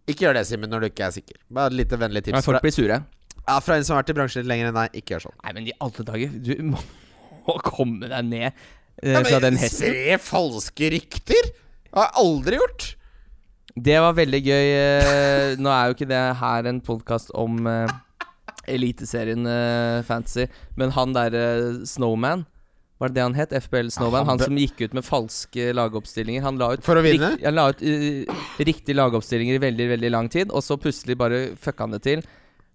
Ikke 0.07 0.25
gjør 0.25 0.37
det, 0.39 0.45
Simen, 0.49 0.69
når 0.71 0.79
du 0.81 0.89
ikke 0.89 1.05
er 1.09 1.13
sikker. 1.19 1.37
Bare 1.53 1.69
et 1.69 1.77
lite 1.81 1.97
vennlig 1.99 2.25
Men 2.31 2.41
folk 2.45 2.61
blir 2.63 2.73
sure. 2.73 3.01
ja, 3.47 3.59
fra 3.61 3.75
en 3.77 3.83
som 3.85 3.93
har 3.97 4.01
vært 4.01 4.13
i 4.15 4.17
bransjen 4.17 4.41
litt 4.41 4.49
lenger 4.49 4.71
enn 4.71 4.79
deg. 4.81 4.97
Ikke 5.01 5.13
gjør 5.17 5.27
sånn. 5.27 5.37
Nei, 5.43 5.53
men 5.59 5.67
i 5.69 5.75
alle 5.83 6.07
dager, 6.09 6.37
du 6.47 6.53
må 6.73 6.81
komme 7.67 8.07
deg 8.11 8.25
ned 8.27 8.47
eh, 8.47 8.53
Ja, 9.03 9.21
fra 9.27 9.39
den 9.43 9.57
hesten. 9.61 9.91
Spre 9.93 10.17
falske 10.23 10.89
rykter! 10.95 11.51
Det 11.87 11.93
har 12.01 12.07
jeg 12.09 12.23
aldri 12.23 12.57
gjort. 12.61 12.85
Det 13.77 13.97
var 14.01 14.13
veldig 14.17 14.39
gøy. 14.41 14.67
eh, 14.73 15.55
Nå 15.61 15.69
er 15.69 15.87
jo 15.91 15.95
ikke 15.97 16.09
det 16.09 16.21
her 16.39 16.65
en 16.71 16.79
podkast 16.81 17.29
om 17.37 17.59
uh, 17.69 17.85
Eliteserien 18.67 19.45
uh, 19.47 20.01
Fantasy, 20.07 20.47
men 20.75 20.91
han 20.97 21.13
derre 21.15 21.85
Snowman 21.87 22.45
var 22.97 23.11
det 23.11 23.19
det 23.19 23.25
han 23.27 23.35
het? 23.37 23.51
FBL 23.67 23.91
Snowman? 23.93 24.23
Han 24.25 24.39
han 24.39 24.39
som 24.41 24.55
gikk 24.57 24.79
ut 24.87 24.93
med 24.97 25.05
falske 25.05 25.67
lagoppstillinger. 25.77 26.41
Han 26.41 26.57
la 26.57 26.71
ut, 26.73 26.81
For 26.81 26.97
å 26.97 27.03
vinne? 27.05 27.27
rikt- 27.35 27.43
han 27.45 27.53
la 27.53 27.67
ut 27.69 27.83
uh, 27.85 28.39
riktige 28.65 28.97
lagoppstillinger 28.97 29.59
i 29.59 29.61
veldig, 29.61 29.85
veldig 29.93 30.09
lang 30.15 30.29
tid, 30.33 30.49
og 30.49 30.65
så 30.65 30.79
plutselig 30.81 31.13
bare 31.21 31.43
fucka 31.61 31.85
han 31.85 31.93
det 31.93 32.01
til. 32.07 32.23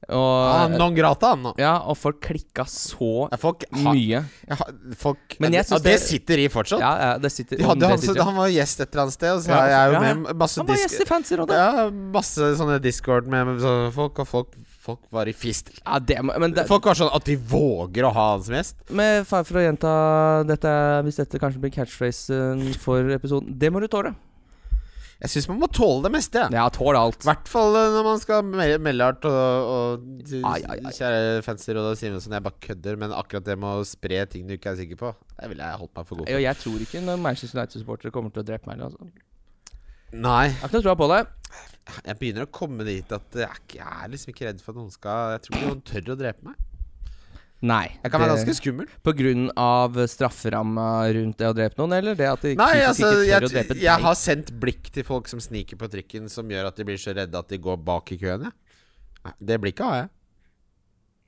Og, 0.08 0.18
Ah, 0.52 0.66
non 0.68 0.94
grata, 0.96 1.28
han 1.36 1.42
nå. 1.44 1.52
ja, 1.62 1.76
og 1.86 1.94
folk 1.96 2.18
klikka 2.20 2.64
så 2.66 3.28
Ja, 3.30 3.36
folk 3.38 3.62
ha, 3.70 3.92
mye. 3.94 4.24
ja, 4.48 4.56
folk, 4.98 5.36
Men 5.38 5.52
jeg 5.52 5.62
ja, 5.62 5.68
synes 5.68 5.82
det 5.84 5.92
det- 5.92 6.00
sitter 6.08 6.38
i 6.42 6.48
fortsatt. 6.48 6.80
Ja, 6.82 6.90
ja, 6.98 7.18
det 7.18 7.30
sitter 7.30 7.56
De 7.56 7.62
hadde, 7.64 7.86
han, 7.86 8.16
han 8.26 8.34
var 8.36 8.48
gjest 8.50 8.80
et 8.82 8.90
eller 8.92 9.02
annet 9.04 9.14
sted, 9.14 9.30
og 9.30 9.42
så 9.44 9.48
Ja, 9.54 9.60
er 9.62 9.70
jeg 9.70 9.86
jo 9.86 9.92
ja. 9.92 10.14
med 10.14 10.36
masse 10.36 10.56
Han 10.58 10.66
var 10.66 10.76
gjest 10.76 11.00
i 11.00 11.04
Fancy-rådet. 11.06 11.54
Ja, 11.54 11.90
masse 11.90 12.50
sånne 12.58 12.80
discord 12.82 13.26
med, 13.28 13.46
med 13.46 13.60
sånne 13.62 13.92
folk, 13.94 14.18
og 14.18 14.26
folk, 14.28 14.48
folk 14.82 14.98
var 15.12 15.26
i 15.30 15.32
fistel. 15.32 15.78
Ja, 15.86 15.98
det, 16.00 16.18
men 16.24 16.52
det, 16.52 16.66
Folk 16.66 16.84
var 16.84 16.94
sånn 16.98 17.14
at 17.14 17.24
de 17.24 17.36
våger 17.36 18.02
å 18.02 18.12
ha 18.12 18.26
han 18.32 18.42
som 18.42 18.54
gjest. 18.58 18.74
Med 18.90 19.24
fare 19.30 19.44
for 19.44 19.60
å 19.62 19.64
gjenta 19.70 20.44
dette, 20.50 20.74
hvis 21.06 21.16
dette 21.22 21.38
kanskje 21.38 21.60
blir 21.62 21.70
catchphrasen 21.70 22.74
for 22.82 23.06
episoden 23.14 23.56
Det 23.56 23.70
må 23.72 23.78
du 23.80 23.86
tåle. 23.86 24.14
Jeg 25.22 25.30
syns 25.30 25.46
man 25.52 25.60
må 25.62 25.68
tåle 25.70 26.02
det 26.08 26.10
meste. 26.16 26.40
Ja, 26.50 26.64
tåle 26.74 26.98
alt. 26.98 27.20
I 27.22 27.28
hvert 27.28 27.46
fall 27.50 27.76
eh, 27.78 27.92
når 27.94 28.06
man 28.08 28.18
skal 28.22 28.42
melde 28.82 29.06
hardt 29.06 29.26
og, 29.30 29.68
og 29.72 30.32
Ai, 30.50 30.56
ai, 30.66 30.78
ai. 30.82 30.94
Kjære 30.96 31.44
fanser 31.46 31.78
og 31.78 31.92
Simonsen, 32.00 32.34
jeg 32.34 32.42
bare 32.42 32.58
kødder, 32.66 32.98
men 32.98 33.14
akkurat 33.14 33.46
det 33.46 33.56
med 33.62 33.82
å 33.82 33.84
spre 33.86 34.24
ting 34.32 34.48
du 34.48 34.56
ikke 34.56 34.72
er 34.72 34.80
sikker 34.80 34.98
på, 34.98 35.12
det 35.38 35.52
ville 35.52 35.68
jeg 35.68 35.78
holdt 35.84 35.94
meg 36.00 36.08
for 36.08 36.18
god 36.18 36.26
for. 36.32 36.42
jeg 36.42 36.60
tror 36.64 36.82
ikke 36.88 37.04
noen 37.06 37.22
Manchester 37.22 37.60
United-supportere 37.60 38.14
kommer 38.18 38.34
til 38.34 38.42
å 38.42 38.48
drepe 38.50 38.66
meg. 38.72 38.82
Altså. 38.88 39.12
Nei, 40.12 40.42
Jeg 40.50 40.58
har 40.58 40.68
ikke 40.72 40.80
noe 40.80 40.86
tro 40.88 40.96
på 41.04 41.10
det. 41.14 41.20
jeg 42.10 42.18
begynner 42.20 42.48
å 42.48 42.52
komme 42.58 42.84
dit 42.90 43.14
at 43.16 43.38
jeg 43.46 43.78
er 43.86 44.10
liksom 44.12 44.34
ikke 44.34 44.50
redd 44.50 44.60
for 44.64 44.74
at 44.74 44.80
noen 44.82 44.92
skal 44.92 45.36
Jeg 45.36 45.44
tror 45.46 45.56
ikke 45.56 45.70
noen 45.70 45.86
tør 45.92 46.12
å 46.16 46.18
drepe 46.18 46.50
meg. 46.50 46.58
Nei. 47.62 47.84
Jeg 48.02 48.10
kan 48.10 48.22
være 48.24 48.34
ganske 48.34 48.54
skummel. 48.58 48.88
På 49.06 49.12
grunn 49.14 49.44
av 49.60 49.94
strafferamma 50.10 50.86
rundt 51.14 51.38
det 51.38 51.46
å 51.46 51.54
drepe 51.54 51.78
noen, 51.78 51.94
eller 52.00 52.18
det 52.18 52.26
at 52.26 52.42
de 52.42 52.56
Nei, 52.58 52.72
altså, 52.82 53.06
ikke 53.06 53.12
tør 53.14 53.22
jeg, 53.28 53.38
å 53.38 53.52
drepe 53.52 53.76
jeg 53.78 54.04
har 54.06 54.18
sendt 54.18 54.50
blikk 54.64 54.90
til 54.96 55.06
folk 55.06 55.30
som 55.30 55.42
sniker 55.42 55.78
på 55.78 55.90
trikken, 55.92 56.26
som 56.32 56.50
gjør 56.50 56.72
at 56.72 56.80
de 56.80 56.88
blir 56.88 56.98
så 56.98 57.14
redde 57.14 57.38
at 57.38 57.54
de 57.54 57.60
går 57.62 57.78
bak 57.86 58.10
i 58.14 58.18
køen. 58.18 58.48
Ja. 58.50 58.52
Nei, 59.22 59.34
Det 59.38 59.60
blikket 59.62 59.86
har 59.86 60.00
jeg. 60.00 60.10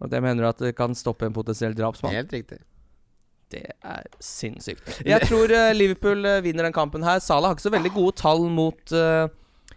Og 0.03 0.11
det 0.11 0.20
mener 0.24 0.43
du 0.43 0.49
at 0.51 0.64
det 0.66 0.74
kan 0.76 0.97
stoppe 0.99 1.28
en 1.28 1.37
potensiell 1.37 1.76
drapsmann? 1.78 2.16
Helt 2.16 2.35
riktig. 2.35 2.59
Det 3.55 3.62
er 3.70 4.11
sinnssykt. 4.18 4.82
Jeg 5.07 5.28
tror 5.28 5.53
eh, 5.55 5.70
Liverpool 5.76 6.26
eh, 6.26 6.43
vinner 6.43 6.66
den 6.66 6.74
kampen 6.74 7.05
her. 7.07 7.20
Salah 7.22 7.53
har 7.53 7.59
ikke 7.59 7.68
så 7.68 7.74
veldig 7.76 7.93
gode 7.95 8.16
tall 8.18 8.49
mot, 8.51 8.80
uh, 8.91 9.28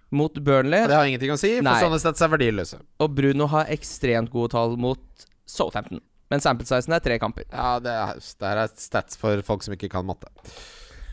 mot 0.09 0.33
Burnley. 0.41 0.87
Det 0.89 0.97
har 0.97 1.05
ingenting 1.05 1.35
å 1.35 1.37
si, 1.37 1.51
for 1.59 1.67
Nei. 1.69 1.77
sånne 1.83 1.99
stats 2.01 2.25
er 2.25 2.31
verdiløse. 2.33 2.79
Og 3.03 3.13
Bruno 3.13 3.45
har 3.53 3.69
ekstremt 3.75 4.33
gode 4.33 4.55
tall 4.55 4.73
mot 4.81 5.27
Southampton. 5.45 6.01
Men 6.31 6.43
sample 6.43 6.67
sizen 6.67 6.93
er 6.97 7.03
tre 7.03 7.19
kamper. 7.21 7.45
Ja, 7.53 7.77
det 7.83 7.93
er, 7.93 8.17
det 8.19 8.55
er 8.55 8.67
stats 8.75 9.19
for 9.19 9.39
folk 9.47 9.63
som 9.63 9.77
ikke 9.77 9.91
kan 9.93 10.05
matte. 10.07 10.27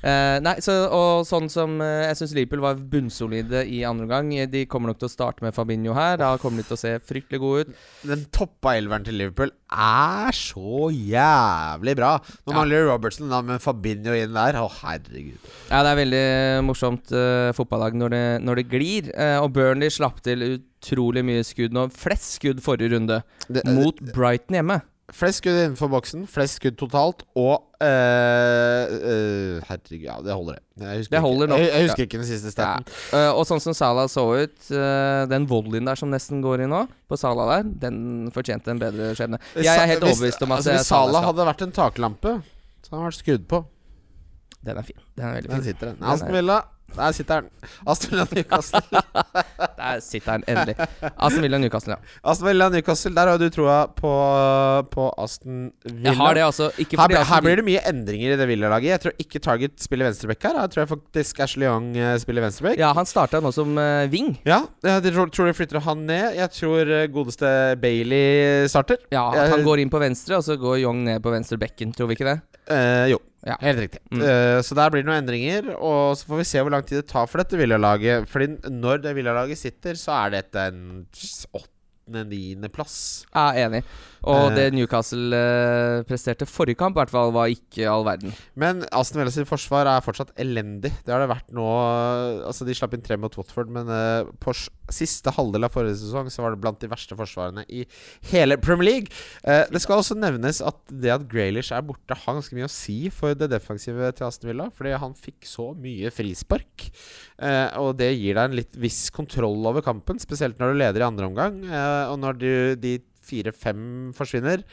Uh, 0.05 0.37
nei, 0.45 0.59
så, 0.61 0.73
og 0.93 1.23
sånn 1.25 1.47
som 1.49 1.79
uh, 1.81 2.03
Jeg 2.11 2.19
syns 2.19 2.35
Liverpool 2.37 2.61
var 2.61 2.77
bunnsolide 2.93 3.63
i 3.73 3.79
andre 3.89 4.05
omgang. 4.05 4.27
De 4.53 4.67
kommer 4.69 4.91
nok 4.91 4.99
til 5.01 5.09
å 5.09 5.13
starte 5.15 5.41
med 5.41 5.55
Fabinho 5.57 5.95
her. 5.97 6.19
Da 6.21 6.35
kommer 6.43 6.61
de 6.61 6.67
til 6.69 6.77
å 6.77 6.81
se 6.83 6.93
fryktelig 7.09 7.41
gode 7.41 7.63
ut. 7.65 7.79
Den 8.11 8.27
toppa 8.29 8.75
elveren 8.77 9.07
til 9.07 9.17
Liverpool 9.17 9.55
er 9.73 10.37
så 10.37 10.91
jævlig 10.93 11.97
bra. 11.97 12.13
Nå 12.45 12.53
Ja. 12.53 12.59
mangler 12.59 12.85
Robertson 12.91 13.33
da 13.33 13.41
med 13.41 13.65
Fabinho 13.65 14.13
inn 14.13 14.37
der. 14.37 14.61
Å, 14.61 14.69
herregud. 14.83 15.41
Ja, 15.71 15.81
det 15.81 15.95
er 15.95 16.01
veldig 16.03 16.25
morsomt 16.69 17.09
uh, 17.17 17.49
fotballag 17.57 17.97
når 17.97 18.13
det, 18.19 18.25
når 18.45 18.61
det 18.61 18.69
glir. 18.77 19.09
Eh, 19.17 19.39
og 19.41 19.55
Burnley 19.57 19.89
slapp 19.89 20.21
til 20.27 20.45
utrolig 20.59 21.25
mye 21.25 21.41
skudd 21.49 21.73
nå. 21.73 21.89
Flest 21.97 22.37
skudd 22.43 22.61
forrige 22.61 22.93
runde 22.99 23.23
Det, 23.49 23.65
mot 23.73 24.05
Brighton 24.13 24.61
hjemme. 24.61 24.83
Flest 25.15 25.39
skudd 25.39 25.55
innenfor 25.55 25.91
boksen, 25.93 26.25
flest 26.27 26.57
skudd 26.59 26.75
totalt, 26.81 27.21
og 27.39 27.69
eh, 27.79 28.95
eh, 28.99 29.61
Herregud, 29.69 30.03
ja, 30.09 30.17
det 30.27 30.35
holder, 30.35 30.57
det. 30.59 30.65
Jeg 30.83 31.05
husker, 31.05 31.15
Det 31.15 31.21
holder 31.23 31.47
ikke, 31.53 31.59
jeg, 31.61 31.71
jeg 31.71 31.87
husker 31.89 32.09
ikke 32.09 32.19
den 32.19 32.27
siste 32.27 32.51
staten. 32.51 32.89
Eh, 33.15 33.29
og 33.31 33.47
sånn 33.47 33.63
som 33.63 33.77
Salah 33.79 34.09
så 34.11 34.25
ut, 34.35 34.57
uh, 34.75 35.23
den 35.31 35.47
volleyen 35.51 35.87
der 35.87 36.01
som 36.01 36.11
nesten 36.11 36.43
går 36.43 36.65
i 36.67 36.69
nå, 36.71 36.83
på 37.07 37.19
Salah 37.21 37.53
der, 37.53 37.71
den 37.87 38.01
fortjente 38.35 38.75
en 38.75 38.83
bedre 38.83 39.13
skjebne. 39.15 39.39
Jeg 39.55 39.71
er 39.71 39.87
helt 39.93 40.03
Hvis- 40.03 40.17
overbevist 40.17 40.43
om 40.43 40.57
at 40.57 40.65
altså, 40.65 40.75
Hvis 40.81 40.91
Salah 40.91 41.21
skal- 41.21 41.31
hadde 41.31 41.49
vært 41.53 41.63
en 41.69 41.77
taklampe, 41.79 42.35
så 42.83 42.91
hadde 42.91 43.03
han 43.05 43.11
vært 43.13 43.23
skudd 43.23 43.47
på. 43.55 43.65
Den 44.65 44.79
er 44.83 44.83
fin. 44.83 45.03
Den 45.15 45.27
er 45.29 45.35
veldig 45.39 45.51
fin. 45.51 45.61
Den 45.61 45.65
sitter 45.71 45.87
den. 45.93 46.03
Aston 46.03 46.33
Villa. 46.35 46.63
Der 46.97 47.13
sitter 47.17 47.45
den. 47.45 47.51
Aston 47.87 48.11
Villa 48.11 48.27
Newcastle. 48.31 48.81
Der 49.81 50.01
sitter 50.05 50.39
den 50.39 50.45
endelig. 50.49 50.77
Aston 51.17 51.43
Villa 51.43 51.59
Newcastle, 51.59 51.97
ja. 51.97 52.15
Aston 52.31 52.49
Villa 52.49 52.69
Newcastle 52.73 53.15
Der 53.15 53.31
har 53.33 53.41
du 53.41 53.49
troa 53.53 53.79
på, 53.87 54.13
på 54.93 55.09
Aston 55.19 55.71
Villa. 55.85 56.11
Jeg 56.11 56.17
har 56.21 56.39
det 56.39 56.45
altså 56.47 56.71
ikke 56.79 57.01
Her, 57.01 57.25
her 57.31 57.45
blir 57.45 57.61
det 57.61 57.67
mye 57.67 57.83
endringer 57.91 58.35
i 58.35 58.39
det 58.41 58.49
Villa-laget. 58.49 58.91
Jeg 58.95 59.03
tror 59.05 59.25
ikke 59.27 59.43
Target 59.45 59.77
spiller 59.83 60.09
venstreback 60.09 60.49
her. 60.49 60.61
Jeg 60.63 60.75
tror 60.75 60.85
jeg 60.85 60.93
faktisk 60.95 61.45
Ashley 61.45 61.69
Young 61.69 61.91
eh, 61.97 62.15
spiller 62.23 62.47
venstreback. 62.47 62.79
Ja, 62.81 62.93
han 62.97 63.09
starta 63.09 63.43
nå 63.45 63.53
som 63.55 63.75
uh, 63.79 64.07
wing. 64.13 64.35
Ja, 64.47 64.63
jeg 64.85 65.15
tror 65.15 65.33
tror 65.35 65.51
de 65.51 65.57
flytter 65.57 65.83
han 65.85 66.07
ned. 66.09 66.39
Jeg 66.39 66.53
tror 66.55 66.95
eh, 67.01 67.07
godeste 67.13 67.51
Bailey 67.83 68.69
starter. 68.71 69.03
Ja, 69.15 69.29
at 69.33 69.53
Han 69.55 69.65
går 69.67 69.83
inn 69.83 69.93
på 69.93 70.01
venstre, 70.03 70.39
og 70.39 70.47
så 70.47 70.59
går 70.61 70.83
Young 70.85 71.05
ned 71.07 71.23
på 71.25 71.33
venstre 71.35 71.59
bekken. 71.61 71.95
Tror 71.95 72.11
vi 72.11 72.19
ikke 72.19 72.31
det? 72.33 72.39
Uh, 72.65 73.07
jo, 73.13 73.19
Ja. 73.45 73.59
helt 73.61 73.83
riktig. 73.83 74.01
Mm. 74.09 74.23
Uh, 74.25 74.59
så 74.65 74.77
der 74.79 74.93
blir 74.93 75.05
det 75.05 75.11
noen 75.11 75.21
endringer. 75.21 75.73
Og 75.77 76.17
så 76.17 76.29
får 76.31 76.41
vi 76.41 76.49
se 76.49 76.65
hvor 76.65 76.73
lang 76.75 76.87
tid 76.89 77.03
det 77.03 77.09
tar 77.13 77.29
for 77.31 77.43
dette 77.43 77.61
Villa-laget. 77.61 78.29
Fordi 78.31 78.73
når 78.73 79.05
det 79.05 79.17
Villa-laget 79.19 79.61
sitter, 79.61 79.99
så 80.01 80.17
er 80.23 80.39
dette 80.39 80.69
en 80.71 81.05
åttende-niendeplass. 82.05 83.27
Ja, 83.35 83.53
enig. 83.55 83.83
Og 84.25 84.53
Eh. 84.53 84.55
det 84.55 84.73
Newcastle 84.73 85.37
eh, 85.37 86.03
presterte 86.05 86.47
forrige 86.47 86.77
kamp, 86.79 86.97
i 86.97 87.01
hvert 87.03 87.11
fall, 87.11 87.31
var 87.33 87.47
ikke 87.49 87.85
all 87.91 88.05
verden. 88.05 88.33
Men 88.57 88.85
Aston 88.91 89.21
Villa 89.21 89.31
sitt 89.31 89.47
forsvar 89.49 89.87
er 89.87 90.01
fortsatt 90.01 90.33
elendig. 90.41 90.93
Det 91.05 91.13
har 91.13 91.21
det 91.21 91.29
vært 91.29 91.53
nå. 91.53 91.65
Altså 92.47 92.65
De 92.65 92.73
slapp 92.75 92.95
inn 92.95 93.03
tre 93.03 93.17
mot 93.21 93.35
Watford, 93.37 93.69
men 93.69 93.89
eh, 93.89 94.25
på 94.41 94.55
siste 94.91 95.31
halvdel 95.33 95.65
av 95.65 95.73
forrige 95.73 95.97
sesong 95.97 96.29
Så 96.29 96.43
var 96.45 96.53
det 96.53 96.61
blant 96.61 96.79
de 96.83 96.89
verste 96.93 97.17
forsvarene 97.17 97.65
i 97.73 97.87
hele 98.33 98.57
Premier 98.61 98.85
League. 98.85 99.09
Eh, 99.45 99.65
det 99.71 99.81
skal 99.81 100.01
også 100.01 100.17
nevnes 100.17 100.61
at 100.65 100.77
det 100.91 101.13
at 101.13 101.29
Graylish 101.29 101.73
er 101.73 101.83
borte, 101.85 102.17
har 102.17 102.35
ganske 102.39 102.57
mye 102.57 102.69
å 102.69 102.73
si 102.73 103.11
for 103.13 103.35
det 103.37 103.51
defensive 103.53 104.11
til 104.17 104.27
Aston 104.27 104.51
Villa. 104.53 104.71
Fordi 104.73 104.97
han 105.01 105.15
fikk 105.15 105.45
så 105.49 105.71
mye 105.77 106.11
frispark. 106.13 106.89
Eh, 107.45 107.69
og 107.81 107.97
det 108.01 108.11
gir 108.17 108.37
deg 108.39 108.45
en 108.51 108.57
litt 108.57 108.77
viss 108.81 109.11
kontroll 109.15 109.61
over 109.69 109.85
kampen, 109.85 110.19
spesielt 110.23 110.59
når 110.61 110.73
du 110.73 110.81
leder 110.81 111.05
i 111.05 111.09
andre 111.09 111.29
omgang. 111.29 111.61
Eh, 111.65 111.94
og 112.13 112.21
når 112.23 112.39
du, 112.41 112.53
de 112.81 112.99
fire-fem 113.25 114.13
forsvinner 114.17 114.65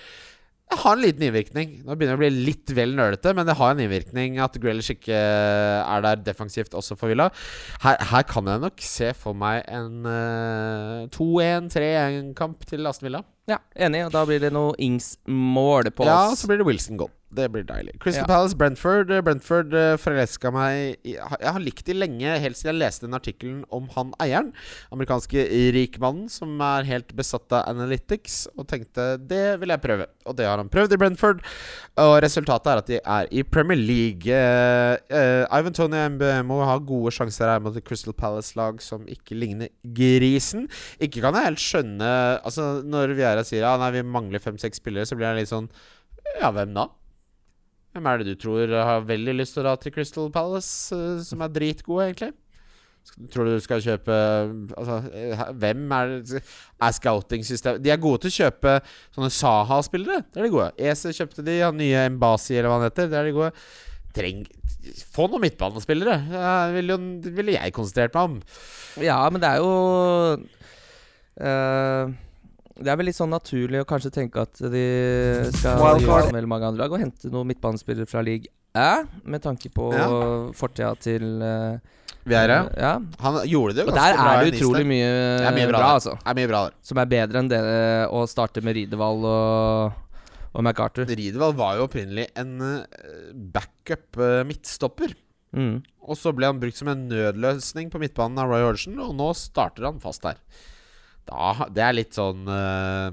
det 0.71 0.79
har 0.79 0.95
en 0.95 1.03
liten 1.03 1.25
innvirkning. 1.27 1.71
Nå 1.83 1.95
begynner 1.99 2.15
det 2.15 2.19
å 2.19 2.21
bli 2.21 2.45
litt 2.47 2.71
vel 2.75 2.93
nølete, 2.95 3.33
men 3.35 3.47
det 3.47 3.57
har 3.59 3.73
en 3.73 3.81
innvirkning 3.83 4.37
at 4.39 4.55
Grealish 4.63 4.93
ikke 4.93 5.17
er 5.17 6.05
der 6.05 6.21
defensivt 6.23 6.77
også 6.77 6.95
for 6.99 7.11
Villa. 7.11 7.27
Her, 7.83 7.99
her 8.13 8.23
kan 8.29 8.47
jeg 8.47 8.63
nok 8.63 8.85
se 8.85 9.11
for 9.17 9.35
meg 9.35 9.65
en 9.67 10.07
uh, 10.07 11.09
2-1-3-1-kamp 11.11 12.63
til 12.69 12.87
Aston 12.87 13.09
Villa. 13.09 13.25
Ja, 13.51 13.59
enig. 13.75 14.05
Og 14.07 14.15
da 14.15 14.23
blir 14.29 14.39
det 14.43 14.53
noe 14.55 14.71
Ings-mål 14.79 15.91
på 15.91 16.07
Ja, 16.07 16.29
og 16.29 16.39
så 16.39 16.47
blir 16.47 16.63
det 16.63 16.69
Wilson 16.69 17.01
goal. 17.01 17.11
Det 17.31 17.47
blir 17.51 17.63
deilig. 17.63 17.95
Crystal 18.03 18.25
Ja. 18.25 18.27
Palace, 18.27 18.57
Brentford. 18.59 19.11
Eh, 19.11 19.21
Brentford 19.23 19.73
uh, 19.73 19.95
forelska 19.97 20.51
meg 20.51 20.97
Jeg 21.07 21.19
har 21.23 21.63
likt 21.63 21.85
de 21.87 21.95
lenge, 21.95 22.27
helt 22.43 22.59
siden 22.59 22.73
jeg 22.73 22.81
leste 22.81 23.07
den 23.07 23.15
artikkelen 23.15 23.61
om 23.71 23.87
han 23.95 24.11
eieren. 24.19 24.51
Amerikanske 24.91 25.45
rikmannen 25.75 26.27
som 26.29 26.59
er 26.61 26.87
helt 26.89 27.15
besatt 27.15 27.47
av 27.55 27.69
analytics, 27.71 28.49
og 28.57 28.67
tenkte 28.67 29.15
det 29.17 29.59
vil 29.61 29.71
jeg 29.71 29.83
prøve. 29.83 30.09
Og 30.27 30.35
det 30.35 30.49
har 30.49 30.59
han 30.59 30.71
prøvd 30.71 30.97
i 30.97 30.99
Brentford. 30.99 31.41
Og 32.03 32.17
resultatet 32.25 32.67
er 32.67 32.83
at 32.83 32.91
de 32.91 32.99
er 32.99 33.31
i 33.31 33.45
Premier 33.47 33.79
League. 33.79 34.27
Uh, 34.27 34.99
uh, 35.11 35.59
Ivan 35.59 35.75
Tony 35.77 36.03
må 36.43 36.61
ha 36.67 36.77
gode 36.83 37.15
sjanser 37.15 37.47
her 37.47 37.63
mot 37.63 37.79
Crystal 37.87 38.13
Palace-lag 38.13 38.83
som 38.83 39.07
ikke 39.07 39.39
ligner 39.39 39.71
grisen. 39.83 40.67
Ikke 40.99 41.23
kan 41.23 41.37
jeg 41.37 41.47
helt 41.47 41.61
skjønne 41.61 42.09
Altså 42.45 42.81
Når 42.85 43.15
Viera 43.17 43.43
sier 43.47 43.63
ja, 43.65 43.75
nei, 43.79 43.91
vi 43.95 44.03
mangler 44.05 44.43
fem-seks 44.43 44.81
spillere, 44.81 45.07
så 45.07 45.17
blir 45.17 45.31
jeg 45.31 45.43
litt 45.43 45.51
sånn 45.51 45.69
Ja, 46.39 46.51
hvem 46.55 46.75
da? 46.75 46.89
Hvem 47.91 48.07
er 48.07 48.21
det 48.21 48.31
du 48.31 48.37
tror 48.39 48.71
har 48.71 49.03
veldig 49.03 49.33
lyst 49.35 49.57
til 49.57 49.63
å 49.63 49.67
dra 49.67 49.75
til 49.79 49.91
Crystal 49.95 50.31
Palace, 50.31 50.95
eh, 50.95 51.19
som 51.27 51.43
er 51.43 51.51
dritgode, 51.51 52.07
egentlig? 52.07 52.31
Tror 53.33 53.47
du 53.47 53.55
du 53.55 53.63
skal 53.63 53.81
kjøpe 53.81 54.13
Altså, 54.77 54.97
eh, 55.17 55.39
hvem 55.57 55.87
er 55.97 56.11
Er 56.21 56.91
scouting-systemet 56.93 57.81
De 57.81 57.89
er 57.89 57.97
gode 57.97 58.21
til 58.21 58.29
å 58.29 58.35
kjøpe 58.45 58.75
sånne 59.15 59.31
Saha-spillere. 59.33 60.21
Det 60.29 60.37
er 60.37 60.45
de 60.45 60.53
gode. 60.53 60.71
ESE 60.77 61.13
kjøpte 61.17 61.45
de, 61.47 61.57
han 61.65 61.79
nye 61.81 62.05
Embasi, 62.05 62.53
eller 62.55 62.69
hva 62.69 62.77
han 62.77 62.87
heter. 62.87 63.09
Det 63.09 63.17
er 63.17 63.29
de 63.29 63.37
gode. 63.39 63.51
Treng 64.15 64.45
Få 65.13 65.27
noen 65.29 65.43
midtbanespillere. 65.43 66.15
Det 66.31 66.75
ville, 66.77 66.97
ville 67.37 67.53
jeg 67.53 67.73
konsentrert 67.75 68.15
meg 68.17 68.29
om. 68.29 68.37
Ja, 69.03 69.19
men 69.29 69.43
det 69.43 69.49
er 69.49 69.59
jo 69.61 69.73
eh, 71.37 72.15
Det 72.81 72.91
er 72.91 72.97
vel 72.99 73.07
litt 73.11 73.17
sånn 73.17 73.31
naturlig 73.33 73.81
å 73.83 73.87
kanskje 73.89 74.11
tenke 74.15 74.41
at 74.43 74.57
de 74.59 74.81
skal 75.55 75.77
Wildcard. 75.79 76.01
gjøre 76.05 76.27
som 76.29 76.37
veldig 76.39 76.51
mange 76.51 76.67
andre 76.71 76.83
lag 76.85 76.91
og 76.95 77.01
hente 77.03 77.31
noen 77.31 77.47
midtbanespillere 77.51 78.09
fra 78.09 78.21
league 78.25 78.49
Æ, 78.71 79.03
med 79.27 79.41
tanke 79.43 79.67
på 79.75 79.89
Ja. 79.91 80.05
fortida 80.55 80.93
til 81.03 81.25
uh, 81.43 81.75
Vieira. 82.23 82.61
Ja. 82.79 82.91
Han 83.19 83.39
gjorde 83.49 83.75
det 83.75 83.83
jo 83.83 83.89
Og 83.91 83.95
ganske 83.97 84.13
der 84.13 84.15
bra 84.21 84.33
er 84.37 84.45
det 84.45 84.53
utrolig 84.61 84.83
der. 84.83 84.89
mye, 84.93 85.09
er 85.49 85.55
mye 85.57 85.67
bra, 85.71 85.79
bra, 85.81 85.89
altså. 85.97 86.13
Er 86.23 86.37
mye 86.37 86.47
bra 86.47 86.61
der. 86.69 86.77
Som 86.85 87.01
er 87.01 87.09
bedre 87.11 87.41
enn 87.41 87.49
det 87.51 87.59
eh, 87.59 88.05
å 88.13 88.21
starte 88.29 88.61
med 88.63 88.77
Ridevall 88.77 89.25
og, 89.27 89.97
og 90.53 90.63
MacArthur. 90.63 91.09
Ridevall 91.09 91.55
var 91.57 91.79
jo 91.81 91.87
opprinnelig 91.89 92.27
en 92.39 92.53
eh, 92.61 93.33
backup 93.33 94.21
midtstopper. 94.47 95.15
Mm. 95.51 95.81
Og 96.07 96.15
så 96.15 96.31
ble 96.31 96.47
han 96.47 96.61
brukt 96.61 96.77
som 96.79 96.87
en 96.93 97.07
nødløsning 97.09 97.89
på 97.91 97.99
midtbanen 97.99 98.39
av 98.39 98.53
Roy 98.53 98.63
Hodgson, 98.69 98.95
og 99.03 99.11
nå 99.17 99.33
starter 99.35 99.89
han 99.89 99.99
fast 99.99 100.23
der. 100.23 100.37
Da, 101.29 101.67
det 101.69 101.83
er 101.85 101.97
litt 101.97 102.17
sånn 102.17 102.47
uh, 102.49 103.11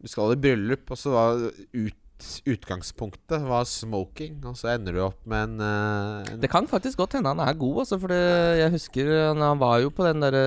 Du 0.00 0.10
skal 0.10 0.34
i 0.34 0.40
bryllup, 0.40 0.90
og 0.90 1.00
så 1.00 1.12
var 1.14 1.44
ut, 1.46 2.28
utgangspunktet 2.50 3.46
var 3.46 3.66
smoking, 3.68 4.40
og 4.48 4.58
så 4.58 4.74
ender 4.74 4.96
du 4.96 5.02
opp 5.06 5.20
med 5.30 5.48
en, 5.48 5.58
uh, 5.62 6.32
en 6.34 6.42
Det 6.42 6.50
kan 6.52 6.68
faktisk 6.70 7.00
godt 7.00 7.18
hende 7.18 7.32
han 7.34 7.44
er 7.44 7.58
god, 7.60 7.84
altså, 7.84 8.00
for 8.02 8.14
jeg 8.14 8.74
husker 8.74 9.12
han, 9.32 9.60
var 9.62 9.80
jo 9.84 9.94
på 9.94 10.06
den 10.08 10.24
derre 10.24 10.46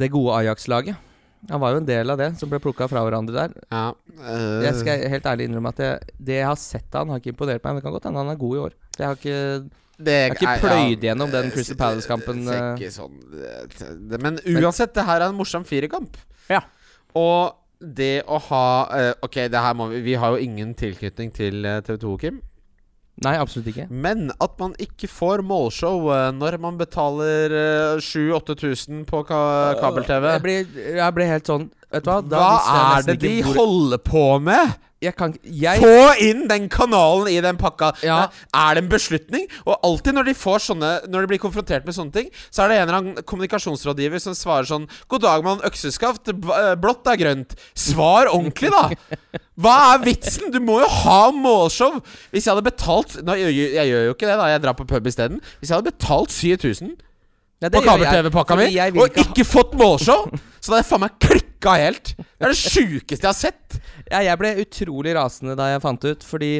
Det 0.00 0.10
gode 0.10 0.40
Ajax-laget. 0.40 1.10
Han 1.50 1.60
var 1.60 1.74
jo 1.74 1.82
en 1.82 1.88
del 1.88 2.08
av 2.08 2.18
det, 2.18 2.30
som 2.40 2.48
ble 2.48 2.58
plukka 2.62 2.86
fra 2.88 3.02
hverandre 3.04 3.36
der. 3.36 3.54
Ja, 3.68 3.86
uh, 3.92 4.60
Jeg 4.64 4.80
skal 4.80 5.08
helt 5.12 5.26
ærlig 5.28 5.48
innrømme 5.50 5.74
at 5.74 5.82
jeg, 5.84 6.14
det 6.16 6.38
jeg 6.40 6.48
har 6.48 6.60
sett 6.60 6.88
av 6.94 7.04
han, 7.04 7.12
har 7.12 7.20
ikke 7.20 7.34
imponert 7.34 7.60
meg. 7.60 7.74
Men 7.74 7.80
det 7.80 7.84
kan 7.86 7.96
godt 7.96 8.08
hende 8.08 8.22
han 8.24 8.32
er 8.32 8.40
god 8.40 8.56
i 8.56 8.62
år. 8.64 8.76
Jeg 8.96 9.06
har 9.06 9.18
ikke 9.20 9.40
det 9.98 10.14
har 10.22 10.34
ikke 10.36 10.54
er- 10.54 10.62
pløyd 10.62 11.04
gjennom 11.06 11.30
den 11.30 11.50
Crystal 11.54 11.76
Palace-kampen, 11.76 12.48
eh. 12.48 12.88
sånn 12.90 13.20
Men 14.20 14.38
uansett, 14.42 14.94
det 14.94 15.04
her 15.06 15.20
er 15.20 15.28
en 15.28 15.36
morsom 15.38 15.64
firekamp. 15.64 16.16
Ja. 16.50 16.62
Og 17.14 17.54
det 17.78 18.24
å 18.26 18.38
ha 18.48 18.88
eh, 18.96 19.12
Ok, 19.22 19.34
det 19.52 19.60
her 19.60 19.74
må 19.76 19.90
vi 19.90 20.00
Vi 20.00 20.14
har 20.14 20.32
jo 20.34 20.42
ingen 20.42 20.74
tilknytning 20.74 21.32
til 21.34 21.64
eh, 21.68 21.80
TV 21.84 21.98
2, 22.00 22.16
Kim. 22.22 22.42
Nei, 23.22 23.36
absolutt 23.38 23.68
ikke. 23.70 23.84
Men 23.90 24.32
at 24.42 24.56
man 24.58 24.72
ikke 24.82 25.06
får 25.06 25.44
målshow 25.46 26.08
når 26.34 26.56
man 26.58 26.78
betaler 26.80 27.52
eh, 27.54 28.00
7000-8000 28.02 29.04
på 29.06 29.20
ka 29.28 29.38
kabel-TV 29.78 30.32
Jeg 30.32 30.66
jeg 30.98 31.14
blir 31.14 31.30
helt 31.30 31.46
sånn 31.46 31.68
Vet 31.94 32.04
du 32.06 32.10
hva? 32.10 32.20
Da 32.26 32.40
Hva 32.42 32.98
er 32.98 33.06
det 33.12 33.20
de 33.22 33.36
hvor- 33.42 33.54
holder 33.62 34.02
på 34.02 34.26
med? 34.42 34.74
Jeg 35.04 35.12
kan 35.18 35.34
jeg, 35.44 35.80
Få 35.82 36.14
inn 36.24 36.46
den 36.48 36.62
kanalen 36.72 37.26
i 37.28 37.34
den 37.44 37.58
pakka! 37.60 37.90
Ja. 38.06 38.30
Er 38.56 38.74
det 38.78 38.84
en 38.84 38.88
beslutning? 38.88 39.42
Og 39.68 39.76
alltid 39.84 40.14
når 40.16 40.24
de 40.30 40.34
får 40.38 40.62
sånne 40.64 40.92
Når 41.12 41.26
de 41.26 41.28
blir 41.28 41.40
konfrontert 41.42 41.84
med 41.84 41.92
sånne 41.92 42.14
ting, 42.14 42.30
så 42.48 42.64
er 42.64 42.68
det 42.72 42.78
en 42.78 42.86
eller 42.88 42.96
annen 43.02 43.26
kommunikasjonsrådgiver 43.28 44.22
som 44.24 44.32
svarer 44.38 44.64
sånn 44.70 44.86
God 45.12 45.20
dag, 45.26 45.44
mann. 45.44 45.60
Økseskaft. 45.68 46.30
eh, 46.32 46.74
Blått 46.80 47.04
er 47.12 47.20
grønt. 47.20 47.52
Svar 47.76 48.30
ordentlig, 48.32 48.70
da! 48.72 48.88
Hva 49.60 49.76
er 49.94 50.04
vitsen? 50.06 50.48
Du 50.54 50.58
må 50.64 50.80
jo 50.80 50.88
ha 50.88 51.20
målshow! 51.36 52.00
Hvis 52.32 52.46
jeg 52.48 52.54
hadde 52.54 52.64
betalt 52.70 53.18
Nå, 53.22 53.36
jeg, 53.36 53.52
gjør- 53.52 53.74
jeg 53.76 53.92
gjør 53.92 54.04
jo 54.08 54.14
ikke 54.16 54.26
det, 54.30 54.38
da. 54.40 54.46
Jeg 54.54 54.62
drar 54.64 54.78
på 54.80 54.86
pub 54.88 55.06
isteden. 55.12 55.40
Hvis 55.60 55.68
jeg 55.68 55.76
hadde 55.76 55.92
betalt 55.92 56.30
7000 56.32 56.96
Ja, 57.60 57.68
på 57.68 57.84
jeg, 57.84 57.88
kabel-TV-pakka 57.92 58.56
mi 58.56 58.70
jeg 58.72 58.96
og 58.96 59.08
ikke 59.20 59.44
ha- 59.44 59.52
fått 59.52 59.76
målshow, 59.78 60.30
så 60.64 60.72
hadde 60.72 60.80
jeg 60.80 60.88
faen 60.88 61.02
meg 61.04 61.18
klikka 61.20 61.74
helt! 61.80 62.14
Det 62.16 62.46
er 62.48 62.54
det 62.54 62.60
sjukeste 62.62 63.20
jeg 63.20 63.28
har 63.30 63.36
sett! 63.36 63.76
Ja, 64.10 64.22
jeg 64.24 64.40
ble 64.40 64.54
utrolig 64.64 65.12
rasende 65.16 65.56
da 65.58 65.68
jeg 65.74 65.82
fant 65.84 66.04
ut, 66.08 66.24
fordi 66.24 66.54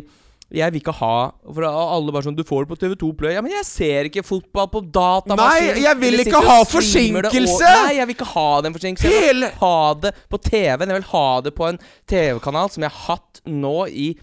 jeg 0.54 0.70
vil 0.70 0.82
ikke 0.82 0.92
ha 1.00 1.14
For 1.56 1.64
alle 1.66 2.12
bare 2.12 2.22
sånn 2.26 2.36
'Du 2.36 2.44
får 2.46 2.66
det 2.66 2.68
på 2.70 2.76
TV2 2.82 3.08
Play'. 3.18 3.32
Ja, 3.34 3.40
men 3.42 3.50
jeg 3.50 3.64
ser 3.66 4.04
ikke 4.10 4.22
fotball 4.22 4.68
på 4.70 4.82
datamaskin. 4.92 5.72
Nei, 5.74 5.80
jeg 5.82 5.96
vil 5.98 6.20
ikke 6.20 6.42
ha 6.44 6.58
forsinkelse! 6.68 7.64
og- 7.64 7.86
Nei, 7.88 7.94
jeg 7.96 8.06
vil 8.06 8.14
ikke 8.14 8.28
ha 8.34 8.60
den 8.60 8.76
forsinkelsen. 8.76 9.10
Jeg 9.10 9.34
vil 9.34 9.48
ha 9.64 9.94
det 9.94 10.12
på 10.30 10.38
TV-en. 10.38 10.88
Jeg 10.92 11.00
vil 11.00 11.10
ha 11.10 11.40
det 11.40 11.54
på 11.56 11.68
en 11.68 11.78
TV-kanal 12.06 12.70
som 12.70 12.82
jeg 12.84 12.90
har 12.92 13.16
hatt 13.16 13.40
nå 13.48 13.88
i 13.88 14.14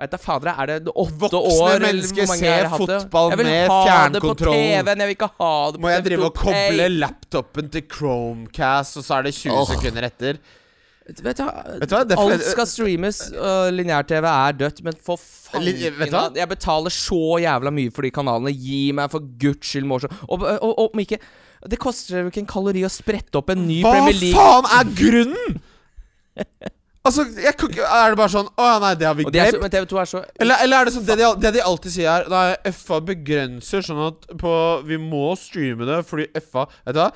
vet 0.00 0.14
da 0.14 0.20
fader, 0.20 0.52
Er 0.54 0.70
det 0.70 0.92
åtte 0.94 1.18
Voksne 1.24 1.66
år? 1.66 1.82
mennesker 1.84 2.30
ser 2.30 2.70
fotball 2.72 2.86
med 2.86 3.02
fotball 3.04 3.30
Jeg 3.30 3.40
vil 3.40 3.50
med 3.50 3.58
ha 3.58 3.58
det 3.60 3.74
på 3.74 3.82
fjernkontroll. 3.88 4.54
TV-en. 4.54 4.86
Jeg 4.86 5.10
vil 5.10 5.16
ikke 5.16 5.32
ha 5.40 5.52
det 5.70 5.80
på 5.80 5.84
Må 5.84 5.92
jeg 5.92 6.06
drive 6.06 6.30
og 6.30 6.40
koble 6.40 6.88
laptopen 6.94 7.68
til 7.74 7.84
Chromecast, 7.90 9.00
og 9.00 9.06
så 9.06 9.18
er 9.18 9.28
det 9.28 9.34
20 9.36 9.54
oh. 9.54 9.68
sekunder 9.68 10.08
etter? 10.08 10.40
Vet 11.10 11.40
du, 11.40 11.42
hva? 11.42 11.52
Vet 11.80 11.90
du 11.90 11.94
hva, 11.96 12.04
Alt 12.22 12.46
skal 12.46 12.68
streames, 12.70 13.20
Uh, 13.34 13.68
lineær-TV 13.74 14.26
er 14.30 14.56
dødt, 14.58 14.82
men 14.86 14.94
for 14.94 15.18
faen 15.18 15.66
hva? 16.12 16.26
Jeg 16.36 16.48
betaler 16.50 16.94
så 16.94 17.38
jævla 17.42 17.72
mye 17.74 17.92
for 17.94 18.06
de 18.06 18.12
kanalene. 18.14 18.52
Gi 18.54 18.90
meg 18.96 19.10
for 19.12 19.24
guds 19.40 19.72
skyld 19.72 19.88
morsom. 19.90 20.12
Og, 20.30 20.44
om 20.86 21.02
ikke 21.02 21.18
Det 21.68 21.76
koster 21.76 22.22
jo 22.22 22.30
ikke 22.30 22.40
en 22.40 22.48
kalori 22.48 22.86
å 22.86 22.92
sprette 22.92 23.36
opp 23.36 23.50
en 23.52 23.66
ny 23.66 23.82
Hva 23.84 23.98
Premier 23.98 24.16
League. 24.16 24.38
faen 24.38 24.70
er 24.78 24.94
grunnen?! 24.96 25.60
Altså, 27.00 27.24
jeg, 27.40 27.56
kan 27.56 27.70
ikke- 27.72 27.86
Er 27.88 28.10
det 28.12 28.16
bare 28.20 28.28
sånn 28.28 28.48
Å 28.60 28.64
ja, 28.66 28.78
nei, 28.82 28.90
det 29.00 29.06
har 29.08 29.14
vi 29.16 29.24
glemt? 29.24 29.60
men 29.62 29.70
TV2 29.72 30.00
er 30.02 30.08
så 30.10 30.18
Eller, 30.38 30.56
eller 30.66 30.76
er 30.82 30.84
det 30.84 30.92
sånn 30.92 31.06
det 31.08 31.16
de, 31.16 31.28
det 31.40 31.52
de 31.56 31.62
alltid 31.64 31.94
sier 31.94 32.10
er 32.12 32.28
Nei, 32.28 32.72
FA 32.76 32.98
begrenser 33.00 33.80
sånn 33.86 34.02
at 34.10 34.26
på, 34.36 34.52
Vi 34.84 34.98
må 35.00 35.30
streame 35.40 35.88
det 35.88 36.02
fordi 36.04 36.26
FA 36.44 36.66
Vet 36.84 36.98
du 36.98 37.00
hva? 37.00 37.06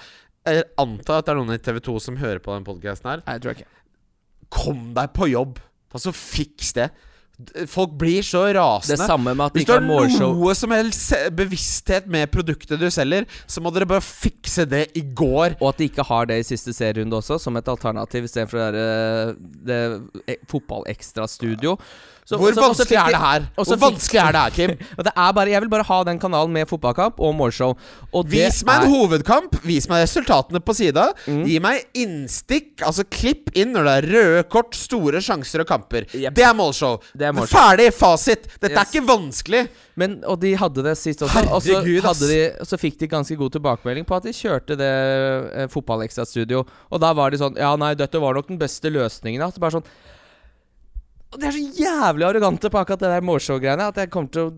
Jeg 0.49 0.65
antar 0.81 1.19
at 1.21 1.27
det 1.29 1.33
er 1.35 1.39
noen 1.41 1.53
i 1.57 1.61
TV2 1.61 2.01
som 2.01 2.17
hører 2.21 2.41
på 2.45 2.53
den 2.53 2.65
podcasten 2.67 3.09
her. 3.09 3.23
Nei, 3.27 3.37
jeg 3.39 3.43
tror 3.45 3.55
ikke. 3.55 3.69
Kom 4.53 4.83
deg 4.97 5.13
på 5.17 5.29
jobb! 5.31 5.61
Altså, 5.95 6.13
fiks 6.13 6.75
det. 6.77 6.91
Folk 7.67 7.97
blir 7.99 8.23
så 8.23 8.45
Det 8.47 8.55
rasende. 8.55 9.07
samme 9.09 9.35
med 9.35 9.47
at 9.47 9.53
Hvis 9.59 9.67
du 9.67 9.73
har 9.73 9.81
målshow. 9.83 10.35
noe 10.39 10.55
som 10.55 10.71
helst 10.71 11.13
bevissthet 11.35 12.07
med 12.07 12.31
produktet 12.31 12.79
du 12.79 12.87
selger, 12.95 13.27
så 13.47 13.61
må 13.61 13.73
dere 13.75 13.89
bare 13.91 14.01
fikse 14.07 14.65
det 14.71 14.85
i 14.95 15.03
går. 15.03 15.57
Og 15.61 15.69
at 15.73 15.79
de 15.79 15.89
ikke 15.89 16.07
har 16.07 16.27
det 16.31 16.39
i 16.39 16.47
siste 16.47 16.71
serierunde 16.73 17.19
også, 17.19 17.41
som 17.43 17.57
et 17.57 17.67
alternativ 17.67 18.25
istedenfor 18.29 18.71
det, 18.71 19.37
det, 19.67 19.79
det 20.25 20.37
eh, 20.39 20.47
fotballekstrastudio. 20.47 21.77
Så- 22.25 22.39
Hvor 22.41 22.49
også, 22.51 22.63
vanskelig 22.63 22.97
er 22.97 23.11
det 23.13 23.21
her? 23.21 23.43
Hvor 23.55 23.77
vanskelig 23.77 24.21
er 24.21 24.33
det 24.33 24.41
her, 24.41 24.51
Kim? 24.51 24.71
Det 25.05 25.13
bare, 25.15 25.51
Jeg 25.51 25.61
vil 25.61 25.69
bare 25.69 25.85
ha 25.85 26.05
den 26.05 26.19
kanalen 26.19 26.53
med 26.53 26.67
fotballkamp 26.69 27.19
og 27.21 27.35
målshow. 27.37 27.75
Og 28.15 28.25
Vis 28.33 28.63
meg 28.65 28.85
en 28.87 28.95
hovedkamp, 28.95 29.59
vis 29.63 29.89
meg 29.91 30.07
resultatene 30.07 30.61
på 30.65 30.73
sida. 30.75 31.11
Mm. 31.29 31.43
Gi 31.45 31.59
meg 31.61 31.85
innstikk, 31.93 32.81
altså 32.81 33.05
klipp 33.05 33.53
inn 33.55 33.75
når 33.77 33.85
det 33.85 33.95
er 33.99 34.09
røde 34.15 34.47
kort, 34.49 34.73
store 34.75 35.21
sjanser 35.21 35.61
og 35.61 35.69
kamper. 35.69 36.09
Yep. 36.15 36.33
Det 36.35 36.47
er 36.49 36.57
målshow. 36.57 36.97
Det 37.13 37.29
er 37.29 37.37
målshow. 37.37 37.61
Ferdig 37.61 37.91
fasit. 37.93 38.49
Dette 38.57 38.73
er 38.73 38.89
ikke 38.89 39.05
vanskelig. 39.05 39.67
Men, 40.01 40.17
og 40.27 40.41
de 40.41 40.55
hadde 40.59 40.83
det 40.83 40.97
sist 40.99 41.21
også. 41.23 41.45
Og 41.53 41.61
så, 41.63 42.25
de, 42.25 42.41
så 42.65 42.81
fikk 42.81 42.99
de 43.05 43.11
ganske 43.13 43.37
god 43.39 43.53
tilbakemelding 43.59 44.09
på 44.09 44.17
at 44.17 44.25
de 44.25 44.33
kjørte 44.35 44.79
det 44.81 44.91
eh, 45.53 45.69
fotballekstrastudio. 45.71 46.65
Og 46.89 47.05
da 47.05 47.13
var 47.15 47.31
de 47.31 47.43
sånn 47.45 47.61
Ja, 47.61 47.75
nei, 47.77 47.93
dette 47.99 48.19
var 48.23 48.35
nok 48.35 48.49
den 48.49 48.59
beste 48.59 48.89
løsningen. 48.91 49.45
Da. 49.45 49.53
Så 49.53 49.61
bare 49.63 49.77
sånn 49.77 49.89
Og 51.35 51.41
De 51.43 51.49
er 51.51 51.57
så 51.57 51.65
jævlig 51.83 52.27
arrogante 52.29 52.71
på 52.71 52.79
akkurat 52.81 53.03
det 53.03 53.11
der 53.11 53.25
målshow-greiene 53.27 53.89
at 53.91 53.97
jeg 54.05 54.11
kommer 54.15 54.31
til 54.35 54.49
å 54.49 54.53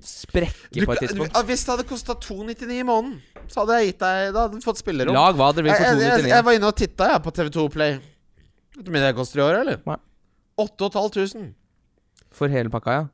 sprekke 0.00 0.70
Du, 0.72 0.84
på 0.86 0.94
et 0.94 1.00
du, 1.02 1.06
tidspunkt. 1.08 1.40
hvis 1.50 1.64
det 1.66 1.72
hadde 1.74 1.84
kosta 1.90 2.14
299 2.16 2.78
i 2.78 2.84
måneden, 2.86 3.18
så 3.50 3.64
hadde 3.64 3.80
jeg 3.80 3.90
gitt 3.90 3.98
deg 4.04 4.30
Da 4.36 4.44
hadde 4.46 4.60
du 4.60 4.64
fått 4.64 4.80
spillerom. 4.80 5.12
Lag 5.16 5.34
hva 5.36 5.50
dere 5.52 5.66
vil 5.66 5.74
for 5.74 5.82
299. 5.84 6.00
jeg, 6.00 6.06
jeg, 6.06 6.20
299. 6.22 6.34
jeg 6.36 6.46
var 6.48 6.58
inne 6.60 6.70
og 6.70 6.76
titta 6.80 7.08
på 7.26 7.32
TV2 7.40 7.64
Play. 7.74 7.96
Vet 8.76 8.84
du 8.86 8.88
hvor 8.88 8.96
mye 8.96 9.04
det 9.08 9.16
koster 9.18 9.42
i 9.42 9.44
året, 9.44 9.60
eller? 9.66 9.82
Nei. 9.90 9.98
8500. 10.64 11.50
For 12.40 12.52
hele 12.52 12.70
pakka, 12.72 12.94
ja. 12.96 13.04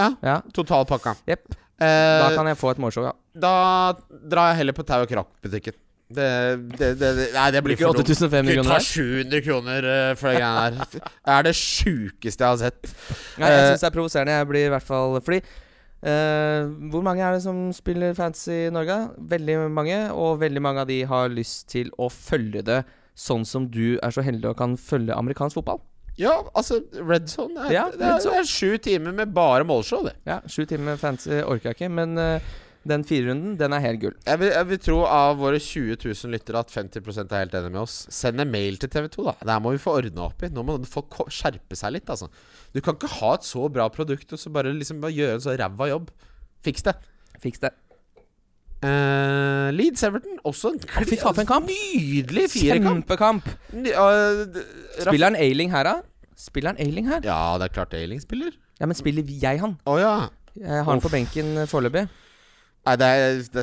Ja. 0.00 0.08
ja. 0.26 0.36
Totalpakka. 0.56 1.14
Jepp. 1.30 1.54
Eh, 1.78 1.86
Da 1.86 2.32
kan 2.34 2.48
jeg 2.50 2.58
få 2.58 2.72
et 2.74 2.80
målshow, 2.82 3.06
ja. 3.06 3.12
Da 3.38 3.54
drar 4.10 4.50
jeg 4.52 4.60
heller 4.64 4.76
på 4.76 4.84
Tau 4.86 5.00
og 5.04 5.10
Krakk-butikken. 5.10 5.76
Det, 6.14 6.26
det, 6.78 6.88
det, 7.00 7.10
det 7.16 7.26
Nei, 7.34 7.46
det 7.50 7.62
blir 7.64 7.74
ikke 7.78 7.88
for 7.88 7.96
dumt. 7.96 8.10
8500 8.12 8.44
Skulle 8.44 8.56
kroner 8.56 8.70
ta 8.70 8.76
der? 8.76 8.84
700 8.84 9.44
kroner 9.46 9.86
for 10.20 10.28
det 10.28 10.40
greiene 10.40 10.78
der. 10.78 10.90
Det 11.00 11.32
er 11.38 11.46
det 11.48 11.54
sjukeste 11.56 12.44
jeg 12.44 12.50
har 12.50 12.58
sett. 12.60 12.90
Nei, 13.40 13.48
jeg 13.50 13.62
Eh, 13.64 13.68
syns 13.72 13.80
det 13.86 13.88
er 13.88 13.94
provoserende. 13.96 14.36
Jeg 14.38 14.48
blir 14.52 14.66
i 14.66 14.72
hvert 14.76 14.88
fall 14.90 15.20
Fordi 15.24 15.40
Uh, 16.04 16.68
Hvor 16.92 17.00
mange 17.00 17.22
er 17.24 17.32
det 17.32 17.40
som 17.40 17.70
spiller 17.72 18.12
fantasy 18.12 18.66
i 18.66 18.70
Norge? 18.70 18.92
Veldig 19.30 19.54
mange, 19.72 20.12
og 20.12 20.34
veldig 20.42 20.60
mange 20.60 20.82
av 20.82 20.86
de 20.90 20.98
har 21.08 21.30
lyst 21.32 21.70
til 21.72 21.88
å 21.96 22.10
følge 22.12 22.60
det 22.60 22.82
sånn 23.16 23.46
som 23.48 23.70
du 23.72 23.96
er 24.04 24.12
så 24.12 24.20
heldig 24.26 24.50
og 24.50 24.58
kan 24.58 24.74
følge 24.76 25.16
amerikansk 25.16 25.56
fotball. 25.62 25.80
Ja, 26.20 26.34
altså, 26.52 26.82
Red 27.00 27.30
Zone 27.32 27.56
er, 27.56 27.72
Ja, 27.72 27.86
det, 27.88 28.02
er, 28.04 28.18
Red 28.18 28.20
Zone. 28.26 28.34
det 28.36 28.42
er 28.42 28.50
sju 28.52 28.76
timer 28.84 29.16
med 29.16 29.32
bare 29.32 29.64
målshow, 29.64 30.04
det. 30.04 30.12
Ja, 30.28 30.42
Sju 30.44 30.66
timer 30.68 30.90
med 30.92 31.00
fantasy 31.00 31.40
orker 31.40 31.70
jeg 31.72 31.78
ikke, 31.80 31.88
men 31.96 32.18
eh, 32.20 32.52
den 32.88 33.04
firerunden, 33.08 33.54
den 33.60 33.72
er 33.72 33.80
helt 33.84 34.00
gull. 34.02 34.14
Jeg 34.26 34.40
vil, 34.42 34.50
jeg 34.52 34.68
vil 34.68 34.80
tro 34.84 34.98
av 35.08 35.38
våre 35.40 35.60
20 35.62 35.96
000 36.04 36.32
lyttere 36.34 36.60
at 36.60 36.72
50% 36.74 37.32
er 37.32 37.44
helt 37.46 37.54
enig 37.60 37.70
med 37.72 37.80
oss. 37.84 37.94
Send 38.12 38.42
en 38.44 38.50
mail 38.52 38.76
til 38.82 38.90
TV2, 38.92 39.24
da. 39.30 39.34
Det 39.40 39.54
her 39.54 39.62
må 39.64 39.72
vi 39.74 39.80
få 39.82 39.94
ordna 40.00 40.26
opp 40.28 40.44
i. 40.44 40.50
Nå 40.52 40.64
må 40.68 40.76
folk 40.88 41.16
skjerpe 41.32 41.78
seg 41.80 41.96
litt, 41.96 42.10
altså. 42.12 42.28
Du 42.74 42.82
kan 42.84 42.98
ikke 42.98 43.10
ha 43.20 43.34
et 43.38 43.46
så 43.48 43.68
bra 43.72 43.88
produkt 43.94 44.34
og 44.36 44.40
så 44.42 44.52
bare 44.52 44.74
liksom 44.76 45.00
bare 45.04 45.16
gjøre 45.16 45.38
en 45.38 45.44
så 45.46 45.56
ræva 45.56 45.88
jobb. 45.92 46.12
Fiks 46.66 46.84
det. 46.86 46.96
Fiks 47.44 47.62
det. 47.64 47.72
Uh, 48.84 49.70
Leeds 49.72 50.02
Everton, 50.04 50.34
også 50.44 50.74
en 50.74 50.80
fy 51.08 51.16
faen, 51.16 51.38
en 51.40 51.48
kamp. 51.48 51.70
Nydelig 51.70 52.50
firekamp. 52.52 53.06
Kjempekamp! 53.06 53.46
Raff- 53.72 55.06
Spiller 55.06 55.30
han 55.30 55.38
Ailing 55.40 55.70
her, 55.72 55.88
da? 55.88 55.94
Spiller 56.36 56.74
han 56.74 56.82
Ailing 56.84 57.08
her? 57.08 57.22
Ja, 57.24 57.38
det 57.62 57.70
er 57.70 57.74
klart 57.78 57.94
Ailing 57.96 58.20
spiller. 58.20 58.52
Ja, 58.82 58.84
men 58.90 58.98
spiller 58.98 59.24
jeg 59.24 59.62
han? 59.62 59.78
Oh, 59.88 59.96
ja. 60.02 60.26
Jeg 60.58 60.68
har 60.84 60.84
han 60.90 61.00
på 61.02 61.08
benken 61.10 61.54
foreløpig. 61.70 62.04
Nei, 62.84 62.94
det 63.00 63.06
er, 63.08 63.38
det, 63.54 63.62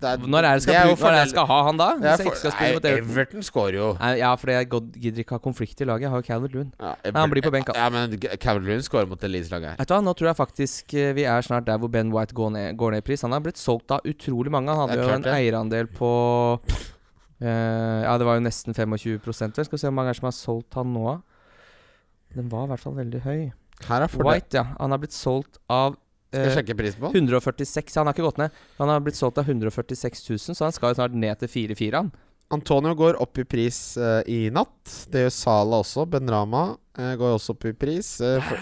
det 0.00 0.10
er 0.10 0.22
Når 0.32 0.46
er 0.48 0.56
det 0.56 0.62
skal, 0.64 0.72
det 0.72 0.92
er 0.94 0.96
fordel- 0.96 1.28
skal 1.28 1.46
ha 1.50 1.56
han 1.66 1.76
da? 1.76 1.88
Hvis 2.00 2.22
for- 2.24 2.38
skal 2.40 2.52
spille 2.54 2.76
mot 2.78 2.86
Everton? 2.88 3.42
Everton 3.42 3.74
jo. 3.76 3.88
Nei, 4.00 4.12
ja, 4.16 4.30
for 4.40 4.52
jeg 4.54 4.68
gidder 4.70 5.20
ikke 5.20 5.36
ha 5.36 5.42
konflikt 5.44 5.82
i 5.84 5.84
laget. 5.84 6.06
Jeg 6.06 6.10
har 6.14 6.22
jo 6.22 6.26
Calvert 6.26 6.54
Loon. 6.56 6.70
Ja, 6.80 6.94
han 7.12 7.30
blir 7.30 7.44
på 7.44 7.52
benk, 7.52 7.68
Ja, 7.76 7.90
men 7.92 8.16
Calvert 8.40 8.64
Loon 8.64 8.80
scorer 8.80 9.06
mot 9.10 9.20
det 9.20 9.28
Leeds-laget 9.28 9.74
her. 9.74 9.76
Vet 9.76 9.88
du 9.88 9.94
hva, 9.94 10.00
Nå 10.02 10.14
tror 10.16 10.30
jeg 10.30 10.38
faktisk 10.40 10.94
eh, 10.94 11.12
vi 11.12 11.24
er 11.28 11.44
snart 11.44 11.66
der 11.68 11.76
hvor 11.76 11.92
Ben 11.92 12.12
White 12.14 12.32
går 12.32 12.50
ned, 12.56 12.76
går 12.80 12.96
ned 12.96 13.04
i 13.04 13.06
pris. 13.10 13.20
Han 13.22 13.36
har 13.36 13.44
blitt 13.44 13.60
solgt 13.60 13.92
av 13.92 14.00
utrolig 14.08 14.50
mange. 14.50 14.72
Han 14.72 14.88
hadde 14.88 15.02
jo 15.04 15.16
en 15.20 15.28
eierandel 15.36 15.92
på 15.92 16.12
uh, 16.64 18.00
Ja, 18.08 18.16
det 18.16 18.24
var 18.24 18.40
jo 18.40 18.46
nesten 18.48 18.72
25 18.72 19.20
vel. 19.20 19.52
Skal 19.52 19.76
vi 19.76 19.82
se 19.84 19.90
hvor 19.90 19.98
mange 20.00 20.16
er 20.16 20.16
som 20.16 20.30
har 20.30 20.38
solgt 20.38 20.80
han 20.80 20.94
nå. 20.96 21.18
Den 22.32 22.48
var 22.48 22.64
i 22.64 22.72
hvert 22.72 22.80
fall 22.80 22.96
veldig 22.96 23.20
høy. 23.26 23.52
White, 24.22 24.56
ja. 24.56 24.64
Han 24.80 24.94
har 24.94 24.98
blitt 25.02 25.12
solgt 25.12 25.58
av 25.68 25.98
Skal 26.32 26.46
jeg 26.46 26.48
eh, 26.48 26.56
sjekke 26.56 26.76
prisen 26.78 27.00
på 27.02 27.10
den? 27.12 27.26
146 27.28 27.98
Han 28.00 28.08
har 28.08 28.16
ikke 28.16 28.24
gått 28.24 28.38
ned. 28.40 28.60
Han 28.78 28.88
har 28.88 29.02
blitt 29.04 29.18
solgt 29.18 29.40
av 29.42 29.48
146 29.48 30.22
000, 30.30 30.56
så 30.56 30.64
han 30.64 30.72
skal 30.72 30.92
jo 30.92 31.00
snart 31.02 31.16
ned 31.16 31.42
til 31.42 31.50
4-4, 31.52 31.90
han. 31.98 32.08
Antonio 32.52 32.92
går 32.96 33.16
opp 33.20 33.38
i 33.40 33.44
pris 33.48 33.76
uh, 34.00 34.20
i 34.28 34.50
natt. 34.52 34.96
Det 35.12 35.26
gjør 35.26 35.32
Sala 35.32 35.78
også. 35.80 36.04
Ben 36.08 36.28
Rama 36.28 36.74
eh, 37.00 37.14
går 37.20 37.36
også 37.36 37.54
opp 37.54 37.64
i 37.68 37.72
pris. 37.76 38.10
Uh, 38.20 38.52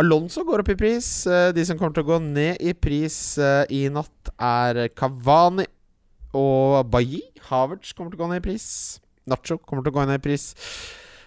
Alonso 0.00 0.44
går 0.48 0.62
opp 0.62 0.72
i 0.72 0.78
pris. 0.80 1.10
De 1.28 1.66
som 1.68 1.80
kommer 1.80 1.96
til 1.96 2.06
å 2.06 2.10
gå 2.14 2.20
ned 2.24 2.60
i 2.64 2.72
pris 2.76 3.18
i 3.68 3.82
natt, 3.92 4.32
er 4.36 4.86
Kavani 4.96 5.68
og 6.36 6.88
Bailly. 6.92 7.20
Havertz 7.50 7.92
kommer 7.96 8.12
til 8.12 8.20
å 8.20 8.24
gå 8.24 8.32
ned 8.32 8.40
i 8.40 8.48
pris. 8.48 8.66
Nacho 9.28 9.60
kommer 9.60 9.84
til 9.84 9.92
å 9.92 10.00
gå 10.00 10.08
ned 10.08 10.20
i 10.20 10.26
pris. 10.30 10.50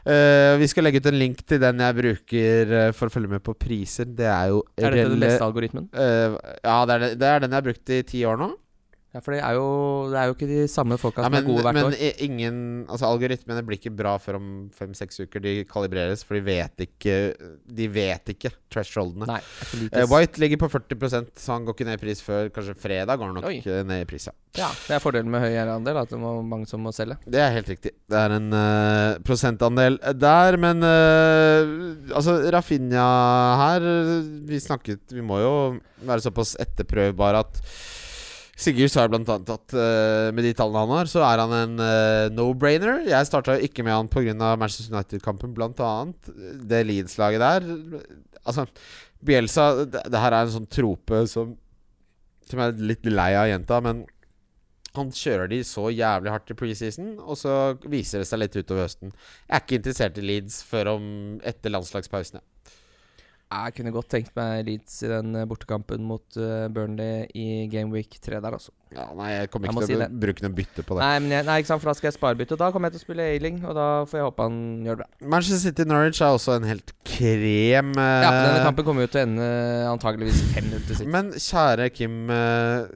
Eh, 0.04 0.54
vi 0.60 0.68
skal 0.68 0.84
legge 0.84 1.00
ut 1.00 1.08
en 1.08 1.16
link 1.16 1.46
til 1.48 1.62
den 1.64 1.80
jeg 1.80 1.96
bruker 1.96 2.74
uh, 2.74 2.90
for 2.96 3.08
å 3.08 3.14
følge 3.14 3.32
med 3.32 3.44
på 3.46 3.56
priser. 3.56 4.10
Det 4.12 4.28
er 4.28 4.50
jo 4.52 4.60
Er 4.76 4.92
dette 4.92 5.14
den 5.14 5.24
beste 5.24 5.46
algoritmen? 5.46 5.88
Uh, 5.96 6.36
ja, 6.60 6.82
det 6.90 6.98
er, 6.98 7.06
det, 7.06 7.12
det 7.22 7.30
er 7.30 7.46
den 7.46 7.56
jeg 7.56 7.62
har 7.62 7.68
brukt 7.70 7.94
i 7.96 8.02
ti 8.10 8.26
år 8.28 8.42
nå. 8.42 8.50
Ja, 9.14 9.22
for 9.22 9.36
det 9.36 9.44
er 9.46 9.54
jo, 9.54 9.66
det 10.10 10.18
er 10.18 10.30
jo 10.30 10.34
ikke 10.34 10.48
de 10.50 10.62
samme 10.72 10.96
folka 10.98 11.22
Ja, 11.22 11.28
som 11.28 11.36
men 11.36 11.44
er 11.44 11.50
gode 11.52 11.64
hvert 11.68 11.78
men 11.78 11.86
år. 11.86 11.94
Men 11.94 12.22
ingen 12.26 12.56
Altså 12.90 13.06
Algoritmene 13.06 13.62
blir 13.66 13.78
ikke 13.78 13.92
bra 13.94 14.16
før 14.18 14.40
om 14.40 14.48
fem-seks 14.74 15.22
uker. 15.28 15.44
De 15.44 15.54
kalibreres, 15.70 16.24
for 16.26 16.40
de 16.40 16.42
vet 16.48 16.86
ikke 16.88 17.18
De 17.78 17.88
vet 17.94 18.34
ikke 18.34 18.50
thresholdene. 18.74 19.38
Eh, 19.94 20.08
White 20.10 20.42
ligger 20.42 20.64
på 20.64 20.72
40% 20.74 21.30
så 21.38 21.54
han 21.54 21.68
går 21.68 21.78
ikke 21.78 21.88
ned 21.92 22.00
i 22.00 22.02
pris 22.02 22.24
før 22.26 22.50
kanskje 22.56 22.74
fredag. 22.82 23.22
Går 23.22 23.30
han 23.30 23.38
nok 23.38 23.50
Oi. 23.52 23.60
eh, 23.62 23.84
ned 23.86 24.02
i 24.02 24.10
pris, 24.10 24.26
ja. 24.32 24.34
Ja, 24.58 24.70
Det 24.88 24.98
er 24.98 25.02
fordelen 25.02 25.30
med 25.34 25.42
høy 25.42 25.50
eierandel, 25.52 25.98
at 26.02 26.10
det 26.10 26.18
er 26.18 26.42
mange 26.50 26.68
som 26.70 26.82
må 26.86 26.92
selge. 26.94 27.20
Det 27.26 27.42
er 27.42 27.54
helt 27.54 27.70
riktig. 27.70 27.94
Det 28.10 28.18
er 28.18 28.36
en 28.36 28.50
uh, 28.54 29.22
prosentandel 29.26 29.98
der, 30.18 30.58
men 30.62 30.82
uh, 30.86 32.14
Altså, 32.14 32.40
Rafinha 32.54 33.08
her 33.62 33.86
Vi 34.50 34.60
snakket 34.62 35.14
Vi 35.14 35.24
må 35.26 35.40
jo 35.42 35.54
være 36.04 36.26
såpass 36.26 36.58
etterprøvbare 36.62 37.42
at 37.46 37.62
Sigurd 38.54 38.92
sa 38.94 39.08
blant 39.10 39.30
annet 39.34 39.50
at 39.50 39.74
uh, 39.74 40.30
med 40.36 40.46
de 40.46 40.54
tallene 40.54 40.84
han 40.84 40.94
har, 40.94 41.10
så 41.10 41.24
er 41.26 41.42
han 41.42 41.54
en 41.58 41.80
uh, 41.82 42.30
no-brainer. 42.36 43.02
Jeg 43.10 43.30
starta 43.30 43.58
ikke 43.66 43.86
med 43.86 43.96
han 43.96 44.12
pga. 44.14 44.54
Manchester 44.62 44.94
United-kampen, 44.94 45.56
blant 45.58 45.82
annet. 45.82 46.30
Det 46.70 46.84
Leeds-laget 46.86 47.42
der. 47.42 47.66
Altså, 48.44 48.68
Bielsa 49.24 49.86
det, 49.88 50.04
det 50.12 50.22
her 50.22 50.36
er 50.36 50.46
en 50.46 50.58
sånn 50.58 50.68
trope 50.68 51.22
som 51.32 51.54
Som 52.44 52.60
jeg 52.60 52.74
er 52.74 52.88
litt 52.92 53.08
lei 53.08 53.32
av 53.40 53.48
jenta, 53.48 53.78
men 53.82 54.04
han 54.94 55.10
kjører 55.16 55.48
de 55.50 55.62
så 55.66 55.88
jævlig 55.90 56.30
hardt 56.30 56.52
i 56.54 56.58
preseason, 56.58 57.14
og 57.24 57.38
så 57.40 57.54
viser 57.90 58.22
det 58.22 58.28
seg 58.30 58.44
litt 58.44 58.58
utover 58.60 58.84
høsten. 58.84 59.14
Jeg 59.48 59.56
er 59.56 59.64
ikke 59.64 59.80
interessert 59.80 60.20
i 60.22 60.26
Leeds 60.28 60.60
før 60.68 60.92
om 60.98 61.06
etter 61.50 61.74
landslagspausen. 61.74 62.38
ja. 62.38 62.53
Jeg 63.54 63.76
kunne 63.78 63.92
godt 63.94 64.10
tenkt 64.12 64.32
meg 64.38 64.64
Leeds 64.68 64.96
i 65.06 65.10
den 65.12 65.36
eh, 65.38 65.46
bortekampen 65.50 66.02
mot 66.08 66.38
eh, 66.40 66.66
Burnley 66.74 67.28
i 67.38 67.46
Game 67.72 67.94
Week 67.94 68.18
3 68.18 68.40
der, 68.42 68.56
altså. 68.58 68.74
Ja, 68.94 69.06
nei, 69.18 69.30
jeg 69.34 69.50
kommer 69.54 69.70
ikke 69.70 69.84
jeg 69.84 69.90
til 69.92 70.04
å 70.04 70.08
si 70.08 70.22
bruke 70.24 70.46
noe 70.46 70.56
bytte 70.58 70.86
på 70.86 70.98
det. 70.98 71.06
Nei, 71.06 71.20
men 71.24 71.36
jeg, 71.36 71.46
nei, 71.48 71.58
ikke 71.62 71.72
sant, 71.72 71.84
for 71.84 71.92
da 71.92 71.96
skal 71.98 72.10
jeg 72.10 72.18
sparebytte. 72.18 72.58
Og 72.58 72.62
da 72.62 72.70
kommer 72.74 72.90
jeg 72.90 72.98
til 72.98 73.04
å 73.04 73.06
spille 73.08 73.28
Ailing, 73.34 73.60
og 73.66 73.78
da 73.78 73.88
får 74.10 74.20
jeg 74.20 74.28
håpe 74.30 74.48
han 74.48 74.58
gjør 74.88 75.00
det 75.00 75.06
bra. 75.06 75.30
Manchester 75.36 75.62
City 75.64 75.88
Norwich 75.90 76.22
er 76.22 76.38
også 76.40 76.58
en 76.58 76.68
helt 76.70 76.94
krem 77.14 77.94
eh, 77.94 78.26
Ja, 78.26 78.34
Denne 78.40 78.66
kampen 78.66 78.88
kommer 78.90 79.06
jo 79.08 79.14
til 79.14 79.22
å 79.22 79.28
ende 79.28 79.48
antageligvis 79.92 80.42
5-0 80.56 80.74
til 80.90 81.00
City. 81.02 81.12
Men 81.14 81.32
kjære 81.38 81.90
Kim, 81.94 82.20
eh, 82.34 82.92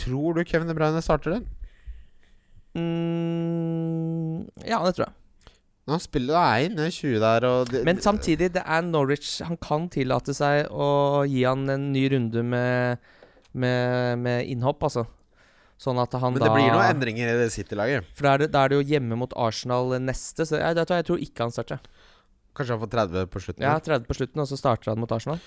tror 0.00 0.38
du 0.38 0.44
Kevin 0.48 0.70
De 0.70 0.76
Bruyne 0.78 1.02
starter 1.06 1.38
den? 1.38 1.48
Mm, 2.78 4.46
ja, 4.66 4.78
det 4.86 4.94
tror 4.96 5.08
jeg. 5.08 5.14
Nå 5.90 5.98
spiller 6.02 6.36
er 6.38 6.66
inne 6.68 6.86
20 6.94 7.16
der, 7.22 7.46
og 7.48 7.70
det, 7.72 7.80
Men 7.88 7.98
samtidig, 8.04 8.52
det 8.54 8.62
er 8.62 8.82
Norwich. 8.86 9.40
Han 9.46 9.58
kan 9.60 9.88
tillate 9.92 10.34
seg 10.36 10.68
å 10.70 11.24
gi 11.26 11.42
han 11.48 11.64
en 11.72 11.88
ny 11.92 12.04
runde 12.14 12.44
med, 12.46 13.00
med, 13.52 14.20
med 14.22 14.46
innhopp, 14.52 14.86
altså. 14.86 15.06
Sånn 15.80 15.96
at 16.02 16.12
han 16.20 16.34
Men 16.36 16.42
da 16.42 16.50
det 16.50 16.56
blir 16.58 16.74
noen 16.74 16.92
endringer 16.94 17.30
i 17.32 17.38
det 17.40 17.48
City-laget. 17.54 18.08
For 18.14 18.28
da 18.28 18.34
er, 18.36 18.42
det, 18.44 18.50
da 18.52 18.62
er 18.66 18.72
det 18.72 18.78
jo 18.82 18.86
hjemme 18.92 19.16
mot 19.16 19.32
Arsenal 19.40 19.94
neste, 20.04 20.44
så 20.44 20.60
jeg, 20.60 20.76
jeg 20.76 21.06
tror 21.08 21.22
ikke 21.24 21.46
han 21.46 21.54
starter. 21.56 21.80
Kanskje 22.56 22.76
han 22.76 22.82
får 22.84 22.90
30 22.92 23.30
på 23.32 23.40
slutten. 23.46 23.64
Ja, 23.64 23.78
30 23.80 24.08
på 24.10 24.16
slutten, 24.18 24.42
og 24.44 24.48
så 24.50 24.58
starter 24.60 24.92
han 24.92 25.00
mot 25.00 25.12
Arsenal. 25.16 25.40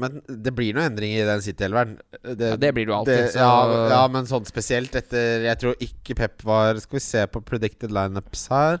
Men 0.00 0.20
det 0.28 0.52
blir 0.54 0.76
noen 0.76 0.92
endringer 0.92 1.24
i 1.24 1.26
den 1.26 1.42
City-elveren. 1.42 1.96
Det, 2.22 2.52
Ja, 2.52 2.58
det 2.60 2.70
blir 2.76 2.86
det 2.86 2.92
jo 2.92 2.98
alltid. 3.00 3.24
det- 3.24 3.40
ja, 3.40 3.88
ja, 3.90 4.02
men 4.12 4.28
sånn 4.28 4.46
spesielt 4.46 4.94
etter 4.94 5.42
Jeg 5.48 5.58
tror 5.58 5.74
ikke 5.82 6.14
Pep 6.14 6.44
var 6.46 6.78
Skal 6.78 6.96
vi 6.96 7.02
se 7.02 7.26
på 7.26 7.42
predicted 7.42 7.90
lineups 7.90 8.48
her. 8.52 8.78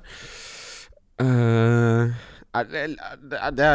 Eh, 1.20 2.20
er 2.56 2.70
det, 2.70 2.84
er 3.36 3.54
det 3.54 3.70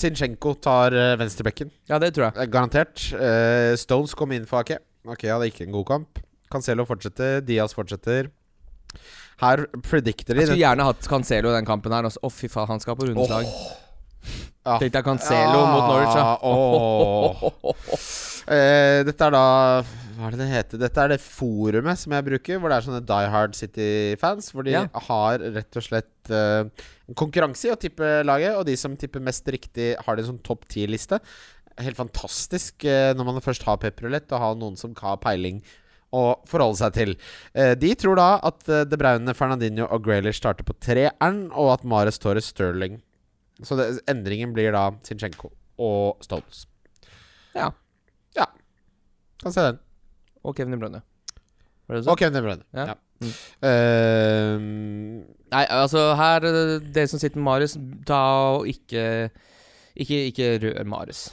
Zinchenko 0.00 0.54
tar 0.64 0.94
uh, 0.96 1.18
venstrebekken. 1.20 1.70
ja, 1.88 1.98
det 1.98 2.14
tror 2.16 2.30
jeg. 2.30 2.36
Eh, 2.40 2.50
Garantert. 2.50 3.02
Uh, 3.12 3.76
Stones 3.76 4.14
kom 4.16 4.32
inn 4.32 4.46
for 4.48 4.64
Ake. 4.64 4.80
Ake 5.08 5.28
hadde 5.28 5.50
ikke 5.50 5.66
en 5.66 5.74
god 5.76 5.86
kamp. 5.90 6.22
Cancelo 6.50 6.86
fortsetter. 6.88 7.40
Diaz 7.44 7.76
fortsetter. 7.76 8.30
Her 9.40 9.64
predicter 9.86 10.34
de 10.34 10.42
Jeg 10.42 10.50
skulle 10.50 10.64
gjerne 10.64 10.84
hatt 10.88 11.06
Cancelo 11.08 11.52
i 11.52 11.58
den 11.58 11.68
kampen 11.68 11.92
her. 11.92 12.08
Å, 12.08 12.12
oh, 12.24 12.32
fy 12.32 12.48
faen, 12.52 12.68
han 12.72 12.82
skal 12.82 12.96
på 12.98 13.08
rundeslag. 13.10 13.48
Ja. 14.60 14.76
Tenkte 14.76 15.00
jeg 15.00 15.06
Cancelo 15.06 15.60
mot 15.64 15.86
Norwich, 15.88 16.16
ja. 16.16 16.36
åh. 16.44 17.46
Uh, 18.50 19.00
dette 19.08 19.28
er 19.28 19.36
da 19.36 19.44
Hva 20.20 20.28
er 20.28 20.34
det 20.36 20.40
det 20.42 20.48
heter? 20.50 20.80
Dette 20.82 21.00
er 21.00 21.12
det 21.14 21.20
forumet 21.24 21.96
som 21.96 22.12
jeg 22.12 22.24
bruker, 22.26 22.58
hvor 22.60 22.68
det 22.68 22.76
er 22.76 22.84
sånne 22.84 23.00
Die 23.08 23.28
Hard 23.32 23.54
City-fans. 23.56 24.50
Hvor 24.52 24.66
de 24.66 24.74
Ja. 24.74 24.82
har 25.08 25.40
rett 25.40 25.78
og 25.80 25.84
slett 25.86 26.28
uh, 26.30 26.68
en 27.08 27.16
konkurranse 27.16 27.70
i 27.70 27.72
å 27.72 27.78
tippe 27.80 28.10
laget, 28.28 28.52
og 28.58 28.66
de 28.68 28.76
som 28.76 28.98
tipper 29.00 29.22
mest 29.24 29.48
riktig, 29.48 29.94
har 30.04 30.16
det 30.16 30.26
en 30.26 30.34
sånn 30.34 30.42
topp 30.44 30.68
ti-liste. 30.68 31.20
Helt 31.80 31.96
fantastisk 31.96 32.84
uh, 32.84 33.14
når 33.16 33.30
man 33.30 33.40
først 33.40 33.64
har 33.64 33.80
pepperulett, 33.80 34.28
å 34.36 34.42
ha 34.44 34.52
noen 34.58 34.76
som 34.76 34.92
har 35.00 35.16
peiling 35.24 35.62
å 36.12 36.24
forholde 36.50 36.76
seg 36.82 36.92
til. 36.96 37.12
Eh, 37.54 37.76
de 37.78 37.92
tror 37.94 38.16
da 38.18 38.40
at 38.42 38.64
De 38.66 38.96
Braune, 38.98 39.30
Fernandinho 39.38 39.84
og 39.94 40.02
Graylish 40.02 40.40
starter 40.42 40.66
på 40.66 40.74
treeren, 40.82 41.44
og 41.54 41.68
at 41.78 41.84
Mares 41.86 42.18
Torres 42.18 42.48
Sterling. 42.50 42.96
Så 43.62 43.76
det, 43.78 43.86
endringen 44.10 44.50
blir 44.56 44.74
da 44.74 44.88
Zinchenko 45.06 45.52
og 45.78 46.18
Stones. 46.26 46.64
Ja. 47.54 47.70
Ja. 48.34 48.48
Kan 49.38 49.54
se 49.54 49.68
den. 49.68 49.78
Og 50.44 50.56
Kevin 50.56 50.72
De 50.76 50.78
Bruyne. 50.80 51.02
Var 51.88 51.96
det 51.96 52.04
det? 52.04 52.10
Og 52.12 52.18
Kevin 52.20 52.36
De 52.38 52.42
Bruyne. 52.46 52.64
Ja. 52.76 52.86
Ja. 52.92 52.98
Mm. 53.20 53.32
Ehm, 53.68 54.62
Nei, 55.52 55.64
altså 55.74 56.02
her 56.16 56.46
eh, 56.48 56.78
Dere 56.94 57.10
som 57.10 57.20
sitter 57.20 57.36
med 57.40 57.46
Marius, 57.50 57.74
ta 58.08 58.20
og 58.56 58.68
ikke 58.70 59.02
Ikke, 60.00 60.20
ikke 60.30 60.46
rør 60.62 60.86
Marius. 60.88 61.26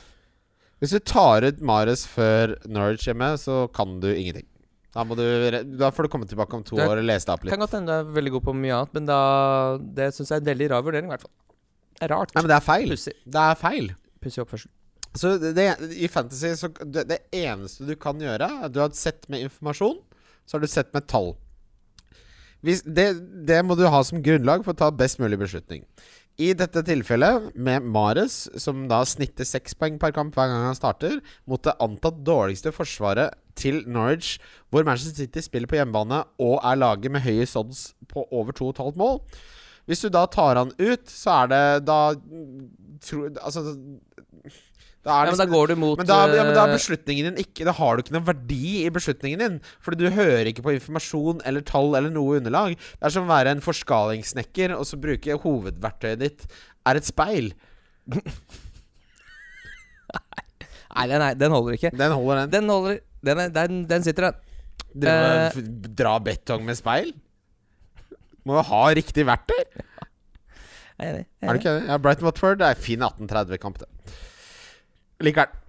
hvis 0.81 0.91
du 0.93 0.99
tar 0.99 1.45
ut 1.47 1.61
Mares 1.65 2.03
før 2.09 2.55
Norwich 2.67 3.05
hjemme, 3.07 3.31
så 3.39 3.67
kan 3.73 3.99
du 4.03 4.09
ingenting. 4.11 4.45
Da, 4.93 5.03
må 5.05 5.15
du, 5.17 5.23
re- 5.23 5.63
da 5.77 5.89
får 5.93 6.05
du 6.07 6.09
komme 6.13 6.27
tilbake 6.29 6.53
om 6.57 6.63
to 6.65 6.75
Det 6.77 6.85
år 6.89 6.99
og 7.01 7.05
lese 7.07 7.25
deg 7.29 7.33
opp 7.37 7.43
litt. 7.45 7.53
Kan 7.53 7.61
godt 7.63 7.73
hende 7.77 7.87
du 7.87 7.93
er 8.09 8.11
veldig 8.17 8.33
god 8.35 8.43
på 8.49 8.53
mye 8.57 8.75
annet, 8.81 8.93
men 8.97 9.07
da 9.09 9.17
det 9.97 10.09
syns 10.15 10.29
jeg 10.33 10.37
er 10.39 10.43
en 10.43 10.49
veldig 10.51 10.69
rar 10.73 10.83
vurdering, 10.85 11.07
i 11.09 11.13
hvert 11.15 11.23
fall. 11.25 11.33
Det 11.97 12.05
er 12.05 12.13
rart. 12.13 12.33
Nei, 12.35 12.43
men 12.43 12.51
det 12.51 12.57
er 12.59 12.65
feil. 12.67 12.93
Pussig. 12.93 13.13
Det 13.37 13.43
er 13.45 13.57
feil. 13.61 13.89
Pussig 14.21 14.41
oppførsel. 14.43 14.69
Så 15.17 15.33
det, 15.41 15.67
I 15.97 16.09
fantasy 16.11 16.53
så 16.59 16.69
det, 16.83 17.07
det 17.09 17.19
eneste 17.35 17.87
du 17.87 17.95
kan 17.99 18.19
gjøre 18.21 18.69
Du 18.73 18.81
har 18.83 18.93
sett 18.97 19.25
med 19.31 19.47
informasjon, 19.47 19.99
så 20.45 20.57
har 20.57 20.63
du 20.63 20.69
sett 20.71 20.93
med 20.95 21.07
tall. 21.09 21.33
Hvis, 22.65 22.81
det, 22.83 23.11
det 23.47 23.59
må 23.65 23.77
du 23.77 23.85
ha 23.89 24.01
som 24.05 24.21
grunnlag 24.23 24.63
for 24.65 24.73
å 24.73 24.79
ta 24.79 24.91
best 24.93 25.21
mulig 25.21 25.39
beslutning. 25.39 25.85
I 26.37 26.51
dette 26.53 26.83
tilfellet, 26.85 27.49
med 27.57 27.85
Mares, 27.89 28.43
som 28.61 28.83
da 28.89 28.99
snitter 29.09 29.47
seks 29.47 29.73
poeng 29.77 29.95
per 30.01 30.13
kamp 30.13 30.35
hver 30.37 30.51
gang 30.51 30.67
han 30.67 30.77
starter, 30.77 31.17
mot 31.49 31.63
det 31.65 31.73
antatt 31.81 32.19
dårligste 32.25 32.73
forsvaret 32.75 33.33
til 33.57 33.81
Norwich, 33.89 34.35
hvor 34.69 34.85
Manchester 34.85 35.23
City 35.23 35.41
spiller 35.41 35.69
på 35.69 35.79
hjemmebane 35.79 36.21
og 36.37 36.59
er 36.61 36.77
laget 36.77 37.13
med 37.13 37.25
høyest 37.25 37.57
odds 37.57 37.81
på 38.11 38.27
over 38.29 38.53
2,5 38.53 38.99
mål 39.01 39.17
Hvis 39.89 40.03
du 40.03 40.11
da 40.13 40.27
tar 40.29 40.59
han 40.59 40.75
ut, 40.77 41.09
så 41.09 41.39
er 41.41 41.49
det 41.49 41.63
da 41.87 41.99
tro, 43.01 43.23
Altså 43.41 43.63
da 45.07 45.15
er 45.21 45.29
Ja, 45.29 45.31
men 45.33 45.39
da 45.39 45.45
går 45.49 45.71
du 45.71 45.75
mot 45.79 45.97
men 46.01 46.07
da, 46.09 46.17
ja, 46.35 46.43
men 46.43 46.53
da 46.57 46.65
er 46.67 46.73
eh, 46.73 46.77
beslutningen 46.77 47.29
din 47.29 47.39
ikke 47.45 47.65
Da 47.67 47.73
har 47.79 47.95
du 47.95 48.03
ikke 48.03 48.13
noen 48.17 48.25
verdi 48.27 48.59
i 48.83 48.89
beslutningen 48.93 49.39
din. 49.43 49.57
Fordi 49.85 50.01
du 50.03 50.09
hører 50.13 50.49
ikke 50.51 50.65
på 50.65 50.73
informasjon 50.75 51.39
eller 51.47 51.63
tall 51.67 51.95
eller 51.97 52.11
noe 52.13 52.37
underlag. 52.41 52.75
Det 52.75 53.07
er 53.07 53.15
som 53.15 53.25
å 53.27 53.31
være 53.31 53.55
en 53.55 53.63
forskalingssnekker 53.65 54.75
og 54.77 54.83
så 54.89 54.99
bruke 55.01 55.39
hovedverktøyet 55.45 56.19
ditt 56.25 56.45
er 56.87 56.99
et 56.99 57.07
speil. 57.07 57.53
Nei, 60.97 61.03
den, 61.11 61.19
nei, 61.21 61.33
den 61.37 61.51
holder 61.53 61.75
ikke. 61.77 61.91
Den 61.93 62.13
holder, 62.15 62.39
den. 62.45 62.51
Den 62.55 62.69
holder 62.71 62.95
Den, 63.27 63.39
er, 63.43 63.49
den, 63.53 63.81
den 63.89 64.05
sitter, 64.05 64.31
den. 64.31 65.03
Drive- 65.03 65.27
må 65.27 65.49
f- 65.51 65.91
Dra 65.99 66.13
betong 66.25 66.63
med 66.65 66.77
speil? 66.79 67.11
Må 68.47 68.55
jo 68.57 68.63
ha 68.69 68.79
riktig 68.97 69.25
verktøy. 69.27 69.59
Jeg 70.97 71.03
er 71.05 71.11
enig. 71.11 71.25
jeg 71.27 71.49
Er 71.49 71.53
du 71.53 71.59
ikke 71.59 71.73
det? 71.75 71.83
Ja, 71.91 71.97
Brighton 72.01 72.25
Watford 72.29 72.63
er 72.65 72.79
fin 72.81 73.03
1830-kamp, 73.05 73.77
det. 73.83 74.15
Liker 75.23 75.45
den. 75.47 75.63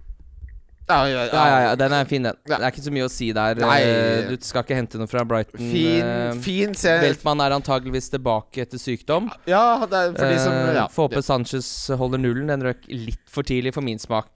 Ja, 0.89 1.03
ja, 1.05 1.23
Ja, 1.29 1.41
ja, 1.45 1.57
ja, 1.67 1.73
den 1.77 1.93
er 1.93 2.05
fin, 2.09 2.23
den. 2.25 2.33
Ja. 2.49 2.57
Det 2.57 2.65
er 2.65 2.71
ikke 2.73 2.81
så 2.81 2.91
mye 2.91 3.05
å 3.05 3.09
si 3.13 3.27
der. 3.31 3.59
Nei. 3.61 3.75
Eh, 3.85 4.29
Du 4.31 4.37
skal 4.41 4.63
ikke 4.63 4.73
hente 4.79 4.97
noe 4.97 5.05
fra 5.11 5.21
Brighton. 5.23 5.59
Fin, 5.61 6.01
eh, 6.01 6.31
fin 6.41 6.73
serie. 6.73 7.03
Veltmann 7.11 7.43
er 7.45 7.53
antageligvis 7.53 8.09
tilbake 8.09 8.63
etter 8.65 8.81
sykdom. 8.81 9.29
Ja, 9.45 9.85
det 9.85 9.93
er 9.93 10.15
for 10.17 10.25
de 10.33 10.39
som 10.41 10.53
Eh, 10.53 10.73
ja. 10.73 10.87
Får 10.87 11.09
håpe 11.11 11.21
Sanchez 11.23 11.69
holder 11.95 12.17
nullen. 12.17 12.47
Den 12.47 12.61
røk 12.65 12.87
litt 12.89 13.21
for 13.29 13.43
tidlig 13.43 13.71
for 13.75 13.81
min 13.85 13.99
smak 13.99 14.33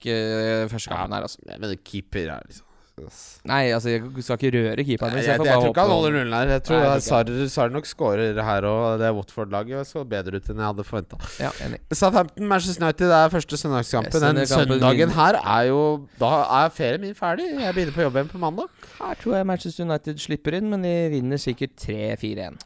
første 0.70 0.90
Ja. 0.90 0.96
kampen 0.96 1.12
her, 1.16 1.22
altså. 1.26 1.38
Men 1.58 1.76
keeper 1.82 2.30
er 2.30 2.42
liksom 2.46 2.63
Nei, 2.94 3.72
altså, 3.74 3.90
jeg 3.90 4.02
skal 4.22 4.38
ikke 4.38 4.50
røre 4.54 4.84
keeperen. 4.86 5.16
Jeg, 5.18 5.24
jeg, 5.26 5.26
jeg, 5.26 5.34
jeg, 5.34 5.38
bare 5.38 5.60
tror 5.60 5.72
ikke 5.72 5.82
han 5.82 5.90
holder 5.90 6.12
nullen 6.14 6.34
her. 6.36 6.50
Jeg 6.54 6.62
tror 6.68 6.82
jeg 6.84 7.48
Sarr 7.50 7.72
nok 7.74 7.88
skårer 7.90 8.38
her 8.46 8.66
og 8.70 9.00
Det 9.02 9.08
Watford-laget 9.16 9.88
så 9.88 10.04
bedre 10.06 10.38
ut 10.38 10.50
enn 10.52 10.62
jeg 10.62 10.68
hadde 10.68 10.84
forventa. 10.86 11.18
Ja. 11.42 11.50
Southampton 11.90 12.46
Manchester 12.52 12.86
United 12.86 13.14
er 13.18 13.32
første 13.34 13.58
søndagskampen. 13.58 14.26
Den 14.28 14.46
søndagen 14.46 15.10
min- 15.10 15.16
her 15.18 15.40
er 15.42 15.62
jo 15.72 15.80
Da 16.20 16.30
er 16.62 16.70
ferien 16.70 17.02
min 17.02 17.18
ferdig. 17.18 17.50
Jeg 17.58 17.74
begynner 17.74 17.96
på 17.98 18.06
jobb 18.06 18.20
igjen 18.20 18.30
på 18.30 18.42
mandag. 18.46 18.70
Her 19.00 19.18
tror 19.24 19.36
jeg 19.40 19.46
Manchester 19.50 19.84
United 19.88 20.22
slipper 20.22 20.54
inn, 20.60 20.70
men 20.70 20.86
de 20.86 20.94
vinner 21.10 21.36
sikkert 21.42 21.74
3-4-1. 21.82 22.62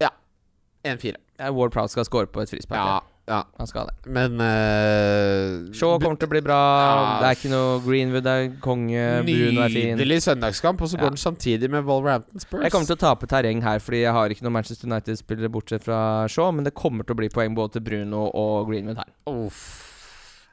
Ja. 0.00 0.14
1-4. 0.86 1.18
Ja, 1.40 1.50
Ward 1.50 1.74
Prowse 1.74 1.96
skal 1.98 2.06
score 2.06 2.30
på 2.30 2.40
et 2.46 2.54
frispark. 2.54 2.78
Ja, 2.78 3.00
ja. 3.28 3.44
Han 3.58 3.66
skal 3.70 3.86
det. 3.86 4.10
Men 4.10 4.34
uh, 4.40 5.72
Shaw 5.76 5.98
kommer 6.02 6.18
til 6.18 6.26
å 6.28 6.32
bli 6.32 6.40
bra. 6.44 6.58
Ja. 6.58 7.04
Det 7.22 7.28
er 7.28 7.38
ikke 7.38 7.52
noe 7.52 7.76
Greenwood 7.84 8.26
er 8.26 8.48
konge. 8.64 9.04
Bruno 9.28 9.62
er 9.66 9.72
fin. 9.76 9.94
Nydelig 9.96 10.22
søndagskamp, 10.26 10.82
og 10.82 10.88
så 10.90 10.98
Ja. 10.98 11.04
går 11.04 11.14
den 11.14 11.22
samtidig 11.22 11.70
med 11.70 11.84
Wolverhampton 11.86 12.40
Spurs. 12.42 12.62
Jeg 12.66 12.72
kommer 12.74 12.86
til 12.90 12.96
å 12.96 13.02
tape 13.04 13.26
terreng 13.30 13.62
her, 13.62 13.78
fordi 13.78 14.02
jeg 14.02 14.12
har 14.12 14.28
ikke 14.34 14.42
noen 14.42 14.52
Manchester 14.58 14.88
United-spillere 14.90 15.48
bortsett 15.52 15.84
fra 15.86 16.26
Shaw, 16.28 16.50
men 16.52 16.64
det 16.64 16.74
kommer 16.74 17.04
til 17.06 17.14
å 17.14 17.20
bli 17.22 17.28
poeng 17.28 17.54
både 17.54 17.78
til 17.78 17.86
Bruno 17.86 18.26
og 18.34 18.68
Greenwood 18.68 18.96
her. 18.98 19.10
Uff. 19.30 19.91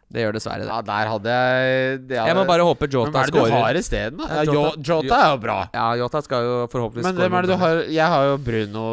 Det 0.09 0.23
gjør 0.23 0.33
dessverre 0.33 0.63
det. 0.63 0.69
Ja, 0.71 0.77
der 0.81 1.09
hadde 1.11 1.33
jeg 1.37 1.97
det 2.09 2.17
hadde, 2.17 2.29
Jeg 2.31 2.35
må 2.39 2.43
bare 2.49 2.63
håpe 2.65 2.87
Men 2.87 2.89
hva 2.89 2.95
Jota 3.05 3.19
er 3.21 3.25
det 3.29 3.33
du 3.35 3.39
har 3.39 3.51
scorer. 3.51 3.77
isteden? 3.77 4.19
Ja, 4.23 4.27
Ja, 4.39 4.43
Jota- 4.47 4.71
Jota, 4.79 4.87
Jota 4.89 5.19
er 5.21 5.29
jo 5.29 5.37
bra. 5.43 5.57
Ja, 5.75 5.83
Jota 6.01 6.21
skal 6.25 6.47
jo 6.47 6.55
forhåpentligvis 6.71 7.05
Men 7.05 7.15
hvem 7.19 7.33
er 7.37 7.41
det 7.45 7.49
du 7.51 7.57
har? 7.61 7.81
Jeg 7.93 8.07
har 8.13 8.23
jo 8.25 8.37
Bruno 8.47 8.85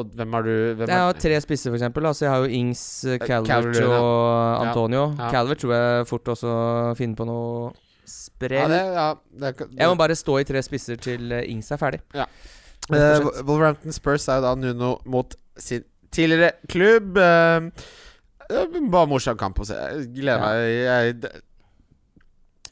og 0.00 0.10
hvem 0.16 0.32
har 0.34 0.42
du? 0.42 0.50
Hvem 0.80 0.88
Jeg 0.88 0.96
er, 0.96 1.04
har 1.06 1.12
tre 1.12 1.40
spisser, 1.40 1.70
for 1.70 1.78
eksempel. 1.78 2.08
Altså, 2.10 2.24
jeg 2.26 2.30
har 2.34 2.38
jo 2.42 2.50
Ings, 2.58 2.82
eh, 3.04 3.18
Calvert 3.22 3.46
Calvert-Lewin, 3.46 4.00
og 4.00 4.66
Antonio. 4.66 5.04
Ja. 5.18 5.30
Calvert 5.30 5.58
tror 5.62 5.72
jeg 5.76 6.06
fort 6.10 6.24
også 6.34 6.96
finner 6.98 7.14
på 7.22 7.26
noe 7.30 7.70
ja, 7.70 7.80
sprell. 8.06 8.68
det, 8.68 8.82
ja, 8.98 9.06
det, 9.38 9.54
er- 9.54 9.70
jeg 9.78 9.88
må 9.88 9.96
bare 10.02 10.18
stå 10.18 10.40
i 10.40 10.44
tre 10.50 10.58
spisser 10.66 10.98
til 10.98 11.30
eh, 11.32 11.46
Ings 11.50 11.70
er 11.70 11.78
ferdig. 11.78 12.00
Ja. 12.12 12.26
Uh. 12.90 13.30
Wolverhampton 13.46 13.92
Spurs 13.94 14.26
er 14.28 14.36
jo 14.42 14.42
da 14.42 14.54
Nuno 14.58 14.96
mot 15.06 15.34
sin 15.58 15.84
tidligere 16.10 16.52
klubb. 16.70 17.16
Eh, 17.18 17.22
er 17.22 17.70
bare 18.48 19.08
morsom 19.10 19.36
kamp 19.40 19.58
å 19.60 19.66
se. 19.68 19.74
Jeg 19.74 20.08
gleder 20.16 20.42
meg. 20.42 20.62
Jeg, 20.86 21.16
det, 21.22 21.32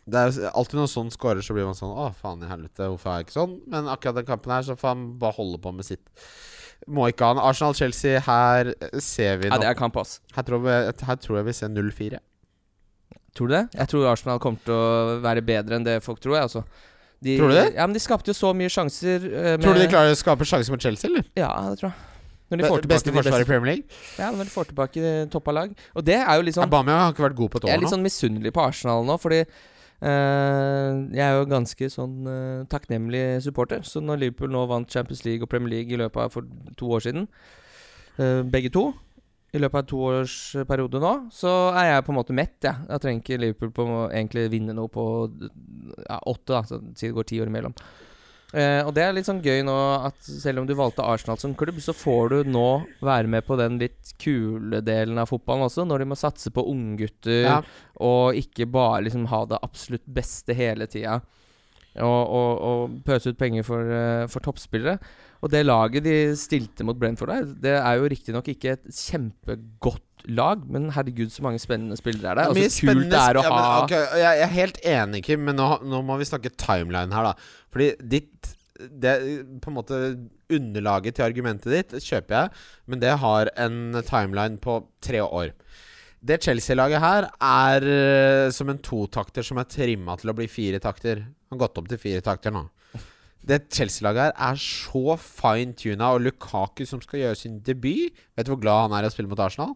det 0.04 0.20
er 0.20 0.50
alltid 0.52 0.78
når 0.82 0.90
sånn 0.92 1.12
scorer, 1.14 1.40
så 1.44 1.54
blir 1.56 1.64
man 1.64 1.76
sånn 1.78 1.94
Å, 1.96 2.10
faen 2.20 2.42
i 2.44 2.48
helvete, 2.50 2.90
hvorfor 2.92 3.10
er 3.14 3.22
jeg 3.22 3.28
ikke 3.30 3.38
sånn? 3.38 3.54
Men 3.72 3.86
akkurat 3.88 4.18
den 4.20 4.26
kampen 4.28 4.52
her, 4.52 4.66
så 4.66 4.76
får 4.76 4.92
han 4.92 5.04
bare 5.22 5.36
holde 5.38 5.60
på 5.64 5.72
med 5.72 5.86
sitt. 5.88 6.02
Må 6.92 7.06
ikke 7.08 7.24
ha 7.30 7.32
en 7.38 7.40
Arsenal-Chelsea. 7.40 8.20
Her 8.26 8.74
ser 9.00 9.38
vi 9.40 9.48
Ja, 9.48 9.56
det 9.62 9.70
er 9.70 9.78
kamp, 9.78 9.96
ass. 9.96 10.18
her, 10.36 10.44
tror 10.44 10.60
vi, 10.66 10.74
her 11.08 11.16
tror 11.22 11.38
jeg 11.40 11.46
vi 11.48 11.54
ser 11.56 11.72
0-4. 11.72 12.20
Tror 13.34 13.48
du 13.50 13.54
det? 13.56 13.62
Jeg 13.74 13.88
tror 13.90 14.10
Arsenal 14.12 14.38
kommer 14.42 14.60
til 14.62 14.74
å 14.76 15.14
være 15.24 15.42
bedre 15.42 15.78
enn 15.80 15.86
det 15.88 15.96
folk 16.04 16.20
tror. 16.22 16.36
Jeg, 16.36 16.50
altså. 16.50 16.64
De, 17.24 17.38
Tror 17.40 17.48
du 17.50 17.56
det? 17.56 17.70
Ja, 17.74 17.86
men 17.88 17.96
De 17.96 18.02
skapte 18.04 18.30
jo 18.30 18.36
så 18.36 18.50
mye 18.54 18.68
sjanser. 18.70 19.24
eh, 19.24 19.54
Tror 19.62 19.74
du 19.74 19.80
de 19.80 19.88
klarer 19.90 20.12
å 20.12 20.18
skape 20.20 20.44
sjanser 20.46 20.74
mot 20.74 20.82
Chelsea, 20.84 21.08
eller? 21.08 21.24
Ja, 21.40 21.48
det 21.72 21.80
tror 21.80 21.88
jeg. 21.94 22.13
Når 22.52 22.60
de 22.60 22.66
får 22.68 22.82
tilbake 22.84 22.92
beste 22.92 23.12
forsvar 23.12 23.24
forsvaret 23.24 23.46
i 23.46 23.50
Premier 23.50 23.70
League? 23.72 24.00
ja, 24.20 24.30
når 24.30 24.48
de 24.48 24.52
får 24.52 24.66
tilbake 24.70 25.12
toppa 25.32 25.54
lag. 25.56 25.70
Og 25.94 26.04
det 26.04 26.18
er 26.20 26.34
jo 26.36 26.44
litt 26.44 26.56
sånn 26.58 26.68
Aubameyang 26.68 27.06
har 27.06 27.14
ikke 27.14 27.24
vært 27.28 27.38
god 27.38 27.52
på 27.54 27.62
et 27.62 27.70
Jeg 27.70 27.78
er 27.78 27.84
litt 27.84 27.94
sånn 27.94 28.04
misunnelig 28.04 28.52
på 28.54 28.66
Arsenal 28.66 29.08
nå, 29.08 29.16
fordi 29.22 29.44
Uh, 30.04 31.06
jeg 31.14 31.22
er 31.22 31.38
jo 31.38 31.46
ganske 31.48 31.86
sånn 31.88 32.26
uh, 32.28 32.64
takknemlig 32.68 33.40
supporter. 33.40 33.80
Så 33.88 34.02
når 34.04 34.20
Liverpool 34.20 34.50
nå 34.52 34.66
vant 34.68 34.90
Champions 34.90 35.22
League 35.24 35.46
og 35.46 35.48
Premier 35.48 35.78
League 35.78 35.96
i 35.96 36.00
løpet 36.00 36.26
av 36.26 36.34
for 36.34 36.48
to 36.76 36.90
år 36.92 37.06
siden, 37.06 37.24
uh, 38.18 38.42
begge 38.44 38.72
to 38.74 38.90
i 39.54 39.60
løpet 39.62 39.78
av 39.78 39.84
en 39.84 39.90
toårsperiode 39.92 41.00
nå, 41.00 41.12
så 41.32 41.52
er 41.78 41.92
jeg 41.92 42.04
på 42.04 42.12
en 42.12 42.18
måte 42.18 42.36
mett. 42.36 42.56
Ja. 42.66 42.74
Jeg 42.90 43.04
trenger 43.04 43.22
ikke 43.22 43.40
Liverpool 43.40 43.72
på 43.76 43.86
å 43.86 44.00
egentlig 44.08 44.48
vinne 44.52 44.74
noe 44.76 44.90
på 44.92 45.04
ja, 45.30 46.18
åtte, 46.18 46.50
da, 46.50 46.64
så 46.66 46.80
det 46.82 47.14
går 47.14 47.28
ti 47.30 47.38
år 47.40 47.52
imellom. 47.52 47.76
Eh, 48.54 48.80
og 48.86 48.92
det 48.94 49.02
er 49.02 49.14
litt 49.16 49.26
sånn 49.26 49.40
gøy 49.42 49.64
nå 49.66 49.74
at 50.06 50.20
selv 50.22 50.60
om 50.62 50.66
du 50.68 50.74
valgte 50.78 51.02
Arsenal 51.02 51.40
som 51.42 51.56
klubb, 51.58 51.80
så 51.82 51.90
får 51.96 52.28
du 52.30 52.50
nå 52.54 52.66
være 53.02 53.26
med 53.32 53.42
på 53.46 53.56
den 53.58 53.80
litt 53.82 54.12
kule 54.22 54.78
delen 54.86 55.18
av 55.18 55.26
fotballen 55.32 55.66
også, 55.66 55.82
når 55.88 56.04
de 56.04 56.10
må 56.12 56.18
satse 56.20 56.52
på 56.54 56.62
unggutter 56.70 57.42
Ja. 57.48 57.56
og 57.98 58.38
ikke 58.38 58.68
bare 58.70 59.02
liksom 59.08 59.26
ha 59.32 59.44
det 59.50 59.58
absolutt 59.62 60.06
beste 60.06 60.54
hele 60.54 60.86
tida. 60.86 61.20
Og, 62.02 62.30
og, 62.34 62.62
og 62.66 62.96
pøse 63.06 63.30
ut 63.30 63.38
penger 63.38 63.62
for, 63.66 63.90
eh, 63.94 64.24
for 64.30 64.42
toppspillere. 64.42 64.96
Og 65.44 65.52
det 65.52 65.60
laget 65.66 66.06
de 66.06 66.16
stilte 66.40 66.86
mot 66.88 66.98
Brentford 66.98 67.30
der, 67.30 67.46
det 67.66 67.74
er 67.76 68.00
jo 68.00 68.08
riktignok 68.08 68.48
ikke 68.48 68.78
et 68.78 68.88
kjempegodt 68.88 70.24
lag, 70.32 70.62
men 70.72 70.88
herregud, 70.94 71.28
så 71.32 71.44
mange 71.44 71.60
spennende 71.60 71.98
spillere 72.00 72.32
er 72.32 72.40
der. 72.40 72.50
Og 72.50 72.56
altså, 72.56 72.80
så 72.80 72.88
kult 72.88 73.10
det 73.12 73.20
er 73.20 73.38
å 73.38 73.44
ja, 73.44 73.50
men, 73.52 73.66
ha 73.66 73.82
ok, 73.82 73.94
jeg, 73.94 74.22
jeg 74.24 74.46
er 74.46 74.54
helt 74.54 74.78
enig, 74.94 75.22
Kim, 75.26 75.42
men 75.44 75.58
nå, 75.60 75.68
nå 75.84 76.00
må 76.06 76.16
vi 76.20 76.28
snakke 76.30 76.54
timeline 76.56 77.12
her, 77.12 77.28
da. 77.28 77.58
Fordi 77.74 77.90
ditt 78.16 78.54
det, 78.74 79.12
På 79.62 79.70
en 79.70 79.76
måte 79.76 79.98
Underlaget 80.50 81.14
til 81.14 81.24
argumentet 81.28 81.70
ditt 81.70 81.92
kjøper 82.02 82.34
jeg, 82.34 82.64
men 82.90 83.00
det 83.04 83.12
har 83.22 83.50
en 83.60 84.00
timeline 84.04 84.58
på 84.60 84.80
tre 85.04 85.22
år. 85.24 85.52
Det 86.24 86.40
Chelsea-laget 86.44 87.02
her 87.02 87.28
er 87.36 87.86
eh, 87.94 88.50
som 88.54 88.72
en 88.72 88.80
totakter 88.84 89.44
som 89.46 89.60
er 89.60 89.68
trimma 89.68 90.16
til 90.20 90.32
å 90.32 90.36
bli 90.36 90.48
fire 90.48 90.80
takter. 90.82 91.22
Han 91.54 91.60
har 91.60 91.68
gått 91.68 91.78
opp 91.78 91.88
til 91.90 92.00
fire 92.02 92.22
takter 92.24 92.50
nå. 92.54 92.66
Det 93.44 93.60
Chelsea-laget 93.72 94.32
her 94.32 94.32
er 94.50 94.60
så 94.60 95.16
fine-tuna, 95.20 96.14
og 96.16 96.22
Lukaku 96.24 96.86
som 96.88 97.02
skal 97.04 97.20
gjøre 97.20 97.36
sin 97.36 97.58
debut 97.60 98.14
Vet 98.34 98.46
du 98.46 98.54
hvor 98.54 98.62
glad 98.62 98.86
han 98.86 98.94
er 98.96 99.04
i 99.04 99.10
å 99.10 99.12
spille 99.12 99.28
mot 99.28 99.42
Arsenal? 99.44 99.74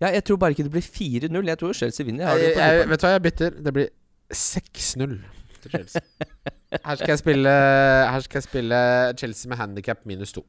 Ja, 0.00 0.08
jeg 0.14 0.22
tror 0.24 0.38
bare 0.38 0.54
ikke 0.54 0.66
det 0.66 0.72
blir 0.74 0.84
4-0. 0.86 1.34
Jeg 1.50 1.58
tror 1.58 1.74
Chelsea 1.74 2.06
vinner. 2.06 2.30
Jeg 2.30 2.54
Jeg, 2.54 2.56
jeg, 2.58 2.88
vet 2.88 3.00
du 3.02 3.06
hva, 3.06 3.12
jeg 3.12 3.22
bytter. 3.26 3.58
Det 3.66 3.74
blir 3.74 3.88
6-0 4.32 5.14
til 5.62 5.74
Chelsea. 5.74 6.02
Her 6.86 6.98
skal 6.98 7.12
jeg 7.12 7.20
spille 7.20 7.50
Her 7.50 8.24
skal 8.24 8.40
jeg 8.40 8.48
spille 8.48 8.80
Chelsea 9.18 9.50
med 9.50 9.60
handikap 9.60 10.06
minus 10.06 10.34
to. 10.34 10.46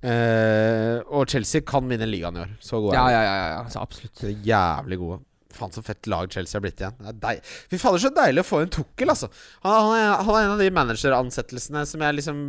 Uh, 0.00 1.00
og 1.12 1.28
Chelsea 1.28 1.60
kan 1.60 1.84
vinne 1.88 2.08
ligaen 2.08 2.36
i 2.36 2.44
år. 2.44 2.52
Så 2.60 2.80
gode 2.80 2.96
ja, 2.96 3.04
er 3.04 3.12
de. 3.12 3.16
ja, 3.16 3.34
ja, 3.36 3.48
ja, 3.58 3.64
så 3.68 3.84
absolutt. 3.84 4.16
De 4.20 4.32
er 4.32 4.46
Jævlig 4.48 4.98
gode. 4.98 5.20
Faen, 5.56 5.72
så 5.74 5.82
fett 5.84 6.06
lag 6.10 6.30
Chelsea 6.32 6.58
har 6.58 6.64
blitt 6.64 6.82
igjen. 6.82 7.40
Fy 7.70 7.78
fader, 7.80 8.02
så 8.02 8.12
deilig 8.14 8.44
å 8.44 8.46
få 8.46 8.62
en 8.64 8.72
Tukkel, 8.72 9.10
altså. 9.12 9.30
Han, 9.64 9.74
han, 9.74 9.94
er, 9.96 10.12
han 10.26 10.36
er 10.36 10.44
en 10.44 10.54
av 10.54 10.62
de 10.62 10.68
manageransettelsene 10.76 11.82
som 11.90 12.04
jeg 12.06 12.18
liksom 12.20 12.44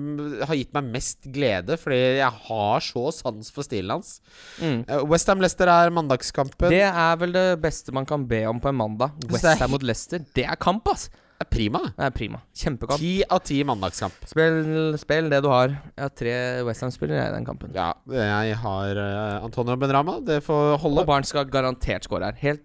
har 0.49 0.59
gitt 0.59 0.75
meg 0.77 0.91
mest 0.97 1.31
glede, 1.33 1.79
fordi 1.81 2.01
jeg 2.19 2.45
har 2.49 2.85
så 2.85 3.07
sans 3.15 3.51
for 3.53 3.67
stilen 3.67 3.97
hans. 3.97 4.19
Mm. 4.61 4.83
Uh, 4.85 5.01
Westham 5.09 5.41
Leicester 5.43 5.71
er 5.71 5.93
mandagskampen. 5.93 6.69
Det 6.73 6.85
er 6.87 7.17
vel 7.21 7.33
det 7.35 7.47
beste 7.63 7.95
man 7.95 8.07
kan 8.09 8.27
be 8.29 8.45
om 8.49 8.61
på 8.61 8.71
en 8.71 8.79
mandag. 8.83 9.17
Westham 9.31 9.73
mot 9.73 9.83
Leicester. 9.85 10.23
Det 10.37 10.45
er 10.45 10.61
kamp, 10.61 10.87
ass! 10.93 11.09
Det 11.41 11.47
er 11.47 11.49
prima. 11.55 11.79
Det 11.97 12.05
er 12.05 12.11
prima. 12.13 12.39
Kjempekamp. 12.53 13.01
Ti 13.01 13.11
av 13.25 13.39
ti 13.41 13.55
mandagskamp. 13.65 14.17
Spill, 14.29 14.91
spill 15.01 15.29
det 15.31 15.39
du 15.41 15.47
har. 15.49 15.71
Jeg 15.95 16.03
har 16.03 16.11
tre 16.13 16.33
Westham-spillere 16.67 17.23
i 17.23 17.31
den 17.33 17.47
kampen. 17.47 17.71
Ja, 17.73 17.95
jeg 18.13 18.59
har 18.61 18.99
eh, 19.01 19.37
Antonio 19.41 19.73
Benrama. 19.81 20.19
Det 20.21 20.43
får 20.45 20.75
holde. 20.83 21.01
Og 21.01 21.09
Barn 21.09 21.25
skal 21.25 21.49
garantert 21.49 22.05
score 22.05 22.29
her. 22.29 22.37
Helt 22.43 22.61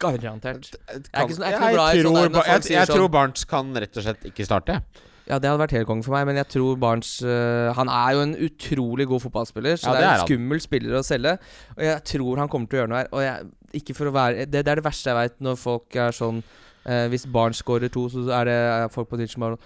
garantert. 0.00 0.70
Er 1.12 1.26
ikke 1.26 1.36
jeg 1.40 1.52
er 1.52 1.56
ikke 1.56 1.60
noe 1.60 1.74
glad 1.74 1.96
i 1.96 2.02
tror, 2.02 2.06
sånn 2.06 2.14
der 2.20 2.30
når 2.36 2.46
folk 2.50 2.64
sier 2.66 2.76
jeg 2.78 2.86
sånn. 2.90 2.96
tror 3.00 3.08
Barents 3.16 3.44
kan 3.50 3.74
rett 3.76 3.96
og 3.96 4.02
slett 4.06 4.26
ikke 4.30 4.46
starte. 4.48 4.80
Ja, 5.26 5.40
det 5.42 5.48
hadde 5.50 5.58
vært 5.58 5.72
helt 5.74 5.88
konge 5.88 6.04
for 6.06 6.14
meg, 6.14 6.26
men 6.28 6.36
jeg 6.38 6.46
tror 6.52 6.76
Barents 6.78 7.16
øh, 7.26 7.72
Han 7.74 7.88
er 7.90 8.12
jo 8.14 8.20
en 8.22 8.34
utrolig 8.46 9.06
god 9.10 9.20
fotballspiller, 9.24 9.74
så 9.76 9.88
Ja, 9.88 9.94
det 9.96 10.00
det 10.00 10.04
er 10.04 10.10
er 10.10 10.12
en 10.14 10.20
han. 10.20 10.28
skummel 10.28 10.60
spiller 10.62 10.98
å 11.00 11.02
selge. 11.02 11.32
Og 11.76 11.82
jeg 11.82 12.04
tror 12.12 12.36
han 12.38 12.48
kommer 12.52 12.68
til 12.70 12.78
å 12.78 12.80
gjøre 12.84 12.92
noe 12.92 13.00
her. 13.00 13.08
Og 13.10 13.24
jeg, 13.24 13.48
ikke 13.80 13.96
for 13.98 14.06
å 14.06 14.14
være 14.14 14.46
Det, 14.46 14.62
det 14.62 14.70
er 14.70 14.78
det 14.78 14.84
verste 14.86 15.10
jeg 15.10 15.18
veit, 15.18 15.34
når 15.42 15.58
folk 15.58 15.96
er 15.96 16.14
sånn 16.14 16.38
eh, 16.86 17.08
Hvis 17.10 17.26
Barents 17.26 17.58
scorer 17.58 17.90
to, 17.90 18.06
så 18.14 18.22
er 18.38 18.44
det 18.52 18.58
folk 18.94 19.08
på 19.10 19.18
Twitch 19.18 19.34
som 19.34 19.42
bare 19.48 19.58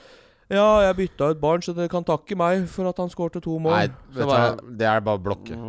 Ja, 0.51 0.67
jeg 0.83 0.97
bytta 0.99 1.31
ut 1.31 1.43
barn, 1.43 1.63
så 1.63 1.75
dere 1.77 1.91
kan 1.93 2.07
takke 2.07 2.35
meg 2.39 2.65
for 2.71 2.89
at 2.91 2.99
han 2.99 3.13
skårte 3.13 3.43
to 3.45 3.55
mål. 3.63 3.77
Nei, 3.77 3.87
vet 4.11 4.25
du 4.25 4.27
bare- 4.27 4.57
hva, 4.57 4.75
det 4.81 4.89
er 4.91 5.05
bare 5.07 5.21
å 5.21 5.25
blokke. 5.29 5.59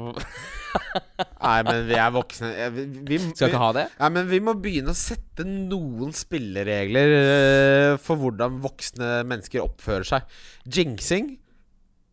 Nei, 1.41 1.57
men 1.67 1.83
vi 1.89 1.97
er 1.99 2.13
voksne. 2.15 2.49
Vi, 2.73 2.85
vi, 3.09 3.19
Skal 3.35 3.51
ikke 3.51 3.61
ha 3.61 3.69
det? 3.75 3.85
Nei, 3.99 4.09
men 4.15 4.29
vi 4.31 4.39
må 4.41 4.55
begynne 4.57 4.93
å 4.93 4.97
sette 4.97 5.45
noen 5.45 6.15
spilleregler 6.15 7.13
uh, 7.17 7.99
for 8.01 8.17
hvordan 8.21 8.57
voksne 8.63 9.19
mennesker 9.29 9.61
oppfører 9.65 10.07
seg. 10.07 10.41
Jinxing 10.65 11.35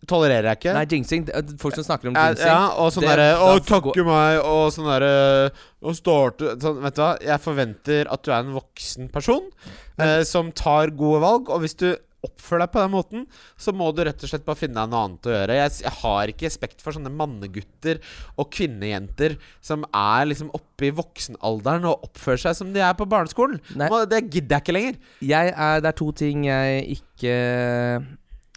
tolererer 0.09 0.53
jeg 0.53 0.61
ikke. 0.61 0.75
Nei, 0.77 0.85
jinxing. 0.93 1.25
Folk 1.61 1.77
som 1.79 1.87
snakker 1.87 2.11
om 2.11 2.17
jinxing. 2.19 2.47
ja, 2.49 2.69
og 2.81 2.93
sånn 2.95 3.07
derre 3.09 3.31
Å, 3.43 3.49
takke 3.67 4.05
meg, 4.07 4.39
og 4.47 4.69
sånn 4.75 4.87
derre 4.89 5.51
Å 5.83 5.95
starte 5.97 6.55
sånn, 6.63 6.79
Vet 6.85 6.97
du 6.97 7.03
hva, 7.03 7.11
jeg 7.27 7.43
forventer 7.43 8.11
at 8.15 8.23
du 8.25 8.31
er 8.33 8.45
en 8.45 8.55
voksen 8.57 9.11
person 9.15 9.49
eh, 9.99 10.23
som 10.29 10.53
tar 10.57 10.95
gode 10.97 11.23
valg, 11.25 11.51
og 11.51 11.65
hvis 11.65 11.77
du 11.83 11.91
oppfører 12.29 12.65
deg 12.65 12.73
på 12.75 12.83
den 12.83 12.93
måten, 12.95 13.25
så 13.59 13.75
må 13.77 13.91
du 13.93 14.05
rett 14.07 14.23
og 14.23 14.31
slett 14.31 14.47
bare 14.47 14.61
finne 14.61 14.79
deg 14.79 14.93
noe 14.93 15.03
annet 15.09 15.29
å 15.29 15.35
gjøre. 15.35 15.59
Jeg, 15.59 15.75
jeg 15.85 15.95
har 16.03 16.33
ikke 16.33 16.49
respekt 16.49 16.85
for 16.85 16.97
sånne 16.97 17.13
mannegutter 17.15 18.01
og 18.39 18.51
kvinnejenter 18.55 19.37
som 19.65 19.87
er 19.91 20.29
liksom 20.31 20.53
oppe 20.57 20.89
i 20.89 20.95
voksenalderen 20.95 21.89
og 21.91 22.07
oppfører 22.09 22.45
seg 22.47 22.59
som 22.61 22.73
de 22.75 22.85
er 22.85 22.95
på 22.99 23.09
barneskolen. 23.11 23.61
Nei. 23.79 23.91
Det 24.09 24.23
gidder 24.29 24.59
jeg 24.59 24.65
ikke 24.65 24.77
lenger. 24.77 25.03
Jeg 25.25 25.53
er, 25.55 25.83
det 25.83 25.91
er 25.91 25.99
to 25.99 26.09
ting 26.17 26.47
jeg 26.47 26.99
ikke 26.99 27.35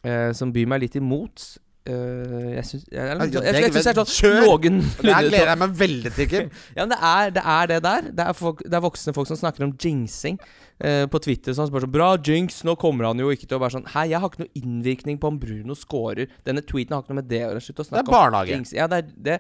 eh, 0.06 0.30
Som 0.38 0.54
byr 0.54 0.70
meg 0.70 0.84
litt 0.86 0.98
imot. 1.00 1.48
Eh, 1.82 2.52
jeg 2.60 2.66
syns 2.68 2.84
jeg, 2.92 2.94
jeg, 2.94 3.18
jeg, 3.18 3.32
jeg, 3.34 3.42
det- 3.42 3.82
jeg 3.82 3.90
er 3.90 4.06
sånn 4.06 4.36
noenlunde 4.44 4.90
Det 5.02 5.14
her 5.16 5.26
gleder 5.26 5.48
jeg 5.50 5.58
meg 5.64 5.72
veldig 5.80 6.12
til, 6.14 6.28
Kim. 6.30 6.52
Ja, 6.78 6.84
men 6.86 6.92
det 6.94 7.00
er, 7.02 7.32
det 7.34 7.44
er 7.56 7.72
det 7.72 7.80
der. 7.88 8.10
Det 8.20 8.26
er, 8.28 8.34
folk, 8.38 8.62
det 8.68 8.78
er 8.78 8.84
voksne 8.86 9.14
folk 9.18 9.30
som 9.32 9.40
snakker 9.40 9.66
om 9.66 9.72
jinxing 9.82 10.38
uh, 10.38 11.08
på 11.10 11.22
Twitter. 11.26 11.56
Som 11.58 11.66
spør 11.72 11.88
sånn 11.88 11.94
'Bra 11.96 12.12
jinx, 12.22 12.62
nå 12.70 12.76
kommer 12.78 13.10
han 13.10 13.18
jo 13.24 13.32
ikke 13.34 13.48
til 13.50 13.58
å 13.58 13.64
være 13.64 13.80
sånn 13.80 13.90
Hei, 13.96 14.06
jeg 14.14 14.22
har 14.22 14.30
ikke 14.30 14.44
noe 14.44 14.54
innvirkning 14.62 15.18
på 15.18 15.32
om 15.34 15.40
Bruno 15.42 15.74
scorer. 15.74 16.30
Denne 16.46 16.62
tweeten 16.62 16.94
har 16.94 17.02
ikke 17.02 17.16
noe 17.16 17.22
med 17.24 17.30
det 17.34 17.42
å 17.42 17.50
gjøre. 17.50 17.66
Slutt 17.66 17.82
å 17.82 17.84
Det 17.84 17.90
er 17.90 17.94
snakke 17.96 18.14
om 18.14 18.18
barnehage. 18.20 18.54
jinx. 18.54 18.74
Ja, 18.78 18.86
det 18.92 19.02
er 19.02 19.10
det. 19.18 19.40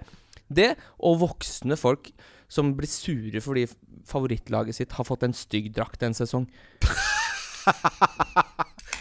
Det 0.51 0.71
og 0.99 1.19
voksne 1.21 1.77
folk 1.77 2.09
som 2.51 2.73
blir 2.75 2.89
sure 2.89 3.39
fordi 3.39 3.67
favorittlaget 4.09 4.75
sitt 4.81 4.91
har 4.97 5.05
fått 5.05 5.23
en 5.29 5.33
stygg 5.37 5.69
drakt 5.77 6.01
en 6.03 6.17
sesong. 6.17 6.49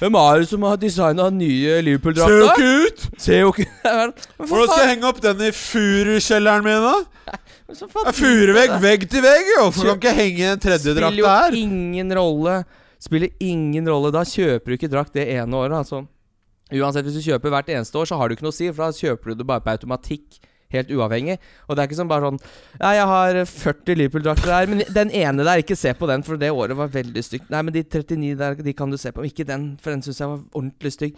Hvem 0.01 0.17
er 0.17 0.41
det 0.41 0.49
som 0.49 0.63
har 0.65 0.79
designa 0.81 1.27
den 1.29 1.39
nye 1.43 1.75
Liverpool-drakta? 1.85 2.55
ut! 2.57 3.03
Ser 3.21 3.43
jo 3.43 3.51
ikke 3.53 3.67
Men 3.85 4.13
for 4.17 4.47
Hvordan 4.55 4.69
skal 4.71 4.83
jeg 4.87 4.91
henge 4.95 5.09
opp 5.11 5.21
den 5.25 5.43
i 5.45 5.51
furukjelleren 5.53 6.65
min, 6.65 6.87
da? 6.87 7.39
så 7.77 7.87
faen- 7.87 8.09
Det 8.09 8.15
er 8.15 8.19
Furuvegg 8.19 8.73
vegg 8.83 9.05
til 9.13 9.23
vegg, 9.27 9.51
jo! 9.57 9.67
Hvorfor 9.69 9.91
kan 9.93 9.99
ikke 10.01 10.09
jeg 10.15 10.19
henge 10.23 10.53
en 10.55 10.63
tredje 10.65 10.95
Spiller 10.97 11.21
jo 11.21 11.61
ingen 11.61 12.15
rolle. 12.17 12.57
Spiller 13.01 13.29
ingen 13.41 13.89
rolle. 13.93 14.11
Da 14.17 14.25
kjøper 14.29 14.73
du 14.73 14.79
ikke 14.79 14.91
drakt 14.93 15.15
det 15.17 15.29
ene 15.37 15.57
året, 15.61 15.77
altså. 15.85 16.03
Uansett, 16.71 17.05
hvis 17.07 17.19
du 17.19 17.25
kjøper 17.31 17.51
hvert 17.53 17.69
eneste 17.73 17.99
år, 17.99 18.07
så 18.09 18.17
har 18.21 18.29
du 18.31 18.37
ikke 18.37 18.47
noe 18.47 18.55
å 18.55 18.57
si, 18.57 18.69
for 18.73 18.87
da 18.89 18.95
kjøper 18.95 19.33
du 19.33 19.41
det 19.43 19.47
bare 19.49 19.63
på 19.65 19.73
automatikk. 19.75 20.41
Helt 20.71 20.91
uavhengig. 20.95 21.39
Og 21.69 21.75
det 21.77 21.83
er 21.83 21.89
ikke 21.91 21.99
sånn 21.99 22.11
bare 22.11 22.29
sånn 22.29 22.39
Ja, 22.81 22.91
jeg 22.95 23.07
har 23.11 23.41
40 23.51 23.97
Liverpool-drakter 23.99 24.53
her, 24.55 24.67
men 24.71 24.85
den 24.95 25.11
ene 25.11 25.45
der, 25.45 25.63
ikke 25.65 25.77
se 25.77 25.93
på 25.99 26.07
den, 26.11 26.23
for 26.23 26.37
det 26.39 26.51
året 26.55 26.77
var 26.79 26.89
veldig 26.95 27.25
stygt. 27.27 27.51
Nei, 27.51 27.63
men 27.67 27.75
de 27.75 27.83
39 27.83 28.37
der, 28.39 28.55
de 28.55 28.73
kan 28.79 28.91
du 28.91 28.97
se 29.01 29.11
på. 29.13 29.25
Ikke 29.27 29.47
den, 29.49 29.73
for 29.83 29.91
den 29.91 30.03
syns 30.07 30.21
jeg 30.23 30.29
var 30.31 30.41
ordentlig 30.55 30.93
stygg. 30.95 31.17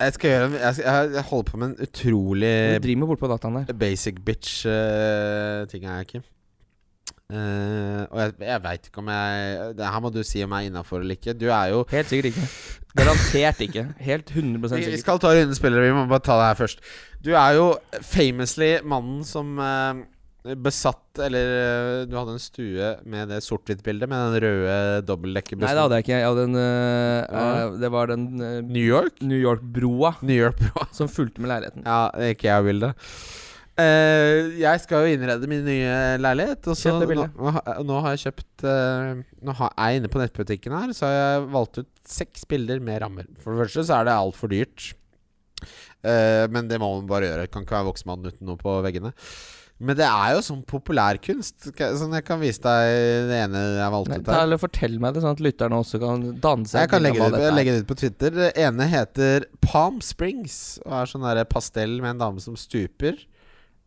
Jeg 0.00 0.12
skal 0.12 0.30
gjøre 0.30 0.48
jeg, 0.60 0.74
skal- 0.76 1.12
jeg 1.16 1.22
holder 1.24 1.50
på 1.50 1.56
med 1.56 1.68
en 1.70 1.86
utrolig 1.86 2.54
Du 2.76 2.82
driver 2.84 2.98
med 3.00 3.08
bortpå 3.08 3.28
dataen 3.32 3.54
der. 3.66 3.72
basic 3.80 4.18
bitch-ting 4.24 5.84
her, 5.88 6.02
Kim. 6.04 6.22
Eh, 7.26 8.02
og 8.06 8.18
jeg, 8.22 8.34
jeg 8.46 8.62
veit 8.62 8.84
ikke 8.86 9.00
om 9.02 9.08
jeg 9.10 9.70
Det 9.74 9.86
her 9.90 10.02
må 10.04 10.12
du 10.14 10.20
si 10.22 10.44
om 10.46 10.52
jeg 10.54 10.68
er 10.68 10.70
innafor 10.70 11.02
eller 11.02 11.18
ikke. 11.18 11.34
Du 11.34 11.48
er 11.50 11.72
jo 11.72 11.84
Helt 11.90 12.10
sikkert 12.12 12.32
ikke. 12.32 12.48
Garantert 12.96 13.62
ikke. 13.66 13.86
Helt 14.00 14.30
100 14.30 14.68
sikkert. 14.70 14.92
vi 14.94 15.00
skal 15.02 15.18
ta 15.20 15.32
rundens 15.34 15.58
spillere, 15.60 15.88
vi 15.88 15.96
må 15.96 16.06
bare 16.08 16.22
ta 16.24 16.36
det 16.38 16.46
her 16.46 16.60
først. 16.62 16.84
Du 17.24 17.32
er 17.34 17.56
jo 17.58 17.66
famously 18.00 18.70
mannen 18.86 19.24
som 19.26 19.58
uh, 19.58 19.98
besatt 20.54 21.20
Eller 21.26 21.50
eh, 21.56 22.02
du 22.06 22.14
hadde 22.18 22.36
en 22.36 22.42
stue 22.42 22.90
med 23.08 23.32
det 23.32 23.40
sort-hvitt-bildet 23.44 24.10
med 24.10 24.36
den 24.36 24.44
røde 24.44 25.16
Nei, 25.26 25.42
det 25.42 25.82
hadde 25.82 25.98
jeg 25.98 26.04
ikke. 26.04 26.20
Jeg 26.20 26.28
hadde 26.28 26.44
en 26.46 26.60
øh, 26.60 27.18
Ja. 27.26 27.66
Det 27.82 27.90
var 27.92 28.12
den 28.12 28.28
øh, 28.38 28.60
New 28.62 28.84
York? 28.84 29.18
New 29.20 29.38
York-broa 29.38 30.14
New 30.22 30.36
York-broa 30.36 30.86
som 30.94 31.10
fulgte 31.10 31.42
med 31.42 31.50
leiligheten. 31.50 31.82
Ja, 31.86 32.08
ikke 32.30 32.48
jeg 32.48 32.68
bildet. 32.70 33.10
Eh, 33.76 34.54
jeg 34.56 34.80
skal 34.80 35.04
jo 35.04 35.16
innrede 35.16 35.48
min 35.50 35.64
nye 35.66 35.96
leilighet. 36.22 36.64
Og 36.72 36.78
så 36.80 36.94
nå, 36.96 37.26
nå, 37.84 37.98
har- 38.00 38.14
jeg 38.16 38.22
kjøpt 38.30 38.64
uh, 38.64 39.18
Nå 39.44 39.56
har 39.58 39.74
jeg 39.76 40.00
inne 40.00 40.08
på 40.12 40.22
nettbutikken 40.22 40.72
her 40.72 40.94
Så 40.96 41.04
har 41.04 41.16
jeg 41.16 41.42
valgt 41.52 41.82
ut 41.82 41.90
seks 42.08 42.46
bilder 42.48 42.80
med 42.80 43.02
rammer. 43.04 43.28
For 43.42 43.52
det 43.52 43.66
første 43.66 43.84
så 43.90 43.98
er 43.98 44.08
det 44.08 44.14
altfor 44.16 44.52
dyrt. 44.54 44.94
Uh, 46.06 46.46
men 46.52 46.70
det 46.70 46.80
må 46.80 46.88
man 46.94 47.10
bare 47.10 47.28
gjøre. 47.28 47.50
Kan 47.52 47.66
ikke 47.66 47.76
være 47.76 47.90
voksenmann 47.90 48.24
uten 48.24 48.48
noe 48.48 48.60
på 48.60 48.78
veggene. 48.86 49.12
Men 49.76 49.98
det 49.98 50.06
er 50.08 50.32
jo 50.32 50.40
sånn 50.40 50.62
populærkunst. 50.64 51.66
Sånn 51.76 52.14
jeg 52.16 52.24
kan 52.24 52.40
vise 52.40 52.62
deg 52.64 53.28
det 53.28 53.40
ene 53.44 53.60
jeg 53.76 53.92
valgte 53.92 54.20
ut 54.22 54.30
her. 54.32 54.44
eller 54.46 54.60
Fortell 54.62 54.96
meg 55.02 55.12
det, 55.12 55.20
sånn 55.20 55.36
at 55.36 55.42
lytterne 55.44 55.80
også 55.82 56.00
kan 56.00 56.22
danse. 56.40 56.80
Jeg 56.80 56.88
kan 56.94 57.04
legge 57.04 57.20
det, 57.20 57.42
ut, 57.44 57.56
legge 57.58 57.74
det 57.74 57.82
ut 57.84 57.90
på 57.90 57.98
Twitter. 58.00 58.32
Det 58.38 58.50
ene 58.56 58.88
heter 58.88 59.44
Palm 59.60 60.00
Springs 60.00 60.78
og 60.86 60.94
er 61.02 61.10
sånn 61.12 61.26
der 61.28 61.44
pastell 61.50 61.98
med 62.00 62.14
en 62.14 62.22
dame 62.24 62.40
som 62.40 62.56
stuper. 62.56 63.20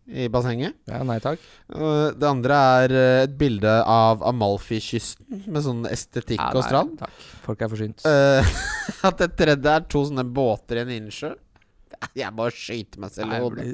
I 0.10 0.28
bassenget. 0.32 0.76
Ja, 0.90 1.02
nei 1.06 1.20
takk. 1.24 1.42
Det 1.70 2.28
andre 2.28 2.62
er 2.84 2.96
eh, 2.96 3.18
et 3.28 3.36
bilde 3.40 3.76
av 3.84 4.24
Amalfi-kysten 4.26 5.44
med 5.46 5.66
sånn 5.66 5.84
estetikk 5.90 6.40
Ja, 6.42 6.50
og 6.54 6.64
nei, 6.64 6.70
strand. 6.70 6.96
Takk. 7.02 7.28
Folk 7.46 7.62
er 7.66 7.72
forsynt. 7.72 8.08
Eh, 8.10 8.56
at 9.10 9.22
det 9.22 9.30
tredje 9.40 9.76
er 9.76 9.86
to 9.92 10.04
sånne 10.10 10.26
båter 10.26 10.82
i 10.82 10.86
en 10.86 10.96
innsjø. 10.98 11.36
Jeg 12.20 12.34
bare 12.36 12.56
skyter 12.56 13.04
meg 13.04 13.14
selv 13.14 13.36
i 13.36 13.44
hodet. 13.44 13.70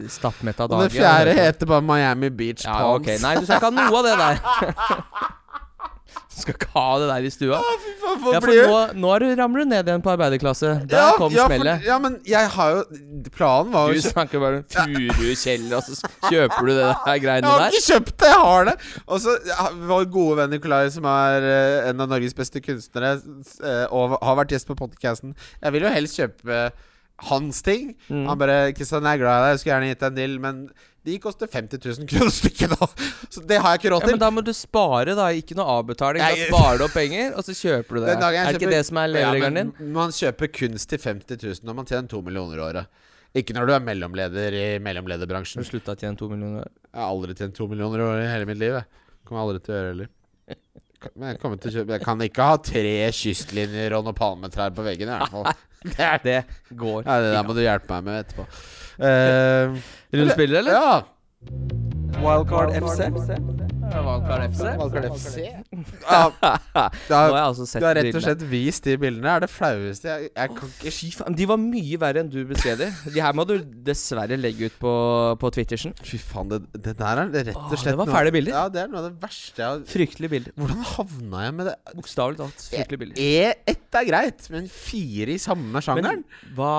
Og 0.65 0.77
det 0.81 0.91
fjerde 0.95 1.37
heter 1.37 1.69
bare 1.69 1.85
Miami 1.85 2.31
Beach 2.33 2.65
Ja, 2.65 2.81
Palms. 2.81 3.05
Okay. 3.05 3.21
Nei, 3.23 3.37
du 3.39 3.47
skal 3.47 3.61
ikke 3.61 3.71
ha 3.71 3.75
noe 3.79 4.03
av 4.03 4.07
det 4.09 4.19
der. 4.21 5.33
Du 6.15 6.39
skal 6.41 6.55
ikke 6.57 6.67
ha 6.73 6.85
det 7.01 7.05
der 7.09 7.25
i 7.27 7.29
stua. 7.33 7.57
Ja, 7.61 7.75
fy 7.81 7.91
faen, 8.01 8.23
Ja, 8.33 8.39
for 8.43 8.49
for 8.49 8.71
nå, 8.71 8.79
nå 9.03 9.11
er 9.15 9.23
du, 9.23 9.27
ramler 9.39 9.63
du 9.65 9.69
ned 9.71 9.87
igjen 9.91 10.03
på 10.05 10.11
arbeiderklasse. 10.13 10.71
Der 10.91 10.97
ja, 10.99 11.11
kom 11.19 11.33
ja, 11.35 11.45
for- 11.45 11.53
smellet. 11.55 11.85
Ja, 11.87 11.97
men 12.03 12.17
jeg 12.27 12.49
har 12.55 12.71
jo 12.75 12.83
Planen 13.35 13.71
var 13.73 13.89
jo 13.91 13.97
Du 13.99 14.05
snakker 14.05 14.39
bare 14.43 14.61
om 14.61 14.65
Furukjell, 15.15 15.67
og 15.75 15.83
så 15.87 16.11
kjøper 16.29 16.69
du 16.69 16.73
det 16.73 16.89
der 16.89 17.21
greiene 17.23 17.45
der. 17.45 17.49
Jeg 17.49 17.51
har 17.51 17.63
der. 17.65 17.75
ikke 17.75 17.85
kjøpt 17.91 18.15
det, 18.23 18.31
jeg 18.31 18.41
har 18.47 18.67
det! 18.69 18.75
Og 19.07 19.21
så 19.23 19.37
Vår 19.91 20.09
gode 20.13 20.37
venn 20.41 20.53
Nikolai, 20.55 20.83
som 20.93 21.07
er 21.09 21.47
eh, 21.51 21.89
en 21.91 22.03
av 22.05 22.11
Norges 22.11 22.35
beste 22.37 22.61
kunstnere, 22.63 23.15
eh, 23.63 23.85
og 23.91 24.17
har 24.21 24.39
vært 24.41 24.55
gjest 24.55 24.67
på 24.69 24.77
podcasten 24.79 25.35
Jeg 25.61 25.75
vil 25.75 25.87
jo 25.87 25.93
helst 25.95 26.19
kjøpe 26.19 26.59
hans 27.17 27.61
ting. 27.63 27.95
Mm. 28.09 28.25
Han 28.27 28.37
bare 28.37 28.73
'Kristian, 28.73 29.03
jeg 29.03 29.13
er 29.19 29.23
glad 29.23 29.37
i 29.37 29.45
deg, 29.45 29.53
jeg 29.53 29.59
skulle 29.59 29.73
gjerne 29.75 29.89
gitt 29.93 29.99
deg 30.03 30.11
en 30.11 30.19
deal', 30.19 30.39
men 30.39 30.69
de 31.05 31.19
koster 31.21 31.47
50 31.47 31.77
000 31.85 32.07
kroner 32.09 32.33
stykket, 32.33 32.71
da. 32.79 32.87
Så 33.29 33.41
det 33.45 33.59
har 33.61 33.75
jeg 33.75 33.83
ikke 33.83 33.91
råd 33.93 34.01
Ja, 34.01 34.07
men 34.09 34.19
Da 34.19 34.29
må 34.33 34.41
du 34.43 34.51
spare, 34.57 35.13
da. 35.15 35.27
Ikke 35.37 35.55
noe 35.55 35.67
avbetaling. 35.79 36.19
Da 36.23 36.47
sparer 36.49 36.81
du 36.81 36.85
opp 36.87 36.95
penger, 36.97 37.35
og 37.37 37.45
så 37.45 37.53
kjøper 37.53 37.99
du 37.99 38.01
det. 38.05 38.15
Er 38.17 38.49
det 38.49 38.55
ikke 38.57 38.71
det 38.73 38.85
som 38.87 38.97
er 38.97 39.11
leveregelen 39.13 39.59
din? 39.59 39.73
Ja, 39.75 39.83
men 39.85 39.93
Man 39.93 40.15
kjøper 40.17 40.49
kunst 40.49 40.89
til 40.89 40.99
50 40.99 41.37
000 41.43 41.69
når 41.69 41.77
man 41.77 41.85
tjener 41.85 42.09
to 42.09 42.21
millioner 42.25 42.57
i 42.57 42.65
året. 42.65 43.03
Ikke 43.35 43.53
når 43.53 43.67
du 43.67 43.73
er 43.75 43.83
mellomleder 43.83 44.55
i 44.55 44.65
Har 44.73 44.83
mellomlederbransjen. 44.83 45.61
du 45.61 45.67
slutta 45.67 45.93
å 45.93 45.99
tjene 45.99 46.17
to 46.17 46.29
millioner? 46.31 46.69
Jeg 46.89 47.01
har 47.03 47.09
aldri 47.11 47.35
tjent 47.35 47.55
to 47.57 47.67
millioner 47.67 47.99
i 47.99 48.05
året 48.07 48.25
i 48.25 48.31
hele 48.31 48.49
mitt 48.49 48.61
liv. 48.61 48.77
Jeg 48.79 49.27
kommer 49.27 49.43
aldri 49.43 49.59
til 49.61 49.73
å 49.73 49.77
gjøre 49.77 49.87
det 49.89 49.93
heller. 49.93 50.11
Men 51.15 51.35
jeg, 51.35 51.39
kjøpe, 51.61 51.95
jeg 51.95 52.03
kan 52.03 52.21
ikke 52.25 52.47
ha 52.49 52.57
tre 52.65 52.93
kystlinjer 53.15 53.95
og 53.97 54.07
noen 54.07 54.17
palmetrær 54.17 54.73
på 54.75 54.85
veggen. 54.85 55.11
I 55.11 55.19
hvert 55.19 55.33
fall. 55.33 55.51
Det 55.85 56.01
er 56.01 56.21
Det 56.23 56.37
går. 56.73 57.03
ja, 57.05 57.19
det 57.21 57.33
der 57.35 57.43
må 57.45 57.53
du 57.53 57.59
hjelpe 57.61 57.99
meg 57.99 58.07
med 58.09 58.23
etterpå. 58.25 58.47
Uh, 58.95 59.75
Rullespiller, 60.15 60.61
eller? 60.61 60.71
Ja. 60.71 61.01
Wildcard 62.23 62.71
FC. 62.73 62.99
Wildcard 63.95 64.43
FC. 64.51 64.63
Wildcard 64.79 65.05
FC. 65.13 65.37
Ja, 66.05 66.21
Nå 67.09 67.15
har 67.15 67.35
altså 67.39 67.65
sett 67.69 67.83
du 67.83 67.85
har 67.87 67.95
rett 67.99 68.15
og 68.17 68.23
slett 68.23 68.41
vist 68.49 68.85
de 68.87 68.95
bildene. 68.99 69.29
Er 69.37 69.43
det 69.45 69.49
flaueste 69.51 70.09
jeg, 70.09 70.29
jeg 70.31 70.53
kan 70.55 70.71
ikke 70.71 70.93
Fy 70.95 71.09
faen, 71.15 71.35
De 71.37 71.47
var 71.49 71.59
mye 71.61 71.99
verre 72.01 72.23
enn 72.23 72.31
du 72.31 72.39
beskrev 72.49 72.79
de. 72.81 72.87
De 73.13 73.21
her 73.23 73.35
må 73.37 73.45
du 73.47 73.53
dessverre 73.85 74.37
legge 74.39 74.69
ut 74.71 74.77
på, 74.81 74.93
på 75.41 75.51
Twittersen. 75.57 75.93
Fy 76.07 76.19
faen, 76.21 76.49
det, 76.51 76.61
det 76.87 76.95
der 76.99 77.21
er 77.25 77.31
rett 77.35 77.51
og 77.59 77.75
slett 77.77 77.93
det 77.93 77.99
var 78.01 78.11
fæle 78.15 78.33
bilder. 78.35 78.55
Ja, 78.57 78.65
det 78.73 78.81
er 78.85 78.89
noe 78.91 79.03
av 79.03 79.07
det 79.09 79.13
verste 79.23 79.61
jeg 79.63 79.67
har 79.69 79.85
Fryktelige 79.95 80.33
bilder. 80.33 80.55
Hvordan 80.59 80.83
havna 80.95 81.43
jeg 81.45 81.57
med 81.59 81.69
det? 81.71 81.75
Bokstavelig 81.99 82.41
talt 82.41 82.65
fryktelige 82.71 83.03
bilder. 83.03 83.21
E1 83.21 83.99
er 84.01 84.09
greit, 84.09 84.49
men 84.51 84.65
fire 84.71 85.35
i 85.35 85.39
samme 85.39 85.83
sjangeren? 85.85 86.23
Men 86.25 86.57
hva, 86.57 86.73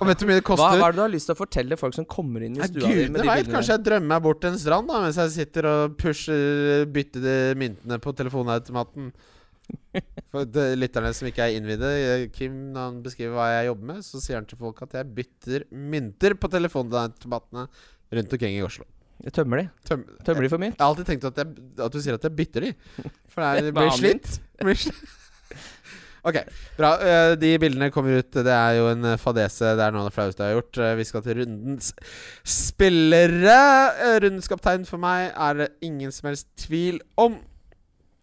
Og 0.00 0.08
vet 0.10 0.20
du 0.20 0.26
hvor 0.26 0.32
mye 0.32 0.40
det 0.42 0.46
koster? 0.50 0.76
hva 0.80 0.90
er 0.90 0.96
det 0.96 1.00
du 1.00 1.04
har 1.06 1.14
lyst 1.14 1.30
til 1.30 1.36
å 1.36 1.40
fortelle 1.40 1.78
folk 1.80 1.96
som 1.96 2.04
kommer 2.10 2.44
inn 2.44 2.58
i 2.58 2.66
stua 2.66 2.82
di 2.90 3.06
med 3.08 3.22
de 3.22 3.28
vet, 3.30 3.46
bildene? 3.46 3.54
Kanskje 3.54 3.76
jeg 3.78 3.84
drømmer 3.88 4.10
meg 4.10 4.20
bort 4.26 4.29
til 4.38 4.52
en 4.52 4.60
strand 4.60 4.90
da 4.90 5.00
mens 5.02 5.18
jeg 5.18 5.34
sitter 5.34 5.66
og 5.66 5.98
pusher 6.00 6.86
bytter 6.92 7.24
de 7.24 7.36
myntene 7.58 7.98
på 8.02 8.14
telefonautomaten. 8.16 9.10
For 10.30 10.46
lytterne 10.78 11.10
som 11.14 11.28
ikke 11.30 11.44
er 11.46 11.58
innvidde, 11.58 11.90
eh, 11.90 12.24
Kim 12.34 12.72
når 12.74 12.86
han 12.88 13.02
beskriver 13.04 13.36
hva 13.38 13.48
jeg 13.52 13.68
jobber 13.70 13.90
med, 13.92 14.00
så 14.06 14.22
sier 14.22 14.38
han 14.38 14.48
til 14.50 14.58
folk 14.60 14.82
at 14.86 14.96
jeg 14.98 15.12
bytter 15.18 15.66
mynter 15.70 16.34
på 16.38 16.50
telefonautomatene 16.50 17.66
rundt 18.10 18.34
omkring 18.36 18.58
i 18.58 18.64
Oslo. 18.66 18.86
Jeg 19.20 19.34
tømmer 19.36 19.60
de. 19.60 19.64
Tøm 19.84 20.04
Tømmer 20.24 20.46
de 20.46 20.50
for 20.52 20.62
mynt? 20.62 20.76
jeg 20.78 20.82
har 20.82 20.94
alltid 20.94 21.08
tenkt 21.10 21.26
at, 21.28 21.40
jeg, 21.42 21.64
at 21.86 21.92
du 21.92 22.00
sier 22.00 22.16
at 22.16 22.24
jeg 22.24 22.36
bytter 22.38 22.66
de. 22.66 22.74
For 23.28 23.42
det, 23.44 23.50
er, 23.50 23.64
det 23.68 23.74
blir 23.76 23.96
slitt. 23.98 24.30
Det 24.56 24.68
blir 24.68 24.78
slitt. 24.86 25.02
Ok, 26.26 26.36
bra. 26.76 26.90
Eh, 27.00 27.34
De 27.40 27.54
bildene 27.62 27.90
kommer 27.94 28.18
ut. 28.20 28.30
Det 28.32 28.52
er 28.52 28.74
jo 28.78 28.88
en 28.92 29.04
eh, 29.12 29.16
fadese. 29.20 29.74
Det 29.78 29.84
er 29.86 29.94
noe 29.94 30.04
av 30.04 30.10
det 30.10 30.16
flaueste 30.16 30.44
jeg 30.44 30.52
har 30.54 30.58
gjort. 30.60 30.80
Eh, 30.84 30.94
Vi 31.00 31.06
skal 31.08 31.22
til 31.24 31.38
rundens 31.40 31.92
spillere. 32.44 33.60
Rundens 34.20 34.50
kaptein 34.50 34.84
for 34.88 35.00
meg 35.02 35.30
er 35.32 35.62
det 35.62 35.70
ingen 35.86 36.12
som 36.12 36.28
helst 36.30 36.48
tvil 36.66 37.00
om. 37.20 37.38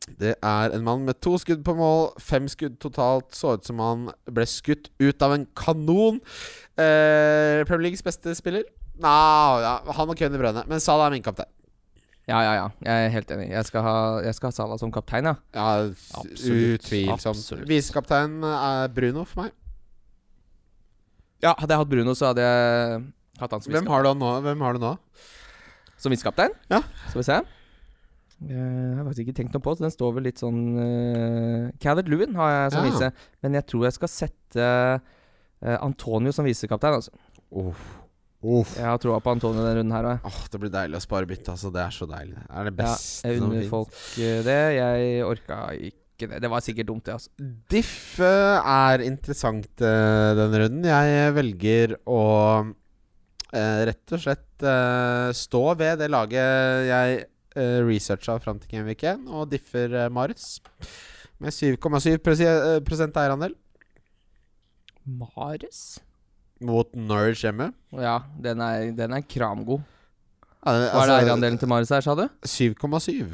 Det 0.08 0.36
er 0.40 0.72
en 0.72 0.86
mann 0.88 1.04
med 1.04 1.18
to 1.20 1.34
skudd 1.42 1.66
på 1.68 1.74
mål, 1.76 2.14
fem 2.24 2.46
skudd 2.48 2.78
totalt. 2.80 3.34
Så 3.36 3.58
ut 3.58 3.66
som 3.68 3.82
han 3.84 4.06
ble 4.32 4.46
skutt 4.48 4.88
ut 5.04 5.22
av 5.26 5.34
en 5.36 5.48
kanon. 5.58 6.22
Eh, 6.78 7.64
Premier 7.68 7.90
Leagues 7.90 8.06
beste 8.06 8.36
spiller? 8.38 8.64
Nei, 8.98 9.62
ja, 9.62 9.76
han 9.94 10.10
og 10.10 10.18
Kevin 10.18 10.38
De 10.38 10.40
Brønne. 10.42 10.64
Men 10.70 10.80
Salah 10.82 11.10
er 11.10 11.18
min 11.18 11.26
kaptein. 11.26 11.50
Ja, 12.28 12.42
ja, 12.44 12.54
ja. 12.60 12.64
Jeg 12.84 13.06
er 13.06 13.12
helt 13.14 13.30
enig. 13.32 13.46
Jeg 13.54 13.66
skal 13.70 13.84
ha, 13.86 13.96
jeg 14.26 14.36
skal 14.36 14.50
ha 14.50 14.56
Salah 14.58 14.78
som 14.82 14.92
kaptein, 14.92 15.30
ja. 15.30 15.36
Ja, 15.56 15.68
Absolutt. 16.20 16.82
utvilsomt. 16.84 17.30
Absolutt. 17.38 17.68
Visekaptein 17.70 18.42
er 18.44 18.90
Bruno 18.92 19.24
for 19.24 19.46
meg. 19.46 19.54
Ja, 21.44 21.54
Hadde 21.56 21.72
jeg 21.76 21.84
hatt 21.84 21.92
Bruno, 21.92 22.16
så 22.18 22.32
hadde 22.32 22.44
jeg 22.44 23.04
hatt 23.40 23.54
han 23.54 23.62
som 23.64 23.72
Hvem 23.76 23.88
har 23.94 24.04
du 24.04 24.10
nå? 24.18 24.32
Hvem 24.44 24.64
har 24.66 24.74
du 24.76 24.82
nå? 24.84 24.92
Som 26.02 26.12
visekaptein? 26.14 26.52
Ja. 26.74 26.82
Skal 27.12 27.22
vi 27.22 27.28
se. 27.30 27.38
Eh, 27.38 28.54
Jeg 28.58 28.98
har 29.00 29.06
faktisk 29.08 29.24
ikke 29.28 29.38
tenkt 29.40 29.54
noe 29.56 29.64
på, 29.66 29.76
så 29.78 29.86
den 29.88 29.94
står 29.94 30.12
vel 30.18 30.28
litt 30.28 30.42
sånn 30.42 30.60
uh, 30.78 31.72
Calvert 31.82 32.10
Lewin 32.12 32.36
har 32.38 32.52
jeg 32.54 32.72
som 32.76 32.84
Ja. 32.86 32.92
vise. 32.92 33.12
Men 33.42 33.54
jeg 33.58 33.66
tror 33.72 33.88
jeg 33.88 33.96
skal 33.98 34.12
sette 34.14 34.68
uh, 34.68 35.78
Antonio 35.82 36.34
som 36.36 36.46
visekaptein. 36.46 37.00
Altså. 37.00 37.14
Uff. 37.56 37.86
Uff. 38.46 38.76
Jeg 38.78 38.86
har 38.86 39.00
troa 39.02 39.18
på 39.24 39.32
Antonio 39.34 39.64
denne 39.64 39.80
runden 39.80 39.96
her 39.96 40.08
òg. 40.12 40.26
Oh, 40.30 40.42
det 40.54 40.60
blir 40.62 40.70
deilig 40.74 41.00
å 41.00 41.02
spare 41.02 41.26
bytte. 41.30 41.56
Altså. 41.56 41.72
Det 41.74 41.82
er 41.82 41.96
så 41.96 42.06
deilig. 42.10 42.36
Det 42.38 42.60
er 42.62 42.68
det 42.70 42.86
Ja, 42.86 42.98
jeg 43.32 43.42
unner 43.42 43.70
folk 43.72 43.96
eh, 44.22 44.42
det. 44.46 44.58
Jeg 44.78 45.24
orka 45.26 45.58
ikke 45.74 46.30
det. 46.34 46.42
Det 46.46 46.52
var 46.54 46.66
sikkert 46.66 46.90
dumt, 46.92 47.06
det. 47.08 47.16
altså 47.18 47.50
Diff 47.74 48.20
er 48.22 49.04
interessant 49.08 49.82
eh, 49.82 50.30
denne 50.38 50.62
runden. 50.64 50.86
Jeg 50.86 51.34
velger 51.38 51.96
å 52.06 52.22
uh, 52.68 53.82
rett 53.90 54.14
og 54.14 54.22
slett 54.22 54.66
uh, 54.66 55.34
stå 55.34 55.64
ved 55.80 56.00
det 56.04 56.10
laget 56.14 56.88
jeg 56.92 57.20
uh, 57.58 57.80
researcha 57.90 58.38
fram 58.44 58.62
til 58.62 58.74
Game 58.78 58.86
Weekend, 58.90 59.30
og 59.30 59.50
differ 59.54 59.94
uh, 60.06 60.08
Marius 60.14 60.60
med 61.42 61.54
7,7 61.54 62.18
prosi- 62.26 62.48
eh, 62.50 62.80
prosent 62.86 63.18
eierandel 63.22 63.54
Mares? 65.06 66.00
Mot 66.62 66.90
Norwich 66.96 67.44
hjemme. 67.46 67.72
Ja, 67.94 68.20
den 68.42 68.62
er, 68.64 68.92
den 68.98 69.14
er 69.14 69.22
kramgod. 69.30 69.84
Ja, 70.66 70.74
det- 70.74 70.90
Hva 70.92 71.04
er 71.04 71.04
altså, 71.04 71.18
eierandelen 71.22 71.60
til 71.62 71.70
Marius 71.72 71.90
her, 71.94 72.02
sa 72.02 72.16
du? 72.16 72.26
7,7. 72.44 73.30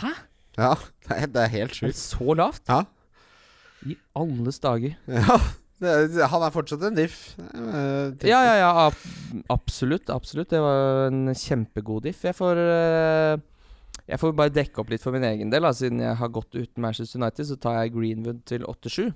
Hæ? 0.00 0.10
Ja, 0.58 0.74
det 1.08 1.16
er, 1.16 1.26
det 1.26 1.42
er 1.44 1.52
helt 1.54 1.74
sjukt. 1.78 1.96
så 1.96 2.34
lavt? 2.36 2.62
Ja. 2.68 2.82
I 3.86 3.96
alles 4.18 4.58
dager. 4.60 4.96
ja 5.08 5.38
det, 5.80 6.26
han 6.28 6.42
er 6.44 6.50
fortsatt 6.52 6.82
en 6.84 6.96
diff. 6.98 7.20
Eh, 7.40 8.10
Ja, 8.28 8.42
ja, 8.44 8.56
ja. 8.60 8.72
Ab 8.90 8.98
absolutt. 9.48 10.10
Absolutt. 10.12 10.50
Det 10.52 10.60
var 10.60 11.06
en 11.08 11.30
kjempegod 11.32 12.02
diff. 12.04 12.20
Jeg 12.28 12.36
får 12.36 12.60
uh, 12.60 13.40
Jeg 14.10 14.20
får 14.20 14.34
bare 14.36 14.52
dekke 14.52 14.82
opp 14.82 14.90
litt 14.92 15.00
for 15.00 15.16
min 15.16 15.24
egen 15.24 15.48
del. 15.54 15.64
Da. 15.64 15.72
Siden 15.72 16.02
jeg 16.04 16.18
har 16.20 16.28
gått 16.28 16.52
uten 16.58 16.82
Manchester 16.84 17.22
United, 17.22 17.48
så 17.48 17.56
tar 17.56 17.78
jeg 17.80 17.94
Greenwood 17.96 18.42
til 18.44 18.66
8-7 18.68 19.06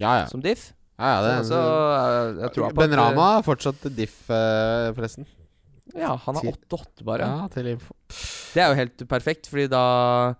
Ja, 0.00 0.22
ja. 0.22 0.24
som 0.32 0.40
diff. 0.40 0.70
Ja, 0.98 1.08
ja 1.10 1.22
det, 1.26 1.32
så 1.48 1.60
eh, 1.60 2.42
jeg 2.44 2.52
tror 2.54 2.74
ben 2.78 2.94
Rama 3.00 3.30
er 3.38 3.46
fortsatt 3.46 3.88
diff, 3.96 4.20
eh, 4.30 4.90
forresten. 4.94 5.26
eh, 5.26 6.00
Ja, 6.00 6.14
han 6.24 6.38
er 6.40 6.48
8-8 6.52 7.04
bare. 7.06 7.26
Ja, 7.28 7.48
til 7.52 7.66
info. 7.74 7.94
Det 8.54 8.62
er 8.62 8.70
jo 8.70 8.76
helt 8.78 9.02
perfekt, 9.10 9.48
Fordi 9.50 9.66
da 9.70 9.80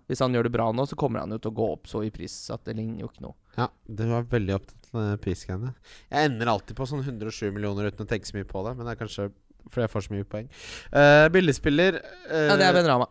hvis 0.09 0.20
han 0.22 0.32
gjør 0.35 0.47
det 0.47 0.52
bra 0.55 0.68
nå, 0.72 0.85
så 0.86 0.97
kommer 0.98 1.20
han 1.24 1.31
jo 1.35 1.39
til 1.43 1.51
å 1.51 1.55
gå 1.59 1.66
opp 1.74 1.86
så 1.90 2.05
i 2.06 2.10
pris 2.14 2.32
at 2.55 2.62
det 2.64 2.76
ligner 2.78 3.02
jo 3.05 3.10
ikke 3.10 3.24
noe. 3.26 3.35
Ja, 3.59 3.68
du 3.86 4.05
var 4.10 4.22
veldig 4.31 4.55
opptatt 4.56 4.89
av 4.94 5.16
prisgreiene. 5.22 5.72
Jeg 6.10 6.31
ender 6.31 6.51
alltid 6.55 6.76
på 6.78 6.86
sånn 6.86 7.02
107 7.02 7.51
millioner 7.55 7.90
uten 7.90 8.06
å 8.06 8.10
tenke 8.10 8.26
så 8.31 8.36
mye 8.39 8.47
på 8.47 8.62
det. 8.66 8.76
Men 8.78 8.86
det 8.86 8.94
er 8.94 9.01
kanskje 9.02 9.28
fordi 9.70 9.85
jeg 9.86 9.93
får 9.94 10.06
så 10.06 10.12
mye 10.14 10.26
poeng. 10.28 10.48
Uh, 10.94 11.26
billigspiller 11.35 11.97
uh, 11.98 12.48
Ja, 12.52 12.56
det 12.60 12.66
er 12.68 12.74
Ben 12.78 12.86
Rama. 12.90 13.06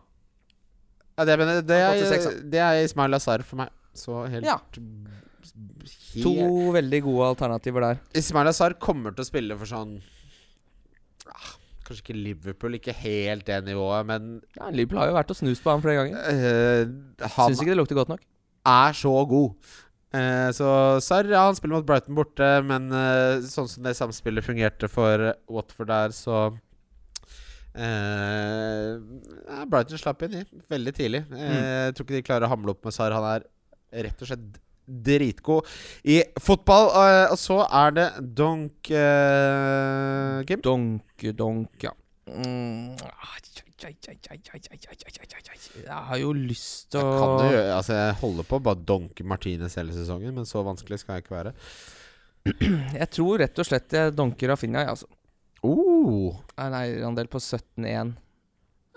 ja, 1.18 1.24
det, 1.24 1.32
er, 1.34 1.40
ben- 1.40 1.50
det, 1.66 1.78
er, 1.80 1.98
det, 2.00 2.18
er, 2.24 2.40
det 2.54 2.60
er 2.62 2.82
Ismail 2.84 3.14
Azar 3.20 3.42
for 3.44 3.60
meg. 3.64 3.72
Så 3.94 4.24
helt 4.32 4.46
Ja. 4.48 4.58
Helt- 5.52 6.24
To 6.24 6.72
veldig 6.74 7.00
gode 7.04 7.28
alternativer 7.34 7.80
der. 7.88 8.00
Ismail 8.14 8.48
Azar 8.48 8.74
kommer 8.80 9.12
til 9.14 9.24
å 9.24 9.28
spille 9.28 9.56
for 9.60 9.66
sånn 9.70 10.00
ah, 11.28 11.52
Kanskje 11.84 12.00
ikke 12.06 12.16
Liverpool, 12.16 12.74
ikke 12.78 12.94
helt 12.96 13.44
det 13.44 13.58
nivået, 13.66 14.06
men 14.08 14.28
Ja, 14.56 14.70
Liverpool 14.72 14.98
har 15.02 15.08
jo 15.10 15.16
vært 15.18 15.30
og 15.34 15.36
snust 15.36 15.62
på 15.62 15.70
ham 15.74 15.82
flere 15.84 16.00
ganger. 16.00 16.16
Uh, 16.32 17.26
han 17.28 17.50
Syns 17.52 17.60
ikke 17.60 17.74
det 17.74 17.80
lukter 17.82 17.98
godt 18.00 18.08
nok. 18.14 18.22
er 18.64 18.92
så 18.96 19.12
god. 19.28 19.52
Eh, 20.14 20.48
så 20.54 20.68
Sarr 21.02 21.26
ja, 21.28 21.42
han 21.44 21.56
spiller 21.58 21.74
mot 21.76 21.86
Brighton 21.88 22.14
borte, 22.14 22.48
men 22.64 22.86
uh, 22.94 23.42
sånn 23.44 23.66
som 23.68 23.82
det 23.82 23.96
samspillet 23.98 24.46
fungerte 24.46 24.88
for 24.88 25.34
Watford 25.50 25.88
der, 25.92 26.14
så 26.16 26.54
Uh, 27.74 29.00
Brighton 29.66 29.98
slapp 29.98 30.20
inn 30.22 30.36
i 30.38 30.42
veldig 30.70 30.92
tidlig. 30.94 31.24
Eh, 31.34 31.54
Jeg 31.88 31.96
tror 31.96 32.06
ikke 32.06 32.14
de 32.20 32.26
klarer 32.28 32.46
å 32.46 32.52
hamle 32.52 32.70
opp 32.70 32.84
med 32.86 32.94
Sar. 32.94 33.10
Han 33.16 33.26
er 33.32 33.46
rett 34.06 34.22
og 34.22 34.28
slett 34.30 34.60
dritgod. 34.86 35.66
I 36.04 36.22
fotball 36.40 36.90
uh, 36.92 37.34
så 37.40 37.62
er 37.64 37.94
det 37.96 38.08
donk 38.36 38.90
uh, 38.92 40.40
Kim? 40.48 40.64
Donk, 40.64 41.28
donk, 41.38 41.70
ja. 41.84 41.94
Jeg 45.74 45.98
har 46.08 46.20
jo 46.20 46.30
lyst 46.32 46.90
til 46.94 47.00
å 47.02 47.10
Kan 47.18 47.34
du 47.36 47.44
gjøre 47.52 47.74
altså 47.74 47.98
jeg 47.98 48.14
holder 48.22 48.46
på 48.48 48.56
å 48.56 48.64
bare 48.64 48.86
donke 48.88 49.26
Martinez 49.28 49.76
hele 49.80 49.92
sesongen, 49.96 50.32
men 50.36 50.48
så 50.48 50.62
vanskelig 50.64 51.02
skal 51.02 51.18
jeg 51.18 51.26
ikke 51.26 51.36
være. 51.36 51.52
Jeg 53.00 53.08
tror 53.12 53.40
rett 53.40 53.60
og 53.60 53.68
slett 53.68 53.96
jeg 53.96 54.14
donker 54.16 54.52
Rafinha, 54.52 54.84
jeg, 54.84 54.96
altså. 54.96 55.08
Oh. 55.64 56.36
En 56.60 56.74
eierandel 56.76 57.28
på 57.32 57.40
17-1. 57.40 58.12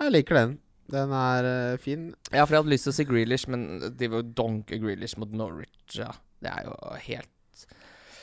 Jeg 0.01 0.13
liker 0.13 0.35
den. 0.35 0.57
Den 0.91 1.11
er 1.11 1.47
uh, 1.47 1.79
fin. 1.83 2.11
Ja, 2.31 2.45
for 2.45 2.55
jeg 2.55 2.61
hadde 2.61 2.73
lyst 2.73 2.87
til 2.87 2.93
å 2.93 2.97
si 2.97 3.05
Grealish, 3.09 3.47
men 3.51 3.65
de 3.99 4.11
var 4.11 4.23
jo 4.23 4.29
donke 4.37 4.79
Grealish 4.79 5.17
mot 5.19 5.33
Norwich, 5.35 5.97
ja. 5.99 6.13
Det 6.43 6.51
er 6.53 6.67
jo 6.67 6.75
helt 7.07 7.63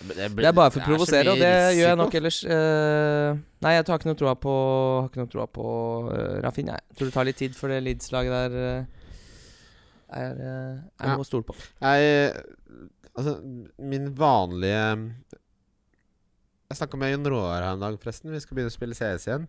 Det 0.05 0.47
er 0.47 0.55
bare 0.55 0.71
for 0.71 0.81
å 0.85 0.87
provosere, 0.87 1.33
og 1.33 1.41
det 1.43 1.51
gjør 1.75 1.89
jeg 1.91 1.99
nok 1.99 2.17
ellers. 2.21 2.41
Uh, 2.47 3.37
nei, 3.65 3.75
jeg 3.75 3.87
har 3.89 3.99
ikke 3.99 4.11
noe 4.11 4.21
troa 4.21 4.35
på 4.39 4.55
Har 5.01 5.09
ikke 5.11 5.23
noe 5.23 5.33
troa 5.33 5.47
på 5.51 5.69
uh, 6.11 6.37
Rafinha. 6.45 6.77
Jeg 6.79 6.99
tror 6.99 7.11
det 7.11 7.17
tar 7.17 7.29
litt 7.29 7.41
tid 7.43 7.57
for 7.59 7.73
det 7.73 7.81
Leeds-laget 7.85 8.37
der 8.39 8.61
Uh, 10.15 10.21
er, 10.21 10.37
uh, 10.39 10.75
er 11.01 11.09
Ja. 11.09 11.15
noe 11.17 11.25
å 11.25 11.27
stole 11.27 11.47
på. 11.49 11.57
Jeg 11.83 12.33
Altså, 13.15 13.37
min 13.79 14.09
vanlige 14.19 15.15
Jeg 16.71 16.79
snakka 16.81 16.99
med 16.99 17.13
Jon 17.13 17.29
Roar 17.31 17.63
her 17.63 17.73
en 17.75 17.81
dag, 17.81 17.99
forresten. 18.03 18.33
Vi 18.33 18.41
skal 18.43 18.57
begynne 18.57 18.73
å 18.73 18.75
spille 18.75 18.97
CS 18.99 19.29
igjen. 19.29 19.45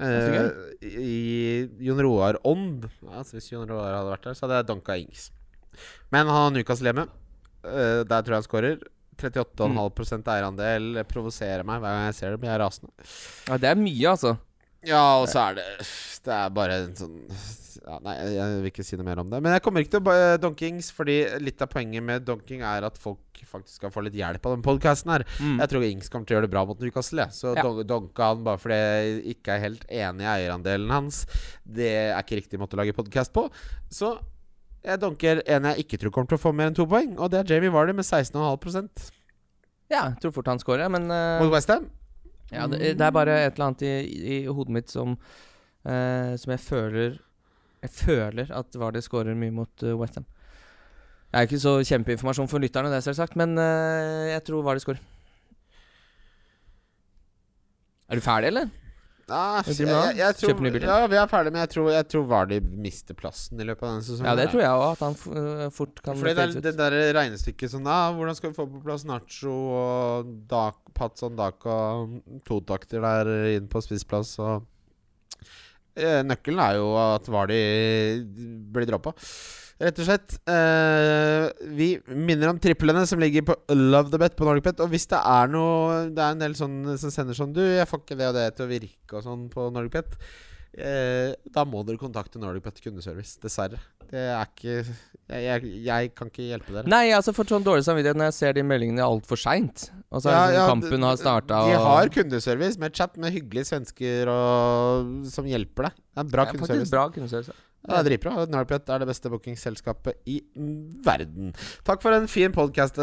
Eh, 0.00 0.86
I 0.88 1.68
Jon 1.84 2.00
Roar-ånd 2.00 2.86
altså 3.10 3.36
Hvis 3.36 3.50
Jon 3.50 3.68
Roar 3.68 3.92
hadde 3.92 4.14
vært 4.14 4.24
der, 4.24 4.36
så 4.38 4.46
hadde 4.46 4.60
jeg 4.62 4.68
danka 4.70 4.96
Ings. 4.96 5.26
Men 6.12 6.24
han 6.26 6.36
har 6.36 6.54
Nukas 6.54 6.80
Lemme. 6.84 7.06
Uh, 7.62 8.02
der 8.08 8.24
tror 8.24 8.34
jeg 8.34 8.40
han 8.40 8.48
skårer. 8.48 8.86
38,5 9.22 10.24
eierandel 10.32 11.02
provoserer 11.06 11.62
meg 11.68 11.82
hver 11.82 11.94
gang 11.94 12.06
jeg 12.08 12.16
ser 12.18 12.34
det. 12.34 12.40
Blir 12.42 12.50
jeg 12.54 12.62
rasende. 12.64 13.10
Ja, 13.46 13.58
det 13.60 13.70
er 13.70 13.78
mye, 13.78 14.14
altså. 14.14 14.32
Ja, 14.82 15.02
og 15.20 15.28
så 15.30 15.44
er 15.44 15.60
det 15.60 15.66
Det 16.24 16.32
er 16.34 16.48
bare 16.56 16.80
en 16.82 16.96
sånn 16.98 17.20
ja, 17.80 17.98
Nei, 18.04 18.14
jeg 18.34 18.56
vil 18.62 18.70
ikke 18.70 18.84
si 18.84 18.96
noe 18.98 19.06
mer 19.06 19.20
om 19.22 19.28
det. 19.30 19.40
Men 19.42 19.52
jeg 19.56 19.62
kommer 19.64 19.80
ikke 19.84 19.94
til 19.96 20.00
å 20.02 20.06
ba- 20.06 20.36
donkings, 20.42 20.90
fordi 20.94 21.16
litt 21.40 21.62
av 21.64 21.70
poenget 21.72 22.02
med 22.04 22.24
donking 22.28 22.62
er 22.66 22.84
at 22.88 22.98
folk 23.00 23.42
faktisk 23.48 23.80
skal 23.80 23.90
få 23.94 24.04
litt 24.06 24.14
hjelp 24.18 24.44
av 24.46 24.54
den 24.56 24.62
podkasten 24.66 25.10
her. 25.14 25.24
Mm. 25.40 25.56
Jeg 25.62 25.68
tror 25.72 25.86
Ings 25.88 26.08
kommer 26.12 26.26
til 26.28 26.34
å 26.34 26.38
gjøre 26.40 26.46
det 26.48 26.52
bra 26.54 26.64
mot 26.68 26.80
Newcastle. 26.84 27.26
Så 27.34 27.54
Ja. 27.56 27.62
donka 27.84 28.28
han 28.32 28.44
bare 28.44 28.58
fordi 28.62 28.78
jeg 28.80 29.36
ikke 29.36 29.56
er 29.56 29.64
helt 29.68 29.86
enig 29.88 30.22
i 30.26 30.30
eierandelen 30.34 30.90
hans. 30.90 31.24
Det 31.66 31.88
er 32.12 32.20
ikke 32.22 32.38
riktig 32.42 32.58
måte 32.62 32.74
å 32.76 32.82
lage 32.82 32.94
podkast 32.96 33.32
på. 33.32 33.48
Så 33.90 34.18
jeg 34.84 34.98
donker 35.00 35.42
en 35.46 35.62
jeg 35.70 35.84
ikke 35.86 35.98
tror 36.02 36.10
kommer 36.10 36.28
til 36.28 36.38
å 36.38 36.42
få 36.42 36.54
mer 36.54 36.66
enn 36.70 36.74
to 36.74 36.86
poeng, 36.86 37.16
og 37.18 37.30
det 37.30 37.40
er 37.42 37.54
Jamie 37.54 37.70
Vardy 37.70 37.92
med 37.94 38.04
16,5% 38.04 39.10
Ja, 39.92 40.08
jeg 40.10 40.20
tror 40.22 40.32
fort 40.32 40.48
han 40.48 40.58
scorer, 40.58 40.88
men 40.90 41.10
uh, 41.10 41.38
mot 41.42 41.52
Westham. 41.52 41.90
ja, 42.50 42.66
det, 42.66 42.96
det 42.98 43.04
er 43.06 43.10
bare 43.14 43.36
et 43.46 43.54
eller 43.54 43.66
annet 43.68 43.82
i, 43.82 44.40
i 44.40 44.46
hodet 44.46 44.72
mitt 44.74 44.88
som 44.90 45.14
uh, 45.86 46.32
Som 46.40 46.54
jeg 46.54 46.60
føler 46.64 47.18
Jeg 47.82 47.90
føler 47.96 48.52
at 48.54 48.78
Vardy 48.78 49.02
skårer 49.02 49.34
mye 49.38 49.54
mot 49.54 49.84
uh, 49.86 49.94
Westham. 49.98 50.26
Det 51.32 51.40
er 51.40 51.48
ikke 51.48 51.62
så 51.62 51.78
kjempeinformasjon 51.88 52.50
for 52.50 52.62
lytterne, 52.62 52.92
det 52.92 53.00
selvsagt, 53.06 53.34
men 53.40 53.56
uh, 53.58 54.28
jeg 54.30 54.44
tror 54.46 54.62
Vardy 54.66 54.84
skårer. 54.84 55.00
Er 58.12 58.20
du 58.20 58.24
ferdig, 58.24 58.52
eller? 58.52 58.70
Nei, 59.32 59.62
jeg, 59.64 59.76
du 59.78 59.86
med 59.86 59.92
jeg, 59.94 60.16
jeg 60.18 60.36
tror, 60.36 60.66
ja, 60.82 60.96
vi 61.08 61.16
er 61.16 61.28
ferdige, 61.30 61.52
men 61.54 61.62
jeg 61.62 61.70
tror, 61.72 61.86
jeg 61.94 62.06
tror 62.10 62.24
Vardy 62.28 62.58
mister 62.84 63.16
plassen 63.16 63.60
i 63.62 63.64
løpet 63.64 63.86
av 63.86 63.92
denne 63.94 64.04
sesongen. 64.04 64.28
Ja, 64.28 64.34
det 64.36 64.46
tror 64.52 64.62
jeg 64.64 64.80
òg, 64.82 64.84
at 64.90 65.04
han 65.06 65.14
øh, 65.38 65.62
fort 65.72 66.02
kan 66.04 66.18
Fordi 66.18 66.34
det, 66.36 66.44
er- 66.44 66.64
det 66.66 66.72
der 66.80 66.96
regnestykket 67.16 67.72
sånn 67.72 67.86
da, 67.86 67.96
Hvordan 68.16 68.36
skal 68.36 68.50
vi 68.52 68.58
få 68.58 68.66
på 68.68 68.82
plass 68.84 69.06
Nacho 69.08 69.54
og 69.78 70.32
Dak, 70.50 70.82
Patson 70.98 71.38
Daka 71.38 71.78
totakter 72.48 73.00
der 73.06 73.32
inn 73.54 73.70
på 73.72 73.80
spissplass 73.86 74.34
og 74.42 74.52
eh, 74.58 74.68
Nøkkelen 75.98 76.62
er 76.64 76.78
jo 76.78 76.92
at 77.00 77.26
Vardi 77.28 77.58
blir 78.72 78.88
droppa. 78.88 79.12
Rett 79.82 79.98
og 79.98 80.06
slett. 80.06 80.36
Eh, 80.46 81.48
vi 81.74 81.88
minner 82.14 82.52
om 82.52 82.60
triplene 82.62 83.02
som 83.08 83.20
ligger 83.22 83.44
på 83.48 83.56
Love 83.74 84.12
the 84.12 84.20
Bet 84.20 84.36
på 84.38 84.46
NordicBet. 84.46 84.82
Og 84.84 84.92
hvis 84.92 85.08
det 85.10 85.18
er 85.18 85.50
noe 85.50 86.04
Det 86.14 86.22
er 86.22 86.36
en 86.36 86.44
del 86.44 86.54
sånn 86.58 86.76
som 87.00 87.10
sender 87.14 87.36
sånn 87.36 87.54
Du, 87.56 87.62
jeg 87.64 87.88
får 87.90 88.04
ikke 88.04 88.18
det 88.20 88.30
og 88.30 88.36
det 88.38 88.46
til 88.56 88.66
å 88.68 88.70
virke 88.70 89.18
og 89.18 89.26
sånn 89.26 89.48
på 89.52 89.68
NordicBet. 89.74 90.18
Eh, 90.72 91.34
da 91.52 91.64
må 91.68 91.82
dere 91.84 92.00
kontakte 92.00 92.40
NordicBet 92.40 92.80
kundeservice. 92.84 93.36
Dessverre. 93.42 93.80
Det 94.12 94.20
er 94.20 94.44
ikke 94.44 94.76
jeg, 95.32 95.42
jeg, 95.44 95.72
jeg 95.86 96.12
kan 96.16 96.28
ikke 96.28 96.46
hjelpe 96.46 96.74
dere. 96.74 96.90
Nei, 96.90 97.06
altså 97.16 97.34
fått 97.36 97.52
sånn 97.52 97.64
dårlig 97.64 97.84
samvittighet 97.86 98.18
når 98.20 98.30
jeg 98.30 98.36
ser 98.38 98.56
de 98.56 98.64
meldingene 98.66 99.04
altfor 99.04 99.40
seint. 99.40 99.86
Og 100.12 100.24
så 100.24 100.32
er 100.32 100.36
Ja, 100.36 100.40
det 100.46 100.56
ja, 100.56 100.64
sånn 100.64 100.82
kampen 100.82 101.06
har 101.08 101.18
starta 101.20 101.60
De 101.68 101.76
har 101.86 102.12
kundeservice 102.12 102.80
med 102.80 102.96
chat 102.96 103.16
med 103.20 103.32
hyggelige 103.36 103.70
svensker 103.72 104.32
og, 104.32 105.12
som 105.32 105.48
hjelper 105.48 105.88
deg. 105.88 106.00
Det 106.12 106.24
er 106.24 106.32
bra 106.32 106.48
ja, 106.48 106.54
kundeservice. 106.56 106.80
Faktisk 106.82 106.96
bra 106.96 107.04
kundeservice. 107.16 107.60
Ja, 107.82 107.96
det 107.96 107.98
er 107.98 108.08
dritbra. 108.12 108.44
Narpet 108.46 108.90
er 108.94 109.02
det 109.02 109.08
beste 109.08 109.30
bookingselskapet 109.32 110.20
i 110.30 110.36
verden. 111.02 111.50
Takk 111.86 112.02
for 112.04 112.14
en 112.14 112.28
fin 112.30 112.52
podkast, 112.54 113.00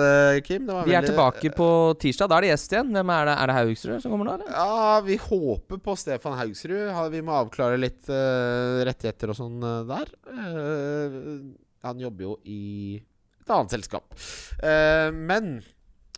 Kim. 0.48 0.68
Det 0.70 0.76
var 0.78 0.88
Vi 0.88 0.96
er 0.96 1.04
tilbake 1.04 1.52
på 1.56 1.68
tirsdag. 2.00 2.30
Da 2.32 2.38
er 2.38 2.48
det 2.48 2.52
gjest 2.54 2.76
igjen. 2.78 2.94
Hvem 2.96 3.12
er 3.12 3.28
det? 3.28 3.34
Er 3.36 3.52
det 3.52 3.58
Haugsrud 3.58 4.04
som 4.04 4.14
kommer 4.14 4.30
nå, 4.30 4.38
eller? 4.40 4.54
Ja, 4.56 5.02
vi 5.04 5.18
håper 5.20 5.82
på 5.84 5.98
Stefan 6.00 6.38
Haugsrud. 6.40 6.94
Vi 7.12 7.24
må 7.26 7.36
avklare 7.36 7.80
litt 7.82 8.08
uh, 8.08 8.80
rettigheter 8.88 9.34
og 9.34 9.40
sånn 9.40 9.60
eh, 9.68 9.82
der. 9.90 10.14
Uh, 10.30 11.52
han 11.86 12.00
jobber 12.00 12.30
jo 12.30 12.38
i 12.48 12.62
et 13.00 13.52
annet 13.52 13.76
selskap. 13.76 14.16
Uh, 14.64 15.10
men 15.12 15.60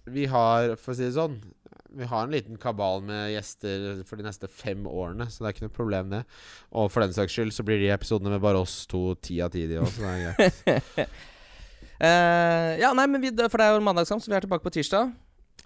vi 0.05 0.27
har, 0.29 0.75
for 0.81 0.93
å 0.93 0.97
si 0.97 1.07
det 1.07 1.15
sånn 1.17 1.39
Vi 1.91 2.05
har 2.07 2.23
en 2.23 2.31
liten 2.31 2.55
kabal 2.61 3.01
med 3.03 3.34
gjester 3.34 4.03
for 4.07 4.15
de 4.19 4.23
neste 4.23 4.47
fem 4.47 4.85
årene, 4.88 5.26
så 5.27 5.43
det 5.43 5.49
er 5.49 5.55
ikke 5.57 5.65
noe 5.68 5.76
problem, 5.76 6.13
det. 6.13 6.22
Og 6.72 6.88
for 6.93 7.03
den 7.03 7.11
saks 7.15 7.35
skyld 7.35 7.51
så 7.55 7.65
blir 7.68 7.81
de 7.84 7.89
episodene 7.91 8.31
med 8.31 8.43
bare 8.43 8.61
oss 8.63 8.85
to 8.88 9.11
ti 9.19 9.41
av 9.43 9.51
ti, 9.51 9.65
de 9.68 9.81
òg, 9.81 9.89
så 9.91 10.05
det 10.05 10.13
er 10.13 10.22
greit. 10.39 11.01
uh, 11.99 12.72
ja, 12.84 12.93
nei, 12.95 13.07
men 13.11 13.22
vi, 13.26 13.34
For 13.43 13.59
det 13.59 13.68
er 13.68 13.76
jo 13.76 13.84
mandagskamp, 13.84 14.23
så 14.23 14.31
vi 14.31 14.38
er 14.39 14.45
tilbake 14.47 14.63
på 14.65 14.73
tirsdag. 14.77 15.11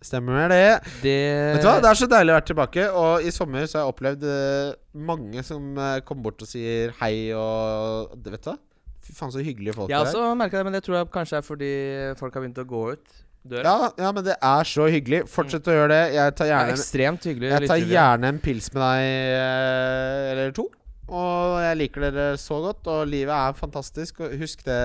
Stemmer 0.04 0.50
det. 0.52 0.64
Det 1.02 1.16
Vet 1.56 1.64
du 1.64 1.68
hva, 1.70 1.78
Det 1.82 1.90
er 1.90 1.98
så 2.02 2.08
deilig 2.12 2.34
å 2.34 2.38
være 2.38 2.48
tilbake. 2.50 2.88
Og 3.00 3.26
i 3.26 3.32
sommer 3.34 3.66
så 3.70 3.80
har 3.80 3.86
jeg 3.86 3.94
opplevd 3.94 4.26
eh, 4.28 4.74
mange 5.08 5.44
som 5.48 5.70
eh, 5.80 6.00
kommer 6.06 6.28
bort 6.28 6.44
og 6.44 6.50
sier 6.50 6.92
hei 7.00 7.32
og 7.38 8.12
det- 8.20 8.34
Vet 8.36 8.44
du 8.44 8.50
hva? 8.52 8.58
Fy 9.06 9.14
faen, 9.14 9.32
så 9.32 9.44
hyggelige 9.46 9.76
folk 9.78 9.90
Jeg 9.94 10.02
det 10.02 10.12
er. 10.12 10.18
også 10.18 10.36
merka 10.38 10.58
det, 10.58 10.66
men 10.68 10.74
det 10.76 10.84
tror 10.84 10.98
jeg 10.98 11.10
kanskje 11.14 11.38
er 11.40 11.46
fordi 11.46 11.72
folk 12.20 12.34
har 12.34 12.42
begynt 12.44 12.62
å 12.64 12.68
gå 12.70 12.84
ut 12.98 13.20
døra. 13.50 13.74
Ja, 13.74 13.90
ja, 14.06 14.12
men 14.16 14.26
det 14.26 14.38
er 14.38 14.70
så 14.70 14.88
hyggelig. 14.92 15.22
Fortsett 15.32 15.68
å 15.70 15.76
gjøre 15.76 15.92
det. 15.94 16.02
Jeg 16.16 16.36
tar 16.38 16.48
er 16.48 16.52
gjerne, 16.54 16.78
ekstremt 16.78 17.28
hyggelig. 17.30 17.52
jeg 17.54 17.70
tar 17.72 17.84
gjerne 17.92 18.32
en 18.34 18.42
pils 18.44 18.72
med 18.74 18.82
deg 18.84 19.06
eh, 19.36 20.32
eller 20.32 20.56
to. 20.58 20.68
Og 21.06 21.60
jeg 21.62 21.78
liker 21.84 22.08
dere 22.08 22.28
så 22.42 22.58
godt, 22.64 22.88
og 22.90 23.04
livet 23.12 23.36
er 23.36 23.58
fantastisk. 23.58 24.24
Og 24.26 24.34
husk 24.42 24.66
det, 24.66 24.80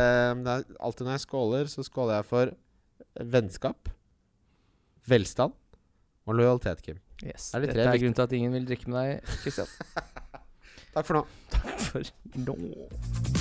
det 0.45 0.59
alltid 0.77 1.09
når 1.09 1.17
jeg 1.17 1.25
skåler, 1.25 1.73
så 1.73 1.87
skåler 1.87 2.19
jeg 2.19 2.29
for 2.29 2.55
vennskap, 3.33 3.91
velstand 5.09 5.57
og 6.29 6.37
lojalitet, 6.37 6.85
Kim. 6.85 7.01
Yes. 7.25 7.51
Er 7.55 7.65
det 7.65 7.75
Dette 7.75 7.89
er 7.89 8.01
grunnen 8.01 8.17
til 8.17 8.29
at 8.29 8.37
ingen 8.37 8.55
vil 8.57 8.69
drikke 8.69 8.93
med 8.93 9.01
deg, 9.01 9.37
Kristian. 9.43 9.69
Takk 10.95 11.07
for 11.07 11.21
nå. 11.21 11.27
Takk 11.53 11.87
For 11.91 12.11
nå 12.49 13.40